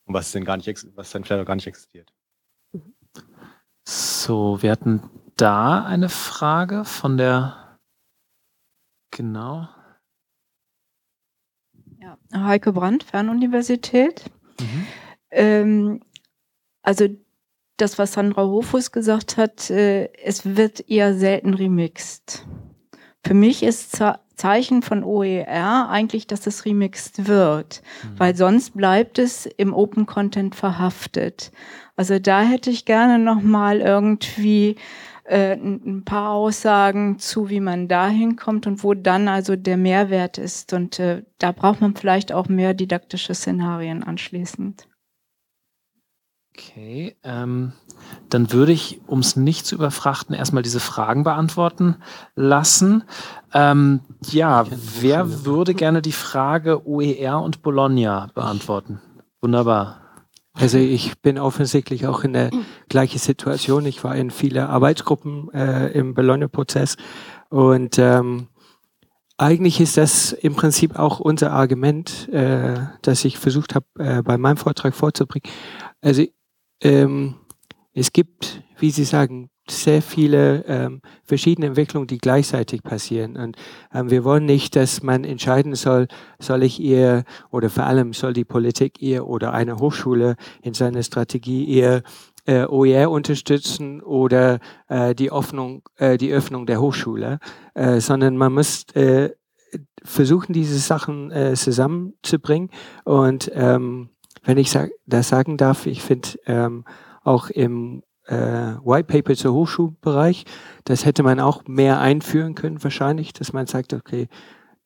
und 0.05 0.13
was 0.13 0.31
denn 0.31 0.45
gar 0.45 0.57
nicht, 0.57 0.67
was 0.93 1.09
dann 1.09 1.23
vielleicht 1.23 1.41
auch 1.41 1.47
gar 1.47 1.55
nicht 1.55 1.65
existiert. 1.65 2.13
So, 3.83 4.61
wir 4.61 4.69
hatten 4.69 5.09
da 5.37 5.83
eine 5.85 6.09
Frage 6.09 6.85
von 6.85 7.17
der, 7.17 7.79
genau. 9.09 9.67
Ja, 11.99 12.15
Heike 12.31 12.73
Brandt, 12.73 13.05
Fernuniversität. 13.05 14.29
Mhm. 14.59 14.85
Ähm, 15.31 16.01
also 16.81 17.07
das, 17.77 17.97
was 17.97 18.14
Sandra 18.14 18.43
Hofus 18.43 18.91
gesagt 18.91 19.38
hat, 19.38 19.69
äh, 19.69 20.11
es 20.23 20.56
wird 20.57 20.89
eher 20.89 21.14
selten 21.14 21.53
remixed. 21.53 22.45
Für 23.26 23.34
mich 23.34 23.64
ist 23.64 24.01
Zeichen 24.35 24.81
von 24.81 25.03
OER 25.03 25.89
eigentlich, 25.89 26.26
dass 26.26 26.47
es 26.47 26.65
remixed 26.65 27.27
wird, 27.27 27.81
mhm. 28.03 28.19
weil 28.19 28.35
sonst 28.35 28.76
bleibt 28.76 29.19
es 29.19 29.45
im 29.45 29.73
Open 29.73 30.06
Content 30.06 30.56
verhaftet. 30.56 31.51
Also 31.97 32.19
da 32.19 32.41
hätte 32.41 32.69
ich 32.69 32.85
gerne 32.85 33.19
noch 33.19 33.41
mal 33.41 33.81
irgendwie 33.81 34.77
äh, 35.26 35.53
ein 35.53 36.03
paar 36.06 36.31
Aussagen 36.31 37.19
zu, 37.19 37.49
wie 37.49 37.60
man 37.60 37.88
dahin 37.89 38.38
kommt 38.38 38.65
und 38.65 38.84
wo 38.84 38.93
dann 38.93 39.27
also 39.27 39.57
der 39.57 39.77
Mehrwert 39.77 40.38
ist. 40.38 40.72
Und 40.72 40.97
äh, 40.99 41.23
da 41.38 41.51
braucht 41.51 41.81
man 41.81 41.95
vielleicht 41.95 42.31
auch 42.31 42.47
mehr 42.47 42.73
didaktische 42.73 43.35
Szenarien 43.35 44.03
anschließend. 44.03 44.88
Okay, 46.60 47.15
ähm, 47.23 47.72
dann 48.30 48.52
würde 48.52 48.73
ich, 48.73 48.99
um 49.07 49.19
es 49.19 49.38
nicht 49.38 49.65
zu 49.65 49.76
überfrachten, 49.76 50.36
erstmal 50.36 50.64
diese 50.64 50.81
Fragen 50.81 51.23
beantworten 51.23 51.95
lassen. 52.36 53.03
Ähm, 53.53 54.02
ja, 54.30 54.65
wer 54.99 55.45
würde 55.45 55.73
gerne 55.73 56.02
die 56.02 56.11
Frage 56.11 56.86
OER 56.86 57.41
und 57.41 57.61
Bologna 57.61 58.30
beantworten? 58.34 58.99
Wunderbar. 59.41 60.02
Also 60.53 60.77
ich 60.77 61.19
bin 61.22 61.38
offensichtlich 61.38 62.07
auch 62.07 62.26
in 62.26 62.34
der 62.34 62.52
gleichen 62.90 63.19
Situation. 63.19 63.86
Ich 63.86 64.03
war 64.03 64.15
in 64.15 64.30
viele 64.30 64.68
Arbeitsgruppen 64.68 65.53
äh, 65.53 65.88
im 65.91 66.14
Bologna-Prozess 66.14 66.98
und 67.49 67.98
ähm, 67.98 68.48
eigentlich 69.38 69.80
ist 69.80 69.95
das 69.95 70.34
im 70.34 70.56
Prinzip 70.56 70.99
auch 70.99 71.22
unser 71.22 71.53
Argument, 71.53 72.27
äh, 72.30 72.76
das 73.02 73.23
ich 73.23 73.38
versucht 73.38 73.73
habe, 73.73 73.86
äh, 73.98 74.22
bei 74.22 74.38
meinem 74.38 74.57
Vortrag 74.57 74.94
vorzubringen. 74.94 75.49
Also 76.02 76.26
ähm, 76.81 77.35
es 77.93 78.14
gibt, 78.14 78.64
wie 78.77 78.91
Sie 78.91 79.03
sagen, 79.03 79.49
sehr 79.72 80.01
viele 80.01 80.65
ähm, 80.65 81.01
verschiedene 81.23 81.68
Entwicklungen, 81.68 82.07
die 82.07 82.18
gleichzeitig 82.18 82.84
passieren. 82.84 83.38
Und 83.38 83.56
ähm, 83.93 84.10
wir 84.10 84.23
wollen 84.23 84.45
nicht, 84.45 84.76
dass 84.76 85.03
man 85.03 85.23
entscheiden 85.23 85.76
soll, 85.76 86.07
soll 86.39 86.64
ich 86.64 86.80
ihr 86.80 87.23
oder 87.51 87.69
vor 87.69 87.85
allem 87.85 88.14
soll 88.14 88.34
die 88.34 88.45
Politik 88.45 89.01
ihr 89.01 89.27
oder 89.27 89.53
eine 89.53 89.77
Hochschule 89.77 90.35
in 90.61 90.73
seiner 90.73 91.03
Strategie 91.03 91.65
ihr 91.65 92.03
äh, 92.45 92.65
OER 92.65 93.11
unterstützen 93.11 94.01
oder 94.01 94.60
äh, 94.88 95.14
die, 95.14 95.31
Öffnung, 95.31 95.84
äh, 95.97 96.18
die 96.18 96.31
Öffnung 96.31 96.65
der 96.65 96.81
Hochschule, 96.81 97.39
äh, 97.76 97.99
sondern 97.99 98.38
man 98.38 98.53
muss 98.53 98.85
äh, 98.95 99.30
versuchen, 100.03 100.53
diese 100.53 100.80
Sachen 100.80 101.31
äh, 101.31 101.53
zusammenzubringen. 101.53 102.72
Und 103.03 103.51
ähm, 103.53 104.10
wenn 104.49 104.57
ich 104.57 104.71
sag, 104.71 104.89
das 105.05 105.30
sagen 105.30 105.57
darf, 105.57 105.85
ich 105.85 106.01
finde 106.01 106.30
ähm, 106.47 106.84
auch 107.23 107.51
im 107.51 108.01
äh, 108.26 108.34
White 108.84 109.03
Paper 109.03 109.35
zur 109.35 109.53
Hochschulbereich, 109.53 110.43
das 110.85 111.05
hätte 111.05 111.21
man 111.21 111.39
auch 111.39 111.67
mehr 111.67 111.99
einführen 111.99 112.55
können 112.55 112.84
wahrscheinlich, 112.84 113.31
dass 113.31 113.53
man 113.53 113.67
sagt, 113.67 113.93
okay, 113.93 114.27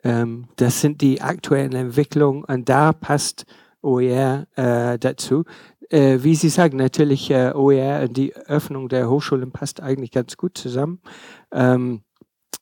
ähm, 0.03 0.49
das 0.57 0.81
sind 0.81 0.99
die 0.99 1.21
aktuellen 1.21 1.71
Entwicklungen 1.71 2.43
und 2.43 2.67
da 2.67 2.91
passt 2.91 3.45
OER 3.81 4.47
äh, 4.57 4.99
dazu. 4.99 5.45
Äh, 5.89 6.17
wie 6.23 6.35
Sie 6.35 6.49
sagen, 6.49 6.75
natürlich 6.75 7.31
äh, 7.31 7.53
OER 7.55 8.01
und 8.01 8.17
die 8.17 8.35
Öffnung 8.35 8.89
der 8.89 9.09
Hochschulen 9.09 9.53
passt 9.53 9.79
eigentlich 9.81 10.11
ganz 10.11 10.35
gut 10.35 10.57
zusammen. 10.57 10.99
Ähm, 11.53 12.01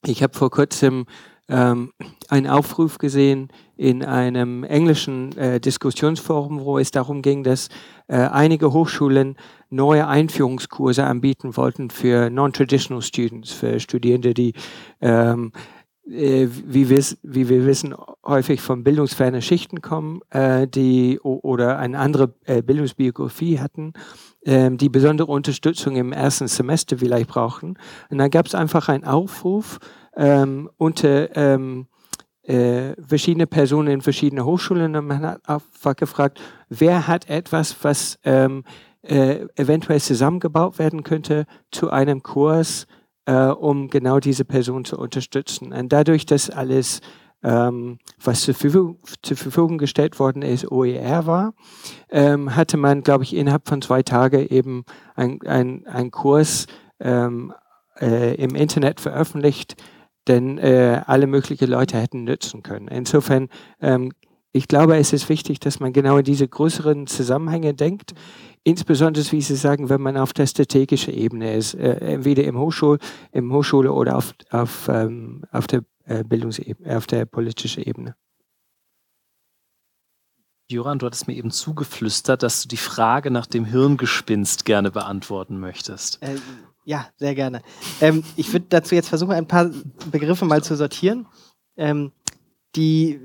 ich 0.06 0.22
habe 0.22 0.38
vor 0.38 0.52
kurzem 0.52 1.08
ähm, 1.50 1.94
einen 2.30 2.48
Aufruf 2.48 3.00
gesehen 3.00 3.50
in 3.82 4.04
einem 4.04 4.64
englischen 4.64 5.36
äh, 5.40 5.60
Diskussionsforum, 5.60 6.62
wo 6.62 6.78
es 6.78 6.92
darum 6.92 7.24
ging, 7.24 7.44
dass 7.44 7.70
äh, 8.08 8.16
einige 8.16 8.74
Hochschulen 8.74 9.38
neue 9.72 10.08
Einführungskurse 10.08 11.04
anbieten 11.04 11.58
wollten 11.58 11.90
für 11.90 12.30
non-traditional 12.30 13.02
students, 13.02 13.52
für 13.52 13.80
Studierende, 13.80 14.36
die 14.36 14.54
ähm, 15.02 15.52
äh, 16.08 16.48
wie, 16.48 16.90
wir, 16.90 17.04
wie 17.24 17.50
wir 17.50 17.66
wissen, 17.66 17.96
häufig 18.24 18.62
von 18.62 18.84
bildungsfernen 18.84 19.42
Schichten 19.42 19.82
kommen, 19.82 20.22
äh, 20.30 20.68
die 20.68 21.20
oder 21.20 21.80
eine 21.80 21.98
andere 21.98 22.36
äh, 22.46 22.62
Bildungsbiografie 22.62 23.58
hatten, 23.58 23.94
äh, 24.42 24.70
die 24.70 24.90
besondere 24.90 25.32
Unterstützung 25.32 25.96
im 25.96 26.14
ersten 26.14 26.48
Semester 26.48 27.00
vielleicht 27.00 27.30
brauchen. 27.30 27.80
Und 28.12 28.20
dann 28.20 28.30
gab 28.30 28.46
es 28.46 28.54
einfach 28.54 28.90
einen 28.90 29.06
Aufruf, 29.06 29.80
ähm, 30.16 30.70
unter 30.78 31.36
ähm, 31.36 31.88
äh, 32.44 32.94
verschiedene 33.02 33.48
Personen 33.48 33.90
in 33.90 34.02
verschiedenen 34.02 34.46
Hochschulen 34.46 34.96
und 34.96 35.08
man 35.08 35.22
hat 35.22 35.50
einfach 35.50 35.96
gefragt, 35.96 36.40
wer 36.70 37.08
hat 37.08 37.30
etwas, 37.30 37.76
was 37.84 38.18
ähm, 38.24 38.64
äh, 39.04 39.46
eventuell 39.56 40.00
zusammengebaut 40.00 40.80
werden 40.80 41.04
könnte 41.04 41.46
zu 41.72 41.90
einem 41.90 42.24
Kurs, 42.24 42.88
äh, 43.26 43.46
um 43.46 43.90
genau 43.90 44.20
diese 44.20 44.46
Person 44.46 44.86
zu 44.86 44.98
unterstützen. 44.98 45.74
Und 45.74 45.92
dadurch, 45.92 46.26
dass 46.26 46.50
alles 46.50 47.02
ähm, 47.44 47.98
was 48.24 48.42
zur 48.42 48.54
Verfügung, 48.54 49.00
zur 49.24 49.38
Verfügung, 49.38 49.78
gestellt 49.78 50.20
worden 50.20 50.44
ist, 50.44 50.72
OER 50.72 51.26
war, 51.26 51.54
ähm, 52.10 52.56
hatte 52.56 52.78
man, 52.78 53.02
glaube 53.02 53.24
ich, 53.24 53.36
innerhalb 53.36 53.68
von 53.68 53.82
zwei 53.82 54.04
Tagen 54.04 54.48
eben 54.48 54.84
einen 55.16 55.88
ein 55.88 56.12
Kurs 56.12 56.68
ähm, 57.00 57.54
äh, 58.00 58.36
im 58.36 58.56
Internet 58.56 59.00
veröffentlicht, 59.00 59.76
denn 60.32 60.58
äh, 60.58 61.02
alle 61.06 61.28
möglichen 61.28 61.70
Leute 61.70 61.98
hätten 61.98 62.24
nützen 62.24 62.64
können. 62.64 62.88
Insofern, 62.88 63.50
ähm, 63.82 64.14
ich 64.54 64.68
glaube, 64.68 64.98
es 64.98 65.14
ist 65.14 65.30
wichtig, 65.30 65.60
dass 65.60 65.80
man 65.80 65.94
genau 65.94 66.18
in 66.18 66.24
diese 66.24 66.48
größeren 66.48 67.08
Zusammenhänge 67.08 67.74
denkt. 67.74 68.14
Insbesondere, 68.64 69.30
wie 69.32 69.42
Sie 69.42 69.56
sagen, 69.56 69.90
wenn 69.90 70.02
man 70.02 70.18
auf 70.18 70.34
der 70.34 70.48
strategischen 70.48 71.14
Ebene 71.14 71.56
ist, 71.56 71.74
äh, 71.74 71.96
entweder 72.14 72.44
im 72.44 72.58
Hochschul, 72.58 72.98
im 73.32 73.52
Hochschule 73.52 73.92
oder 73.92 74.18
auf, 74.18 74.34
auf, 74.52 74.88
ähm, 74.88 75.44
auf 75.52 75.68
der 75.68 75.84
äh, 76.06 76.24
Bildungsebene, 76.24 76.96
auf 76.96 77.08
der 77.08 77.26
politischen 77.26 77.84
Ebene. 77.84 78.16
Joran, 80.70 81.00
du 81.00 81.06
hattest 81.06 81.28
mir 81.28 81.36
eben 81.36 81.52
zugeflüstert, 81.52 82.44
dass 82.44 82.62
du 82.62 82.70
die 82.70 82.78
Frage 82.78 83.30
nach 83.30 83.46
dem 83.46 83.66
Hirngespinst 83.66 84.64
gerne 84.64 84.90
beantworten 84.92 85.60
möchtest. 85.60 86.24
Äh, 86.24 86.38
ja, 86.84 87.08
sehr 87.18 87.36
gerne. 87.36 87.62
Ähm, 88.00 88.24
ich 88.36 88.52
würde 88.52 88.66
dazu 88.70 88.96
jetzt 88.96 89.10
versuchen, 89.10 89.34
ein 89.34 89.48
paar 89.48 89.70
Begriffe 90.12 90.46
mal 90.46 90.64
zu 90.64 90.76
sortieren. 90.76 91.28
Ähm, 91.78 92.12
die, 92.76 93.20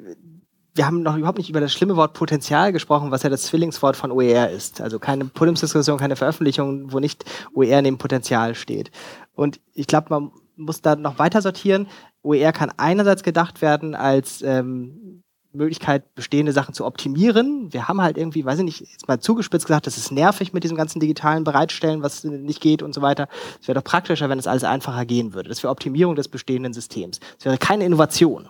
wir 0.74 0.86
haben 0.86 1.02
noch 1.02 1.16
überhaupt 1.16 1.38
nicht 1.38 1.50
über 1.50 1.60
das 1.60 1.72
schlimme 1.72 1.96
Wort 1.96 2.12
Potenzial 2.12 2.72
gesprochen, 2.72 3.10
was 3.10 3.22
ja 3.22 3.30
das 3.30 3.44
Zwillingswort 3.44 3.96
von 3.96 4.12
OER 4.12 4.50
ist. 4.50 4.80
Also 4.80 4.98
keine 4.98 5.24
Podiumsdiskussion, 5.24 5.98
keine 5.98 6.16
Veröffentlichung, 6.16 6.92
wo 6.92 6.98
nicht 6.98 7.24
OER 7.54 7.82
neben 7.82 7.98
Potenzial 7.98 8.54
steht. 8.54 8.90
Und 9.34 9.60
ich 9.72 9.86
glaube, 9.86 10.08
man 10.10 10.32
muss 10.56 10.82
da 10.82 10.96
noch 10.96 11.18
weiter 11.18 11.40
sortieren. 11.40 11.88
OER 12.22 12.52
kann 12.52 12.72
einerseits 12.76 13.22
gedacht 13.22 13.62
werden 13.62 13.94
als 13.94 14.42
ähm, 14.42 15.22
Möglichkeit, 15.56 16.14
bestehende 16.14 16.52
Sachen 16.52 16.74
zu 16.74 16.84
optimieren. 16.84 17.72
Wir 17.72 17.88
haben 17.88 18.00
halt 18.00 18.16
irgendwie, 18.16 18.44
weiß 18.44 18.58
ich 18.58 18.64
nicht, 18.64 18.80
jetzt 18.80 19.08
mal 19.08 19.20
zugespitzt 19.20 19.66
gesagt, 19.66 19.86
das 19.86 19.96
ist 19.96 20.12
nervig 20.12 20.52
mit 20.52 20.64
diesem 20.64 20.76
ganzen 20.76 21.00
digitalen 21.00 21.44
Bereitstellen, 21.44 22.02
was 22.02 22.24
nicht 22.24 22.60
geht 22.60 22.82
und 22.82 22.94
so 22.94 23.02
weiter. 23.02 23.28
Es 23.60 23.68
wäre 23.68 23.76
doch 23.76 23.84
praktischer, 23.84 24.28
wenn 24.28 24.38
es 24.38 24.46
alles 24.46 24.64
einfacher 24.64 25.04
gehen 25.04 25.34
würde. 25.34 25.48
Das 25.48 25.62
wäre 25.62 25.70
Optimierung 25.70 26.14
des 26.14 26.28
bestehenden 26.28 26.72
Systems. 26.72 27.20
Es 27.38 27.44
wäre 27.44 27.58
keine 27.58 27.84
Innovation. 27.84 28.48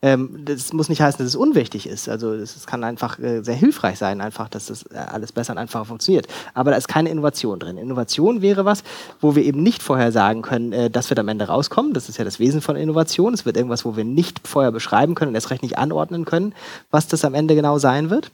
Ähm, 0.00 0.44
das 0.44 0.72
muss 0.72 0.88
nicht 0.88 1.00
heißen, 1.00 1.18
dass 1.18 1.26
es 1.26 1.34
unwichtig 1.34 1.88
ist. 1.88 2.08
Also 2.08 2.32
es 2.32 2.66
kann 2.66 2.84
einfach 2.84 3.18
äh, 3.18 3.42
sehr 3.42 3.56
hilfreich 3.56 3.98
sein, 3.98 4.20
einfach, 4.20 4.48
dass 4.48 4.66
das 4.66 4.84
äh, 4.84 4.96
alles 4.96 5.32
besser 5.32 5.52
und 5.52 5.58
einfacher 5.58 5.86
funktioniert. 5.86 6.28
Aber 6.54 6.70
da 6.70 6.76
ist 6.76 6.86
keine 6.86 7.08
Innovation 7.08 7.58
drin. 7.58 7.76
Innovation 7.78 8.40
wäre 8.40 8.64
was, 8.64 8.84
wo 9.20 9.34
wir 9.34 9.42
eben 9.42 9.62
nicht 9.62 9.82
vorher 9.82 10.12
sagen 10.12 10.42
können, 10.42 10.72
äh, 10.72 10.88
das 10.88 11.10
wird 11.10 11.18
am 11.18 11.26
Ende 11.26 11.46
rauskommen. 11.46 11.94
Das 11.94 12.08
ist 12.08 12.16
ja 12.16 12.24
das 12.24 12.38
Wesen 12.38 12.60
von 12.60 12.76
Innovation. 12.76 13.34
Es 13.34 13.44
wird 13.44 13.56
irgendwas, 13.56 13.84
wo 13.84 13.96
wir 13.96 14.04
nicht 14.04 14.46
vorher 14.46 14.70
beschreiben 14.70 15.16
können 15.16 15.30
und 15.30 15.34
erst 15.34 15.50
recht 15.50 15.62
nicht 15.62 15.78
anordnen 15.78 16.24
können, 16.24 16.54
was 16.92 17.08
das 17.08 17.24
am 17.24 17.34
Ende 17.34 17.56
genau 17.56 17.78
sein 17.78 18.08
wird. 18.08 18.30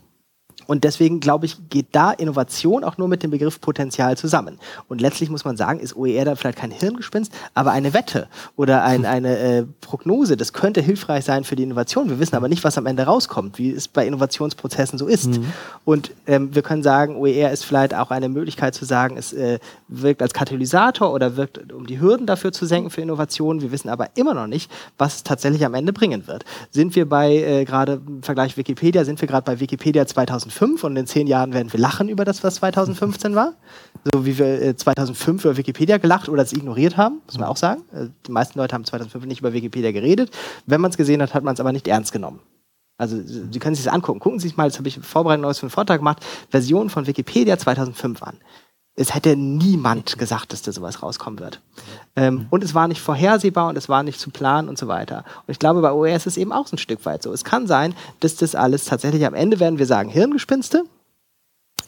Und 0.66 0.84
deswegen, 0.84 1.20
glaube 1.20 1.46
ich, 1.46 1.68
geht 1.68 1.86
da 1.92 2.12
Innovation 2.12 2.84
auch 2.84 2.98
nur 2.98 3.08
mit 3.08 3.22
dem 3.22 3.30
Begriff 3.30 3.60
Potenzial 3.60 4.16
zusammen. 4.16 4.58
Und 4.88 5.00
letztlich 5.00 5.30
muss 5.30 5.44
man 5.44 5.56
sagen, 5.56 5.80
ist 5.80 5.96
OER 5.96 6.24
da 6.24 6.34
vielleicht 6.34 6.58
kein 6.58 6.70
Hirngespinst, 6.70 7.32
aber 7.54 7.72
eine 7.72 7.94
Wette 7.94 8.28
oder 8.56 8.84
ein, 8.84 9.00
hm. 9.00 9.06
eine 9.06 9.38
äh, 9.38 9.64
Prognose. 9.80 10.36
Das 10.36 10.52
könnte 10.52 10.80
hilfreich 10.80 11.24
sein 11.24 11.44
für 11.44 11.56
die 11.56 11.62
Innovation. 11.62 12.08
Wir 12.08 12.18
wissen 12.18 12.36
aber 12.36 12.48
nicht, 12.48 12.64
was 12.64 12.78
am 12.78 12.86
Ende 12.86 13.04
rauskommt, 13.04 13.58
wie 13.58 13.70
es 13.70 13.88
bei 13.88 14.06
Innovationsprozessen 14.06 14.98
so 14.98 15.06
ist. 15.06 15.26
Mhm. 15.26 15.52
Und 15.84 16.10
ähm, 16.26 16.54
wir 16.54 16.62
können 16.62 16.82
sagen, 16.82 17.16
OER 17.16 17.50
ist 17.50 17.64
vielleicht 17.64 17.94
auch 17.94 18.10
eine 18.10 18.28
Möglichkeit 18.28 18.74
zu 18.74 18.84
sagen, 18.84 19.16
es 19.16 19.32
äh, 19.32 19.58
wirkt 19.88 20.22
als 20.22 20.32
Katalysator 20.32 21.12
oder 21.12 21.36
wirkt, 21.36 21.72
um 21.72 21.86
die 21.86 22.00
Hürden 22.00 22.26
dafür 22.26 22.52
zu 22.52 22.66
senken 22.66 22.90
für 22.90 23.00
Innovationen. 23.00 23.62
Wir 23.62 23.72
wissen 23.72 23.88
aber 23.88 24.08
immer 24.16 24.34
noch 24.34 24.46
nicht, 24.46 24.70
was 24.98 25.16
es 25.16 25.22
tatsächlich 25.24 25.64
am 25.64 25.74
Ende 25.74 25.92
bringen 25.92 26.26
wird. 26.26 26.44
Sind 26.70 26.96
wir 26.96 27.08
bei, 27.08 27.34
äh, 27.36 27.64
gerade 27.64 28.00
im 28.06 28.22
Vergleich 28.22 28.56
Wikipedia, 28.56 29.04
sind 29.04 29.20
wir 29.20 29.28
gerade 29.28 29.44
bei 29.44 29.60
Wikipedia 29.60 30.06
2000 30.06 30.52
2005 30.54 30.84
und 30.84 30.96
in 30.96 31.06
zehn 31.06 31.26
Jahren 31.26 31.52
werden 31.52 31.72
wir 31.72 31.80
lachen 31.80 32.08
über 32.08 32.24
das, 32.24 32.42
was 32.44 32.56
2015 32.56 33.34
war. 33.34 33.54
So 34.12 34.24
wie 34.24 34.38
wir 34.38 34.76
2005 34.76 35.44
äh, 35.44 35.48
über 35.48 35.56
Wikipedia 35.56 35.98
gelacht 35.98 36.28
oder 36.28 36.42
es 36.42 36.52
ignoriert 36.52 36.96
haben, 36.96 37.20
muss 37.26 37.38
man 37.38 37.48
auch 37.48 37.56
sagen. 37.56 37.82
Äh, 37.92 38.06
die 38.26 38.32
meisten 38.32 38.58
Leute 38.58 38.74
haben 38.74 38.84
2005 38.84 39.26
nicht 39.26 39.40
über 39.40 39.52
Wikipedia 39.52 39.92
geredet. 39.92 40.30
Wenn 40.66 40.80
man 40.80 40.90
es 40.90 40.96
gesehen 40.96 41.20
hat, 41.22 41.34
hat 41.34 41.44
man 41.44 41.54
es 41.54 41.60
aber 41.60 41.72
nicht 41.72 41.88
ernst 41.88 42.12
genommen. 42.12 42.40
Also 42.96 43.20
Sie 43.20 43.58
können 43.58 43.74
sich 43.74 43.84
das 43.84 43.92
angucken. 43.92 44.20
Gucken 44.20 44.38
Sie 44.38 44.48
sich 44.48 44.56
mal, 44.56 44.68
das 44.68 44.78
habe 44.78 44.88
ich 44.88 44.98
vorbereitet 45.00 45.42
neues 45.42 45.58
für 45.58 45.64
einen 45.64 45.70
Vortrag 45.70 45.98
gemacht, 45.98 46.24
Version 46.50 46.90
von 46.90 47.06
Wikipedia 47.06 47.58
2005 47.58 48.22
an. 48.22 48.38
Es 48.96 49.14
hätte 49.14 49.34
niemand 49.34 50.18
gesagt, 50.18 50.52
dass 50.52 50.62
da 50.62 50.70
sowas 50.70 51.02
rauskommen 51.02 51.40
wird. 51.40 51.60
Ähm, 52.14 52.46
und 52.50 52.62
es 52.62 52.74
war 52.74 52.86
nicht 52.86 53.00
vorhersehbar 53.00 53.68
und 53.68 53.76
es 53.76 53.88
war 53.88 54.04
nicht 54.04 54.20
zu 54.20 54.30
planen 54.30 54.68
und 54.68 54.78
so 54.78 54.86
weiter. 54.86 55.24
Und 55.46 55.52
ich 55.52 55.58
glaube, 55.58 55.80
bei 55.80 55.92
OER 55.92 56.14
ist 56.14 56.28
es 56.28 56.36
eben 56.36 56.52
auch 56.52 56.68
so 56.68 56.76
ein 56.76 56.78
Stück 56.78 57.04
weit 57.04 57.22
so. 57.22 57.32
Es 57.32 57.42
kann 57.42 57.66
sein, 57.66 57.94
dass 58.20 58.36
das 58.36 58.54
alles 58.54 58.84
tatsächlich 58.84 59.26
am 59.26 59.34
Ende 59.34 59.58
werden 59.58 59.80
wir 59.80 59.86
sagen 59.86 60.08
Hirngespinste. 60.10 60.84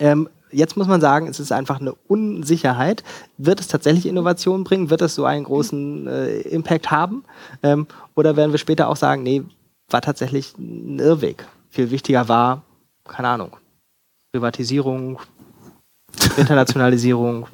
Ähm, 0.01 0.29
jetzt 0.51 0.77
muss 0.77 0.89
man 0.89 1.01
sagen, 1.01 1.29
es 1.29 1.39
ist 1.39 1.53
einfach 1.53 1.81
eine 1.81 1.93
Unsicherheit. 2.09 3.05
Wird 3.39 3.61
es 3.61 3.69
tatsächlich 3.69 4.07
Innovationen 4.07 4.65
bringen? 4.65 4.91
Wird 4.91 5.03
es 5.03 5.15
so 5.15 5.25
einen 5.25 5.45
großen 5.45 6.09
äh, 6.09 6.41
Impact 6.41 6.91
haben? 6.91 7.25
Ähm, 7.63 7.87
oder 8.17 8.37
werden 8.37 8.53
wir 8.53 8.59
später 8.59 8.89
auch 8.89 8.97
sagen, 8.97 9.23
nee, 9.23 9.45
war 9.91 10.03
tatsächlich 10.03 10.57
ein 10.59 10.99
Irrweg. 10.99 11.47
Viel 11.71 11.91
wichtiger 11.91 12.29
war, 12.29 12.63
keine 13.05 13.29
Ahnung, 13.29 13.57
Privatisierung, 14.33 15.21
Internationalisierung. 16.37 17.47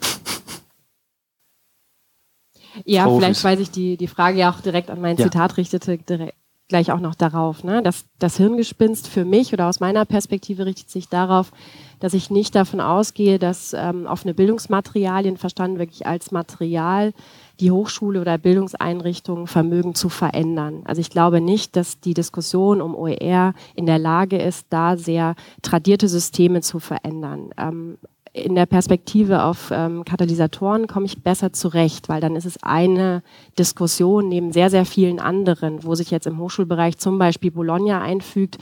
Ja, 2.84 3.04
Profis. 3.04 3.18
vielleicht, 3.18 3.44
weil 3.44 3.58
sich 3.58 3.70
die, 3.70 3.96
die 3.96 4.08
Frage 4.08 4.38
ja 4.38 4.50
auch 4.50 4.60
direkt 4.60 4.90
an 4.90 5.00
mein 5.00 5.16
ja. 5.16 5.24
Zitat 5.24 5.56
richtete, 5.56 5.98
direkt, 5.98 6.36
gleich 6.68 6.90
auch 6.90 7.00
noch 7.00 7.14
darauf. 7.14 7.64
Ne? 7.64 7.82
Das, 7.82 8.06
das 8.18 8.38
Hirngespinst 8.38 9.06
für 9.06 9.26
mich 9.26 9.52
oder 9.52 9.68
aus 9.68 9.80
meiner 9.80 10.06
Perspektive 10.06 10.64
richtet 10.64 10.90
sich 10.90 11.08
darauf, 11.08 11.52
dass 12.00 12.14
ich 12.14 12.30
nicht 12.30 12.54
davon 12.54 12.80
ausgehe, 12.80 13.38
dass 13.38 13.74
ähm, 13.74 14.06
offene 14.06 14.32
Bildungsmaterialien, 14.32 15.36
verstanden 15.36 15.78
wirklich 15.78 16.06
als 16.06 16.30
Material, 16.30 17.12
die 17.60 17.70
Hochschule 17.70 18.22
oder 18.22 18.38
Bildungseinrichtungen 18.38 19.46
vermögen 19.46 19.94
zu 19.94 20.08
verändern. 20.08 20.82
Also 20.84 21.00
ich 21.00 21.10
glaube 21.10 21.42
nicht, 21.42 21.76
dass 21.76 22.00
die 22.00 22.14
Diskussion 22.14 22.80
um 22.80 22.94
OER 22.94 23.52
in 23.74 23.84
der 23.84 23.98
Lage 23.98 24.38
ist, 24.38 24.66
da 24.70 24.96
sehr 24.96 25.34
tradierte 25.60 26.08
Systeme 26.08 26.62
zu 26.62 26.80
verändern. 26.80 27.50
Ähm, 27.58 27.98
in 28.34 28.54
der 28.54 28.66
Perspektive 28.66 29.42
auf 29.42 29.70
ähm, 29.72 30.04
Katalysatoren 30.04 30.86
komme 30.86 31.04
ich 31.04 31.22
besser 31.22 31.52
zurecht, 31.52 32.08
weil 32.08 32.20
dann 32.20 32.34
ist 32.34 32.46
es 32.46 32.62
eine 32.62 33.22
Diskussion 33.58 34.28
neben 34.28 34.52
sehr, 34.52 34.70
sehr 34.70 34.86
vielen 34.86 35.20
anderen, 35.20 35.84
wo 35.84 35.94
sich 35.94 36.10
jetzt 36.10 36.26
im 36.26 36.38
Hochschulbereich 36.38 36.96
zum 36.96 37.18
Beispiel 37.18 37.50
Bologna 37.50 38.00
einfügt. 38.00 38.56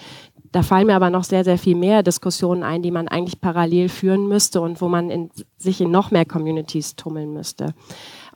Da 0.51 0.63
fallen 0.65 0.89
mir 0.89 0.97
aber 0.97 1.11
noch 1.11 1.23
sehr, 1.23 1.45
sehr 1.45 1.59
viel 1.59 1.77
mehr 1.77 2.03
Diskussionen 2.03 2.65
ein, 2.65 2.83
die 2.83 2.91
man 2.91 3.07
eigentlich 3.07 3.41
parallel 3.41 3.89
führen 3.89 4.27
müsste 4.27 4.61
und 4.61 4.81
wo 4.81 4.89
man 4.89 5.09
in, 5.09 5.31
sich 5.57 5.81
in 5.81 5.93
noch 5.93 6.11
mehr 6.11 6.25
Communities 6.25 6.97
tummeln 6.97 7.33
müsste. 7.33 7.73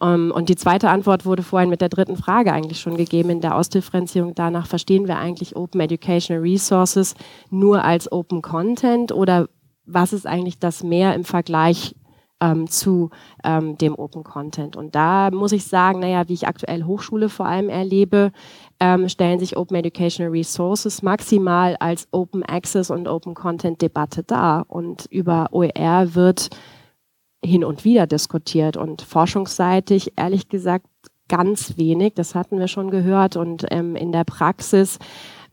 Ähm, 0.00 0.32
und 0.32 0.48
die 0.48 0.54
zweite 0.54 0.90
Antwort 0.90 1.26
wurde 1.26 1.42
vorhin 1.42 1.70
mit 1.70 1.80
der 1.80 1.88
dritten 1.88 2.16
Frage 2.16 2.52
eigentlich 2.52 2.78
schon 2.78 2.96
gegeben 2.96 3.30
in 3.30 3.40
der 3.40 3.56
Ausdifferenzierung. 3.56 4.36
Danach 4.36 4.68
verstehen 4.68 5.08
wir 5.08 5.18
eigentlich 5.18 5.56
Open 5.56 5.80
Educational 5.80 6.42
Resources 6.42 7.16
nur 7.50 7.82
als 7.82 8.12
Open 8.12 8.40
Content 8.40 9.10
oder 9.10 9.48
was 9.86 10.12
ist 10.12 10.26
eigentlich 10.26 10.58
das 10.58 10.82
Mehr 10.82 11.14
im 11.14 11.24
Vergleich 11.24 11.94
ähm, 12.40 12.68
zu 12.68 13.10
ähm, 13.44 13.78
dem 13.78 13.94
Open 13.94 14.24
Content. 14.24 14.76
Und 14.76 14.94
da 14.94 15.30
muss 15.30 15.52
ich 15.52 15.64
sagen, 15.64 16.00
naja, 16.00 16.28
wie 16.28 16.34
ich 16.34 16.46
aktuell 16.46 16.84
Hochschule 16.84 17.28
vor 17.28 17.46
allem 17.46 17.68
erlebe, 17.68 18.32
ähm, 18.80 19.08
stellen 19.08 19.38
sich 19.38 19.56
Open 19.56 19.76
Educational 19.76 20.30
Resources 20.30 21.02
maximal 21.02 21.76
als 21.80 22.08
Open 22.10 22.42
Access 22.42 22.90
und 22.90 23.08
Open 23.08 23.34
Content 23.34 23.80
Debatte 23.80 24.22
dar. 24.22 24.66
Und 24.68 25.06
über 25.10 25.48
OER 25.52 26.14
wird 26.14 26.50
hin 27.44 27.64
und 27.64 27.84
wieder 27.84 28.06
diskutiert 28.06 28.76
und 28.76 29.02
forschungsseitig, 29.02 30.12
ehrlich 30.16 30.48
gesagt, 30.48 30.86
ganz 31.28 31.76
wenig. 31.76 32.14
Das 32.14 32.34
hatten 32.34 32.58
wir 32.58 32.68
schon 32.68 32.90
gehört. 32.90 33.36
Und 33.36 33.66
ähm, 33.70 33.96
in 33.96 34.12
der 34.12 34.24
Praxis 34.24 34.98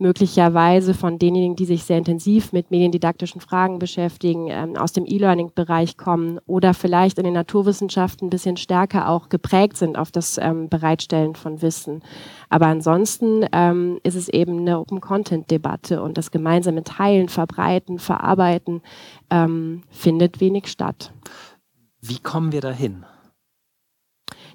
möglicherweise 0.02 0.96
von 0.96 1.20
denjenigen, 1.20 1.56
die 1.56 1.66
sich 1.66 1.84
sehr 1.84 2.00
intensiv 2.00 2.52
mit 2.54 2.72
mediendidaktischen 2.72 3.40
Fragen 3.40 3.78
beschäftigen, 3.78 4.48
ähm, 4.50 4.76
aus 4.76 4.94
dem 4.94 5.06
E-Learning-Bereich 5.06 5.96
kommen 5.96 6.40
oder 6.48 6.74
vielleicht 6.74 7.20
in 7.20 7.24
den 7.24 7.36
Naturwissenschaften 7.36 8.28
ein 8.28 8.30
bisschen 8.32 8.58
stärker 8.58 9.08
auch 9.08 9.30
geprägt 9.30 9.78
sind 9.78 9.98
auf 9.98 10.12
das 10.12 10.40
ähm, 10.40 10.70
Bereitstellen 10.70 11.36
von 11.36 11.62
Wissen. 11.62 12.02
Aber 12.50 12.66
ansonsten 12.66 13.46
ähm, 13.52 14.00
ist 14.02 14.16
es 14.16 14.28
eben 14.28 14.62
eine 14.62 14.80
Open-Content-Debatte 14.80 16.02
und 16.02 16.18
das 16.18 16.32
gemeinsame 16.32 16.84
Teilen, 16.84 17.30
Verbreiten, 17.30 18.00
Verarbeiten 18.00 18.82
ähm, 19.30 19.84
findet 19.92 20.42
wenig 20.42 20.68
statt. 20.68 21.14
Wie 22.02 22.18
kommen 22.18 22.52
wir 22.52 22.62
dahin? 22.62 23.06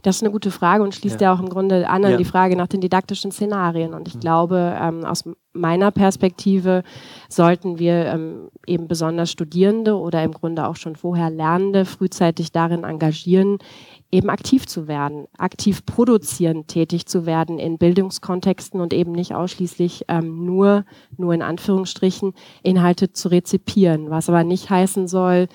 Das 0.06 0.14
ist 0.16 0.22
eine 0.22 0.30
gute 0.30 0.52
Frage 0.52 0.84
und 0.84 0.94
schließt 0.94 1.20
ja, 1.20 1.30
ja 1.30 1.34
auch 1.34 1.40
im 1.40 1.48
Grunde 1.48 1.88
an 1.88 2.04
an 2.04 2.12
ja. 2.12 2.16
die 2.16 2.24
Frage 2.24 2.54
nach 2.54 2.68
den 2.68 2.80
didaktischen 2.80 3.32
Szenarien. 3.32 3.92
Und 3.92 4.06
ich 4.06 4.14
mhm. 4.14 4.20
glaube, 4.20 4.76
ähm, 4.80 5.04
aus 5.04 5.24
meiner 5.52 5.90
Perspektive 5.90 6.84
sollten 7.28 7.80
wir 7.80 8.06
ähm, 8.06 8.48
eben 8.68 8.86
besonders 8.86 9.32
Studierende 9.32 9.98
oder 9.98 10.22
im 10.22 10.30
Grunde 10.30 10.68
auch 10.68 10.76
schon 10.76 10.94
vorher 10.94 11.28
Lernende 11.28 11.84
frühzeitig 11.84 12.52
darin 12.52 12.84
engagieren, 12.84 13.58
eben 14.12 14.30
aktiv 14.30 14.66
zu 14.66 14.86
werden, 14.86 15.26
aktiv 15.38 15.84
produzierend 15.84 16.68
tätig 16.68 17.06
zu 17.06 17.26
werden 17.26 17.58
in 17.58 17.76
Bildungskontexten 17.76 18.80
und 18.80 18.92
eben 18.92 19.10
nicht 19.10 19.34
ausschließlich 19.34 20.04
ähm, 20.06 20.44
nur, 20.44 20.84
nur 21.16 21.34
in 21.34 21.42
Anführungsstrichen, 21.42 22.32
Inhalte 22.62 23.12
zu 23.12 23.28
rezipieren, 23.28 24.08
was 24.10 24.28
aber 24.28 24.44
nicht 24.44 24.70
heißen 24.70 25.08
soll, 25.08 25.48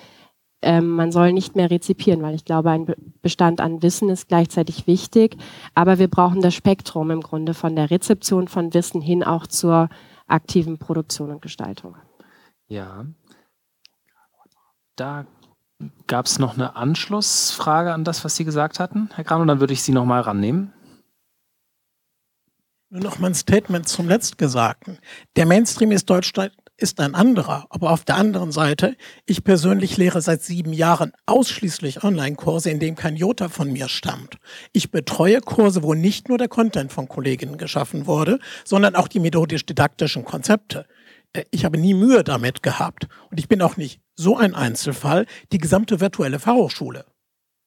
ähm, 0.62 0.90
man 0.90 1.12
soll 1.12 1.32
nicht 1.32 1.56
mehr 1.56 1.70
rezipieren, 1.70 2.22
weil 2.22 2.34
ich 2.34 2.44
glaube, 2.44 2.70
ein 2.70 2.86
Bestand 3.20 3.60
an 3.60 3.82
Wissen 3.82 4.08
ist 4.08 4.28
gleichzeitig 4.28 4.86
wichtig. 4.86 5.36
Aber 5.74 5.98
wir 5.98 6.08
brauchen 6.08 6.40
das 6.40 6.54
Spektrum 6.54 7.10
im 7.10 7.20
Grunde 7.20 7.52
von 7.54 7.76
der 7.76 7.90
Rezeption 7.90 8.48
von 8.48 8.72
Wissen 8.72 9.00
hin 9.00 9.24
auch 9.24 9.46
zur 9.46 9.88
aktiven 10.28 10.78
Produktion 10.78 11.30
und 11.30 11.42
Gestaltung. 11.42 11.96
Ja. 12.68 13.04
Da 14.96 15.26
gab 16.06 16.26
es 16.26 16.38
noch 16.38 16.54
eine 16.54 16.76
Anschlussfrage 16.76 17.92
an 17.92 18.04
das, 18.04 18.24
was 18.24 18.36
Sie 18.36 18.44
gesagt 18.44 18.78
hatten, 18.78 19.10
Herr 19.14 19.24
Kran, 19.24 19.40
und 19.40 19.48
dann 19.48 19.60
würde 19.60 19.72
ich 19.72 19.82
Sie 19.82 19.92
nochmal 19.92 20.20
rannehmen. 20.20 20.72
Nur 22.88 23.00
noch 23.00 23.18
mal 23.18 23.28
ein 23.28 23.34
Statement 23.34 23.88
zum 23.88 24.06
Letztgesagten. 24.06 24.98
Der 25.36 25.46
Mainstream 25.46 25.92
ist 25.92 26.08
Deutschland 26.10 26.52
ist 26.76 27.00
ein 27.00 27.14
anderer. 27.14 27.66
Aber 27.70 27.90
auf 27.90 28.04
der 28.04 28.16
anderen 28.16 28.52
Seite, 28.52 28.96
ich 29.26 29.44
persönlich 29.44 29.96
lehre 29.96 30.20
seit 30.20 30.42
sieben 30.42 30.72
Jahren 30.72 31.12
ausschließlich 31.26 32.02
Online-Kurse, 32.02 32.70
in 32.70 32.80
dem 32.80 32.96
kein 32.96 33.16
Jota 33.16 33.48
von 33.48 33.72
mir 33.72 33.88
stammt. 33.88 34.38
Ich 34.72 34.90
betreue 34.90 35.40
Kurse, 35.40 35.82
wo 35.82 35.94
nicht 35.94 36.28
nur 36.28 36.38
der 36.38 36.48
Content 36.48 36.92
von 36.92 37.08
Kolleginnen 37.08 37.56
geschaffen 37.56 38.06
wurde, 38.06 38.38
sondern 38.64 38.96
auch 38.96 39.08
die 39.08 39.20
methodisch-didaktischen 39.20 40.24
Konzepte. 40.24 40.86
Äh, 41.32 41.44
ich 41.50 41.64
habe 41.64 41.78
nie 41.78 41.94
Mühe 41.94 42.24
damit 42.24 42.62
gehabt. 42.62 43.08
Und 43.30 43.38
ich 43.38 43.48
bin 43.48 43.62
auch 43.62 43.76
nicht 43.76 44.00
so 44.14 44.36
ein 44.36 44.54
Einzelfall, 44.54 45.26
die 45.52 45.58
gesamte 45.58 46.00
virtuelle 46.00 46.38
Fachhochschule 46.38 47.04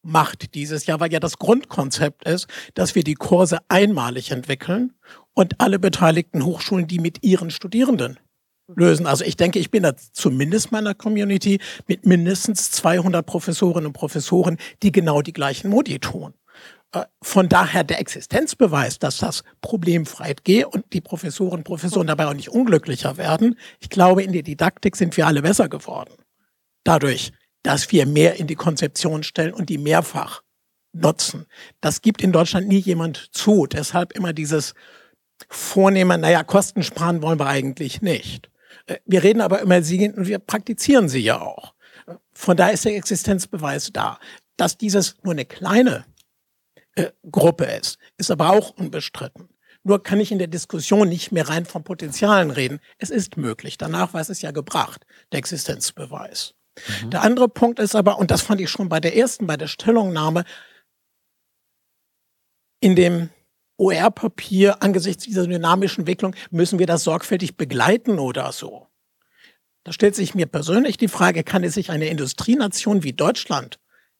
macht 0.05 0.53
dieses 0.53 0.85
Jahr, 0.85 0.99
weil 0.99 1.11
ja 1.11 1.19
das 1.19 1.39
Grundkonzept 1.39 2.25
ist, 2.25 2.47
dass 2.75 2.95
wir 2.95 3.03
die 3.03 3.15
Kurse 3.15 3.57
einmalig 3.67 4.31
entwickeln 4.31 4.93
und 5.33 5.59
alle 5.59 5.79
beteiligten 5.79 6.45
Hochschulen 6.45 6.87
die 6.87 6.99
mit 6.99 7.23
ihren 7.23 7.49
Studierenden 7.49 8.19
lösen. 8.67 9.05
Also 9.05 9.23
ich 9.23 9.37
denke, 9.37 9.59
ich 9.59 9.71
bin 9.71 9.83
da 9.83 9.95
zumindest 9.95 10.71
meiner 10.71 10.93
Community 10.93 11.59
mit 11.87 12.05
mindestens 12.05 12.71
200 12.71 13.25
Professorinnen 13.25 13.87
und 13.87 13.93
Professoren, 13.93 14.57
die 14.83 14.91
genau 14.91 15.21
die 15.21 15.33
gleichen 15.33 15.69
Modi 15.69 15.99
tun. 15.99 16.33
Äh, 16.91 17.05
von 17.21 17.49
daher 17.49 17.83
der 17.83 17.99
Existenzbeweis, 17.99 18.99
dass 18.99 19.17
das 19.17 19.43
problemfrei 19.61 20.35
geht 20.43 20.65
und 20.65 20.85
die 20.93 21.01
Professoren 21.01 21.59
und 21.59 21.63
Professoren 21.63 22.07
dabei 22.07 22.27
auch 22.27 22.33
nicht 22.33 22.49
unglücklicher 22.49 23.17
werden. 23.17 23.57
Ich 23.79 23.89
glaube, 23.89 24.23
in 24.23 24.31
der 24.31 24.43
Didaktik 24.43 24.95
sind 24.95 25.15
wir 25.17 25.27
alle 25.27 25.41
besser 25.41 25.69
geworden. 25.69 26.13
Dadurch, 26.83 27.31
dass 27.63 27.91
wir 27.91 28.05
mehr 28.05 28.35
in 28.35 28.47
die 28.47 28.55
Konzeption 28.55 29.23
stellen 29.23 29.53
und 29.53 29.69
die 29.69 29.77
mehrfach 29.77 30.41
nutzen. 30.93 31.45
Das 31.81 32.01
gibt 32.01 32.21
in 32.21 32.31
Deutschland 32.31 32.67
nie 32.67 32.79
jemand 32.79 33.29
zu. 33.31 33.65
Deshalb 33.65 34.13
immer 34.13 34.33
dieses 34.33 34.73
Vornehmen, 35.49 36.21
naja, 36.21 36.43
Kosten 36.43 36.83
sparen 36.83 37.21
wollen 37.21 37.39
wir 37.39 37.47
eigentlich 37.47 38.01
nicht. 38.01 38.49
Äh, 38.85 38.97
wir 39.05 39.23
reden 39.23 39.41
aber 39.41 39.61
immer 39.61 39.81
sie 39.81 40.09
und 40.09 40.27
wir 40.27 40.39
praktizieren 40.39 41.09
sie 41.09 41.19
ja 41.21 41.41
auch. 41.41 41.73
Von 42.33 42.57
daher 42.57 42.73
ist 42.73 42.85
der 42.85 42.95
Existenzbeweis 42.95 43.91
da. 43.93 44.19
Dass 44.57 44.77
dieses 44.77 45.17
nur 45.23 45.33
eine 45.33 45.45
kleine 45.45 46.05
äh, 46.95 47.11
Gruppe 47.29 47.65
ist, 47.65 47.97
ist 48.17 48.31
aber 48.31 48.51
auch 48.51 48.71
unbestritten. 48.71 49.49
Nur 49.83 50.01
kann 50.01 50.19
ich 50.19 50.31
in 50.31 50.39
der 50.39 50.47
Diskussion 50.47 51.09
nicht 51.09 51.31
mehr 51.31 51.47
rein 51.47 51.65
von 51.65 51.83
Potenzialen 51.83 52.49
reden. 52.49 52.79
Es 52.97 53.11
ist 53.11 53.37
möglich. 53.37 53.77
Danach 53.77 54.13
war 54.13 54.21
es 54.21 54.41
ja 54.41 54.51
gebracht, 54.51 55.05
der 55.31 55.39
Existenzbeweis. 55.39 56.55
Mhm. 57.03 57.11
Der 57.11 57.21
andere 57.21 57.49
Punkt 57.49 57.79
ist 57.79 57.95
aber, 57.95 58.17
und 58.17 58.31
das 58.31 58.41
fand 58.41 58.61
ich 58.61 58.69
schon 58.69 58.89
bei 58.89 58.99
der 58.99 59.15
ersten, 59.15 59.45
bei 59.45 59.57
der 59.57 59.67
Stellungnahme, 59.67 60.43
in 62.79 62.95
dem 62.95 63.29
OR-Papier 63.77 64.81
angesichts 64.81 65.25
dieser 65.25 65.47
dynamischen 65.47 66.01
Entwicklung 66.01 66.35
müssen 66.49 66.79
wir 66.79 66.87
das 66.87 67.03
sorgfältig 67.03 67.57
begleiten 67.57 68.19
oder 68.19 68.51
so. 68.51 68.87
Da 69.83 69.91
stellt 69.91 70.15
sich 70.15 70.33
mir 70.33 70.47
persönlich 70.47 70.97
die 70.97 71.07
Frage, 71.07 71.43
kann 71.43 71.63
es 71.63 71.75
sich 71.75 71.91
eine 71.91 72.07
Industrienation 72.07 73.03
wie 73.03 73.13
Deutschland 73.13 73.79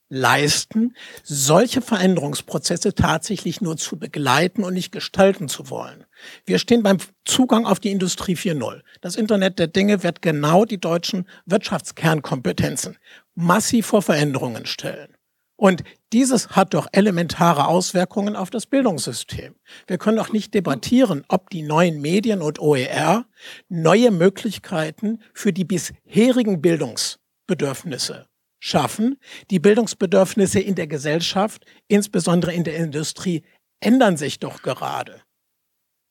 leisten, 0.10 0.96
solche 1.24 1.82
Veränderungsprozesse 1.82 2.94
tatsächlich 2.94 3.62
nur 3.62 3.76
zu 3.78 3.98
begleiten 3.98 4.64
und 4.64 4.76
nicht 4.76 4.92
gestalten 4.92 5.48
zu 5.48 5.70
wollen. 5.70 6.06
Wir 6.46 6.60
stehen 6.60 6.84
beim 6.84 6.98
Zugang 7.26 7.66
auf 7.66 7.80
die 7.80 7.92
Industrie 7.92 8.36
4.0. 8.36 8.82
Das 9.02 9.16
Internet 9.16 9.58
der 9.58 9.68
Dinge 9.68 10.04
wird 10.04 10.22
genau 10.22 10.66
die 10.66 10.80
deutschen 10.80 11.28
Wirtschaftskernkompetenzen 11.46 12.98
massiv 13.34 13.88
vor 13.88 14.04
Veränderungen 14.04 14.66
stellen. 14.66 15.15
Und 15.58 15.84
dieses 16.12 16.50
hat 16.50 16.74
doch 16.74 16.88
elementare 16.92 17.68
Auswirkungen 17.68 18.36
auf 18.36 18.50
das 18.50 18.66
Bildungssystem. 18.66 19.56
Wir 19.88 19.98
können 19.98 20.18
doch 20.18 20.34
nicht 20.34 20.54
debattieren, 20.54 21.24
ob 21.30 21.50
die 21.50 21.62
neuen 21.62 22.02
Medien 22.02 22.42
und 22.42 22.60
OER 22.60 23.26
neue 23.70 24.12
Möglichkeiten 24.12 25.22
für 25.34 25.54
die 25.54 25.64
bisherigen 25.64 26.62
Bildungsbedürfnisse 26.62 28.28
schaffen. 28.60 29.18
Die 29.50 29.60
Bildungsbedürfnisse 29.60 30.60
in 30.60 30.76
der 30.76 30.88
Gesellschaft, 30.88 31.66
insbesondere 31.88 32.54
in 32.54 32.66
der 32.66 32.76
Industrie, 32.76 33.44
ändern 33.80 34.18
sich 34.18 34.40
doch 34.40 34.62
gerade. 34.62 35.22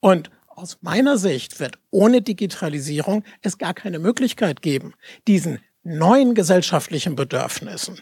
Und 0.01 0.31
aus 0.49 0.79
meiner 0.81 1.19
Sicht 1.19 1.59
wird 1.61 1.79
ohne 1.91 2.23
Digitalisierung 2.23 3.25
es 3.43 3.59
gar 3.59 3.75
keine 3.75 3.99
Möglichkeit 3.99 4.63
geben, 4.63 4.95
diesen 5.27 5.59
neuen 5.85 6.35
gesellschaftlichen 6.35 7.15
Bedürfnissen, 7.15 8.01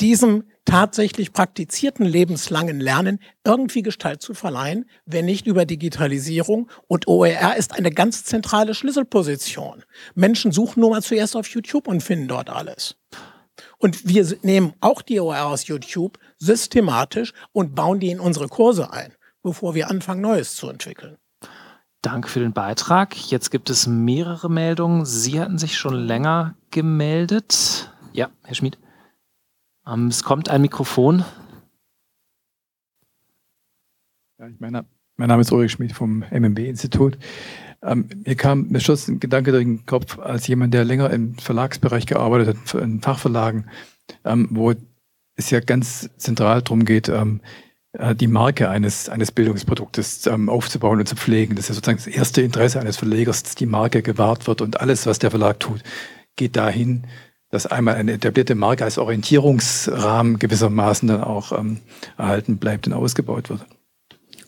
diesem 0.00 0.44
tatsächlich 0.64 1.32
praktizierten 1.32 2.06
lebenslangen 2.06 2.80
Lernen 2.80 3.18
irgendwie 3.44 3.82
Gestalt 3.82 4.22
zu 4.22 4.34
verleihen, 4.34 4.88
wenn 5.04 5.26
nicht 5.26 5.46
über 5.46 5.66
Digitalisierung. 5.66 6.70
Und 6.86 7.06
OER 7.06 7.56
ist 7.56 7.74
eine 7.74 7.90
ganz 7.90 8.24
zentrale 8.24 8.74
Schlüsselposition. 8.74 9.84
Menschen 10.14 10.52
suchen 10.52 10.80
nur 10.80 10.90
mal 10.90 11.02
zuerst 11.02 11.36
auf 11.36 11.48
YouTube 11.48 11.88
und 11.88 12.02
finden 12.02 12.28
dort 12.28 12.48
alles. 12.48 12.96
Und 13.78 14.08
wir 14.08 14.26
nehmen 14.42 14.72
auch 14.80 15.02
die 15.02 15.20
OER 15.20 15.46
aus 15.46 15.66
YouTube 15.66 16.18
systematisch 16.38 17.32
und 17.52 17.74
bauen 17.74 18.00
die 18.00 18.10
in 18.10 18.20
unsere 18.20 18.48
Kurse 18.48 18.92
ein, 18.92 19.12
bevor 19.42 19.74
wir 19.74 19.90
anfangen, 19.90 20.22
Neues 20.22 20.54
zu 20.54 20.68
entwickeln. 20.68 21.18
Danke 22.04 22.28
für 22.28 22.40
den 22.40 22.52
Beitrag. 22.52 23.16
Jetzt 23.30 23.50
gibt 23.50 23.70
es 23.70 23.86
mehrere 23.86 24.50
Meldungen. 24.50 25.06
Sie 25.06 25.40
hatten 25.40 25.56
sich 25.56 25.78
schon 25.78 25.94
länger 25.94 26.54
gemeldet. 26.74 27.90
Ja, 28.12 28.30
Herr 28.42 28.54
Schmid. 28.54 28.78
Ähm, 29.86 30.08
es 30.08 30.24
kommt 30.24 30.50
ein 30.50 30.60
Mikrofon. 30.60 31.24
Ja, 34.38 34.48
ich 34.48 34.58
meine, 34.58 34.84
mein 35.16 35.28
Name 35.28 35.40
ist 35.40 35.52
Ulrich 35.52 35.72
Schmid 35.72 35.92
vom 35.92 36.24
MMB-Institut. 36.30 37.16
Ähm, 37.80 38.08
mir 38.26 38.34
kam 38.34 38.68
mir 38.68 38.80
schoss 38.80 39.06
ein 39.06 39.20
Gedanke 39.20 39.52
durch 39.52 39.64
den 39.64 39.86
Kopf, 39.86 40.18
als 40.18 40.48
jemand, 40.48 40.74
der 40.74 40.84
länger 40.84 41.10
im 41.10 41.38
Verlagsbereich 41.38 42.06
gearbeitet 42.06 42.56
hat, 42.56 42.82
in 42.82 43.00
Fachverlagen, 43.00 43.70
ähm, 44.24 44.48
wo 44.50 44.74
es 45.36 45.50
ja 45.50 45.60
ganz 45.60 46.10
zentral 46.16 46.62
darum 46.62 46.84
geht, 46.84 47.08
ähm, 47.08 47.40
äh, 47.92 48.16
die 48.16 48.26
Marke 48.26 48.68
eines, 48.68 49.08
eines 49.08 49.30
Bildungsproduktes 49.30 50.26
ähm, 50.26 50.48
aufzubauen 50.48 50.98
und 50.98 51.06
zu 51.06 51.14
pflegen. 51.14 51.54
Das 51.54 51.66
ist 51.66 51.68
ja 51.68 51.74
sozusagen 51.76 51.98
das 51.98 52.06
erste 52.08 52.42
Interesse 52.42 52.80
eines 52.80 52.96
Verlegers, 52.96 53.44
dass 53.44 53.54
die 53.54 53.66
Marke 53.66 54.02
gewahrt 54.02 54.48
wird 54.48 54.60
und 54.60 54.80
alles, 54.80 55.06
was 55.06 55.20
der 55.20 55.30
Verlag 55.30 55.60
tut, 55.60 55.84
geht 56.36 56.56
dahin, 56.56 57.06
dass 57.50 57.66
einmal 57.66 57.94
eine 57.94 58.12
etablierte 58.12 58.54
Marke 58.54 58.84
als 58.84 58.98
Orientierungsrahmen 58.98 60.38
gewissermaßen 60.38 61.08
dann 61.08 61.22
auch 61.22 61.52
ähm, 61.52 61.78
erhalten 62.18 62.58
bleibt 62.58 62.86
und 62.86 62.92
ausgebaut 62.92 63.50
wird. 63.50 63.64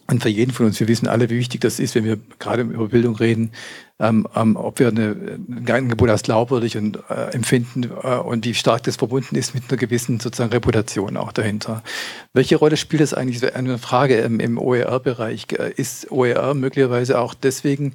Und 0.09 0.23
für 0.23 0.29
jeden 0.29 0.53
von 0.53 0.67
uns, 0.67 0.79
wir 0.79 0.87
wissen 0.87 1.09
alle, 1.09 1.31
wie 1.31 1.39
wichtig 1.39 1.61
das 1.61 1.81
ist, 1.81 1.97
wenn 1.97 2.05
wir 2.05 2.19
gerade 2.39 2.63
über 2.63 2.89
Bildung 2.89 3.17
reden, 3.17 3.51
ähm, 3.99 4.29
ähm, 4.37 4.57
ob 4.57 4.79
wir 4.79 4.89
eine, 4.89 5.39
ein 5.49 5.69
Angebot 5.69 6.11
als 6.11 6.23
glaubwürdig 6.23 6.77
und, 6.77 6.99
äh, 7.09 7.33
empfinden 7.33 7.91
äh, 8.03 8.17
und 8.17 8.45
wie 8.45 8.55
stark 8.55 8.85
das 8.85 8.97
verbunden 8.97 9.35
ist 9.35 9.55
mit 9.55 9.65
einer 9.69 9.79
gewissen 9.79 10.21
sozusagen 10.21 10.53
Reputation 10.53 11.17
auch 11.17 11.33
dahinter. 11.33 11.83
Welche 12.33 12.57
Rolle 12.57 12.77
spielt 12.77 13.03
das 13.03 13.15
eigentlich? 13.15 13.55
Eine 13.55 13.79
Frage 13.79 14.19
im, 14.19 14.39
im 14.39 14.59
OER-Bereich. 14.59 15.47
Ist 15.77 16.13
OER 16.13 16.55
möglicherweise 16.55 17.19
auch 17.19 17.35
deswegen 17.35 17.93
äh, 17.93 17.95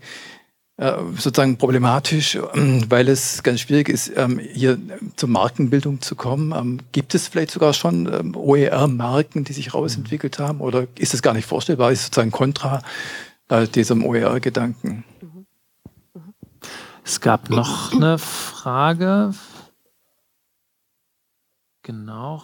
sozusagen 1.16 1.58
problematisch, 1.58 2.40
ähm, 2.54 2.84
weil 2.90 3.08
es 3.08 3.44
ganz 3.44 3.60
schwierig 3.60 3.88
ist, 3.88 4.12
ähm, 4.16 4.40
hier 4.40 4.80
zur 5.16 5.30
Markenbildung 5.30 6.02
zu 6.02 6.16
kommen. 6.16 6.52
Ähm, 6.52 6.80
gibt 6.92 7.14
es 7.14 7.28
vielleicht 7.28 7.52
sogar 7.52 7.74
schon 7.74 8.36
OER-Marken, 8.36 9.44
die 9.44 9.54
sich 9.54 9.74
rausentwickelt 9.74 10.40
haben 10.40 10.60
oder 10.60 10.88
ist 10.98 11.14
es 11.14 11.22
gar 11.22 11.34
nicht 11.34 11.46
vorstellbar? 11.46 11.92
Ist 11.92 12.06
sozusagen 12.06 12.32
kontra 12.32 12.82
äh, 13.50 13.68
diesem 13.68 14.04
OER-Gedanken? 14.04 15.04
Es 17.04 17.22
gab 17.22 17.50
noch 17.50 17.94
eine 17.94 18.18
Frage. 18.18 19.34
Genau. 21.84 22.44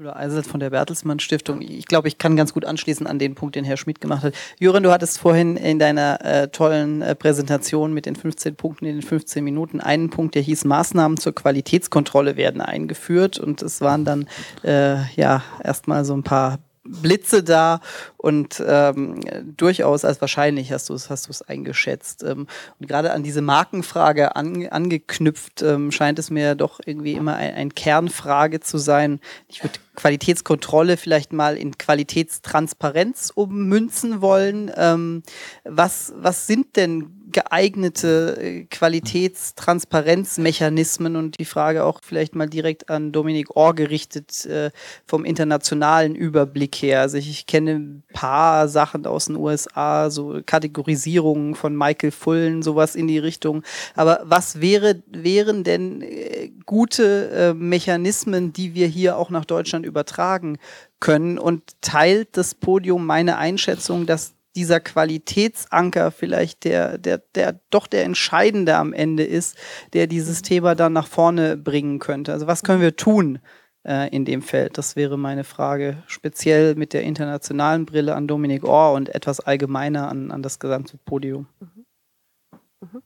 Müller 0.00 0.16
Eisert 0.16 0.46
von 0.46 0.60
der 0.60 0.70
Bertelsmann 0.70 1.20
Stiftung. 1.20 1.60
Ich 1.60 1.84
glaube, 1.84 2.08
ich 2.08 2.16
kann 2.16 2.34
ganz 2.34 2.54
gut 2.54 2.64
anschließen 2.64 3.06
an 3.06 3.18
den 3.18 3.34
Punkt, 3.34 3.54
den 3.54 3.66
Herr 3.66 3.76
Schmidt 3.76 4.00
gemacht 4.00 4.22
hat. 4.22 4.34
Jürgen, 4.58 4.82
du 4.82 4.92
hattest 4.92 5.18
vorhin 5.18 5.58
in 5.58 5.78
deiner 5.78 6.24
äh, 6.24 6.48
tollen 6.48 7.02
äh, 7.02 7.14
Präsentation 7.14 7.92
mit 7.92 8.06
den 8.06 8.16
15 8.16 8.56
Punkten 8.56 8.86
in 8.86 8.94
den 8.94 9.02
15 9.02 9.44
Minuten 9.44 9.78
einen 9.78 10.08
Punkt, 10.08 10.36
der 10.36 10.40
hieß 10.40 10.64
Maßnahmen 10.64 11.18
zur 11.18 11.34
Qualitätskontrolle 11.34 12.38
werden 12.38 12.62
eingeführt 12.62 13.38
und 13.38 13.60
es 13.60 13.82
waren 13.82 14.06
dann 14.06 14.26
äh, 14.64 15.04
ja 15.16 15.42
erstmal 15.62 16.06
so 16.06 16.14
ein 16.14 16.22
paar 16.22 16.60
Blitze 16.90 17.42
da 17.42 17.80
und 18.16 18.62
ähm, 18.66 19.20
durchaus 19.56 20.04
als 20.04 20.20
wahrscheinlich 20.20 20.72
hast 20.72 20.88
du 20.88 20.94
es 20.94 21.10
hast 21.10 21.26
du 21.26 21.30
es 21.30 21.42
eingeschätzt. 21.42 22.22
Ähm, 22.22 22.46
und 22.78 22.88
gerade 22.88 23.12
an 23.12 23.22
diese 23.22 23.42
Markenfrage 23.42 24.36
an, 24.36 24.66
angeknüpft 24.66 25.62
ähm, 25.62 25.92
scheint 25.92 26.18
es 26.18 26.30
mir 26.30 26.54
doch 26.54 26.80
irgendwie 26.84 27.14
immer 27.14 27.36
ein, 27.36 27.54
ein 27.54 27.74
Kernfrage 27.74 28.60
zu 28.60 28.78
sein. 28.78 29.20
Ich 29.48 29.62
würde 29.62 29.78
Qualitätskontrolle 29.94 30.96
vielleicht 30.96 31.32
mal 31.32 31.56
in 31.56 31.76
Qualitätstransparenz 31.76 33.32
ummünzen 33.34 34.20
wollen. 34.20 34.70
Ähm, 34.76 35.22
was, 35.64 36.12
was 36.16 36.46
sind 36.46 36.76
denn 36.76 37.19
geeignete 37.30 38.36
äh, 38.40 38.64
Qualitätstransparenzmechanismen 38.64 41.16
und 41.16 41.38
die 41.38 41.44
Frage 41.44 41.84
auch 41.84 42.00
vielleicht 42.02 42.34
mal 42.34 42.48
direkt 42.48 42.90
an 42.90 43.12
Dominik 43.12 43.56
Orr 43.56 43.74
gerichtet 43.74 44.46
äh, 44.46 44.70
vom 45.06 45.24
internationalen 45.24 46.14
Überblick 46.14 46.76
her. 46.76 47.00
Also 47.00 47.18
ich, 47.18 47.30
ich 47.30 47.46
kenne 47.46 47.72
ein 47.72 48.02
paar 48.12 48.68
Sachen 48.68 49.06
aus 49.06 49.26
den 49.26 49.36
USA, 49.36 50.10
so 50.10 50.40
Kategorisierungen 50.44 51.54
von 51.54 51.76
Michael 51.76 52.10
Fullen, 52.10 52.62
sowas 52.62 52.94
in 52.94 53.06
die 53.06 53.18
Richtung. 53.18 53.62
Aber 53.94 54.20
was 54.24 54.60
wäre, 54.60 55.02
wären 55.06 55.64
denn 55.64 56.02
äh, 56.02 56.50
gute 56.66 57.30
äh, 57.30 57.54
Mechanismen, 57.54 58.52
die 58.52 58.74
wir 58.74 58.86
hier 58.86 59.16
auch 59.16 59.30
nach 59.30 59.44
Deutschland 59.44 59.86
übertragen 59.86 60.58
können? 60.98 61.38
Und 61.38 61.62
teilt 61.80 62.36
das 62.36 62.54
Podium 62.54 63.06
meine 63.06 63.38
Einschätzung, 63.38 64.06
dass 64.06 64.34
dieser 64.56 64.80
Qualitätsanker 64.80 66.10
vielleicht 66.10 66.64
der, 66.64 66.98
der, 66.98 67.18
der 67.34 67.60
doch 67.70 67.86
der 67.86 68.04
entscheidende 68.04 68.76
am 68.76 68.92
Ende 68.92 69.22
ist, 69.22 69.56
der 69.92 70.06
dieses 70.06 70.42
Thema 70.42 70.74
dann 70.74 70.92
nach 70.92 71.06
vorne 71.06 71.56
bringen 71.56 71.98
könnte. 71.98 72.32
Also 72.32 72.46
was 72.46 72.62
können 72.62 72.80
wir 72.80 72.96
tun 72.96 73.38
äh, 73.84 74.08
in 74.14 74.24
dem 74.24 74.42
Feld? 74.42 74.76
Das 74.78 74.96
wäre 74.96 75.18
meine 75.18 75.44
Frage, 75.44 76.02
speziell 76.06 76.74
mit 76.74 76.92
der 76.92 77.02
internationalen 77.02 77.86
Brille 77.86 78.14
an 78.14 78.26
Dominik 78.26 78.64
Orr 78.64 78.94
und 78.94 79.14
etwas 79.14 79.40
allgemeiner 79.40 80.08
an, 80.08 80.30
an 80.30 80.42
das 80.42 80.58
gesamte 80.58 80.98
Podium. 80.98 81.46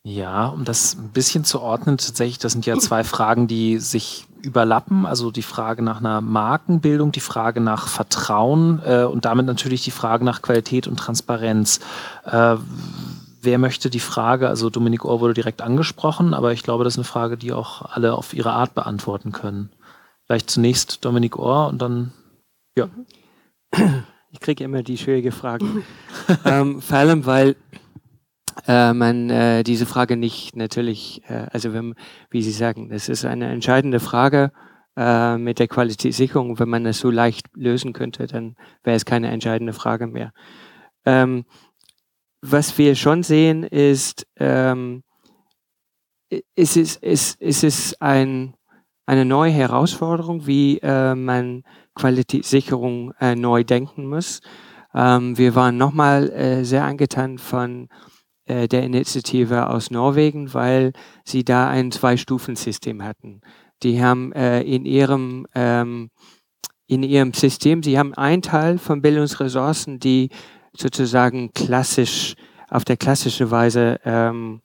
Ja, 0.05 0.46
um 0.46 0.64
das 0.64 0.94
ein 0.94 1.10
bisschen 1.10 1.44
zu 1.44 1.60
ordnen, 1.60 1.98
tatsächlich, 1.98 2.38
das 2.38 2.52
sind 2.52 2.64
ja 2.64 2.78
zwei 2.78 3.02
Fragen, 3.02 3.48
die 3.48 3.78
sich 3.78 4.26
überlappen. 4.42 5.06
Also 5.06 5.30
die 5.30 5.42
Frage 5.42 5.82
nach 5.82 5.98
einer 5.98 6.20
Markenbildung, 6.20 7.12
die 7.12 7.20
Frage 7.20 7.60
nach 7.60 7.88
Vertrauen 7.88 8.80
äh, 8.84 9.05
und 9.05 9.24
damit 9.24 9.46
natürlich 9.46 9.82
die 9.82 9.90
Frage 9.90 10.24
nach 10.24 10.42
Qualität 10.42 10.86
und 10.86 10.96
Transparenz. 10.96 11.80
Äh, 12.24 12.56
wer 13.40 13.59
möchte 13.59 13.90
die 13.90 14.01
Frage, 14.01 14.48
also 14.48 14.70
Dominik 14.70 15.05
Ohr 15.05 15.20
wurde 15.20 15.34
direkt 15.34 15.62
angesprochen, 15.62 16.34
aber 16.34 16.52
ich 16.52 16.62
glaube, 16.62 16.84
das 16.84 16.94
ist 16.94 16.98
eine 16.98 17.05
Frage, 17.05 17.36
die 17.36 17.52
auch 17.52 17.82
alle 17.82 18.14
auf 18.14 18.32
ihre 18.34 18.52
Art 18.52 18.74
beantworten 18.74 19.32
können. 19.32 19.70
Vielleicht 20.26 20.51
zunächst 20.51 21.05
Dominik 21.05 21.38
Ohr 21.38 21.68
und 21.68 21.82
dann, 21.82 22.12
ja. 22.76 22.88
Ich 24.30 24.40
kriege 24.40 24.64
immer 24.64 24.82
die 24.82 24.98
schwierige 24.98 25.32
Fragen. 25.32 25.84
ähm, 26.44 26.80
vor 26.80 26.98
allem, 26.98 27.26
weil 27.26 27.56
äh, 28.66 28.93
man 28.93 29.31
äh, 29.31 29.62
diese 29.62 29.86
Frage 29.86 30.16
nicht 30.16 30.56
natürlich, 30.56 31.22
äh, 31.28 31.47
also 31.51 31.72
wenn, 31.72 31.94
wie 32.31 32.43
Sie 32.43 32.52
sagen, 32.52 32.89
das 32.89 33.09
ist 33.09 33.24
eine 33.24 33.51
entscheidende 33.51 34.01
Frage 34.01 34.52
äh, 34.97 35.36
mit 35.39 35.59
der 35.59 35.68
Qualitätssicherung. 35.68 36.59
Wenn 36.59 36.68
man 36.68 36.85
das 36.85 36.98
so 36.98 37.10
leicht 37.10 37.48
lösen 37.55 37.93
könnte, 37.93 38.26
dann 38.26 38.56
wäre 38.82 38.97
es 38.97 39.05
keine 39.05 39.31
entscheidende 39.31 39.72
Frage 39.72 40.06
mehr. 40.06 40.32
Ähm, 41.05 41.44
was 42.40 42.76
wir 42.78 42.94
schon 42.94 43.22
sehen, 43.22 43.62
ist, 43.64 44.26
ähm, 44.36 45.02
ist, 46.55 46.76
es, 46.76 46.97
ist, 46.97 47.40
ist 47.40 47.64
es 47.64 48.01
ein, 48.01 48.55
eine 49.06 49.24
neue 49.24 49.51
Herausforderung, 49.51 50.47
wie 50.47 50.78
äh, 50.78 51.14
man 51.14 51.62
Qualitätssicherung 51.94 53.12
äh, 53.20 53.35
neu 53.35 53.64
denken 53.64 54.06
muss. 54.06 54.40
Ähm, 54.94 55.36
wir 55.39 55.55
waren 55.55 55.76
nochmal 55.76 56.31
äh, 56.31 56.64
sehr 56.64 56.85
angetan 56.85 57.39
von 57.39 57.89
äh, 58.46 58.68
der 58.68 58.82
Initiative 58.82 59.68
aus 59.68 59.90
Norwegen, 59.90 60.52
weil 60.52 60.92
sie 61.24 61.44
da 61.44 61.68
ein 61.68 61.90
Zwei-Stufen-System 61.90 63.02
hatten. 63.02 63.40
Die 63.82 64.02
haben 64.02 64.32
äh, 64.32 64.60
in 64.62 64.84
ihrem 64.84 65.46
ähm, 65.54 66.10
in 66.86 67.02
ihrem 67.02 67.32
System, 67.32 67.82
sie 67.82 67.98
haben 67.98 68.12
einen 68.12 68.42
Teil 68.42 68.76
von 68.76 69.00
Bildungsressourcen, 69.00 69.98
die 69.98 70.28
sozusagen 70.76 71.52
klassisch 71.54 72.34
auf 72.68 72.84
der 72.84 72.98
klassische 72.98 73.50
Weise 73.50 73.98
ähm, 74.04 74.60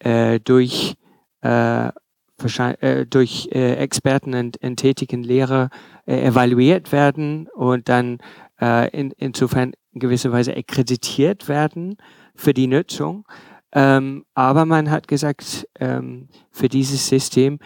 äh, 0.00 0.40
durch 0.40 0.96
äh, 1.40 1.88
äh, 1.88 3.06
durch 3.06 3.48
Experten 3.52 4.34
und, 4.34 4.62
und 4.62 4.76
tätigen 4.76 5.22
Lehrer 5.22 5.70
evaluiert 6.04 6.92
werden 6.92 7.48
und 7.54 7.88
dann 7.88 8.18
in, 8.58 9.12
insofern 9.16 9.72
in 9.92 10.00
gewisser 10.00 10.32
Weise 10.32 10.54
akkreditiert 10.54 11.48
werden 11.48 11.96
für 12.34 12.54
die 12.54 12.66
Nutzung. 12.66 13.24
Ähm, 13.72 14.24
aber 14.34 14.64
man 14.66 14.90
hat 14.90 15.08
gesagt, 15.08 15.68
ähm, 15.80 16.28
für 16.50 16.68
dieses 16.68 17.08
System, 17.08 17.58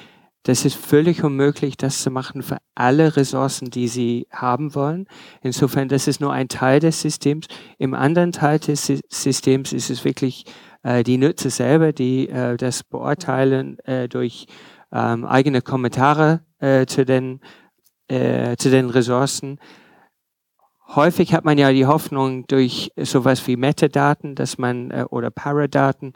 das 0.43 0.65
ist 0.65 0.77
völlig 0.77 1.23
unmöglich, 1.23 1.77
das 1.77 2.03
zu 2.03 2.11
machen 2.11 2.43
für 2.43 2.57
alle 2.75 3.17
Ressourcen, 3.17 3.71
die 3.71 3.89
Sie 3.89 4.27
haben 4.31 4.75
wollen. 4.75 5.07
Insofern, 5.43 5.89
das 5.89 6.09
ist 6.09 6.21
nur 6.21 6.33
ein 6.33 6.49
Teil 6.49 6.81
des 6.81 7.03
Systems. 7.03 7.47
Im 7.77 7.93
anderen 7.93 8.33
Teil 8.33 8.59
des 8.59 8.87
Systems 9.09 9.75
ist 9.75 9.91
es 9.91 10.05
wirklich 10.05 10.45
äh, 10.83 11.03
die 11.03 11.19
Nutzer 11.19 11.51
selber, 11.51 11.93
die 11.93 12.31
äh, 12.31 12.57
das 12.57 12.83
beurteilen 12.83 13.79
äh, 13.81 14.09
durch 14.09 14.47
ähm, 14.91 15.27
eigene 15.27 15.61
Kommentare 15.61 16.41
äh, 16.61 16.87
zu 16.87 17.05
den, 17.05 17.41
äh, 18.09 18.57
zu 18.57 18.71
den 18.71 18.89
Ressourcen 18.89 19.59
häufig 20.95 21.33
hat 21.33 21.45
man 21.45 21.59
ja 21.59 21.73
die 21.73 21.87
Hoffnung 21.87 22.47
durch 22.47 22.93
sowas 22.97 23.47
wie 23.47 23.57
Metadaten, 23.57 24.35
dass 24.35 24.59
man 24.59 24.91
äh, 24.91 25.05
oder 25.11 25.31
Paradaten, 25.31 26.13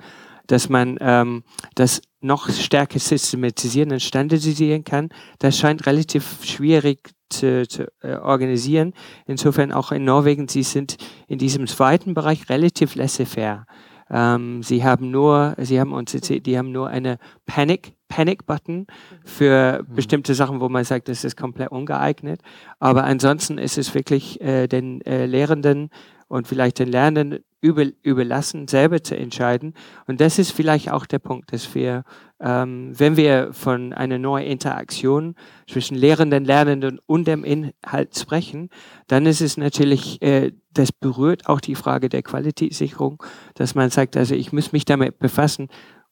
dass 0.47 0.69
man 0.69 0.99
ähm, 1.01 1.44
das 1.74 2.03
noch 2.20 2.49
stärker 2.51 2.99
systematisieren 2.99 3.93
und 3.93 4.03
standardisieren 4.03 4.85
kann. 4.85 5.11
Das 5.39 5.59
scheint 5.59 5.86
relativ 5.86 6.44
schwierig 6.44 7.11
zu, 7.28 7.66
zu 7.66 7.90
äh, 8.03 8.15
organisieren. 8.16 8.93
Insofern 9.27 9.73
auch 9.73 9.93
in 9.93 10.05
Norwegen, 10.05 10.49
sie 10.49 10.62
sind 10.62 10.97
in 11.27 11.39
diesem 11.39 11.66
zweiten 11.66 12.15
Bereich 12.15 12.49
relativ 12.49 12.94
laissez-faire. 12.94 13.66
Ähm, 14.13 14.63
sie 14.63 14.85
haben 14.85 15.11
nur, 15.11 15.55
sie 15.59 15.81
haben 15.81 15.93
uns, 15.93 16.13
die 16.13 16.59
haben 16.59 16.71
nur 16.71 16.89
eine 16.89 17.19
Panic 17.47 17.95
Panic-Button 18.13 18.87
für 19.25 19.83
mhm. 19.89 19.95
bestimmte 19.95 20.35
Sachen, 20.35 20.61
wo 20.61 20.69
man 20.69 20.85
sagt, 20.85 21.09
das 21.09 21.25
ist 21.25 21.35
komplett 21.35 21.71
ungeeignet. 21.71 22.43
Aber 22.79 23.05
ansonsten 23.05 23.57
ist 23.57 23.79
es 23.79 23.95
wirklich 23.95 24.39
äh, 24.43 24.67
den 24.67 25.01
äh, 25.07 25.25
Lehrenden 25.25 25.89
und 26.29 26.47
vielleicht 26.47 26.79
den 26.79 26.89
Lernenden 26.89 27.43
über, 27.63 27.87
überlassen, 28.03 28.67
selber 28.67 29.03
zu 29.03 29.17
entscheiden. 29.17 29.75
Und 30.07 30.21
das 30.21 30.39
ist 30.39 30.51
vielleicht 30.51 30.91
auch 30.91 31.07
der 31.07 31.21
Punkt, 31.21 31.53
dass 31.53 31.75
wir, 31.75 32.03
ähm, 32.41 32.93
wenn 32.99 33.17
wir 33.17 33.53
von 33.53 33.93
einer 33.93 34.19
neuen 34.19 34.47
Interaktion 34.47 35.37
zwischen 35.71 35.97
Lehrenden, 35.97 36.45
Lernenden 36.45 36.99
und 37.07 37.27
dem 37.29 37.45
Inhalt 37.45 38.19
sprechen, 38.19 38.69
dann 39.07 39.27
ist 39.27 39.41
es 39.41 39.57
natürlich, 39.57 40.21
äh, 40.23 40.53
das 40.73 40.91
berührt 40.91 41.47
auch 41.47 41.61
die 41.61 41.77
Frage 41.77 42.09
der 42.09 42.25
Qualitätssicherung, 42.25 43.23
dass 43.55 43.77
man 43.77 43.91
sagt, 43.91 44.17
also 44.17 44.35
ich 44.35 44.53
muss 44.53 44.73
mich 44.73 44.85
damit 44.85 45.21
befassen, 45.21 45.69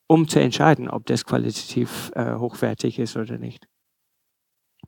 um 0.06 0.28
zu 0.28 0.40
entscheiden, 0.40 0.88
ob 0.88 1.04
das 1.06 1.24
qualitativ 1.24 2.12
äh, 2.14 2.36
hochwertig 2.36 3.00
ist 3.00 3.16
oder 3.16 3.38
nicht. 3.38 3.66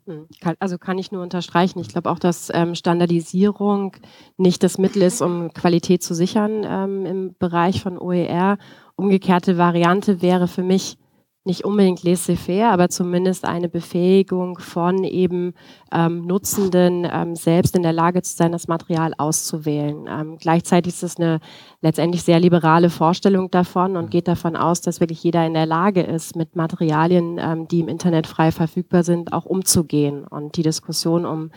Hm, 0.07 0.27
also 0.59 0.79
kann 0.79 0.99
ich 0.99 1.13
nur 1.13 1.23
unterstreichen. 1.23 1.79
Ich 1.79 1.89
glaube 1.89 2.11
auch, 2.11 2.19
dass 2.19 2.51
ähm, 2.53 2.75
Standardisierung 2.75 3.97
nicht 4.37 4.63
das 4.63 4.79
Mittel 4.79 5.03
ist, 5.03 5.21
um 5.23 5.53
Qualität 5.53 6.03
zu 6.03 6.15
sichern 6.15 6.65
ähm, 6.65 7.07
im 7.07 7.35
Bereich 7.39 7.83
von 7.83 7.99
OER. 7.99 8.59
Umgekehrte 8.97 9.59
Variante 9.59 10.21
wäre 10.21 10.49
für 10.49 10.63
mich 10.63 10.99
nicht 11.45 11.65
unbedingt 11.65 12.05
laissez-faire, 12.05 12.71
aber 12.71 12.89
zumindest 12.89 13.45
eine 13.45 13.69
Befähigung 13.69 14.59
von 14.59 15.03
eben 15.03 15.55
ähm, 15.93 16.25
Nutzenden, 16.25 17.07
ähm, 17.11 17.35
selbst 17.35 17.75
in 17.75 17.83
der 17.83 17.93
Lage 17.93 18.23
zu 18.23 18.37
sein, 18.37 18.53
das 18.53 18.69
Material 18.69 19.13
auszuwählen. 19.19 20.07
Ähm, 20.09 20.39
gleichzeitig 20.39 20.95
ist 20.95 21.03
es 21.03 21.17
eine 21.17 21.41
letztendlich 21.81 22.23
sehr 22.23 22.39
liberale 22.39 22.91
Vorstellung 22.91 23.51
davon 23.51 23.97
und 23.97 24.11
geht 24.11 24.29
davon 24.29 24.55
aus, 24.55 24.83
dass 24.83 25.01
wirklich 25.01 25.23
jeder 25.25 25.45
in 25.45 25.55
der 25.55 25.67
Lage 25.67 26.03
ist, 26.03 26.37
mit 26.37 26.55
Materialien, 26.55 27.39
ähm, 27.41 27.67
die 27.67 27.81
im 27.81 27.89
Internet 27.89 28.29
frei 28.29 28.53
verfügbar 28.53 29.03
sind, 29.03 29.33
auch 29.33 29.45
umzugehen. 29.45 30.25
Und 30.25 30.57
die 30.57 30.63
Diskussion 30.63 31.27
um 31.27 31.51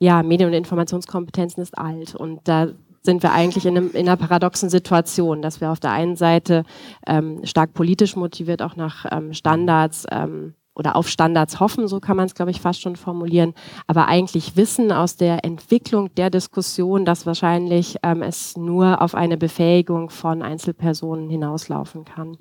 ja, 0.00 0.22
Medien- 0.24 0.48
und 0.48 0.54
Informationskompetenzen 0.54 1.62
ist 1.62 1.78
alt. 1.78 2.16
Und 2.16 2.48
da 2.48 2.68
sind 3.02 3.22
wir 3.22 3.32
eigentlich 3.32 3.66
in, 3.66 3.76
einem, 3.76 3.90
in 3.92 4.08
einer 4.08 4.16
paradoxen 4.16 4.68
Situation, 4.68 5.42
dass 5.42 5.60
wir 5.60 5.70
auf 5.70 5.80
der 5.80 5.92
einen 5.92 6.16
Seite 6.16 6.64
ähm, 7.06 7.40
stark 7.44 7.72
politisch 7.72 8.16
motiviert 8.16 8.62
auch 8.62 8.76
nach 8.76 9.06
ähm, 9.10 9.32
Standards 9.32 10.06
ähm, 10.10 10.54
oder 10.74 10.96
auf 10.96 11.08
Standards 11.08 11.60
hoffen, 11.60 11.88
so 11.88 12.00
kann 12.00 12.16
man 12.16 12.26
es, 12.26 12.34
glaube 12.34 12.50
ich, 12.50 12.60
fast 12.60 12.80
schon 12.80 12.96
formulieren, 12.96 13.54
aber 13.86 14.08
eigentlich 14.08 14.56
wissen 14.56 14.92
aus 14.92 15.16
der 15.16 15.44
Entwicklung 15.44 16.14
der 16.14 16.30
Diskussion, 16.30 17.04
dass 17.04 17.26
wahrscheinlich 17.26 17.96
ähm, 18.02 18.22
es 18.22 18.56
nur 18.56 19.02
auf 19.02 19.14
eine 19.14 19.36
Befähigung 19.36 20.10
von 20.10 20.42
Einzelpersonen 20.42 21.28
hinauslaufen 21.28 22.04
kann. 22.04 22.38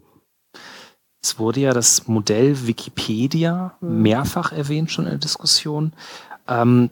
Es 1.21 1.37
wurde 1.37 1.59
ja 1.59 1.73
das 1.73 2.07
Modell 2.07 2.65
Wikipedia 2.65 3.75
hm. 3.79 4.01
mehrfach 4.03 4.51
erwähnt 4.51 4.91
schon 4.91 5.05
in 5.05 5.11
der 5.11 5.19
Diskussion. 5.19 5.93
Ähm, 6.47 6.89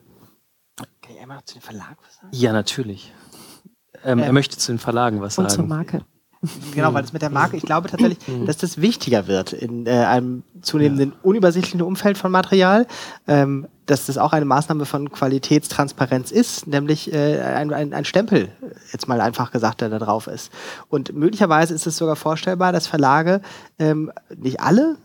Kann 0.75 1.15
ich 1.15 1.21
einmal 1.21 1.43
zu 1.45 1.55
dem 1.55 1.61
Verlag 1.61 1.97
was 2.05 2.15
sagen? 2.15 2.29
Ja, 2.31 2.51
natürlich. 2.51 3.13
Ähm, 4.07 4.19
er 4.19 4.31
möchte 4.31 4.57
zu 4.57 4.71
den 4.71 4.79
Verlagen 4.79 5.21
was 5.21 5.37
und 5.37 5.49
sagen. 5.49 5.63
Und 5.63 5.69
zur 5.69 5.77
Marke. 5.77 6.01
Genau, 6.73 6.93
weil 6.93 7.03
es 7.03 7.13
mit 7.13 7.21
der 7.23 7.31
Marke, 7.31 7.57
ich 7.57 7.63
glaube 7.63 7.89
tatsächlich, 7.89 8.19
mhm. 8.27 8.45
dass 8.45 8.57
das 8.57 8.79
wichtiger 8.79 9.27
wird 9.27 9.53
in 9.53 9.87
äh, 9.87 9.89
einem 9.89 10.43
zunehmenden 10.61 11.13
unübersichtlichen 11.23 11.81
Umfeld 11.81 12.17
von 12.17 12.31
Material, 12.31 12.85
ähm, 13.27 13.67
dass 13.87 14.05
das 14.05 14.17
auch 14.17 14.33
eine 14.33 14.45
Maßnahme 14.45 14.85
von 14.85 15.11
Qualitätstransparenz 15.11 16.31
ist, 16.31 16.67
nämlich 16.67 17.11
äh, 17.11 17.41
ein, 17.41 17.73
ein, 17.73 17.93
ein 17.93 18.05
Stempel, 18.05 18.49
jetzt 18.91 19.07
mal 19.07 19.19
einfach 19.19 19.51
gesagt, 19.51 19.81
der 19.81 19.89
da 19.89 19.97
drauf 19.97 20.27
ist. 20.27 20.51
Und 20.89 21.13
möglicherweise 21.13 21.73
ist 21.73 21.87
es 21.87 21.97
sogar 21.97 22.15
vorstellbar, 22.15 22.71
dass 22.71 22.85
Verlage, 22.85 23.41
ähm, 23.79 24.11
nicht 24.35 24.61
alle, 24.61 24.97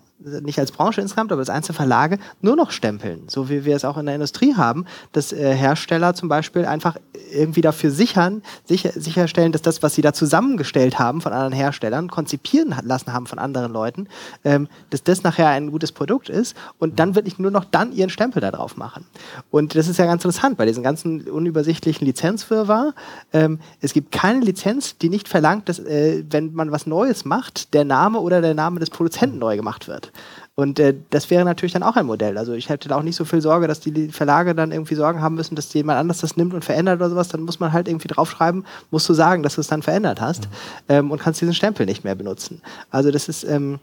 nicht 0.42 0.58
als 0.58 0.72
Branche 0.72 1.00
insgesamt, 1.00 1.32
aber 1.32 1.40
als 1.40 1.50
einzelne 1.50 1.76
Verlage 1.76 2.18
nur 2.40 2.56
noch 2.56 2.70
stempeln. 2.70 3.24
So 3.28 3.48
wie 3.48 3.64
wir 3.64 3.76
es 3.76 3.84
auch 3.84 3.96
in 3.96 4.06
der 4.06 4.14
Industrie 4.14 4.54
haben, 4.54 4.86
dass 5.12 5.32
äh, 5.32 5.54
Hersteller 5.54 6.14
zum 6.14 6.28
Beispiel 6.28 6.64
einfach 6.64 6.96
irgendwie 7.32 7.60
dafür 7.60 7.90
sichern, 7.90 8.42
sicher, 8.64 8.92
sicherstellen, 8.94 9.52
dass 9.52 9.62
das, 9.62 9.82
was 9.82 9.94
sie 9.94 10.02
da 10.02 10.12
zusammengestellt 10.12 10.98
haben 10.98 11.20
von 11.20 11.32
anderen 11.32 11.52
Herstellern, 11.52 12.08
konzipieren 12.08 12.74
lassen 12.82 13.12
haben 13.12 13.26
von 13.26 13.38
anderen 13.38 13.72
Leuten, 13.72 14.08
ähm, 14.44 14.68
dass 14.90 15.02
das 15.02 15.22
nachher 15.22 15.48
ein 15.48 15.70
gutes 15.70 15.92
Produkt 15.92 16.28
ist 16.28 16.56
und 16.78 16.98
dann 16.98 17.14
wirklich 17.14 17.38
nur 17.38 17.50
noch 17.50 17.64
dann 17.64 17.92
ihren 17.92 18.10
Stempel 18.10 18.40
da 18.40 18.50
drauf 18.50 18.76
machen. 18.76 19.06
Und 19.50 19.74
das 19.74 19.88
ist 19.88 19.98
ja 19.98 20.06
ganz 20.06 20.24
interessant 20.24 20.56
bei 20.56 20.66
diesen 20.66 20.82
ganzen 20.82 21.22
unübersichtlichen 21.28 22.06
Lizenzwirrwarr. 22.06 22.94
Ähm, 23.32 23.58
es 23.80 23.92
gibt 23.92 24.12
keine 24.12 24.40
Lizenz, 24.40 24.98
die 24.98 25.08
nicht 25.08 25.28
verlangt, 25.28 25.68
dass, 25.68 25.78
äh, 25.78 26.24
wenn 26.30 26.52
man 26.52 26.70
was 26.70 26.86
Neues 26.86 27.24
macht, 27.24 27.74
der 27.74 27.84
Name 27.84 28.20
oder 28.20 28.40
der 28.40 28.54
Name 28.54 28.80
des 28.80 28.90
Produzenten 28.90 29.38
neu 29.38 29.56
gemacht 29.56 29.88
wird. 29.88 30.11
Und 30.54 30.78
äh, 30.78 30.94
das 31.10 31.30
wäre 31.30 31.44
natürlich 31.44 31.72
dann 31.72 31.82
auch 31.82 31.96
ein 31.96 32.06
Modell. 32.06 32.36
Also 32.36 32.52
ich 32.52 32.68
hätte 32.68 32.88
da 32.88 32.96
auch 32.96 33.02
nicht 33.02 33.16
so 33.16 33.24
viel 33.24 33.40
Sorge, 33.40 33.66
dass 33.66 33.80
die 33.80 34.08
Verlage 34.08 34.54
dann 34.54 34.70
irgendwie 34.70 34.94
Sorgen 34.94 35.22
haben 35.22 35.34
müssen, 35.34 35.54
dass 35.54 35.72
jemand 35.72 35.98
anders 35.98 36.20
das 36.20 36.36
nimmt 36.36 36.52
und 36.52 36.64
verändert 36.64 36.96
oder 37.00 37.10
sowas. 37.10 37.28
Dann 37.28 37.42
muss 37.42 37.60
man 37.60 37.72
halt 37.72 37.88
irgendwie 37.88 38.08
draufschreiben, 38.08 38.64
musst 38.90 39.08
du 39.08 39.14
sagen, 39.14 39.42
dass 39.42 39.54
du 39.54 39.62
es 39.62 39.68
dann 39.68 39.82
verändert 39.82 40.20
hast 40.20 40.44
mhm. 40.44 40.54
ähm, 40.88 41.10
und 41.10 41.20
kannst 41.20 41.40
diesen 41.40 41.54
Stempel 41.54 41.86
nicht 41.86 42.04
mehr 42.04 42.14
benutzen. 42.14 42.60
Also 42.90 43.10
das 43.10 43.28
ist, 43.28 43.44
ähm, 43.44 43.78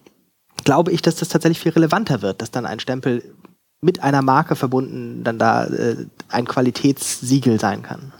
glaube 0.63 0.91
ich, 0.91 1.01
dass 1.01 1.15
das 1.15 1.29
tatsächlich 1.29 1.59
viel 1.59 1.71
relevanter 1.71 2.21
wird, 2.21 2.41
dass 2.41 2.51
dann 2.51 2.65
ein 2.65 2.79
Stempel 2.79 3.23
mit 3.81 4.03
einer 4.03 4.21
Marke 4.21 4.55
verbunden 4.55 5.23
dann 5.23 5.39
da 5.39 5.65
äh, 5.65 6.05
ein 6.29 6.45
Qualitätssiegel 6.45 7.59
sein 7.59 7.81
kann. 7.81 8.11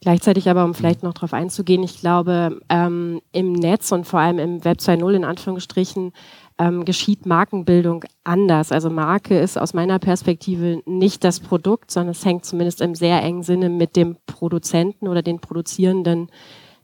Gleichzeitig 0.00 0.48
aber, 0.48 0.64
um 0.64 0.74
vielleicht 0.74 1.02
noch 1.02 1.14
darauf 1.14 1.32
einzugehen, 1.32 1.82
ich 1.82 2.00
glaube, 2.00 2.60
ähm, 2.68 3.20
im 3.32 3.52
Netz 3.52 3.90
und 3.90 4.06
vor 4.06 4.20
allem 4.20 4.38
im 4.38 4.64
Web 4.64 4.78
2.0 4.78 5.12
in 5.12 5.24
Anführungsstrichen 5.24 6.12
ähm, 6.58 6.84
geschieht 6.84 7.26
Markenbildung 7.26 8.04
anders. 8.24 8.72
Also 8.72 8.90
Marke 8.90 9.38
ist 9.38 9.58
aus 9.58 9.74
meiner 9.74 9.98
Perspektive 9.98 10.82
nicht 10.86 11.24
das 11.24 11.40
Produkt, 11.40 11.90
sondern 11.90 12.12
es 12.12 12.24
hängt 12.24 12.44
zumindest 12.44 12.80
im 12.80 12.94
sehr 12.94 13.22
engen 13.22 13.42
Sinne 13.42 13.68
mit 13.68 13.96
dem 13.96 14.16
Produzenten 14.26 15.08
oder 15.08 15.22
den 15.22 15.40
Produzierenden 15.40 16.28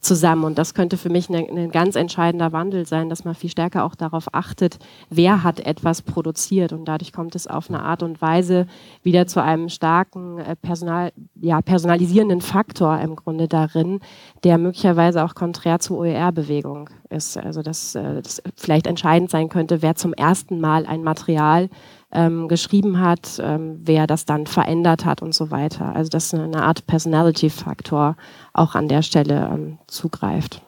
zusammen. 0.04 0.44
Und 0.44 0.58
das 0.58 0.74
könnte 0.74 0.96
für 0.96 1.10
mich 1.10 1.28
ein, 1.28 1.48
ein 1.56 1.70
ganz 1.70 1.96
entscheidender 1.96 2.52
Wandel 2.52 2.86
sein, 2.86 3.08
dass 3.08 3.24
man 3.24 3.34
viel 3.34 3.50
stärker 3.50 3.84
auch 3.84 3.94
darauf 3.94 4.32
achtet, 4.32 4.78
wer 5.10 5.42
hat 5.42 5.60
etwas 5.60 6.02
produziert. 6.02 6.72
Und 6.72 6.84
dadurch 6.84 7.12
kommt 7.12 7.34
es 7.34 7.46
auf 7.46 7.68
eine 7.68 7.82
Art 7.82 8.02
und 8.02 8.20
Weise 8.20 8.66
wieder 9.02 9.26
zu 9.26 9.42
einem 9.42 9.68
starken 9.68 10.38
äh, 10.38 10.56
Personal, 10.56 11.12
ja, 11.40 11.60
personalisierenden 11.60 12.40
Faktor 12.40 13.00
im 13.00 13.16
Grunde 13.16 13.48
darin, 13.48 14.00
der 14.44 14.58
möglicherweise 14.58 15.24
auch 15.24 15.34
konträr 15.34 15.78
zur 15.80 15.98
OER-Bewegung 15.98 16.90
ist. 17.10 17.36
Also 17.36 17.62
dass 17.62 17.94
äh, 17.94 18.22
das 18.22 18.42
vielleicht 18.56 18.86
entscheidend 18.86 19.30
sein 19.30 19.48
könnte, 19.48 19.82
wer 19.82 19.94
zum 19.94 20.12
ersten 20.12 20.60
Mal 20.60 20.86
ein 20.86 21.02
Material 21.02 21.68
ähm, 22.14 22.48
geschrieben 22.48 23.00
hat, 23.00 23.40
ähm, 23.42 23.80
wer 23.84 24.06
das 24.06 24.24
dann 24.24 24.46
verändert 24.46 25.04
hat 25.04 25.22
und 25.22 25.34
so 25.34 25.50
weiter. 25.50 25.94
Also 25.94 26.08
dass 26.08 26.32
eine 26.32 26.62
Art 26.62 26.86
Personality-Faktor 26.86 28.16
auch 28.52 28.74
an 28.74 28.88
der 28.88 29.02
Stelle 29.02 29.50
ähm, 29.52 29.78
zugreift. 29.86 30.62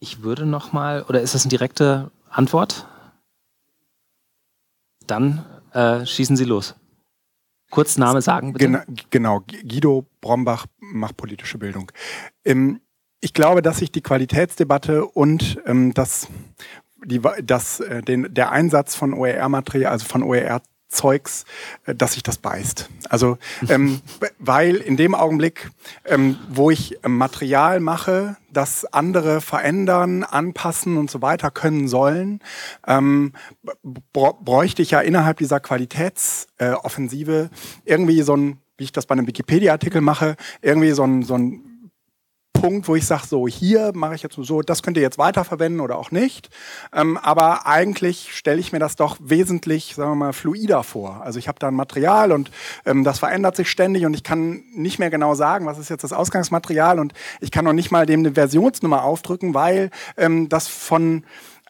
Ich 0.00 0.22
würde 0.22 0.44
noch 0.44 0.72
mal, 0.72 1.02
oder 1.08 1.22
ist 1.22 1.34
das 1.34 1.44
eine 1.44 1.50
direkte 1.50 2.10
Antwort? 2.28 2.86
Dann 5.06 5.44
äh, 5.72 6.04
schießen 6.04 6.36
Sie 6.36 6.44
los. 6.44 6.74
Kurz 7.70 7.96
Name 7.96 8.22
sagen, 8.22 8.52
bitte. 8.52 8.66
Genau, 8.66 8.82
genau. 9.10 9.40
Guido 9.40 10.06
Brombach 10.20 10.66
macht 10.78 11.16
politische 11.16 11.58
Bildung. 11.58 11.90
Ähm, 12.44 12.80
ich 13.20 13.32
glaube, 13.32 13.62
dass 13.62 13.78
sich 13.78 13.90
die 13.90 14.02
Qualitätsdebatte 14.02 15.06
und 15.06 15.58
ähm, 15.64 15.94
das 15.94 16.28
die, 17.04 17.20
das, 17.42 17.80
äh, 17.80 18.02
den, 18.02 18.32
der 18.32 18.50
Einsatz 18.50 18.94
von 18.94 19.14
OER-Material, 19.14 19.92
also 19.92 20.06
von 20.06 20.22
OER 20.22 20.62
Zeugs, 20.94 21.44
äh, 21.84 21.94
dass 21.94 22.14
sich 22.14 22.22
das 22.22 22.38
beißt. 22.38 22.88
Also, 23.10 23.38
ähm, 23.68 24.00
weil 24.38 24.76
in 24.76 24.96
dem 24.96 25.14
Augenblick, 25.14 25.70
ähm, 26.06 26.38
wo 26.48 26.70
ich 26.70 26.98
ähm, 27.04 27.18
Material 27.18 27.80
mache, 27.80 28.36
das 28.50 28.84
andere 28.86 29.40
verändern, 29.40 30.22
anpassen 30.22 30.96
und 30.96 31.10
so 31.10 31.20
weiter 31.20 31.50
können 31.50 31.88
sollen, 31.88 32.40
ähm, 32.86 33.32
bräuchte 34.12 34.82
ich 34.82 34.92
ja 34.92 35.00
innerhalb 35.00 35.38
dieser 35.38 35.60
Qualitätsoffensive 35.60 37.50
äh, 37.52 37.90
irgendwie 37.90 38.22
so 38.22 38.36
ein, 38.36 38.58
wie 38.76 38.84
ich 38.84 38.92
das 38.92 39.06
bei 39.06 39.14
einem 39.14 39.26
Wikipedia-Artikel 39.26 40.00
mache, 40.00 40.36
irgendwie 40.62 40.92
so 40.92 41.02
ein, 41.02 41.22
so 41.22 41.34
ein 41.34 41.73
Punkt, 42.64 42.88
wo 42.88 42.96
ich 42.96 43.06
sage, 43.06 43.26
so 43.26 43.46
hier 43.46 43.92
mache 43.94 44.14
ich 44.14 44.22
jetzt 44.22 44.36
so, 44.36 44.62
das 44.62 44.82
könnt 44.82 44.96
ihr 44.96 45.02
jetzt 45.02 45.18
weiterverwenden 45.18 45.82
oder 45.82 45.98
auch 45.98 46.10
nicht. 46.10 46.48
Ähm, 46.94 47.18
aber 47.18 47.66
eigentlich 47.66 48.34
stelle 48.34 48.58
ich 48.58 48.72
mir 48.72 48.78
das 48.78 48.96
doch 48.96 49.18
wesentlich, 49.20 49.94
sagen 49.94 50.12
wir 50.12 50.14
mal, 50.14 50.32
fluider 50.32 50.82
vor. 50.82 51.20
Also 51.22 51.38
ich 51.38 51.46
habe 51.46 51.58
da 51.58 51.68
ein 51.68 51.74
Material 51.74 52.32
und 52.32 52.50
ähm, 52.86 53.04
das 53.04 53.18
verändert 53.18 53.54
sich 53.54 53.70
ständig 53.70 54.06
und 54.06 54.14
ich 54.14 54.22
kann 54.22 54.64
nicht 54.72 54.98
mehr 54.98 55.10
genau 55.10 55.34
sagen, 55.34 55.66
was 55.66 55.76
ist 55.76 55.90
jetzt 55.90 56.04
das 56.04 56.14
Ausgangsmaterial 56.14 56.98
und 56.98 57.12
ich 57.42 57.50
kann 57.50 57.66
noch 57.66 57.74
nicht 57.74 57.90
mal 57.90 58.06
dem 58.06 58.20
eine 58.20 58.32
Versionsnummer 58.32 59.04
aufdrücken, 59.04 59.52
weil 59.52 59.90
ähm, 60.16 60.48
das 60.48 60.66
von 60.66 61.24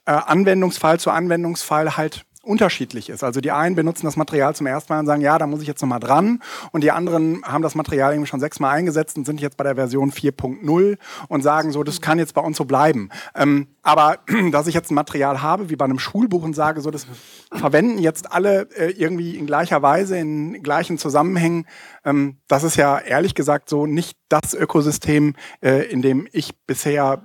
äh, 0.06 0.12
Anwendungsfall 0.12 1.00
zu 1.00 1.10
Anwendungsfall 1.10 1.96
halt 1.96 2.24
unterschiedlich 2.44 3.08
ist. 3.08 3.24
Also 3.24 3.40
die 3.40 3.50
einen 3.50 3.74
benutzen 3.74 4.06
das 4.06 4.16
Material 4.16 4.54
zum 4.54 4.66
ersten 4.66 4.92
Mal 4.92 5.00
und 5.00 5.06
sagen, 5.06 5.22
ja, 5.22 5.38
da 5.38 5.46
muss 5.46 5.62
ich 5.62 5.68
jetzt 5.68 5.80
nochmal 5.82 6.00
dran. 6.00 6.42
Und 6.72 6.82
die 6.82 6.90
anderen 6.90 7.42
haben 7.44 7.62
das 7.62 7.74
Material 7.74 8.12
irgendwie 8.12 8.28
schon 8.28 8.40
sechsmal 8.40 8.76
eingesetzt 8.76 9.16
und 9.16 9.24
sind 9.24 9.40
jetzt 9.40 9.56
bei 9.56 9.64
der 9.64 9.74
Version 9.74 10.12
4.0 10.12 10.98
und 11.28 11.42
sagen 11.42 11.72
so, 11.72 11.82
das 11.82 12.00
kann 12.00 12.18
jetzt 12.18 12.34
bei 12.34 12.40
uns 12.40 12.56
so 12.56 12.64
bleiben. 12.64 13.10
Ähm, 13.34 13.68
aber 13.82 14.18
dass 14.52 14.66
ich 14.66 14.74
jetzt 14.74 14.90
ein 14.90 14.94
Material 14.94 15.42
habe, 15.42 15.70
wie 15.70 15.76
bei 15.76 15.84
einem 15.84 15.98
Schulbuch 15.98 16.42
und 16.42 16.54
sage, 16.54 16.80
so, 16.80 16.90
das 16.90 17.06
verwenden 17.52 17.98
jetzt 17.98 18.32
alle 18.32 18.68
äh, 18.76 18.90
irgendwie 18.90 19.36
in 19.36 19.46
gleicher 19.46 19.82
Weise, 19.82 20.18
in 20.18 20.62
gleichen 20.62 20.98
Zusammenhängen, 20.98 21.66
ähm, 22.04 22.38
das 22.48 22.64
ist 22.64 22.76
ja 22.76 22.98
ehrlich 22.98 23.34
gesagt 23.34 23.68
so 23.68 23.86
nicht 23.86 24.18
das 24.28 24.54
Ökosystem, 24.54 25.34
äh, 25.60 25.90
in 25.90 26.02
dem 26.02 26.28
ich 26.32 26.56
bisher 26.66 27.22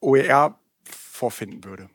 OER 0.00 0.58
vorfinden 0.84 1.64
würde 1.64 1.88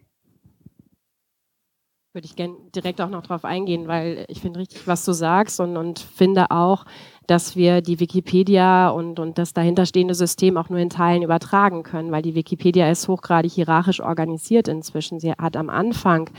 würde 2.13 2.25
ich 2.25 2.35
gerne 2.35 2.55
direkt 2.75 3.01
auch 3.01 3.09
noch 3.09 3.23
darauf 3.23 3.43
eingehen, 3.43 3.87
weil 3.87 4.25
ich 4.27 4.39
finde 4.39 4.59
richtig, 4.59 4.87
was 4.87 5.03
du 5.03 5.13
sagst 5.13 5.59
und, 5.59 5.77
und 5.77 5.97
finde 5.97 6.51
auch, 6.51 6.85
dass 7.25 7.55
wir 7.55 7.81
die 7.81 7.99
Wikipedia 7.99 8.89
und, 8.89 9.19
und 9.19 9.39
das 9.39 9.53
dahinterstehende 9.53 10.13
System 10.13 10.57
auch 10.57 10.69
nur 10.69 10.77
in 10.77 10.91
Teilen 10.91 11.23
übertragen 11.23 11.81
können, 11.81 12.11
weil 12.11 12.21
die 12.21 12.35
Wikipedia 12.35 12.91
ist 12.91 13.07
hochgradig 13.07 13.51
hierarchisch 13.51 13.99
organisiert 13.99 14.67
inzwischen. 14.67 15.19
Sie 15.19 15.31
hat 15.31 15.57
am 15.57 15.71
Anfang 15.71 16.29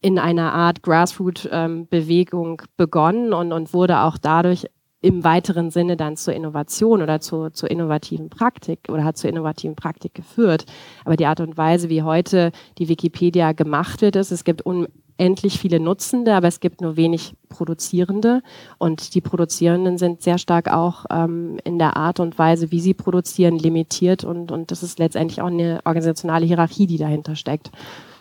in 0.00 0.18
einer 0.18 0.52
Art 0.52 0.82
Grassroot-Bewegung 0.82 2.62
ähm, 2.62 2.68
begonnen 2.76 3.32
und, 3.32 3.52
und 3.52 3.72
wurde 3.72 4.00
auch 4.00 4.18
dadurch 4.18 4.66
im 5.02 5.24
weiteren 5.24 5.70
Sinne 5.70 5.96
dann 5.96 6.16
zur 6.16 6.32
Innovation 6.32 7.02
oder 7.02 7.20
zur, 7.20 7.52
zur 7.52 7.70
innovativen 7.70 8.30
Praktik 8.30 8.88
oder 8.88 9.04
hat 9.04 9.18
zur 9.18 9.28
innovativen 9.28 9.76
Praktik 9.76 10.14
geführt. 10.14 10.64
Aber 11.04 11.16
die 11.16 11.26
Art 11.26 11.40
und 11.40 11.56
Weise, 11.56 11.88
wie 11.90 12.02
heute 12.02 12.52
die 12.78 12.88
Wikipedia 12.88 13.52
gemacht 13.52 14.00
wird, 14.00 14.16
ist, 14.16 14.30
es 14.30 14.44
gibt 14.44 14.64
un 14.64 14.86
endlich 15.18 15.58
viele 15.58 15.78
Nutzende, 15.78 16.34
aber 16.34 16.48
es 16.48 16.58
gibt 16.58 16.80
nur 16.80 16.96
wenig 16.96 17.34
Produzierende. 17.48 18.42
Und 18.78 19.14
die 19.14 19.20
Produzierenden 19.20 19.98
sind 19.98 20.22
sehr 20.22 20.38
stark 20.38 20.72
auch 20.72 21.04
ähm, 21.10 21.58
in 21.64 21.78
der 21.78 21.96
Art 21.96 22.18
und 22.18 22.38
Weise, 22.38 22.72
wie 22.72 22.80
sie 22.80 22.94
produzieren, 22.94 23.58
limitiert. 23.58 24.24
Und, 24.24 24.50
und 24.50 24.70
das 24.70 24.82
ist 24.82 24.98
letztendlich 24.98 25.40
auch 25.42 25.46
eine 25.46 25.80
organisationale 25.84 26.46
Hierarchie, 26.46 26.86
die 26.86 26.96
dahinter 26.96 27.36
steckt. 27.36 27.70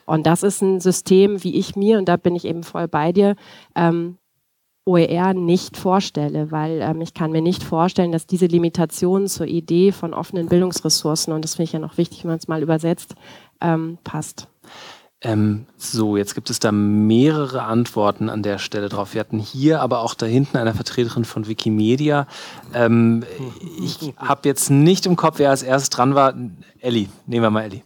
Und 0.05 0.27
das 0.27 0.43
ist 0.43 0.61
ein 0.61 0.79
System, 0.79 1.43
wie 1.43 1.55
ich 1.55 1.75
mir, 1.75 1.97
und 1.97 2.09
da 2.09 2.17
bin 2.17 2.35
ich 2.35 2.45
eben 2.45 2.63
voll 2.63 2.87
bei 2.87 3.13
dir, 3.13 3.35
ähm, 3.75 4.17
OER 4.85 5.33
nicht 5.33 5.77
vorstelle, 5.77 6.51
weil 6.51 6.81
ähm, 6.81 7.01
ich 7.01 7.13
kann 7.13 7.31
mir 7.31 7.41
nicht 7.41 7.63
vorstellen, 7.63 8.11
dass 8.11 8.25
diese 8.25 8.47
Limitation 8.47 9.27
zur 9.27 9.45
Idee 9.45 9.91
von 9.91 10.13
offenen 10.13 10.47
Bildungsressourcen, 10.47 11.33
und 11.33 11.43
das 11.43 11.55
finde 11.55 11.65
ich 11.65 11.73
ja 11.73 11.79
noch 11.79 11.97
wichtig, 11.97 12.23
wenn 12.23 12.31
man 12.31 12.39
es 12.39 12.47
mal 12.47 12.63
übersetzt, 12.63 13.15
ähm, 13.61 13.99
passt. 14.03 14.47
Ähm, 15.23 15.67
so, 15.77 16.17
jetzt 16.17 16.33
gibt 16.33 16.49
es 16.49 16.59
da 16.59 16.71
mehrere 16.71 17.61
Antworten 17.61 18.27
an 18.27 18.41
der 18.41 18.57
Stelle 18.57 18.89
drauf. 18.89 19.13
Wir 19.13 19.19
hatten 19.19 19.37
hier 19.37 19.81
aber 19.81 19.99
auch 19.99 20.15
da 20.15 20.25
hinten 20.25 20.57
eine 20.57 20.73
Vertreterin 20.73 21.25
von 21.25 21.47
Wikimedia. 21.47 22.25
Ähm, 22.73 23.23
ich 23.79 24.13
habe 24.17 24.49
jetzt 24.49 24.71
nicht 24.71 25.05
im 25.05 25.15
Kopf, 25.15 25.37
wer 25.37 25.51
als 25.51 25.61
erstes 25.61 25.91
dran 25.91 26.15
war. 26.15 26.33
Elli, 26.79 27.07
nehmen 27.27 27.43
wir 27.43 27.51
mal 27.51 27.61
Elli. 27.61 27.83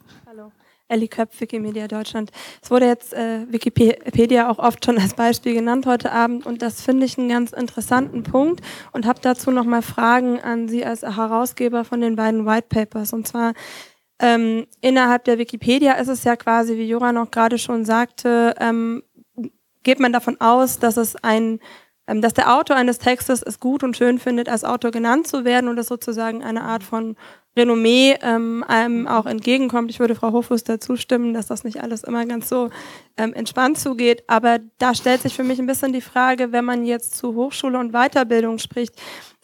Hallo, 0.88 1.00
Elli 1.00 1.08
Köpf, 1.08 1.40
Wikimedia 1.42 1.88
Deutschland. 1.88 2.32
Es 2.62 2.72
wurde 2.72 2.86
jetzt 2.86 3.14
äh, 3.14 3.46
Wikipedia 3.50 4.50
auch 4.50 4.60
oft 4.60 4.84
schon 4.86 4.98
als 4.98 5.14
Beispiel 5.14 5.54
genannt 5.54 5.86
heute 5.86 6.12
Abend 6.12 6.46
und 6.46 6.62
das 6.62 6.82
finde 6.82 7.06
ich 7.06 7.18
einen 7.18 7.30
ganz 7.30 7.52
interessanten 7.52 8.24
Punkt 8.24 8.62
und 8.92 9.06
habe 9.06 9.20
dazu 9.22 9.52
nochmal 9.52 9.82
Fragen 9.82 10.40
an 10.40 10.68
Sie 10.68 10.86
als 10.86 11.02
Herausgeber 11.02 11.86
von 11.86 12.02
den 12.02 12.16
beiden 12.16 12.46
White 12.46 12.68
Papers. 12.70 13.14
Und 13.14 13.28
zwar 13.28 13.54
ähm, 14.20 14.66
innerhalb 14.82 15.26
der 15.26 15.38
Wikipedia 15.38 15.94
ist 15.94 16.08
es 16.08 16.24
ja 16.24 16.36
quasi, 16.36 16.78
wie 16.78 16.88
Joran 16.88 17.18
auch 17.18 17.32
gerade 17.32 17.58
schon 17.58 17.86
sagte, 17.86 18.56
ähm, 18.60 19.04
geht 19.84 20.00
man 20.00 20.14
davon 20.14 20.40
aus, 20.40 20.80
dass 20.80 20.98
es 20.98 21.16
ein 21.18 21.60
ähm, 22.08 22.22
dass 22.22 22.34
der 22.34 22.56
Autor 22.56 22.76
eines 22.76 23.00
Textes 23.00 23.42
es 23.42 23.60
gut 23.60 23.84
und 23.84 23.98
schön 23.98 24.20
findet, 24.20 24.48
als 24.48 24.64
Autor 24.64 24.92
genannt 24.92 25.28
zu 25.28 25.44
werden 25.44 25.68
und 25.68 25.76
das 25.76 25.88
sozusagen 25.88 26.44
eine 26.44 26.64
Art 26.64 26.84
von 26.84 27.16
Renommee 27.58 28.18
ähm, 28.22 28.64
einem 28.68 29.08
auch 29.08 29.26
entgegenkommt. 29.26 29.90
Ich 29.90 30.00
würde 30.00 30.16
Frau 30.16 30.32
Hofus 30.32 30.64
dazu 30.64 30.96
stimmen, 30.96 31.34
dass 31.34 31.48
das 31.48 31.64
nicht 31.64 31.82
alles 31.82 32.04
immer 32.04 32.26
ganz 32.26 32.50
so 32.50 32.70
ähm, 33.18 33.34
entspannt 33.34 33.80
zugeht. 33.80 34.24
Aber 34.28 34.60
da 34.78 34.94
stellt 34.94 35.22
sich 35.22 35.36
für 35.36 35.44
mich 35.44 35.60
ein 35.60 35.68
bisschen 35.68 35.94
die 35.94 36.02
Frage, 36.02 36.52
wenn 36.52 36.66
man 36.66 36.86
jetzt 36.86 37.16
zu 37.16 37.36
Hochschule 37.36 37.80
und 37.80 37.92
Weiterbildung 37.94 38.58
spricht. 38.58 38.96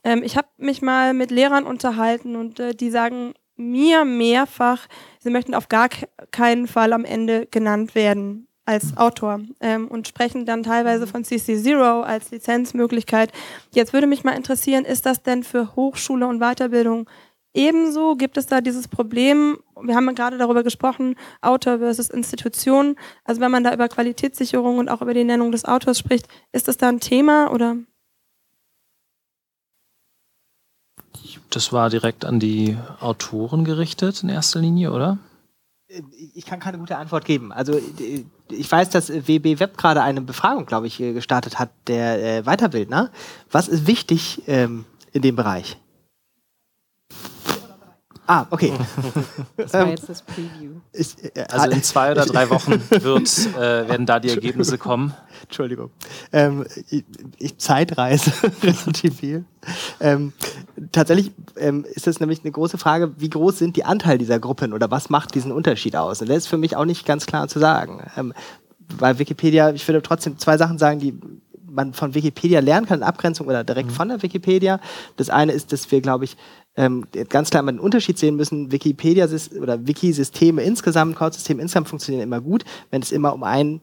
Ähm, 0.04 0.24
ich 0.24 0.38
habe 0.38 0.48
mich 0.58 0.82
mal 0.82 1.14
mit 1.14 1.32
Lehrern 1.32 1.66
unterhalten 1.66 2.36
und 2.36 2.60
äh, 2.60 2.74
die 2.74 2.90
sagen 2.90 3.34
mir 3.56 4.06
mehrfach, 4.06 4.88
sie 5.20 5.30
möchten 5.30 5.54
auf 5.54 5.70
gar 5.70 5.90
keinen 6.32 6.68
Fall 6.68 6.94
am 6.94 7.06
Ende 7.06 7.46
genannt 7.46 7.96
werden 7.96 8.48
als 8.66 8.96
Autor 8.96 9.42
ähm, 9.60 9.88
und 9.88 10.08
sprechen 10.08 10.46
dann 10.46 10.64
teilweise 10.64 11.08
von 11.08 11.24
CC0 11.24 12.04
als 12.04 12.32
Lizenzmöglichkeit. 12.32 13.32
Jetzt 13.72 13.94
würde 13.94 14.08
mich 14.08 14.24
mal 14.24 14.36
interessieren, 14.36 14.86
ist 14.86 15.06
das 15.06 15.24
denn 15.24 15.44
für 15.44 15.76
Hochschule 15.76 16.28
und 16.28 16.40
Weiterbildung 16.40 17.10
ebenso? 17.54 18.16
Gibt 18.16 18.38
es 18.38 18.48
da 18.48 18.62
dieses 18.62 18.88
Problem? 18.88 19.60
Wir 19.82 19.96
haben 19.96 20.14
gerade 20.16 20.38
darüber 20.38 20.64
gesprochen, 20.64 21.16
Autor 21.42 21.80
versus 21.80 22.10
Institution. 22.10 22.96
Also 23.24 23.42
wenn 23.42 23.52
man 23.52 23.64
da 23.64 23.74
über 23.74 23.88
Qualitätssicherung 23.88 24.78
und 24.78 24.90
auch 24.90 25.02
über 25.02 25.14
die 25.14 25.24
Nennung 25.24 25.52
des 25.52 25.66
Autors 25.66 26.00
spricht, 26.00 26.28
ist 26.52 26.68
das 26.68 26.78
da 26.78 26.90
ein 26.90 27.00
Thema 27.00 27.52
oder? 27.52 27.78
Das 31.50 31.74
war 31.74 31.90
direkt 31.90 32.26
an 32.26 32.40
die 32.40 32.78
Autoren 33.00 33.66
gerichtet 33.66 34.24
in 34.24 34.30
erster 34.30 34.60
Linie, 34.60 34.92
oder? 34.94 35.18
Ich 36.34 36.46
kann 36.46 36.62
keine 36.62 36.78
gute 36.78 36.98
Antwort 36.98 37.26
geben. 37.26 37.52
Also 37.52 37.78
ich 38.50 38.72
weiß, 38.72 38.90
dass 38.92 39.10
WB 39.10 39.60
Web 39.60 39.78
gerade 39.78 40.02
eine 40.02 40.22
Befragung, 40.22 40.66
glaube 40.66 40.88
ich, 40.88 40.98
gestartet 40.98 41.60
hat, 41.60 41.70
der 41.88 42.38
äh, 42.38 42.44
Weiterbildner. 42.44 43.12
Was 43.52 43.68
ist 43.68 43.88
wichtig 43.88 44.44
ähm, 44.48 44.86
in 45.12 45.22
dem 45.22 45.36
Bereich? 45.36 45.81
Ah, 48.28 48.46
okay. 48.50 48.72
Das 49.58 49.74
war 49.74 49.88
jetzt 49.88 50.08
das 50.08 50.22
Preview. 50.22 50.72
Ich, 50.94 51.16
äh, 51.36 51.44
also 51.50 51.70
in 51.70 51.84
zwei 51.84 52.12
oder 52.12 52.26
drei 52.26 52.50
Wochen 52.50 52.74
wird, 52.90 53.48
äh, 53.56 53.90
werden 53.90 54.06
da 54.06 54.20
die 54.20 54.30
Ergebnisse 54.30 54.78
kommen. 54.78 55.14
Entschuldigung. 55.44 55.90
Ähm, 56.32 56.66
ich, 56.90 57.04
ich 57.38 57.58
Zeitreise 57.58 58.32
relativ 58.64 59.20
viel. 59.20 59.46
Ähm, 60.00 60.34
tatsächlich 60.92 61.32
ähm, 61.58 61.86
ist 61.94 62.08
das 62.08 62.20
nämlich 62.20 62.42
eine 62.44 62.52
große 62.52 62.78
Frage, 62.78 63.12
wie 63.18 63.30
groß 63.30 63.58
sind 63.58 63.76
die 63.76 63.86
Anteil 63.86 64.18
dieser 64.18 64.40
Gruppen 64.40 64.74
oder 64.74 64.90
was 64.92 65.10
macht 65.10 65.36
diesen 65.36 65.52
Unterschied 65.52 65.96
aus? 65.96 66.22
Und 66.22 66.30
das 66.30 66.38
ist 66.38 66.48
für 66.48 66.58
mich 66.58 66.76
auch 66.76 66.86
nicht 66.86 67.06
ganz 67.06 67.26
klar 67.26 67.48
zu 67.48 67.60
sagen. 67.60 68.10
Ähm, 68.18 68.34
bei 68.98 69.20
Wikipedia, 69.20 69.72
ich 69.72 69.88
würde 69.88 70.02
trotzdem 70.02 70.38
zwei 70.38 70.58
Sachen 70.58 70.78
sagen, 70.78 71.00
die 71.00 71.20
man 71.72 71.94
von 71.94 72.14
Wikipedia 72.14 72.60
lernen 72.60 72.86
kann, 72.86 73.00
in 73.00 73.04
Abgrenzung 73.04 73.48
oder 73.48 73.64
direkt 73.64 73.90
mhm. 73.90 73.94
von 73.94 74.08
der 74.10 74.22
Wikipedia. 74.22 74.80
Das 75.18 75.30
eine 75.30 75.52
ist, 75.52 75.72
dass 75.72 75.92
wir, 75.92 76.02
glaube 76.02 76.26
ich, 76.26 76.38
ähm, 76.76 77.06
ganz 77.30 77.50
klar 77.50 77.64
mal 77.64 77.72
den 77.72 77.80
Unterschied 77.80 78.18
sehen 78.18 78.36
müssen. 78.36 78.72
Wikipedia 78.72 79.28
oder 79.60 79.88
Wiki-Systeme 79.88 80.62
insgesamt, 80.64 81.16
Code-Systeme 81.16 81.62
insgesamt 81.62 81.90
funktionieren 81.90 82.24
immer 82.24 82.42
gut, 82.42 82.64
wenn 82.92 83.02
es 83.02 83.12
immer 83.12 83.34
um 83.34 83.44
ein 83.44 83.82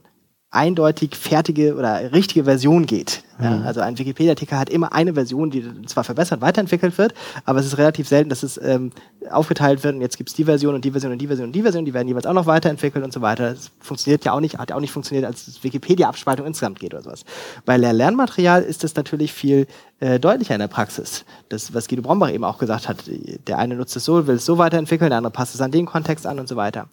eindeutig 0.50 1.14
fertige 1.14 1.74
oder 1.74 2.12
richtige 2.12 2.44
Version 2.44 2.86
geht. 2.86 3.22
Ja, 3.40 3.50
mhm. 3.50 3.66
also 3.66 3.80
ein 3.80 3.96
Wikipedia-Artikel 3.98 4.58
hat 4.58 4.68
immer 4.68 4.92
eine 4.92 5.14
Version, 5.14 5.50
die 5.50 5.64
zwar 5.86 6.02
verbessert, 6.02 6.40
weiterentwickelt 6.40 6.98
wird, 6.98 7.14
aber 7.44 7.60
es 7.60 7.66
ist 7.66 7.78
relativ 7.78 8.08
selten, 8.08 8.30
dass 8.30 8.42
es 8.42 8.58
ähm, 8.60 8.90
aufgeteilt 9.30 9.84
wird 9.84 9.94
und 9.94 10.00
jetzt 10.00 10.16
gibt 10.16 10.30
es 10.30 10.34
die 10.34 10.44
Version 10.44 10.74
und 10.74 10.84
die 10.84 10.90
Version 10.90 11.12
und 11.12 11.18
die 11.18 11.26
Version 11.26 11.46
und 11.46 11.52
die 11.52 11.62
Version, 11.62 11.84
die 11.84 11.94
werden 11.94 12.08
jeweils 12.08 12.26
auch 12.26 12.32
noch 12.32 12.46
weiterentwickelt 12.46 13.04
und 13.04 13.12
so 13.12 13.20
weiter. 13.20 13.50
Das 13.50 13.70
funktioniert 13.78 14.24
ja 14.24 14.32
auch 14.32 14.40
nicht, 14.40 14.58
hat 14.58 14.70
ja 14.70 14.76
auch 14.76 14.80
nicht 14.80 14.90
funktioniert, 14.90 15.24
als 15.24 15.62
Wikipedia-Abspaltung 15.62 16.46
insgesamt 16.46 16.80
geht 16.80 16.94
oder 16.94 17.04
sowas. 17.04 17.24
Bei 17.64 17.76
Lernmaterial 17.76 18.62
ist 18.62 18.82
es 18.82 18.96
natürlich 18.96 19.32
viel 19.32 19.68
äh, 20.00 20.18
deutlicher 20.18 20.54
in 20.54 20.60
der 20.60 20.68
Praxis. 20.68 21.24
Das, 21.48 21.74
was 21.74 21.86
Guido 21.86 22.02
Brombach 22.02 22.32
eben 22.32 22.44
auch 22.44 22.58
gesagt 22.58 22.88
hat, 22.88 23.04
der 23.46 23.58
eine 23.58 23.76
nutzt 23.76 23.94
es 23.94 24.04
so, 24.04 24.26
will 24.26 24.36
es 24.36 24.44
so 24.44 24.58
weiterentwickeln, 24.58 25.10
der 25.10 25.18
andere 25.18 25.32
passt 25.32 25.54
es 25.54 25.60
an 25.60 25.70
den 25.70 25.86
Kontext 25.86 26.26
an 26.26 26.40
und 26.40 26.48
so 26.48 26.56
weiter. 26.56 26.88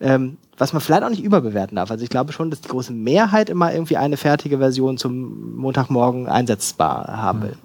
Ähm, 0.00 0.38
was 0.56 0.72
man 0.72 0.80
vielleicht 0.80 1.02
auch 1.02 1.10
nicht 1.10 1.22
überbewerten 1.22 1.76
darf. 1.76 1.90
Also 1.90 2.04
ich 2.04 2.10
glaube 2.10 2.32
schon, 2.32 2.50
dass 2.50 2.60
die 2.60 2.68
große 2.68 2.92
Mehrheit 2.92 3.48
immer 3.48 3.72
irgendwie 3.72 3.96
eine 3.96 4.16
fertige 4.16 4.58
Version 4.58 4.98
zum 4.98 5.56
Montagmorgen 5.56 6.28
einsetzbar 6.28 7.08
haben 7.08 7.42
will. 7.42 7.56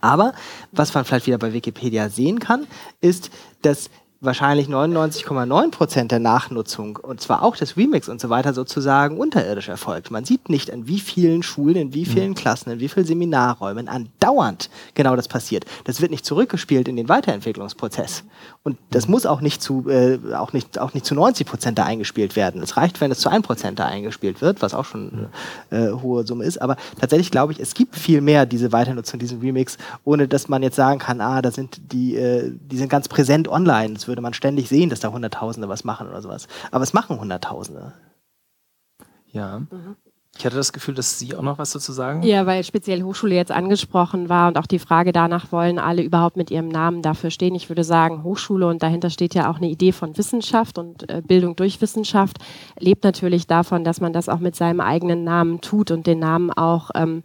Aber 0.00 0.32
was 0.72 0.94
man 0.94 1.04
vielleicht 1.04 1.26
wieder 1.26 1.38
bei 1.38 1.52
Wikipedia 1.52 2.08
sehen 2.08 2.38
kann, 2.38 2.66
ist, 3.00 3.30
dass 3.62 3.90
wahrscheinlich 4.20 4.68
99,9 4.68 5.70
Prozent 5.70 6.12
der 6.12 6.18
Nachnutzung 6.18 6.96
und 6.96 7.22
zwar 7.22 7.42
auch 7.42 7.56
das 7.56 7.78
Remix 7.78 8.06
und 8.08 8.20
so 8.20 8.28
weiter 8.28 8.52
sozusagen 8.52 9.16
unterirdisch 9.16 9.68
erfolgt. 9.68 10.10
Man 10.10 10.26
sieht 10.26 10.50
nicht, 10.50 10.70
an 10.70 10.86
wie 10.86 11.00
vielen 11.00 11.42
Schulen, 11.42 11.76
in 11.76 11.94
wie 11.94 12.04
vielen 12.04 12.30
mhm. 12.30 12.34
Klassen, 12.34 12.70
in 12.70 12.80
wie 12.80 12.88
vielen 12.88 13.06
Seminarräumen 13.06 13.88
andauernd 13.88 14.68
genau 14.92 15.16
das 15.16 15.26
passiert. 15.26 15.64
Das 15.84 16.02
wird 16.02 16.10
nicht 16.10 16.26
zurückgespielt 16.26 16.86
in 16.86 16.96
den 16.96 17.08
Weiterentwicklungsprozess. 17.08 18.24
Und 18.62 18.76
das 18.90 19.06
mhm. 19.06 19.12
muss 19.12 19.24
auch 19.24 19.40
nicht 19.40 19.62
zu, 19.62 19.88
äh, 19.88 20.18
auch 20.34 20.52
nicht, 20.52 20.78
auch 20.78 20.92
nicht 20.92 21.06
zu 21.06 21.14
90 21.14 21.46
Prozent 21.46 21.78
da 21.78 21.84
eingespielt 21.84 22.36
werden. 22.36 22.62
Es 22.62 22.76
reicht, 22.76 23.00
wenn 23.00 23.10
es 23.10 23.20
zu 23.20 23.30
1 23.30 23.46
Prozent 23.46 23.78
da 23.78 23.86
eingespielt 23.86 24.42
wird, 24.42 24.60
was 24.60 24.74
auch 24.74 24.84
schon 24.84 25.30
eine 25.70 25.86
äh, 25.88 25.92
hohe 25.92 26.26
Summe 26.26 26.44
ist. 26.44 26.60
Aber 26.60 26.76
tatsächlich 27.00 27.30
glaube 27.30 27.54
ich, 27.54 27.60
es 27.60 27.72
gibt 27.72 27.96
viel 27.96 28.20
mehr 28.20 28.44
diese 28.44 28.70
Weiternutzung, 28.70 29.18
diesen 29.18 29.40
Remix, 29.40 29.78
ohne 30.04 30.28
dass 30.28 30.50
man 30.50 30.62
jetzt 30.62 30.76
sagen 30.76 30.98
kann, 30.98 31.22
ah, 31.22 31.40
da 31.40 31.50
sind 31.50 31.80
die, 31.90 32.16
äh, 32.16 32.52
die 32.70 32.76
sind 32.76 32.90
ganz 32.90 33.08
präsent 33.08 33.48
online. 33.48 33.94
Das 33.94 34.09
würde 34.10 34.22
man 34.22 34.34
ständig 34.34 34.68
sehen, 34.68 34.90
dass 34.90 35.00
da 35.00 35.10
Hunderttausende 35.10 35.68
was 35.68 35.84
machen 35.84 36.08
oder 36.08 36.20
sowas. 36.20 36.46
Aber 36.70 36.84
es 36.84 36.92
machen 36.92 37.18
Hunderttausende. 37.18 37.94
Ja. 39.32 39.60
Mhm. 39.60 39.96
Ich 40.38 40.46
hatte 40.46 40.56
das 40.56 40.72
Gefühl, 40.72 40.94
dass 40.94 41.18
Sie 41.18 41.34
auch 41.34 41.42
noch 41.42 41.58
was 41.58 41.72
dazu 41.72 41.92
sagen. 41.92 42.22
Ja, 42.22 42.46
weil 42.46 42.62
speziell 42.62 43.02
Hochschule 43.02 43.34
jetzt 43.34 43.50
angesprochen 43.50 44.28
war 44.28 44.48
und 44.48 44.58
auch 44.58 44.66
die 44.66 44.78
Frage 44.78 45.12
danach, 45.12 45.50
wollen 45.50 45.78
alle 45.78 46.02
überhaupt 46.02 46.36
mit 46.36 46.50
ihrem 46.50 46.68
Namen 46.68 47.02
dafür 47.02 47.30
stehen? 47.30 47.54
Ich 47.54 47.68
würde 47.68 47.84
sagen, 47.84 48.22
Hochschule 48.22 48.66
und 48.66 48.82
dahinter 48.82 49.10
steht 49.10 49.34
ja 49.34 49.50
auch 49.50 49.56
eine 49.56 49.68
Idee 49.68 49.92
von 49.92 50.16
Wissenschaft 50.16 50.78
und 50.78 51.10
äh, 51.10 51.20
Bildung 51.20 51.56
durch 51.56 51.80
Wissenschaft, 51.80 52.38
lebt 52.78 53.04
natürlich 53.04 53.48
davon, 53.48 53.82
dass 53.84 54.00
man 54.00 54.12
das 54.12 54.28
auch 54.28 54.38
mit 54.38 54.54
seinem 54.54 54.80
eigenen 54.80 55.24
Namen 55.24 55.60
tut 55.60 55.90
und 55.90 56.06
den 56.06 56.20
Namen 56.20 56.50
auch 56.52 56.90
ähm, 56.94 57.22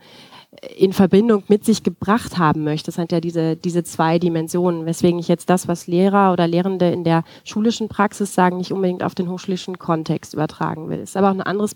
in 0.77 0.93
Verbindung 0.93 1.43
mit 1.47 1.65
sich 1.65 1.83
gebracht 1.83 2.37
haben 2.37 2.63
möchte. 2.63 2.87
Das 2.87 2.95
sind 2.95 3.11
ja 3.11 3.19
diese, 3.19 3.55
diese 3.55 3.83
zwei 3.83 4.19
Dimensionen, 4.19 4.85
weswegen 4.85 5.19
ich 5.19 5.27
jetzt 5.27 5.49
das, 5.49 5.67
was 5.67 5.87
Lehrer 5.87 6.33
oder 6.33 6.47
Lehrende 6.47 6.89
in 6.91 7.03
der 7.03 7.23
schulischen 7.43 7.89
Praxis 7.89 8.33
sagen, 8.33 8.57
nicht 8.57 8.71
unbedingt 8.71 9.03
auf 9.03 9.15
den 9.15 9.29
hochschulischen 9.29 9.79
Kontext 9.79 10.33
übertragen 10.33 10.89
will. 10.89 10.99
Es 10.99 11.11
ist 11.11 11.17
aber 11.17 11.29
auch 11.29 11.35
ein 11.35 11.41
anderes 11.41 11.75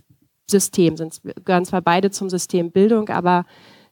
System, 0.49 0.97
sind, 0.97 1.21
gehören 1.45 1.65
zwar 1.65 1.81
beide 1.81 2.11
zum 2.11 2.29
System 2.29 2.71
Bildung, 2.71 3.09
aber 3.09 3.45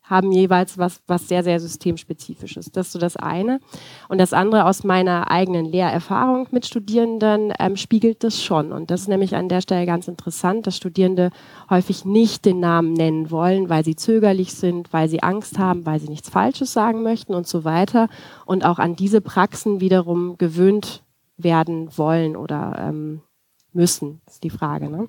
haben 0.09 0.31
jeweils 0.31 0.77
was, 0.77 1.01
was 1.07 1.27
sehr, 1.27 1.43
sehr 1.43 1.59
systemspezifisches. 1.59 2.71
Das 2.71 2.87
ist 2.87 2.93
so 2.93 2.99
das 2.99 3.17
eine. 3.17 3.59
Und 4.07 4.19
das 4.19 4.33
andere 4.33 4.65
aus 4.65 4.83
meiner 4.83 5.29
eigenen 5.29 5.65
Lehrerfahrung 5.65 6.47
mit 6.51 6.65
Studierenden 6.65 7.53
ähm, 7.59 7.75
spiegelt 7.75 8.23
das 8.23 8.41
schon. 8.41 8.71
Und 8.71 8.89
das 8.89 9.01
ist 9.01 9.07
nämlich 9.07 9.35
an 9.35 9.49
der 9.49 9.61
Stelle 9.61 9.85
ganz 9.85 10.07
interessant, 10.07 10.65
dass 10.65 10.77
Studierende 10.77 11.31
häufig 11.69 12.05
nicht 12.05 12.45
den 12.45 12.59
Namen 12.59 12.93
nennen 12.93 13.31
wollen, 13.31 13.69
weil 13.69 13.83
sie 13.83 13.95
zögerlich 13.95 14.53
sind, 14.53 14.93
weil 14.93 15.09
sie 15.09 15.23
Angst 15.23 15.59
haben, 15.59 15.85
weil 15.85 15.99
sie 15.99 16.09
nichts 16.09 16.29
Falsches 16.29 16.73
sagen 16.73 17.03
möchten 17.03 17.33
und 17.33 17.47
so 17.47 17.65
weiter. 17.65 18.07
Und 18.45 18.65
auch 18.65 18.79
an 18.79 18.95
diese 18.95 19.21
Praxen 19.21 19.81
wiederum 19.81 20.37
gewöhnt 20.37 21.03
werden 21.37 21.89
wollen 21.97 22.35
oder 22.35 22.77
ähm, 22.79 23.21
müssen, 23.73 24.21
ist 24.27 24.43
die 24.43 24.49
Frage. 24.49 24.89
Ne? 24.89 25.07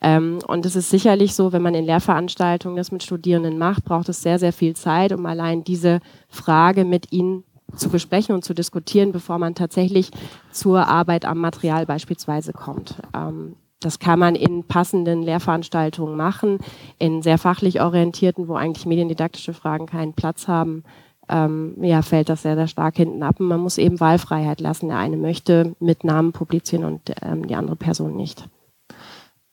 Ähm, 0.00 0.38
und 0.46 0.66
es 0.66 0.76
ist 0.76 0.90
sicherlich 0.90 1.34
so, 1.34 1.52
wenn 1.52 1.62
man 1.62 1.74
in 1.74 1.84
Lehrveranstaltungen 1.84 2.76
das 2.76 2.92
mit 2.92 3.02
Studierenden 3.02 3.58
macht, 3.58 3.84
braucht 3.84 4.08
es 4.08 4.22
sehr, 4.22 4.38
sehr 4.38 4.52
viel 4.52 4.74
Zeit, 4.74 5.12
um 5.12 5.26
allein 5.26 5.64
diese 5.64 6.00
Frage 6.28 6.84
mit 6.84 7.12
ihnen 7.12 7.44
zu 7.74 7.88
besprechen 7.88 8.34
und 8.34 8.44
zu 8.44 8.54
diskutieren, 8.54 9.12
bevor 9.12 9.38
man 9.38 9.54
tatsächlich 9.54 10.10
zur 10.50 10.86
Arbeit 10.86 11.24
am 11.24 11.38
Material 11.38 11.84
beispielsweise 11.86 12.52
kommt. 12.52 12.96
Ähm, 13.14 13.56
das 13.80 13.98
kann 13.98 14.18
man 14.18 14.34
in 14.34 14.64
passenden 14.64 15.22
Lehrveranstaltungen 15.22 16.16
machen, 16.16 16.58
in 16.98 17.20
sehr 17.20 17.36
fachlich 17.36 17.82
orientierten, 17.82 18.48
wo 18.48 18.54
eigentlich 18.54 18.86
mediendidaktische 18.86 19.52
Fragen 19.52 19.86
keinen 19.86 20.14
Platz 20.14 20.48
haben 20.48 20.82
ähm, 21.28 21.74
ja, 21.82 22.02
fällt 22.02 22.28
das 22.28 22.42
sehr, 22.42 22.56
sehr 22.56 22.68
stark 22.68 22.96
hinten 22.96 23.22
ab. 23.22 23.40
Und 23.40 23.46
man 23.46 23.60
muss 23.60 23.78
eben 23.78 24.00
Wahlfreiheit 24.00 24.60
lassen. 24.60 24.88
Der 24.88 24.98
eine 24.98 25.16
möchte 25.16 25.74
mit 25.80 26.04
Namen 26.04 26.32
publizieren 26.32 26.84
und 26.84 27.00
ähm, 27.22 27.46
die 27.46 27.54
andere 27.54 27.76
Person 27.76 28.16
nicht. 28.16 28.48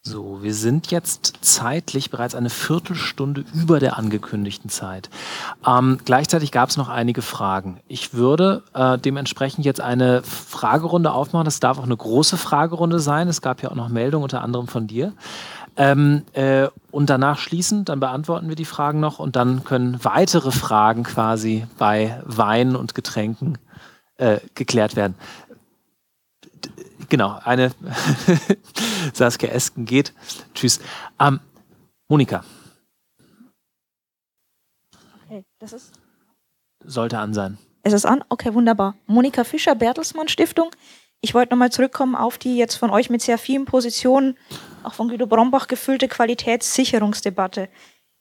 So, 0.06 0.44
wir 0.44 0.54
sind 0.54 0.91
jetzt 0.91 1.34
zeitlich 1.40 2.10
bereits 2.10 2.36
eine 2.36 2.50
Viertelstunde 2.50 3.45
über 3.54 3.80
der 3.80 3.98
angekündigten 3.98 4.70
Zeit. 4.70 5.10
Ähm, 5.66 5.98
gleichzeitig 6.04 6.52
gab 6.52 6.68
es 6.68 6.76
noch 6.76 6.90
einige 6.90 7.22
Fragen. 7.22 7.80
Ich 7.88 8.14
würde 8.14 8.64
äh, 8.74 8.98
dementsprechend 8.98 9.64
jetzt 9.64 9.80
eine 9.80 10.22
Fragerunde 10.24 11.14
aufmachen. 11.14 11.45
Das 11.45 11.62
darf 11.62 11.80
auch 11.80 11.86
eine 11.86 11.95
große 11.95 12.36
Fragerunde 12.36 13.00
sein. 13.00 13.30
Es 13.30 13.41
gab 13.41 13.64
ja 13.64 13.72
auch 13.72 13.76
noch 13.76 13.88
Meldungen 13.88 14.24
unter 14.24 14.41
anderem 14.41 14.68
von 14.68 14.88
dir. 14.88 15.14
Ähm, 15.76 16.24
äh, 16.34 16.68
und 16.91 17.10
danach 17.10 17.40
schließen, 17.40 17.86
dann 17.86 18.00
beantworten 18.00 18.48
wir 18.48 18.56
die 18.56 18.66
Fragen 18.66 19.00
noch 19.00 19.20
und 19.20 19.36
dann 19.36 19.64
können 19.64 20.04
weitere 20.04 20.52
Fragen 20.52 21.04
quasi 21.04 21.66
bei 21.78 22.22
Wein 22.26 22.76
und 22.76 22.94
Getränken 22.94 23.58
äh, 24.18 24.40
geklärt 24.54 24.95
werden. 24.95 25.16
Genau, 27.10 27.40
eine 27.44 27.72
Saskia 29.14 29.50
Esken 29.50 29.86
geht. 29.86 30.14
Tschüss. 30.54 30.80
Ähm, 31.20 31.40
Monika. 32.08 32.44
Das 35.60 35.74
ist 35.74 35.94
Sollte 36.86 37.18
an 37.18 37.34
sein. 37.34 37.58
Es 37.82 37.94
ist 37.94 38.06
an? 38.06 38.24
Okay, 38.30 38.54
wunderbar. 38.54 38.95
Monika 39.08 39.44
Fischer, 39.44 39.76
Bertelsmann 39.76 40.28
Stiftung. 40.28 40.70
Ich 41.26 41.34
wollte 41.34 41.54
nochmal 41.54 41.72
zurückkommen 41.72 42.18
auf 42.18 42.38
die 42.38 42.58
jetzt 42.58 42.76
von 42.76 42.90
euch 42.90 43.10
mit 43.10 43.22
sehr 43.22 43.38
vielen 43.38 43.64
Positionen, 43.64 44.38
auch 44.84 44.94
von 44.94 45.08
Guido 45.08 45.26
Brombach 45.26 45.68
gefüllte 45.68 46.10
Qualitätssicherungsdebatte. 46.10 47.70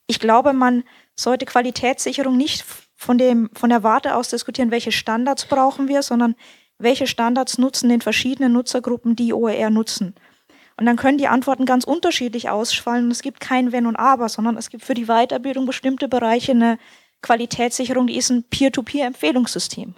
Ich 0.07 0.21
glaube, 0.21 0.53
man 0.53 0.85
sollte 1.17 1.45
Qualitätssicherung 1.45 2.37
nicht 2.37 2.65
von, 2.95 3.19
dem, 3.19 3.51
von 3.55 3.71
der 3.71 3.83
Warte 3.83 4.15
aus 4.15 4.29
diskutieren, 4.29 4.71
welche 4.71 4.93
Standards 4.93 5.47
brauchen 5.47 5.89
wir, 5.89 6.05
sondern 6.05 6.37
welche 6.79 7.09
Standards 7.09 7.59
nutzen 7.59 7.89
den 7.89 8.01
verschiedenen 8.01 8.53
Nutzergruppen, 8.53 9.17
die 9.17 9.33
OER 9.33 9.71
nutzen. 9.71 10.15
Und 10.77 10.87
dann 10.87 10.97
können 10.97 11.19
die 11.19 11.27
Antworten 11.27 11.67
ganz 11.67 11.83
unterschiedlich 11.83 12.51
ausfallen. 12.51 13.11
Es 13.11 13.23
gibt 13.23 13.41
kein 13.41 13.73
Wenn 13.73 13.87
und 13.87 13.97
Aber, 13.97 14.29
sondern 14.29 14.57
es 14.57 14.71
gibt 14.71 14.85
für 14.85 14.95
die 14.95 15.07
Weiterbildung 15.07 15.67
bestimmte 15.67 16.07
Bereiche 16.07 16.53
eine 16.53 16.79
Qualitätssicherung, 17.21 18.07
die 18.07 18.17
ist 18.17 18.31
ein 18.31 18.45
Peer-to-Peer-Empfehlungssystem. 18.45 19.97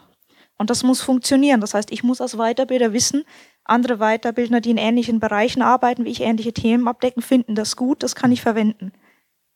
Und 0.57 0.71
das 0.71 0.83
muss 0.83 1.01
funktionieren. 1.01 1.61
Das 1.61 1.75
heißt, 1.75 1.91
ich 1.91 2.05
muss 2.05 2.21
als 2.21 2.39
Weiterbilder 2.39 2.93
wissen, 2.93 3.25
andere 3.65 3.99
Weiterbildner, 3.99 4.61
die 4.61 4.71
in 4.71 4.77
ähnlichen 4.77 5.21
Bereichen 5.21 5.63
arbeiten, 5.63 6.05
wie 6.05 6.11
ich 6.11 6.21
ähnliche 6.21 6.53
Themen 6.53 6.87
abdecken, 6.87 7.23
finden 7.23 7.55
das 7.55 7.77
gut, 7.77 8.03
das 8.03 8.15
kann 8.15 8.31
ich 8.31 8.43
verwenden. 8.43 8.93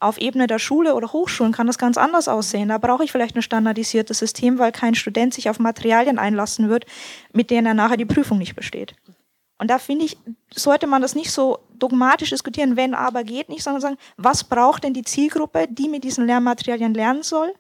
Auf 0.01 0.19
Ebene 0.19 0.47
der 0.47 0.59
Schule 0.61 0.95
oder 0.95 1.13
Hochschulen 1.13 1.53
kann 1.53 1.67
das 1.67 1.79
ganz 1.79 1.99
anders 1.99 2.29
aussehen. 2.29 2.69
Da 2.69 2.79
brauche 2.79 3.05
ich 3.05 3.13
vielleicht 3.13 3.37
ein 3.37 3.43
standardisiertes 3.43 4.19
System, 4.19 4.59
weil 4.59 4.71
kein 4.71 4.95
Student 4.95 5.35
sich 5.35 5.51
auf 5.51 5.59
Materialien 5.59 6.19
einlassen 6.19 6.69
wird, 6.69 6.87
mit 7.33 7.51
denen 7.51 7.67
er 7.67 7.75
nachher 7.75 7.97
die 7.97 8.05
Prüfung 8.05 8.39
nicht 8.39 8.55
besteht. 8.55 8.95
Und 9.59 9.71
da 9.71 9.79
finde 9.79 10.05
ich, 10.05 10.17
sollte 10.55 10.87
man 10.87 11.03
das 11.03 11.17
nicht 11.17 11.33
so 11.33 11.59
dogmatisch 11.75 12.31
diskutieren, 12.31 12.77
wenn 12.77 12.95
aber 12.95 13.25
geht 13.25 13.49
nicht, 13.49 13.65
sondern 13.65 13.81
sagen, 13.81 13.97
was 14.17 14.45
braucht 14.45 14.85
denn 14.85 14.95
die 14.95 15.03
Zielgruppe, 15.03 15.67
die 15.69 15.89
mit 15.89 16.05
diesen 16.05 16.27
Lernmaterialien 16.27 16.95
lernen 16.95 17.25
soll? 17.25 17.53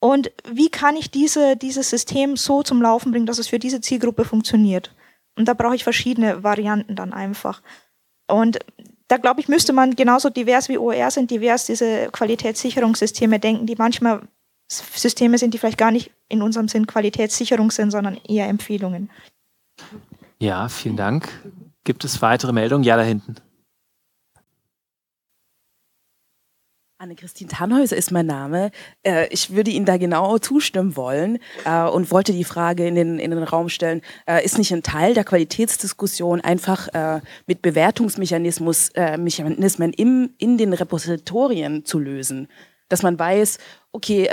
Und 0.00 0.30
wie 0.48 0.68
kann 0.68 0.96
ich 0.96 1.10
diese, 1.10 1.56
dieses 1.56 1.90
System 1.90 2.36
so 2.36 2.62
zum 2.62 2.80
Laufen 2.80 3.10
bringen, 3.10 3.26
dass 3.26 3.38
es 3.38 3.48
für 3.48 3.58
diese 3.58 3.80
Zielgruppe 3.80 4.24
funktioniert? 4.24 4.94
Und 5.36 5.46
da 5.46 5.54
brauche 5.54 5.74
ich 5.74 5.84
verschiedene 5.84 6.42
Varianten 6.42 6.94
dann 6.94 7.12
einfach. 7.12 7.62
Und 8.28 8.58
da 9.08 9.16
glaube 9.16 9.40
ich, 9.40 9.48
müsste 9.48 9.72
man 9.72 9.96
genauso 9.96 10.30
divers 10.30 10.68
wie 10.68 10.78
OER 10.78 11.10
sind, 11.10 11.30
divers 11.30 11.66
diese 11.66 12.08
Qualitätssicherungssysteme 12.12 13.40
denken, 13.40 13.66
die 13.66 13.76
manchmal 13.76 14.22
Systeme 14.70 15.38
sind, 15.38 15.54
die 15.54 15.58
vielleicht 15.58 15.78
gar 15.78 15.90
nicht 15.90 16.10
in 16.28 16.42
unserem 16.42 16.68
Sinn 16.68 16.86
Qualitätssicherung 16.86 17.70
sind, 17.70 17.90
sondern 17.90 18.18
eher 18.28 18.48
Empfehlungen. 18.48 19.10
Ja, 20.38 20.68
vielen 20.68 20.96
Dank. 20.96 21.28
Gibt 21.84 22.04
es 22.04 22.20
weitere 22.20 22.52
Meldungen? 22.52 22.84
Ja, 22.84 22.96
da 22.96 23.02
hinten. 23.02 23.36
Anne-Christine 27.00 27.48
Tannhäuser 27.48 27.96
ist 27.96 28.10
mein 28.10 28.26
Name. 28.26 28.72
Äh, 29.04 29.28
ich 29.28 29.54
würde 29.54 29.70
Ihnen 29.70 29.86
da 29.86 29.98
genau 29.98 30.38
zustimmen 30.38 30.96
wollen 30.96 31.38
äh, 31.64 31.84
und 31.84 32.10
wollte 32.10 32.32
die 32.32 32.42
Frage 32.42 32.88
in 32.88 32.96
den, 32.96 33.20
in 33.20 33.30
den 33.30 33.44
Raum 33.44 33.68
stellen, 33.68 34.02
äh, 34.26 34.44
ist 34.44 34.58
nicht 34.58 34.72
ein 34.72 34.82
Teil 34.82 35.14
der 35.14 35.22
Qualitätsdiskussion 35.22 36.40
einfach 36.40 36.88
mit 37.46 37.62
Bewertungsmechanismus, 37.62 38.90
Mechanismen 39.18 39.92
im, 39.92 40.30
in 40.38 40.58
den 40.58 40.72
Repositorien 40.72 41.84
zu 41.84 41.98
lösen? 41.98 42.48
Dass 42.88 43.02
man 43.02 43.18
weiß, 43.18 43.58
okay, 43.92 44.28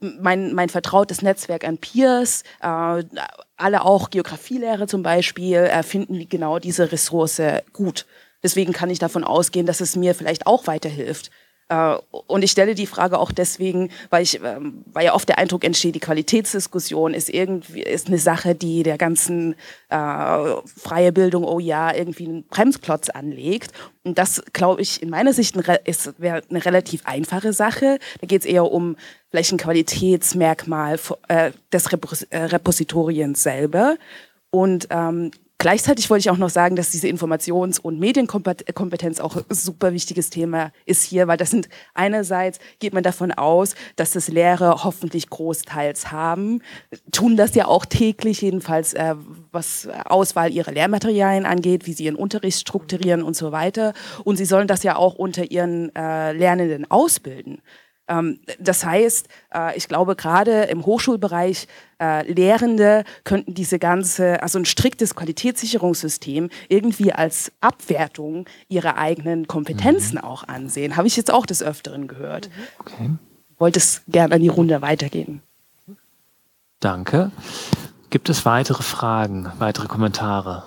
mein, 0.00 0.52
mein 0.52 0.68
vertrautes 0.68 1.22
Netzwerk 1.22 1.64
an 1.64 1.78
Peers, 1.78 2.42
alle 2.60 3.84
auch 3.84 4.10
Geografielehrer 4.10 4.86
zum 4.86 5.02
Beispiel, 5.02 5.70
finden 5.82 6.28
genau 6.28 6.58
diese 6.58 6.90
Ressource 6.92 7.40
gut. 7.72 8.06
Deswegen 8.42 8.72
kann 8.72 8.90
ich 8.90 8.98
davon 8.98 9.24
ausgehen, 9.24 9.66
dass 9.66 9.80
es 9.80 9.96
mir 9.96 10.14
vielleicht 10.14 10.46
auch 10.46 10.66
weiterhilft. 10.66 11.30
Äh, 11.68 11.96
und 12.10 12.42
ich 12.42 12.50
stelle 12.50 12.74
die 12.74 12.86
Frage 12.86 13.18
auch 13.18 13.32
deswegen, 13.32 13.90
weil, 14.10 14.22
ich, 14.22 14.40
ähm, 14.42 14.84
weil 14.92 15.06
ja 15.06 15.14
oft 15.14 15.28
der 15.28 15.38
Eindruck 15.38 15.64
entsteht, 15.64 15.94
die 15.94 16.00
Qualitätsdiskussion 16.00 17.12
ist 17.12 17.28
irgendwie 17.28 17.82
ist 17.82 18.06
eine 18.06 18.18
Sache, 18.18 18.54
die 18.54 18.82
der 18.82 18.98
ganzen 18.98 19.54
äh, 19.88 20.54
freie 20.66 21.12
Bildung, 21.12 21.44
oh 21.44 21.58
ja, 21.58 21.94
irgendwie 21.94 22.26
einen 22.26 22.44
Bremsklotz 22.44 23.08
anlegt. 23.08 23.72
Und 24.04 24.18
das, 24.18 24.42
glaube 24.52 24.82
ich, 24.82 25.02
in 25.02 25.10
meiner 25.10 25.32
Sicht 25.32 25.56
ist 25.84 26.14
wäre 26.18 26.42
eine 26.48 26.64
relativ 26.64 27.02
einfache 27.04 27.52
Sache. 27.52 27.98
Da 28.20 28.26
geht 28.26 28.42
es 28.42 28.46
eher 28.46 28.70
um 28.70 28.96
vielleicht 29.30 29.52
ein 29.52 29.58
Qualitätsmerkmal 29.58 31.00
äh, 31.28 31.50
des 31.72 31.92
Repos 31.92 32.22
äh, 32.30 33.34
selber. 33.34 33.96
Und 34.50 34.86
ähm, 34.90 35.32
Gleichzeitig 35.58 36.10
wollte 36.10 36.20
ich 36.20 36.30
auch 36.30 36.36
noch 36.36 36.50
sagen, 36.50 36.76
dass 36.76 36.90
diese 36.90 37.08
Informations- 37.08 37.80
und 37.80 37.98
Medienkompetenz 37.98 39.20
auch 39.20 39.36
ein 39.36 39.44
super 39.48 39.94
wichtiges 39.94 40.28
Thema 40.28 40.70
ist 40.84 41.02
hier, 41.02 41.28
weil 41.28 41.38
das 41.38 41.50
sind 41.50 41.70
einerseits 41.94 42.58
geht 42.78 42.92
man 42.92 43.02
davon 43.02 43.32
aus, 43.32 43.74
dass 43.96 44.10
das 44.10 44.28
Lehrer 44.28 44.84
hoffentlich 44.84 45.30
großteils 45.30 46.12
haben, 46.12 46.60
tun 47.10 47.38
das 47.38 47.54
ja 47.54 47.66
auch 47.68 47.86
täglich, 47.86 48.42
jedenfalls 48.42 48.92
äh, 48.92 49.14
was 49.50 49.88
Auswahl 50.04 50.52
ihrer 50.52 50.72
Lehrmaterialien 50.72 51.46
angeht, 51.46 51.86
wie 51.86 51.94
sie 51.94 52.04
ihren 52.04 52.16
Unterricht 52.16 52.60
strukturieren 52.60 53.22
und 53.22 53.34
so 53.34 53.50
weiter. 53.50 53.94
Und 54.24 54.36
sie 54.36 54.44
sollen 54.44 54.68
das 54.68 54.82
ja 54.82 54.96
auch 54.96 55.14
unter 55.14 55.50
ihren 55.50 55.94
äh, 55.96 56.32
Lernenden 56.32 56.90
ausbilden. 56.90 57.62
Ähm, 58.08 58.40
das 58.58 58.84
heißt, 58.84 59.28
äh, 59.54 59.76
ich 59.76 59.88
glaube, 59.88 60.16
gerade 60.16 60.64
im 60.64 60.86
Hochschulbereich 60.86 61.66
äh, 62.00 62.30
Lehrende 62.30 63.04
könnten 63.24 63.54
diese 63.54 63.78
ganze, 63.78 64.42
also 64.42 64.58
ein 64.58 64.64
striktes 64.64 65.14
Qualitätssicherungssystem 65.14 66.50
irgendwie 66.68 67.12
als 67.12 67.52
Abwertung 67.60 68.46
ihrer 68.68 68.96
eigenen 68.96 69.46
Kompetenzen 69.46 70.16
mhm. 70.16 70.24
auch 70.24 70.46
ansehen. 70.46 70.96
Habe 70.96 71.08
ich 71.08 71.16
jetzt 71.16 71.32
auch 71.32 71.46
des 71.46 71.62
Öfteren 71.62 72.06
gehört. 72.06 72.50
Okay. 72.78 73.10
Wollte 73.58 73.78
es 73.78 74.02
gerne 74.08 74.34
an 74.34 74.42
die 74.42 74.48
Runde 74.48 74.82
weitergeben. 74.82 75.42
Danke. 76.80 77.30
Gibt 78.10 78.28
es 78.28 78.44
weitere 78.44 78.82
Fragen, 78.82 79.50
weitere 79.58 79.88
Kommentare? 79.88 80.64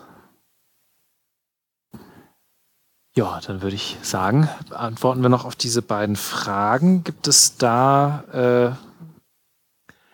Ja, 3.20 3.42
dann 3.46 3.62
würde 3.62 3.76
ich 3.76 3.98
sagen, 4.02 4.48
antworten 4.70 5.22
wir 5.22 5.28
noch 5.28 5.44
auf 5.44 5.58
diese 5.58 5.82
beiden 5.82 6.16
Fragen. 6.16 7.04
Gibt 7.04 7.28
es 7.28 7.58
da 7.58 8.78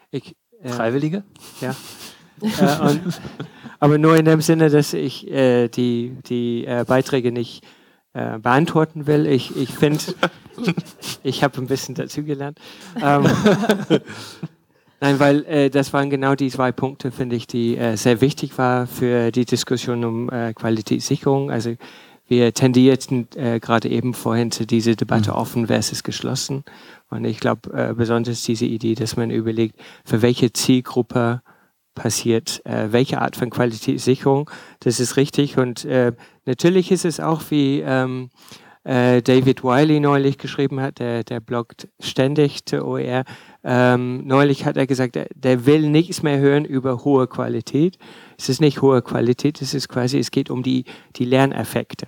äh, 0.09 0.17
ich, 0.17 0.35
äh, 0.63 0.69
Freiwillige? 0.69 1.23
Ja. 1.61 1.75
äh, 2.41 2.81
und, 2.81 3.21
aber 3.79 3.99
nur 3.99 4.17
in 4.17 4.25
dem 4.25 4.41
Sinne, 4.41 4.71
dass 4.71 4.93
ich 4.95 5.29
äh, 5.29 5.67
die, 5.67 6.17
die 6.25 6.65
äh, 6.65 6.83
Beiträge 6.83 7.31
nicht 7.31 7.63
äh, 8.13 8.39
beantworten 8.39 9.05
will. 9.05 9.27
Ich, 9.27 9.55
ich 9.55 9.69
finde, 9.69 10.03
ich 11.23 11.43
habe 11.43 11.61
ein 11.61 11.67
bisschen 11.67 11.93
dazugelernt. 11.93 12.57
Ähm, 12.99 13.27
Nein, 14.99 15.19
weil 15.19 15.45
äh, 15.45 15.69
das 15.69 15.93
waren 15.93 16.09
genau 16.09 16.33
die 16.33 16.49
zwei 16.49 16.71
Punkte, 16.71 17.11
finde 17.11 17.35
ich, 17.35 17.45
die 17.45 17.77
äh, 17.77 17.97
sehr 17.97 18.19
wichtig 18.21 18.57
waren 18.57 18.87
für 18.87 19.29
die 19.29 19.45
Diskussion 19.45 20.03
um 20.03 20.29
äh, 20.31 20.55
Qualitätssicherung. 20.55 21.51
Also 21.51 21.75
wir 22.27 22.53
tendierten 22.53 23.27
äh, 23.35 23.59
gerade 23.59 23.89
eben 23.89 24.13
vorhin 24.13 24.51
zu 24.51 24.65
dieser 24.65 24.95
Debatte 24.95 25.31
mhm. 25.31 25.37
offen 25.37 25.67
versus 25.67 26.03
geschlossen. 26.03 26.63
Und 27.09 27.25
ich 27.25 27.39
glaube 27.39 27.71
äh, 27.73 27.93
besonders 27.93 28.43
diese 28.43 28.65
Idee, 28.65 28.95
dass 28.95 29.15
man 29.15 29.29
überlegt, 29.29 29.79
für 30.03 30.21
welche 30.21 30.51
Zielgruppe 30.51 31.41
passiert 31.95 32.63
äh, 32.65 32.91
welche 32.91 33.21
Art 33.21 33.35
von 33.35 33.49
Qualitätssicherung. 33.49 34.49
Das 34.81 34.99
ist 34.99 35.17
richtig. 35.17 35.57
Und 35.57 35.85
äh, 35.85 36.11
natürlich 36.45 36.91
ist 36.91 37.05
es 37.05 37.19
auch 37.19 37.41
wie 37.49 37.79
ähm, 37.79 38.29
äh, 38.83 39.21
David 39.21 39.63
Wiley 39.63 39.99
neulich 39.99 40.37
geschrieben 40.37 40.79
hat, 40.79 40.99
der, 40.99 41.23
der 41.23 41.39
bloggt 41.39 41.87
ständig 41.99 42.65
zur 42.65 42.85
OER. 42.85 43.23
Ähm, 43.63 44.27
neulich 44.27 44.65
hat 44.65 44.77
er 44.77 44.85
gesagt, 44.85 45.15
der, 45.15 45.27
der 45.33 45.65
will 45.65 45.89
nichts 45.89 46.21
mehr 46.21 46.37
hören 46.37 46.65
über 46.65 47.03
hohe 47.03 47.27
Qualität. 47.27 47.97
Es 48.37 48.49
ist 48.49 48.61
nicht 48.61 48.81
hohe 48.81 49.01
Qualität, 49.01 49.61
es 49.61 49.73
ist 49.73 49.89
quasi, 49.89 50.19
es 50.19 50.29
geht 50.29 50.49
um 50.49 50.61
die, 50.61 50.85
die 51.15 51.25
Lerneffekte. 51.25 52.07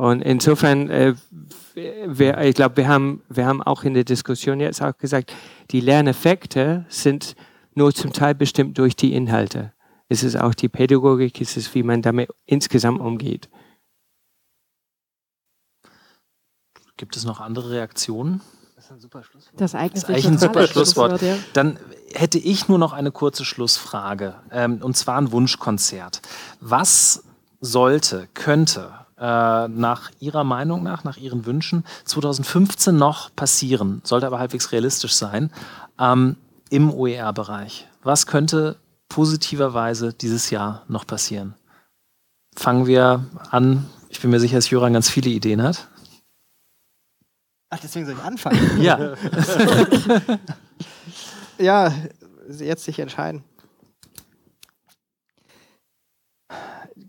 Und 0.00 0.22
insofern, 0.22 0.88
äh, 0.88 1.14
wir, 1.74 2.38
ich 2.38 2.54
glaube, 2.54 2.78
wir 2.78 2.88
haben, 2.88 3.22
wir 3.28 3.44
haben 3.44 3.62
auch 3.62 3.84
in 3.84 3.92
der 3.92 4.04
Diskussion 4.04 4.58
jetzt 4.58 4.80
auch 4.80 4.96
gesagt, 4.96 5.34
die 5.72 5.80
Lerneffekte 5.80 6.86
sind 6.88 7.36
nur 7.74 7.92
zum 7.92 8.10
Teil 8.14 8.34
bestimmt 8.34 8.78
durch 8.78 8.96
die 8.96 9.12
Inhalte. 9.12 9.74
Es 10.08 10.22
ist 10.22 10.36
auch 10.36 10.54
die 10.54 10.70
Pädagogik, 10.70 11.38
es 11.42 11.58
ist, 11.58 11.74
wie 11.74 11.82
man 11.82 12.00
damit 12.00 12.30
insgesamt 12.46 12.98
umgeht. 12.98 13.50
Gibt 16.96 17.14
es 17.14 17.26
noch 17.26 17.40
andere 17.40 17.68
Reaktionen? 17.68 18.40
Das 18.76 18.86
ist 18.86 18.92
ein 18.92 19.00
super 19.00 19.22
Schlusswort. 19.22 19.60
Das, 19.60 19.72
das 19.72 19.92
ist 19.92 20.08
eigentlich 20.08 20.26
ein 20.26 20.38
super 20.38 20.66
Schlusswort. 20.66 21.20
Schlusswort 21.20 21.22
ja. 21.22 21.44
Dann 21.52 21.78
hätte 22.14 22.38
ich 22.38 22.68
nur 22.68 22.78
noch 22.78 22.94
eine 22.94 23.12
kurze 23.12 23.44
Schlussfrage, 23.44 24.36
ähm, 24.50 24.80
und 24.80 24.96
zwar 24.96 25.18
ein 25.18 25.30
Wunschkonzert. 25.30 26.22
Was 26.60 27.22
sollte, 27.60 28.28
könnte 28.32 28.99
äh, 29.20 29.68
nach 29.68 30.10
Ihrer 30.18 30.44
Meinung 30.44 30.82
nach, 30.82 31.04
nach 31.04 31.16
Ihren 31.16 31.46
Wünschen 31.46 31.84
2015 32.04 32.96
noch 32.96 33.34
passieren? 33.36 34.00
Sollte 34.04 34.26
aber 34.26 34.38
halbwegs 34.38 34.72
realistisch 34.72 35.14
sein, 35.14 35.50
ähm, 35.98 36.36
im 36.70 36.92
OER-Bereich. 36.92 37.86
Was 38.02 38.26
könnte 38.26 38.76
positiverweise 39.08 40.14
dieses 40.14 40.50
Jahr 40.50 40.84
noch 40.88 41.06
passieren? 41.06 41.54
Fangen 42.56 42.86
wir 42.86 43.26
an. 43.50 43.86
Ich 44.08 44.20
bin 44.20 44.30
mir 44.30 44.40
sicher, 44.40 44.56
dass 44.56 44.70
Jöran 44.70 44.92
ganz 44.92 45.10
viele 45.10 45.30
Ideen 45.30 45.62
hat. 45.62 45.88
Ach, 47.68 47.78
deswegen 47.78 48.06
soll 48.06 48.16
ich 48.16 48.22
anfangen? 48.22 48.80
ja. 48.82 49.14
ja, 51.58 51.92
jetzt 52.48 52.84
sich 52.84 52.98
entscheiden. 52.98 53.44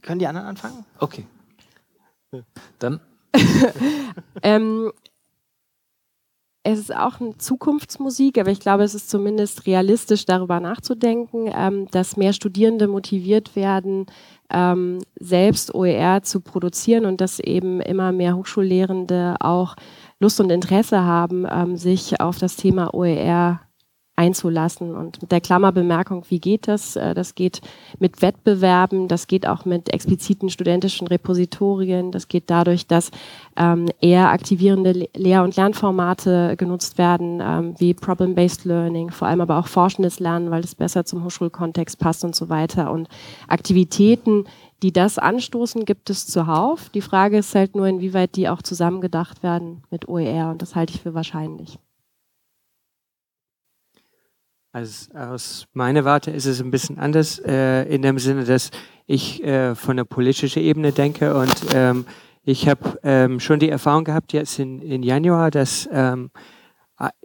Können 0.01 0.19
die 0.19 0.27
anderen 0.27 0.47
anfangen? 0.47 0.85
Okay. 0.99 1.25
Dann. 2.79 2.99
ähm, 4.43 4.91
es 6.63 6.79
ist 6.79 6.95
auch 6.95 7.19
eine 7.19 7.37
Zukunftsmusik, 7.37 8.37
aber 8.37 8.51
ich 8.51 8.59
glaube, 8.59 8.83
es 8.83 8.93
ist 8.93 9.09
zumindest 9.09 9.65
realistisch, 9.65 10.25
darüber 10.25 10.59
nachzudenken, 10.59 11.49
ähm, 11.53 11.87
dass 11.91 12.17
mehr 12.17 12.33
Studierende 12.33 12.87
motiviert 12.87 13.55
werden, 13.55 14.05
ähm, 14.51 14.99
selbst 15.19 15.73
OER 15.73 16.21
zu 16.21 16.41
produzieren 16.41 17.05
und 17.05 17.19
dass 17.19 17.39
eben 17.39 17.81
immer 17.81 18.11
mehr 18.11 18.35
Hochschullehrende 18.35 19.37
auch 19.39 19.75
Lust 20.19 20.39
und 20.39 20.51
Interesse 20.51 21.01
haben, 21.01 21.47
ähm, 21.49 21.77
sich 21.77 22.21
auf 22.21 22.37
das 22.37 22.57
Thema 22.57 22.93
OER 22.93 23.61
einzulassen. 24.21 24.95
Und 24.95 25.19
mit 25.21 25.31
der 25.31 25.41
Klammerbemerkung, 25.41 26.25
wie 26.29 26.39
geht 26.39 26.67
das? 26.67 26.95
Äh, 26.95 27.15
das 27.15 27.33
geht 27.33 27.61
mit 27.99 28.21
Wettbewerben, 28.21 29.07
das 29.07 29.25
geht 29.25 29.47
auch 29.47 29.65
mit 29.65 29.91
expliziten 29.91 30.49
studentischen 30.49 31.07
Repositorien, 31.07 32.11
das 32.11 32.27
geht 32.27 32.49
dadurch, 32.51 32.85
dass 32.85 33.09
ähm, 33.57 33.87
eher 33.99 34.29
aktivierende 34.29 35.07
Lehr- 35.15 35.43
und 35.43 35.55
Lernformate 35.55 36.55
genutzt 36.55 36.99
werden, 36.99 37.41
ähm, 37.41 37.73
wie 37.79 37.95
Problem-Based 37.95 38.65
Learning, 38.65 39.09
vor 39.09 39.27
allem 39.27 39.41
aber 39.41 39.57
auch 39.57 39.67
forschendes 39.67 40.19
Lernen, 40.19 40.51
weil 40.51 40.63
es 40.63 40.75
besser 40.75 41.03
zum 41.03 41.23
Hochschulkontext 41.23 41.97
passt 41.97 42.23
und 42.23 42.35
so 42.35 42.49
weiter. 42.49 42.91
Und 42.91 43.07
Aktivitäten, 43.47 44.45
die 44.83 44.93
das 44.93 45.17
anstoßen, 45.17 45.85
gibt 45.85 46.11
es 46.11 46.27
zuhauf. 46.27 46.89
Die 46.89 47.01
Frage 47.01 47.39
ist 47.39 47.55
halt 47.55 47.75
nur, 47.75 47.87
inwieweit 47.87 48.35
die 48.35 48.49
auch 48.49 48.61
zusammengedacht 48.61 49.41
werden 49.41 49.83
mit 49.89 50.07
OER 50.07 50.51
und 50.51 50.61
das 50.61 50.75
halte 50.75 50.93
ich 50.93 51.01
für 51.01 51.15
wahrscheinlich. 51.15 51.79
Also 54.73 55.13
aus 55.13 55.67
meiner 55.73 56.05
Warte 56.05 56.31
ist 56.31 56.45
es 56.45 56.61
ein 56.61 56.71
bisschen 56.71 56.97
anders, 56.97 57.39
äh, 57.39 57.83
in 57.93 58.01
dem 58.01 58.17
Sinne, 58.19 58.45
dass 58.45 58.71
ich 59.05 59.43
äh, 59.43 59.75
von 59.75 59.97
der 59.97 60.05
politischen 60.05 60.63
Ebene 60.63 60.93
denke 60.93 61.35
und 61.35 61.53
ähm, 61.73 62.05
ich 62.43 62.69
habe 62.69 62.97
ähm, 63.03 63.41
schon 63.41 63.59
die 63.59 63.69
Erfahrung 63.69 64.05
gehabt 64.05 64.31
jetzt 64.31 64.59
in, 64.59 64.81
in 64.81 65.03
Januar, 65.03 65.51
dass 65.51 65.89
ähm, 65.91 66.31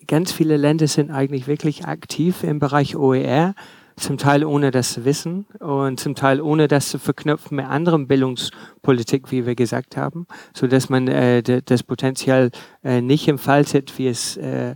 ganz 0.09 0.33
viele 0.33 0.57
Länder 0.57 0.89
sind 0.89 1.11
eigentlich 1.11 1.47
wirklich 1.47 1.87
aktiv 1.87 2.43
im 2.43 2.59
Bereich 2.59 2.97
OER, 2.97 3.55
zum 3.97 4.19
Teil 4.19 4.45
ohne 4.45 4.73
das 4.73 4.93
zu 4.93 5.05
wissen 5.05 5.47
und 5.59 6.01
zum 6.01 6.17
Teil 6.17 6.41
ohne 6.41 6.69
das 6.69 6.91
zu 6.91 6.99
verknüpfen 6.99 7.57
mit 7.57 7.67
anderem 7.67 8.09
Bildungspolitik, 8.09 9.31
wie 9.31 9.47
wir 9.47 9.55
gesagt 9.55 9.97
haben, 9.97 10.27
so 10.53 10.67
dass 10.67 10.91
man 10.91 11.09
äh, 11.09 11.43
das 11.63 11.83
Potenzial 11.83 12.51
äh, 12.83 13.01
nicht 13.01 13.29
entfaltet, 13.29 13.97
wie 13.99 14.09
es 14.09 14.37
äh, 14.37 14.75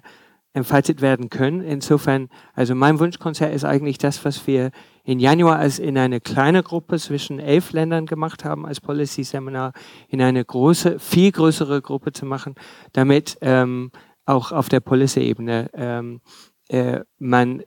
entfaltet 0.53 1.01
werden 1.01 1.31
können. 1.31 1.61
Insofern, 1.61 2.29
also 2.55 2.75
mein 2.75 2.99
Wunschkonzert 2.99 3.55
ist 3.55 3.65
eigentlich 3.65 3.99
das, 3.99 4.25
was 4.25 4.47
wir 4.47 4.71
in 5.05 5.21
Januar 5.21 5.59
als 5.59 5.79
in 5.79 5.97
eine 5.97 6.21
kleine 6.21 6.63
Gruppe 6.63 6.99
zwischen 6.99 7.39
elf 7.39 7.73
Ländern 7.73 8.07
gemacht 8.07 8.45
haben, 8.45 8.67
als 8.67 8.81
Policy 8.81 9.23
Seminar, 9.23 9.73
in 10.09 10.21
eine 10.21 10.45
große, 10.45 10.99
viel 10.99 11.31
größere 11.33 11.81
Gruppe 11.83 12.13
zu 12.13 12.27
machen, 12.27 12.55
damit 12.93 13.39
ähm, 13.41 13.91
auch 14.27 14.53
auf 14.53 14.69
der 14.69 14.81
Policy-Ebene 14.81 15.71
ähm, 15.73 16.21
äh, 16.69 17.01
man 17.19 17.63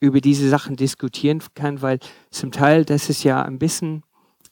über 0.00 0.20
diese 0.20 0.48
Sachen 0.48 0.76
diskutieren 0.76 1.40
kann, 1.54 1.80
weil 1.80 1.98
zum 2.30 2.50
Teil, 2.50 2.84
das 2.84 3.08
ist 3.08 3.22
ja 3.24 3.42
ein 3.42 3.58
bisschen 3.58 4.02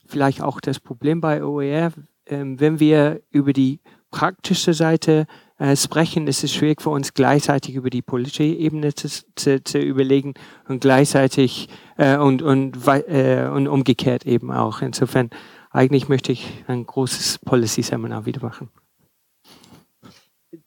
vielleicht 0.06 0.42
auch 0.42 0.60
das 0.60 0.80
Problem 0.80 1.20
bei 1.20 1.44
OER, 1.44 1.92
ähm, 2.26 2.60
wenn 2.60 2.78
wir 2.78 3.20
über 3.30 3.52
die 3.52 3.80
praktische 4.10 4.74
Seite 4.74 5.26
äh, 5.60 5.76
sprechen, 5.76 6.26
ist 6.26 6.42
es 6.42 6.54
schwierig 6.54 6.80
für 6.80 6.88
uns 6.88 7.12
gleichzeitig 7.12 7.74
über 7.74 7.90
die 7.90 8.00
politische 8.00 8.44
Ebene 8.44 8.94
zu, 8.94 9.08
zu, 9.36 9.62
zu 9.62 9.78
überlegen 9.78 10.32
und 10.66 10.80
gleichzeitig 10.80 11.68
äh, 11.98 12.16
und, 12.16 12.40
und, 12.40 12.78
äh, 12.86 13.46
und 13.46 13.68
umgekehrt 13.68 14.24
eben 14.24 14.50
auch. 14.50 14.80
Insofern, 14.80 15.28
eigentlich 15.70 16.08
möchte 16.08 16.32
ich 16.32 16.64
ein 16.66 16.86
großes 16.86 17.40
Policy-Seminar 17.40 18.24
wieder 18.24 18.40
machen. 18.40 18.70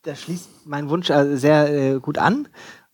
Da 0.03 0.15
schließt 0.15 0.67
mein 0.67 0.89
Wunsch 0.89 1.09
äh, 1.09 1.37
sehr 1.37 1.73
äh, 1.73 1.99
gut 1.99 2.19
an. 2.19 2.47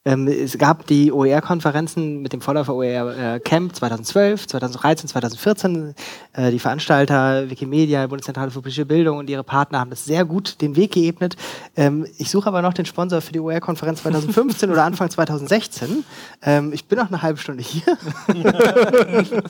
Ähm, 0.10 0.28
es 0.28 0.58
gab 0.58 0.88
die 0.88 1.12
OER-Konferenzen 1.12 2.24
mit 2.24 2.34
dem 2.34 2.42
Vorläufer 2.42 2.74
OER 2.74 3.36
äh, 3.36 3.40
Camp 3.40 3.76
2012, 3.76 4.48
2013, 4.48 5.08
2014. 5.08 5.94
Äh, 6.34 6.50
die 6.50 6.58
Veranstalter, 6.58 7.48
Wikimedia, 7.48 8.08
Bundeszentrale 8.08 8.50
für 8.50 8.62
politische 8.62 8.88
Bildung 8.88 9.20
und 9.20 9.30
ihre 9.30 9.44
Partner 9.44 9.80
haben 9.80 9.92
das 9.92 10.06
sehr 10.06 10.26
gut 10.26 10.62
den 10.62 10.76
Weg 10.76 10.94
geebnet. 10.94 11.36
Ähm, 11.76 12.08
ich 12.18 12.32
suche 12.32 12.48
aber 12.48 12.64
noch 12.64 12.74
den 12.74 12.88
Sponsor 12.88 13.22
für 13.22 13.34
die 13.34 13.40
OER-Konferenz 13.40 14.02
2015 14.02 14.70
oder 14.72 14.84
Anfang 14.84 15.12
2016. 15.12 16.04
Ähm, 16.42 16.74
ich 16.74 16.86
bin 16.86 16.98
noch 16.98 17.10
eine 17.10 17.22
halbe 17.22 17.38
Stunde 17.38 17.62
hier. 17.62 17.84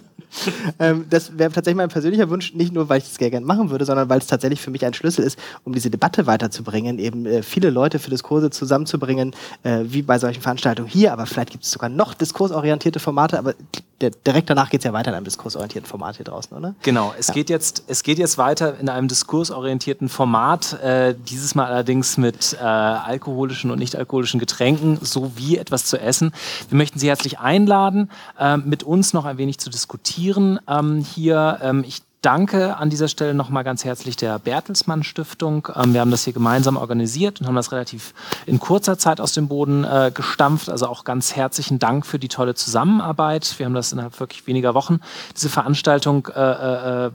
ähm, 0.79 1.05
das 1.09 1.37
wäre 1.37 1.51
tatsächlich 1.51 1.77
mein 1.77 1.89
persönlicher 1.89 2.29
Wunsch, 2.29 2.53
nicht 2.53 2.73
nur, 2.73 2.89
weil 2.89 2.97
ich 2.97 3.05
das 3.05 3.17
gerne 3.17 3.45
machen 3.45 3.69
würde, 3.69 3.85
sondern 3.85 4.09
weil 4.09 4.19
es 4.19 4.27
tatsächlich 4.27 4.59
für 4.59 4.71
mich 4.71 4.85
ein 4.85 4.93
Schlüssel 4.93 5.23
ist, 5.23 5.39
um 5.63 5.73
diese 5.73 5.89
Debatte 5.89 6.27
weiterzubringen, 6.27 6.99
eben 6.99 7.25
äh, 7.25 7.43
viele 7.43 7.69
Leute 7.69 7.99
für 7.99 8.09
Diskurse 8.09 8.49
zusammenzubringen, 8.49 9.33
äh, 9.63 9.79
wie 9.83 10.01
bei 10.01 10.19
solchen 10.19 10.41
Veranstaltungen 10.49 10.89
hier, 10.89 11.13
aber 11.13 11.27
vielleicht 11.27 11.51
gibt 11.51 11.63
es 11.63 11.71
sogar 11.71 11.89
noch 11.89 12.15
diskursorientierte 12.15 12.99
Formate, 12.99 13.37
aber 13.37 13.53
direkt 14.01 14.49
danach 14.49 14.69
geht 14.71 14.79
es 14.79 14.85
ja 14.85 14.93
weiter 14.93 15.11
in 15.11 15.15
einem 15.15 15.25
diskursorientierten 15.25 15.87
Format 15.87 16.15
hier 16.15 16.25
draußen, 16.25 16.57
oder? 16.57 16.73
Genau, 16.81 17.13
es, 17.19 17.27
ja. 17.27 17.33
geht, 17.35 17.49
jetzt, 17.51 17.83
es 17.87 18.01
geht 18.01 18.17
jetzt 18.17 18.39
weiter 18.39 18.79
in 18.79 18.89
einem 18.89 19.07
diskursorientierten 19.07 20.09
Format, 20.09 20.81
äh, 20.81 21.13
dieses 21.15 21.53
Mal 21.53 21.67
allerdings 21.67 22.17
mit 22.17 22.57
äh, 22.59 22.63
alkoholischen 22.63 23.69
und 23.69 23.77
nicht 23.77 23.95
alkoholischen 23.95 24.39
Getränken 24.39 24.97
sowie 25.01 25.57
etwas 25.57 25.85
zu 25.85 25.99
essen. 25.99 26.31
Wir 26.69 26.77
möchten 26.77 26.97
Sie 26.97 27.07
herzlich 27.07 27.39
einladen, 27.39 28.09
äh, 28.39 28.57
mit 28.57 28.81
uns 28.81 29.13
noch 29.13 29.25
ein 29.25 29.37
wenig 29.37 29.59
zu 29.59 29.69
diskutieren 29.69 30.59
ähm, 30.67 31.05
hier. 31.13 31.59
Ähm, 31.61 31.83
ich 31.87 32.01
danke 32.21 32.77
an 32.77 32.89
dieser 32.89 33.07
Stelle 33.07 33.33
nochmal 33.33 33.63
ganz 33.63 33.85
herzlich 33.85 34.15
der 34.15 34.39
Bertelsmann 34.39 35.03
Stiftung. 35.03 35.67
Ähm, 35.75 35.93
wir 35.93 36.01
haben 36.01 36.11
das 36.11 36.23
hier 36.23 36.33
gemeinsam 36.33 36.77
organisiert 36.77 37.39
und 37.39 37.47
haben 37.47 37.55
das 37.55 37.71
relativ 37.71 38.13
in 38.45 38.59
kurzer 38.59 38.97
Zeit 38.97 39.21
aus 39.21 39.33
dem 39.33 39.47
Boden 39.47 39.83
äh, 39.83 40.11
gestampft. 40.13 40.69
Also 40.69 40.87
auch 40.87 41.03
ganz 41.03 41.35
herzlichen 41.35 41.79
Dank 41.79 42.05
für 42.05 42.19
die 42.19 42.27
tolle 42.27 42.55
Zusammenarbeit. 42.55 43.57
Wir 43.57 43.65
haben 43.65 43.73
das 43.73 43.91
innerhalb 43.91 44.19
wirklich 44.19 44.47
weniger 44.47 44.73
Wochen, 44.73 44.99
diese 45.35 45.49
Veranstaltung 45.49 46.27
äh, 46.27 47.05
äh, 47.07 47.11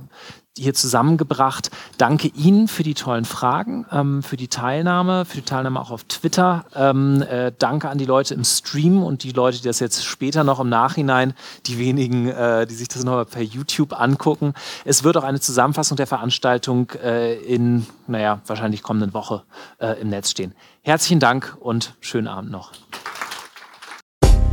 hier 0.57 0.75
zusammengebracht. 0.75 1.71
Danke 1.99 2.29
Ihnen 2.29 2.69
für 2.69 2.83
die 2.83 2.95
tollen 2.95 3.25
Fragen, 3.25 3.87
ähm, 3.91 4.23
für 4.23 4.37
die 4.37 4.49
Teilnahme, 4.49 5.25
für 5.25 5.39
die 5.39 5.45
Teilnahme 5.45 5.81
auch 5.81 5.91
auf 5.91 6.05
Twitter. 6.05 6.65
Ähm, 6.75 7.23
äh, 7.23 7.53
danke 7.59 7.89
an 7.89 7.99
die 7.99 8.05
Leute 8.05 8.35
im 8.35 8.45
Stream 8.45 9.03
und 9.03 9.25
die 9.25 9.33
Leute, 9.33 9.59
die 9.59 9.65
das 9.65 9.81
jetzt 9.81 10.05
später 10.05 10.45
noch 10.45 10.61
im 10.61 10.69
Nachhinein, 10.69 11.35
die 11.67 11.79
wenigen, 11.79 12.29
äh, 12.29 12.67
die 12.67 12.75
sich 12.75 12.89
das 12.89 13.03
nochmal 13.03 13.27
per 13.27 13.43
YouTube 13.43 13.99
angucken. 13.99 14.55
Es 14.85 15.03
wird 15.03 15.17
auch 15.17 15.25
eine 15.25 15.41
Zusammenfassung 15.41 15.97
der 15.97 16.07
Veranstaltung 16.07 16.91
äh, 17.03 17.35
in, 17.35 17.87
naja, 18.07 18.41
wahrscheinlich 18.47 18.83
kommenden 18.83 19.13
Woche 19.13 19.43
äh, 19.79 20.01
im 20.01 20.09
Netz 20.09 20.31
stehen. 20.31 20.55
Herzlichen 20.83 21.19
Dank 21.19 21.57
und 21.61 21.95
schönen 22.01 22.29
Abend 22.29 22.51
noch. 22.53 22.73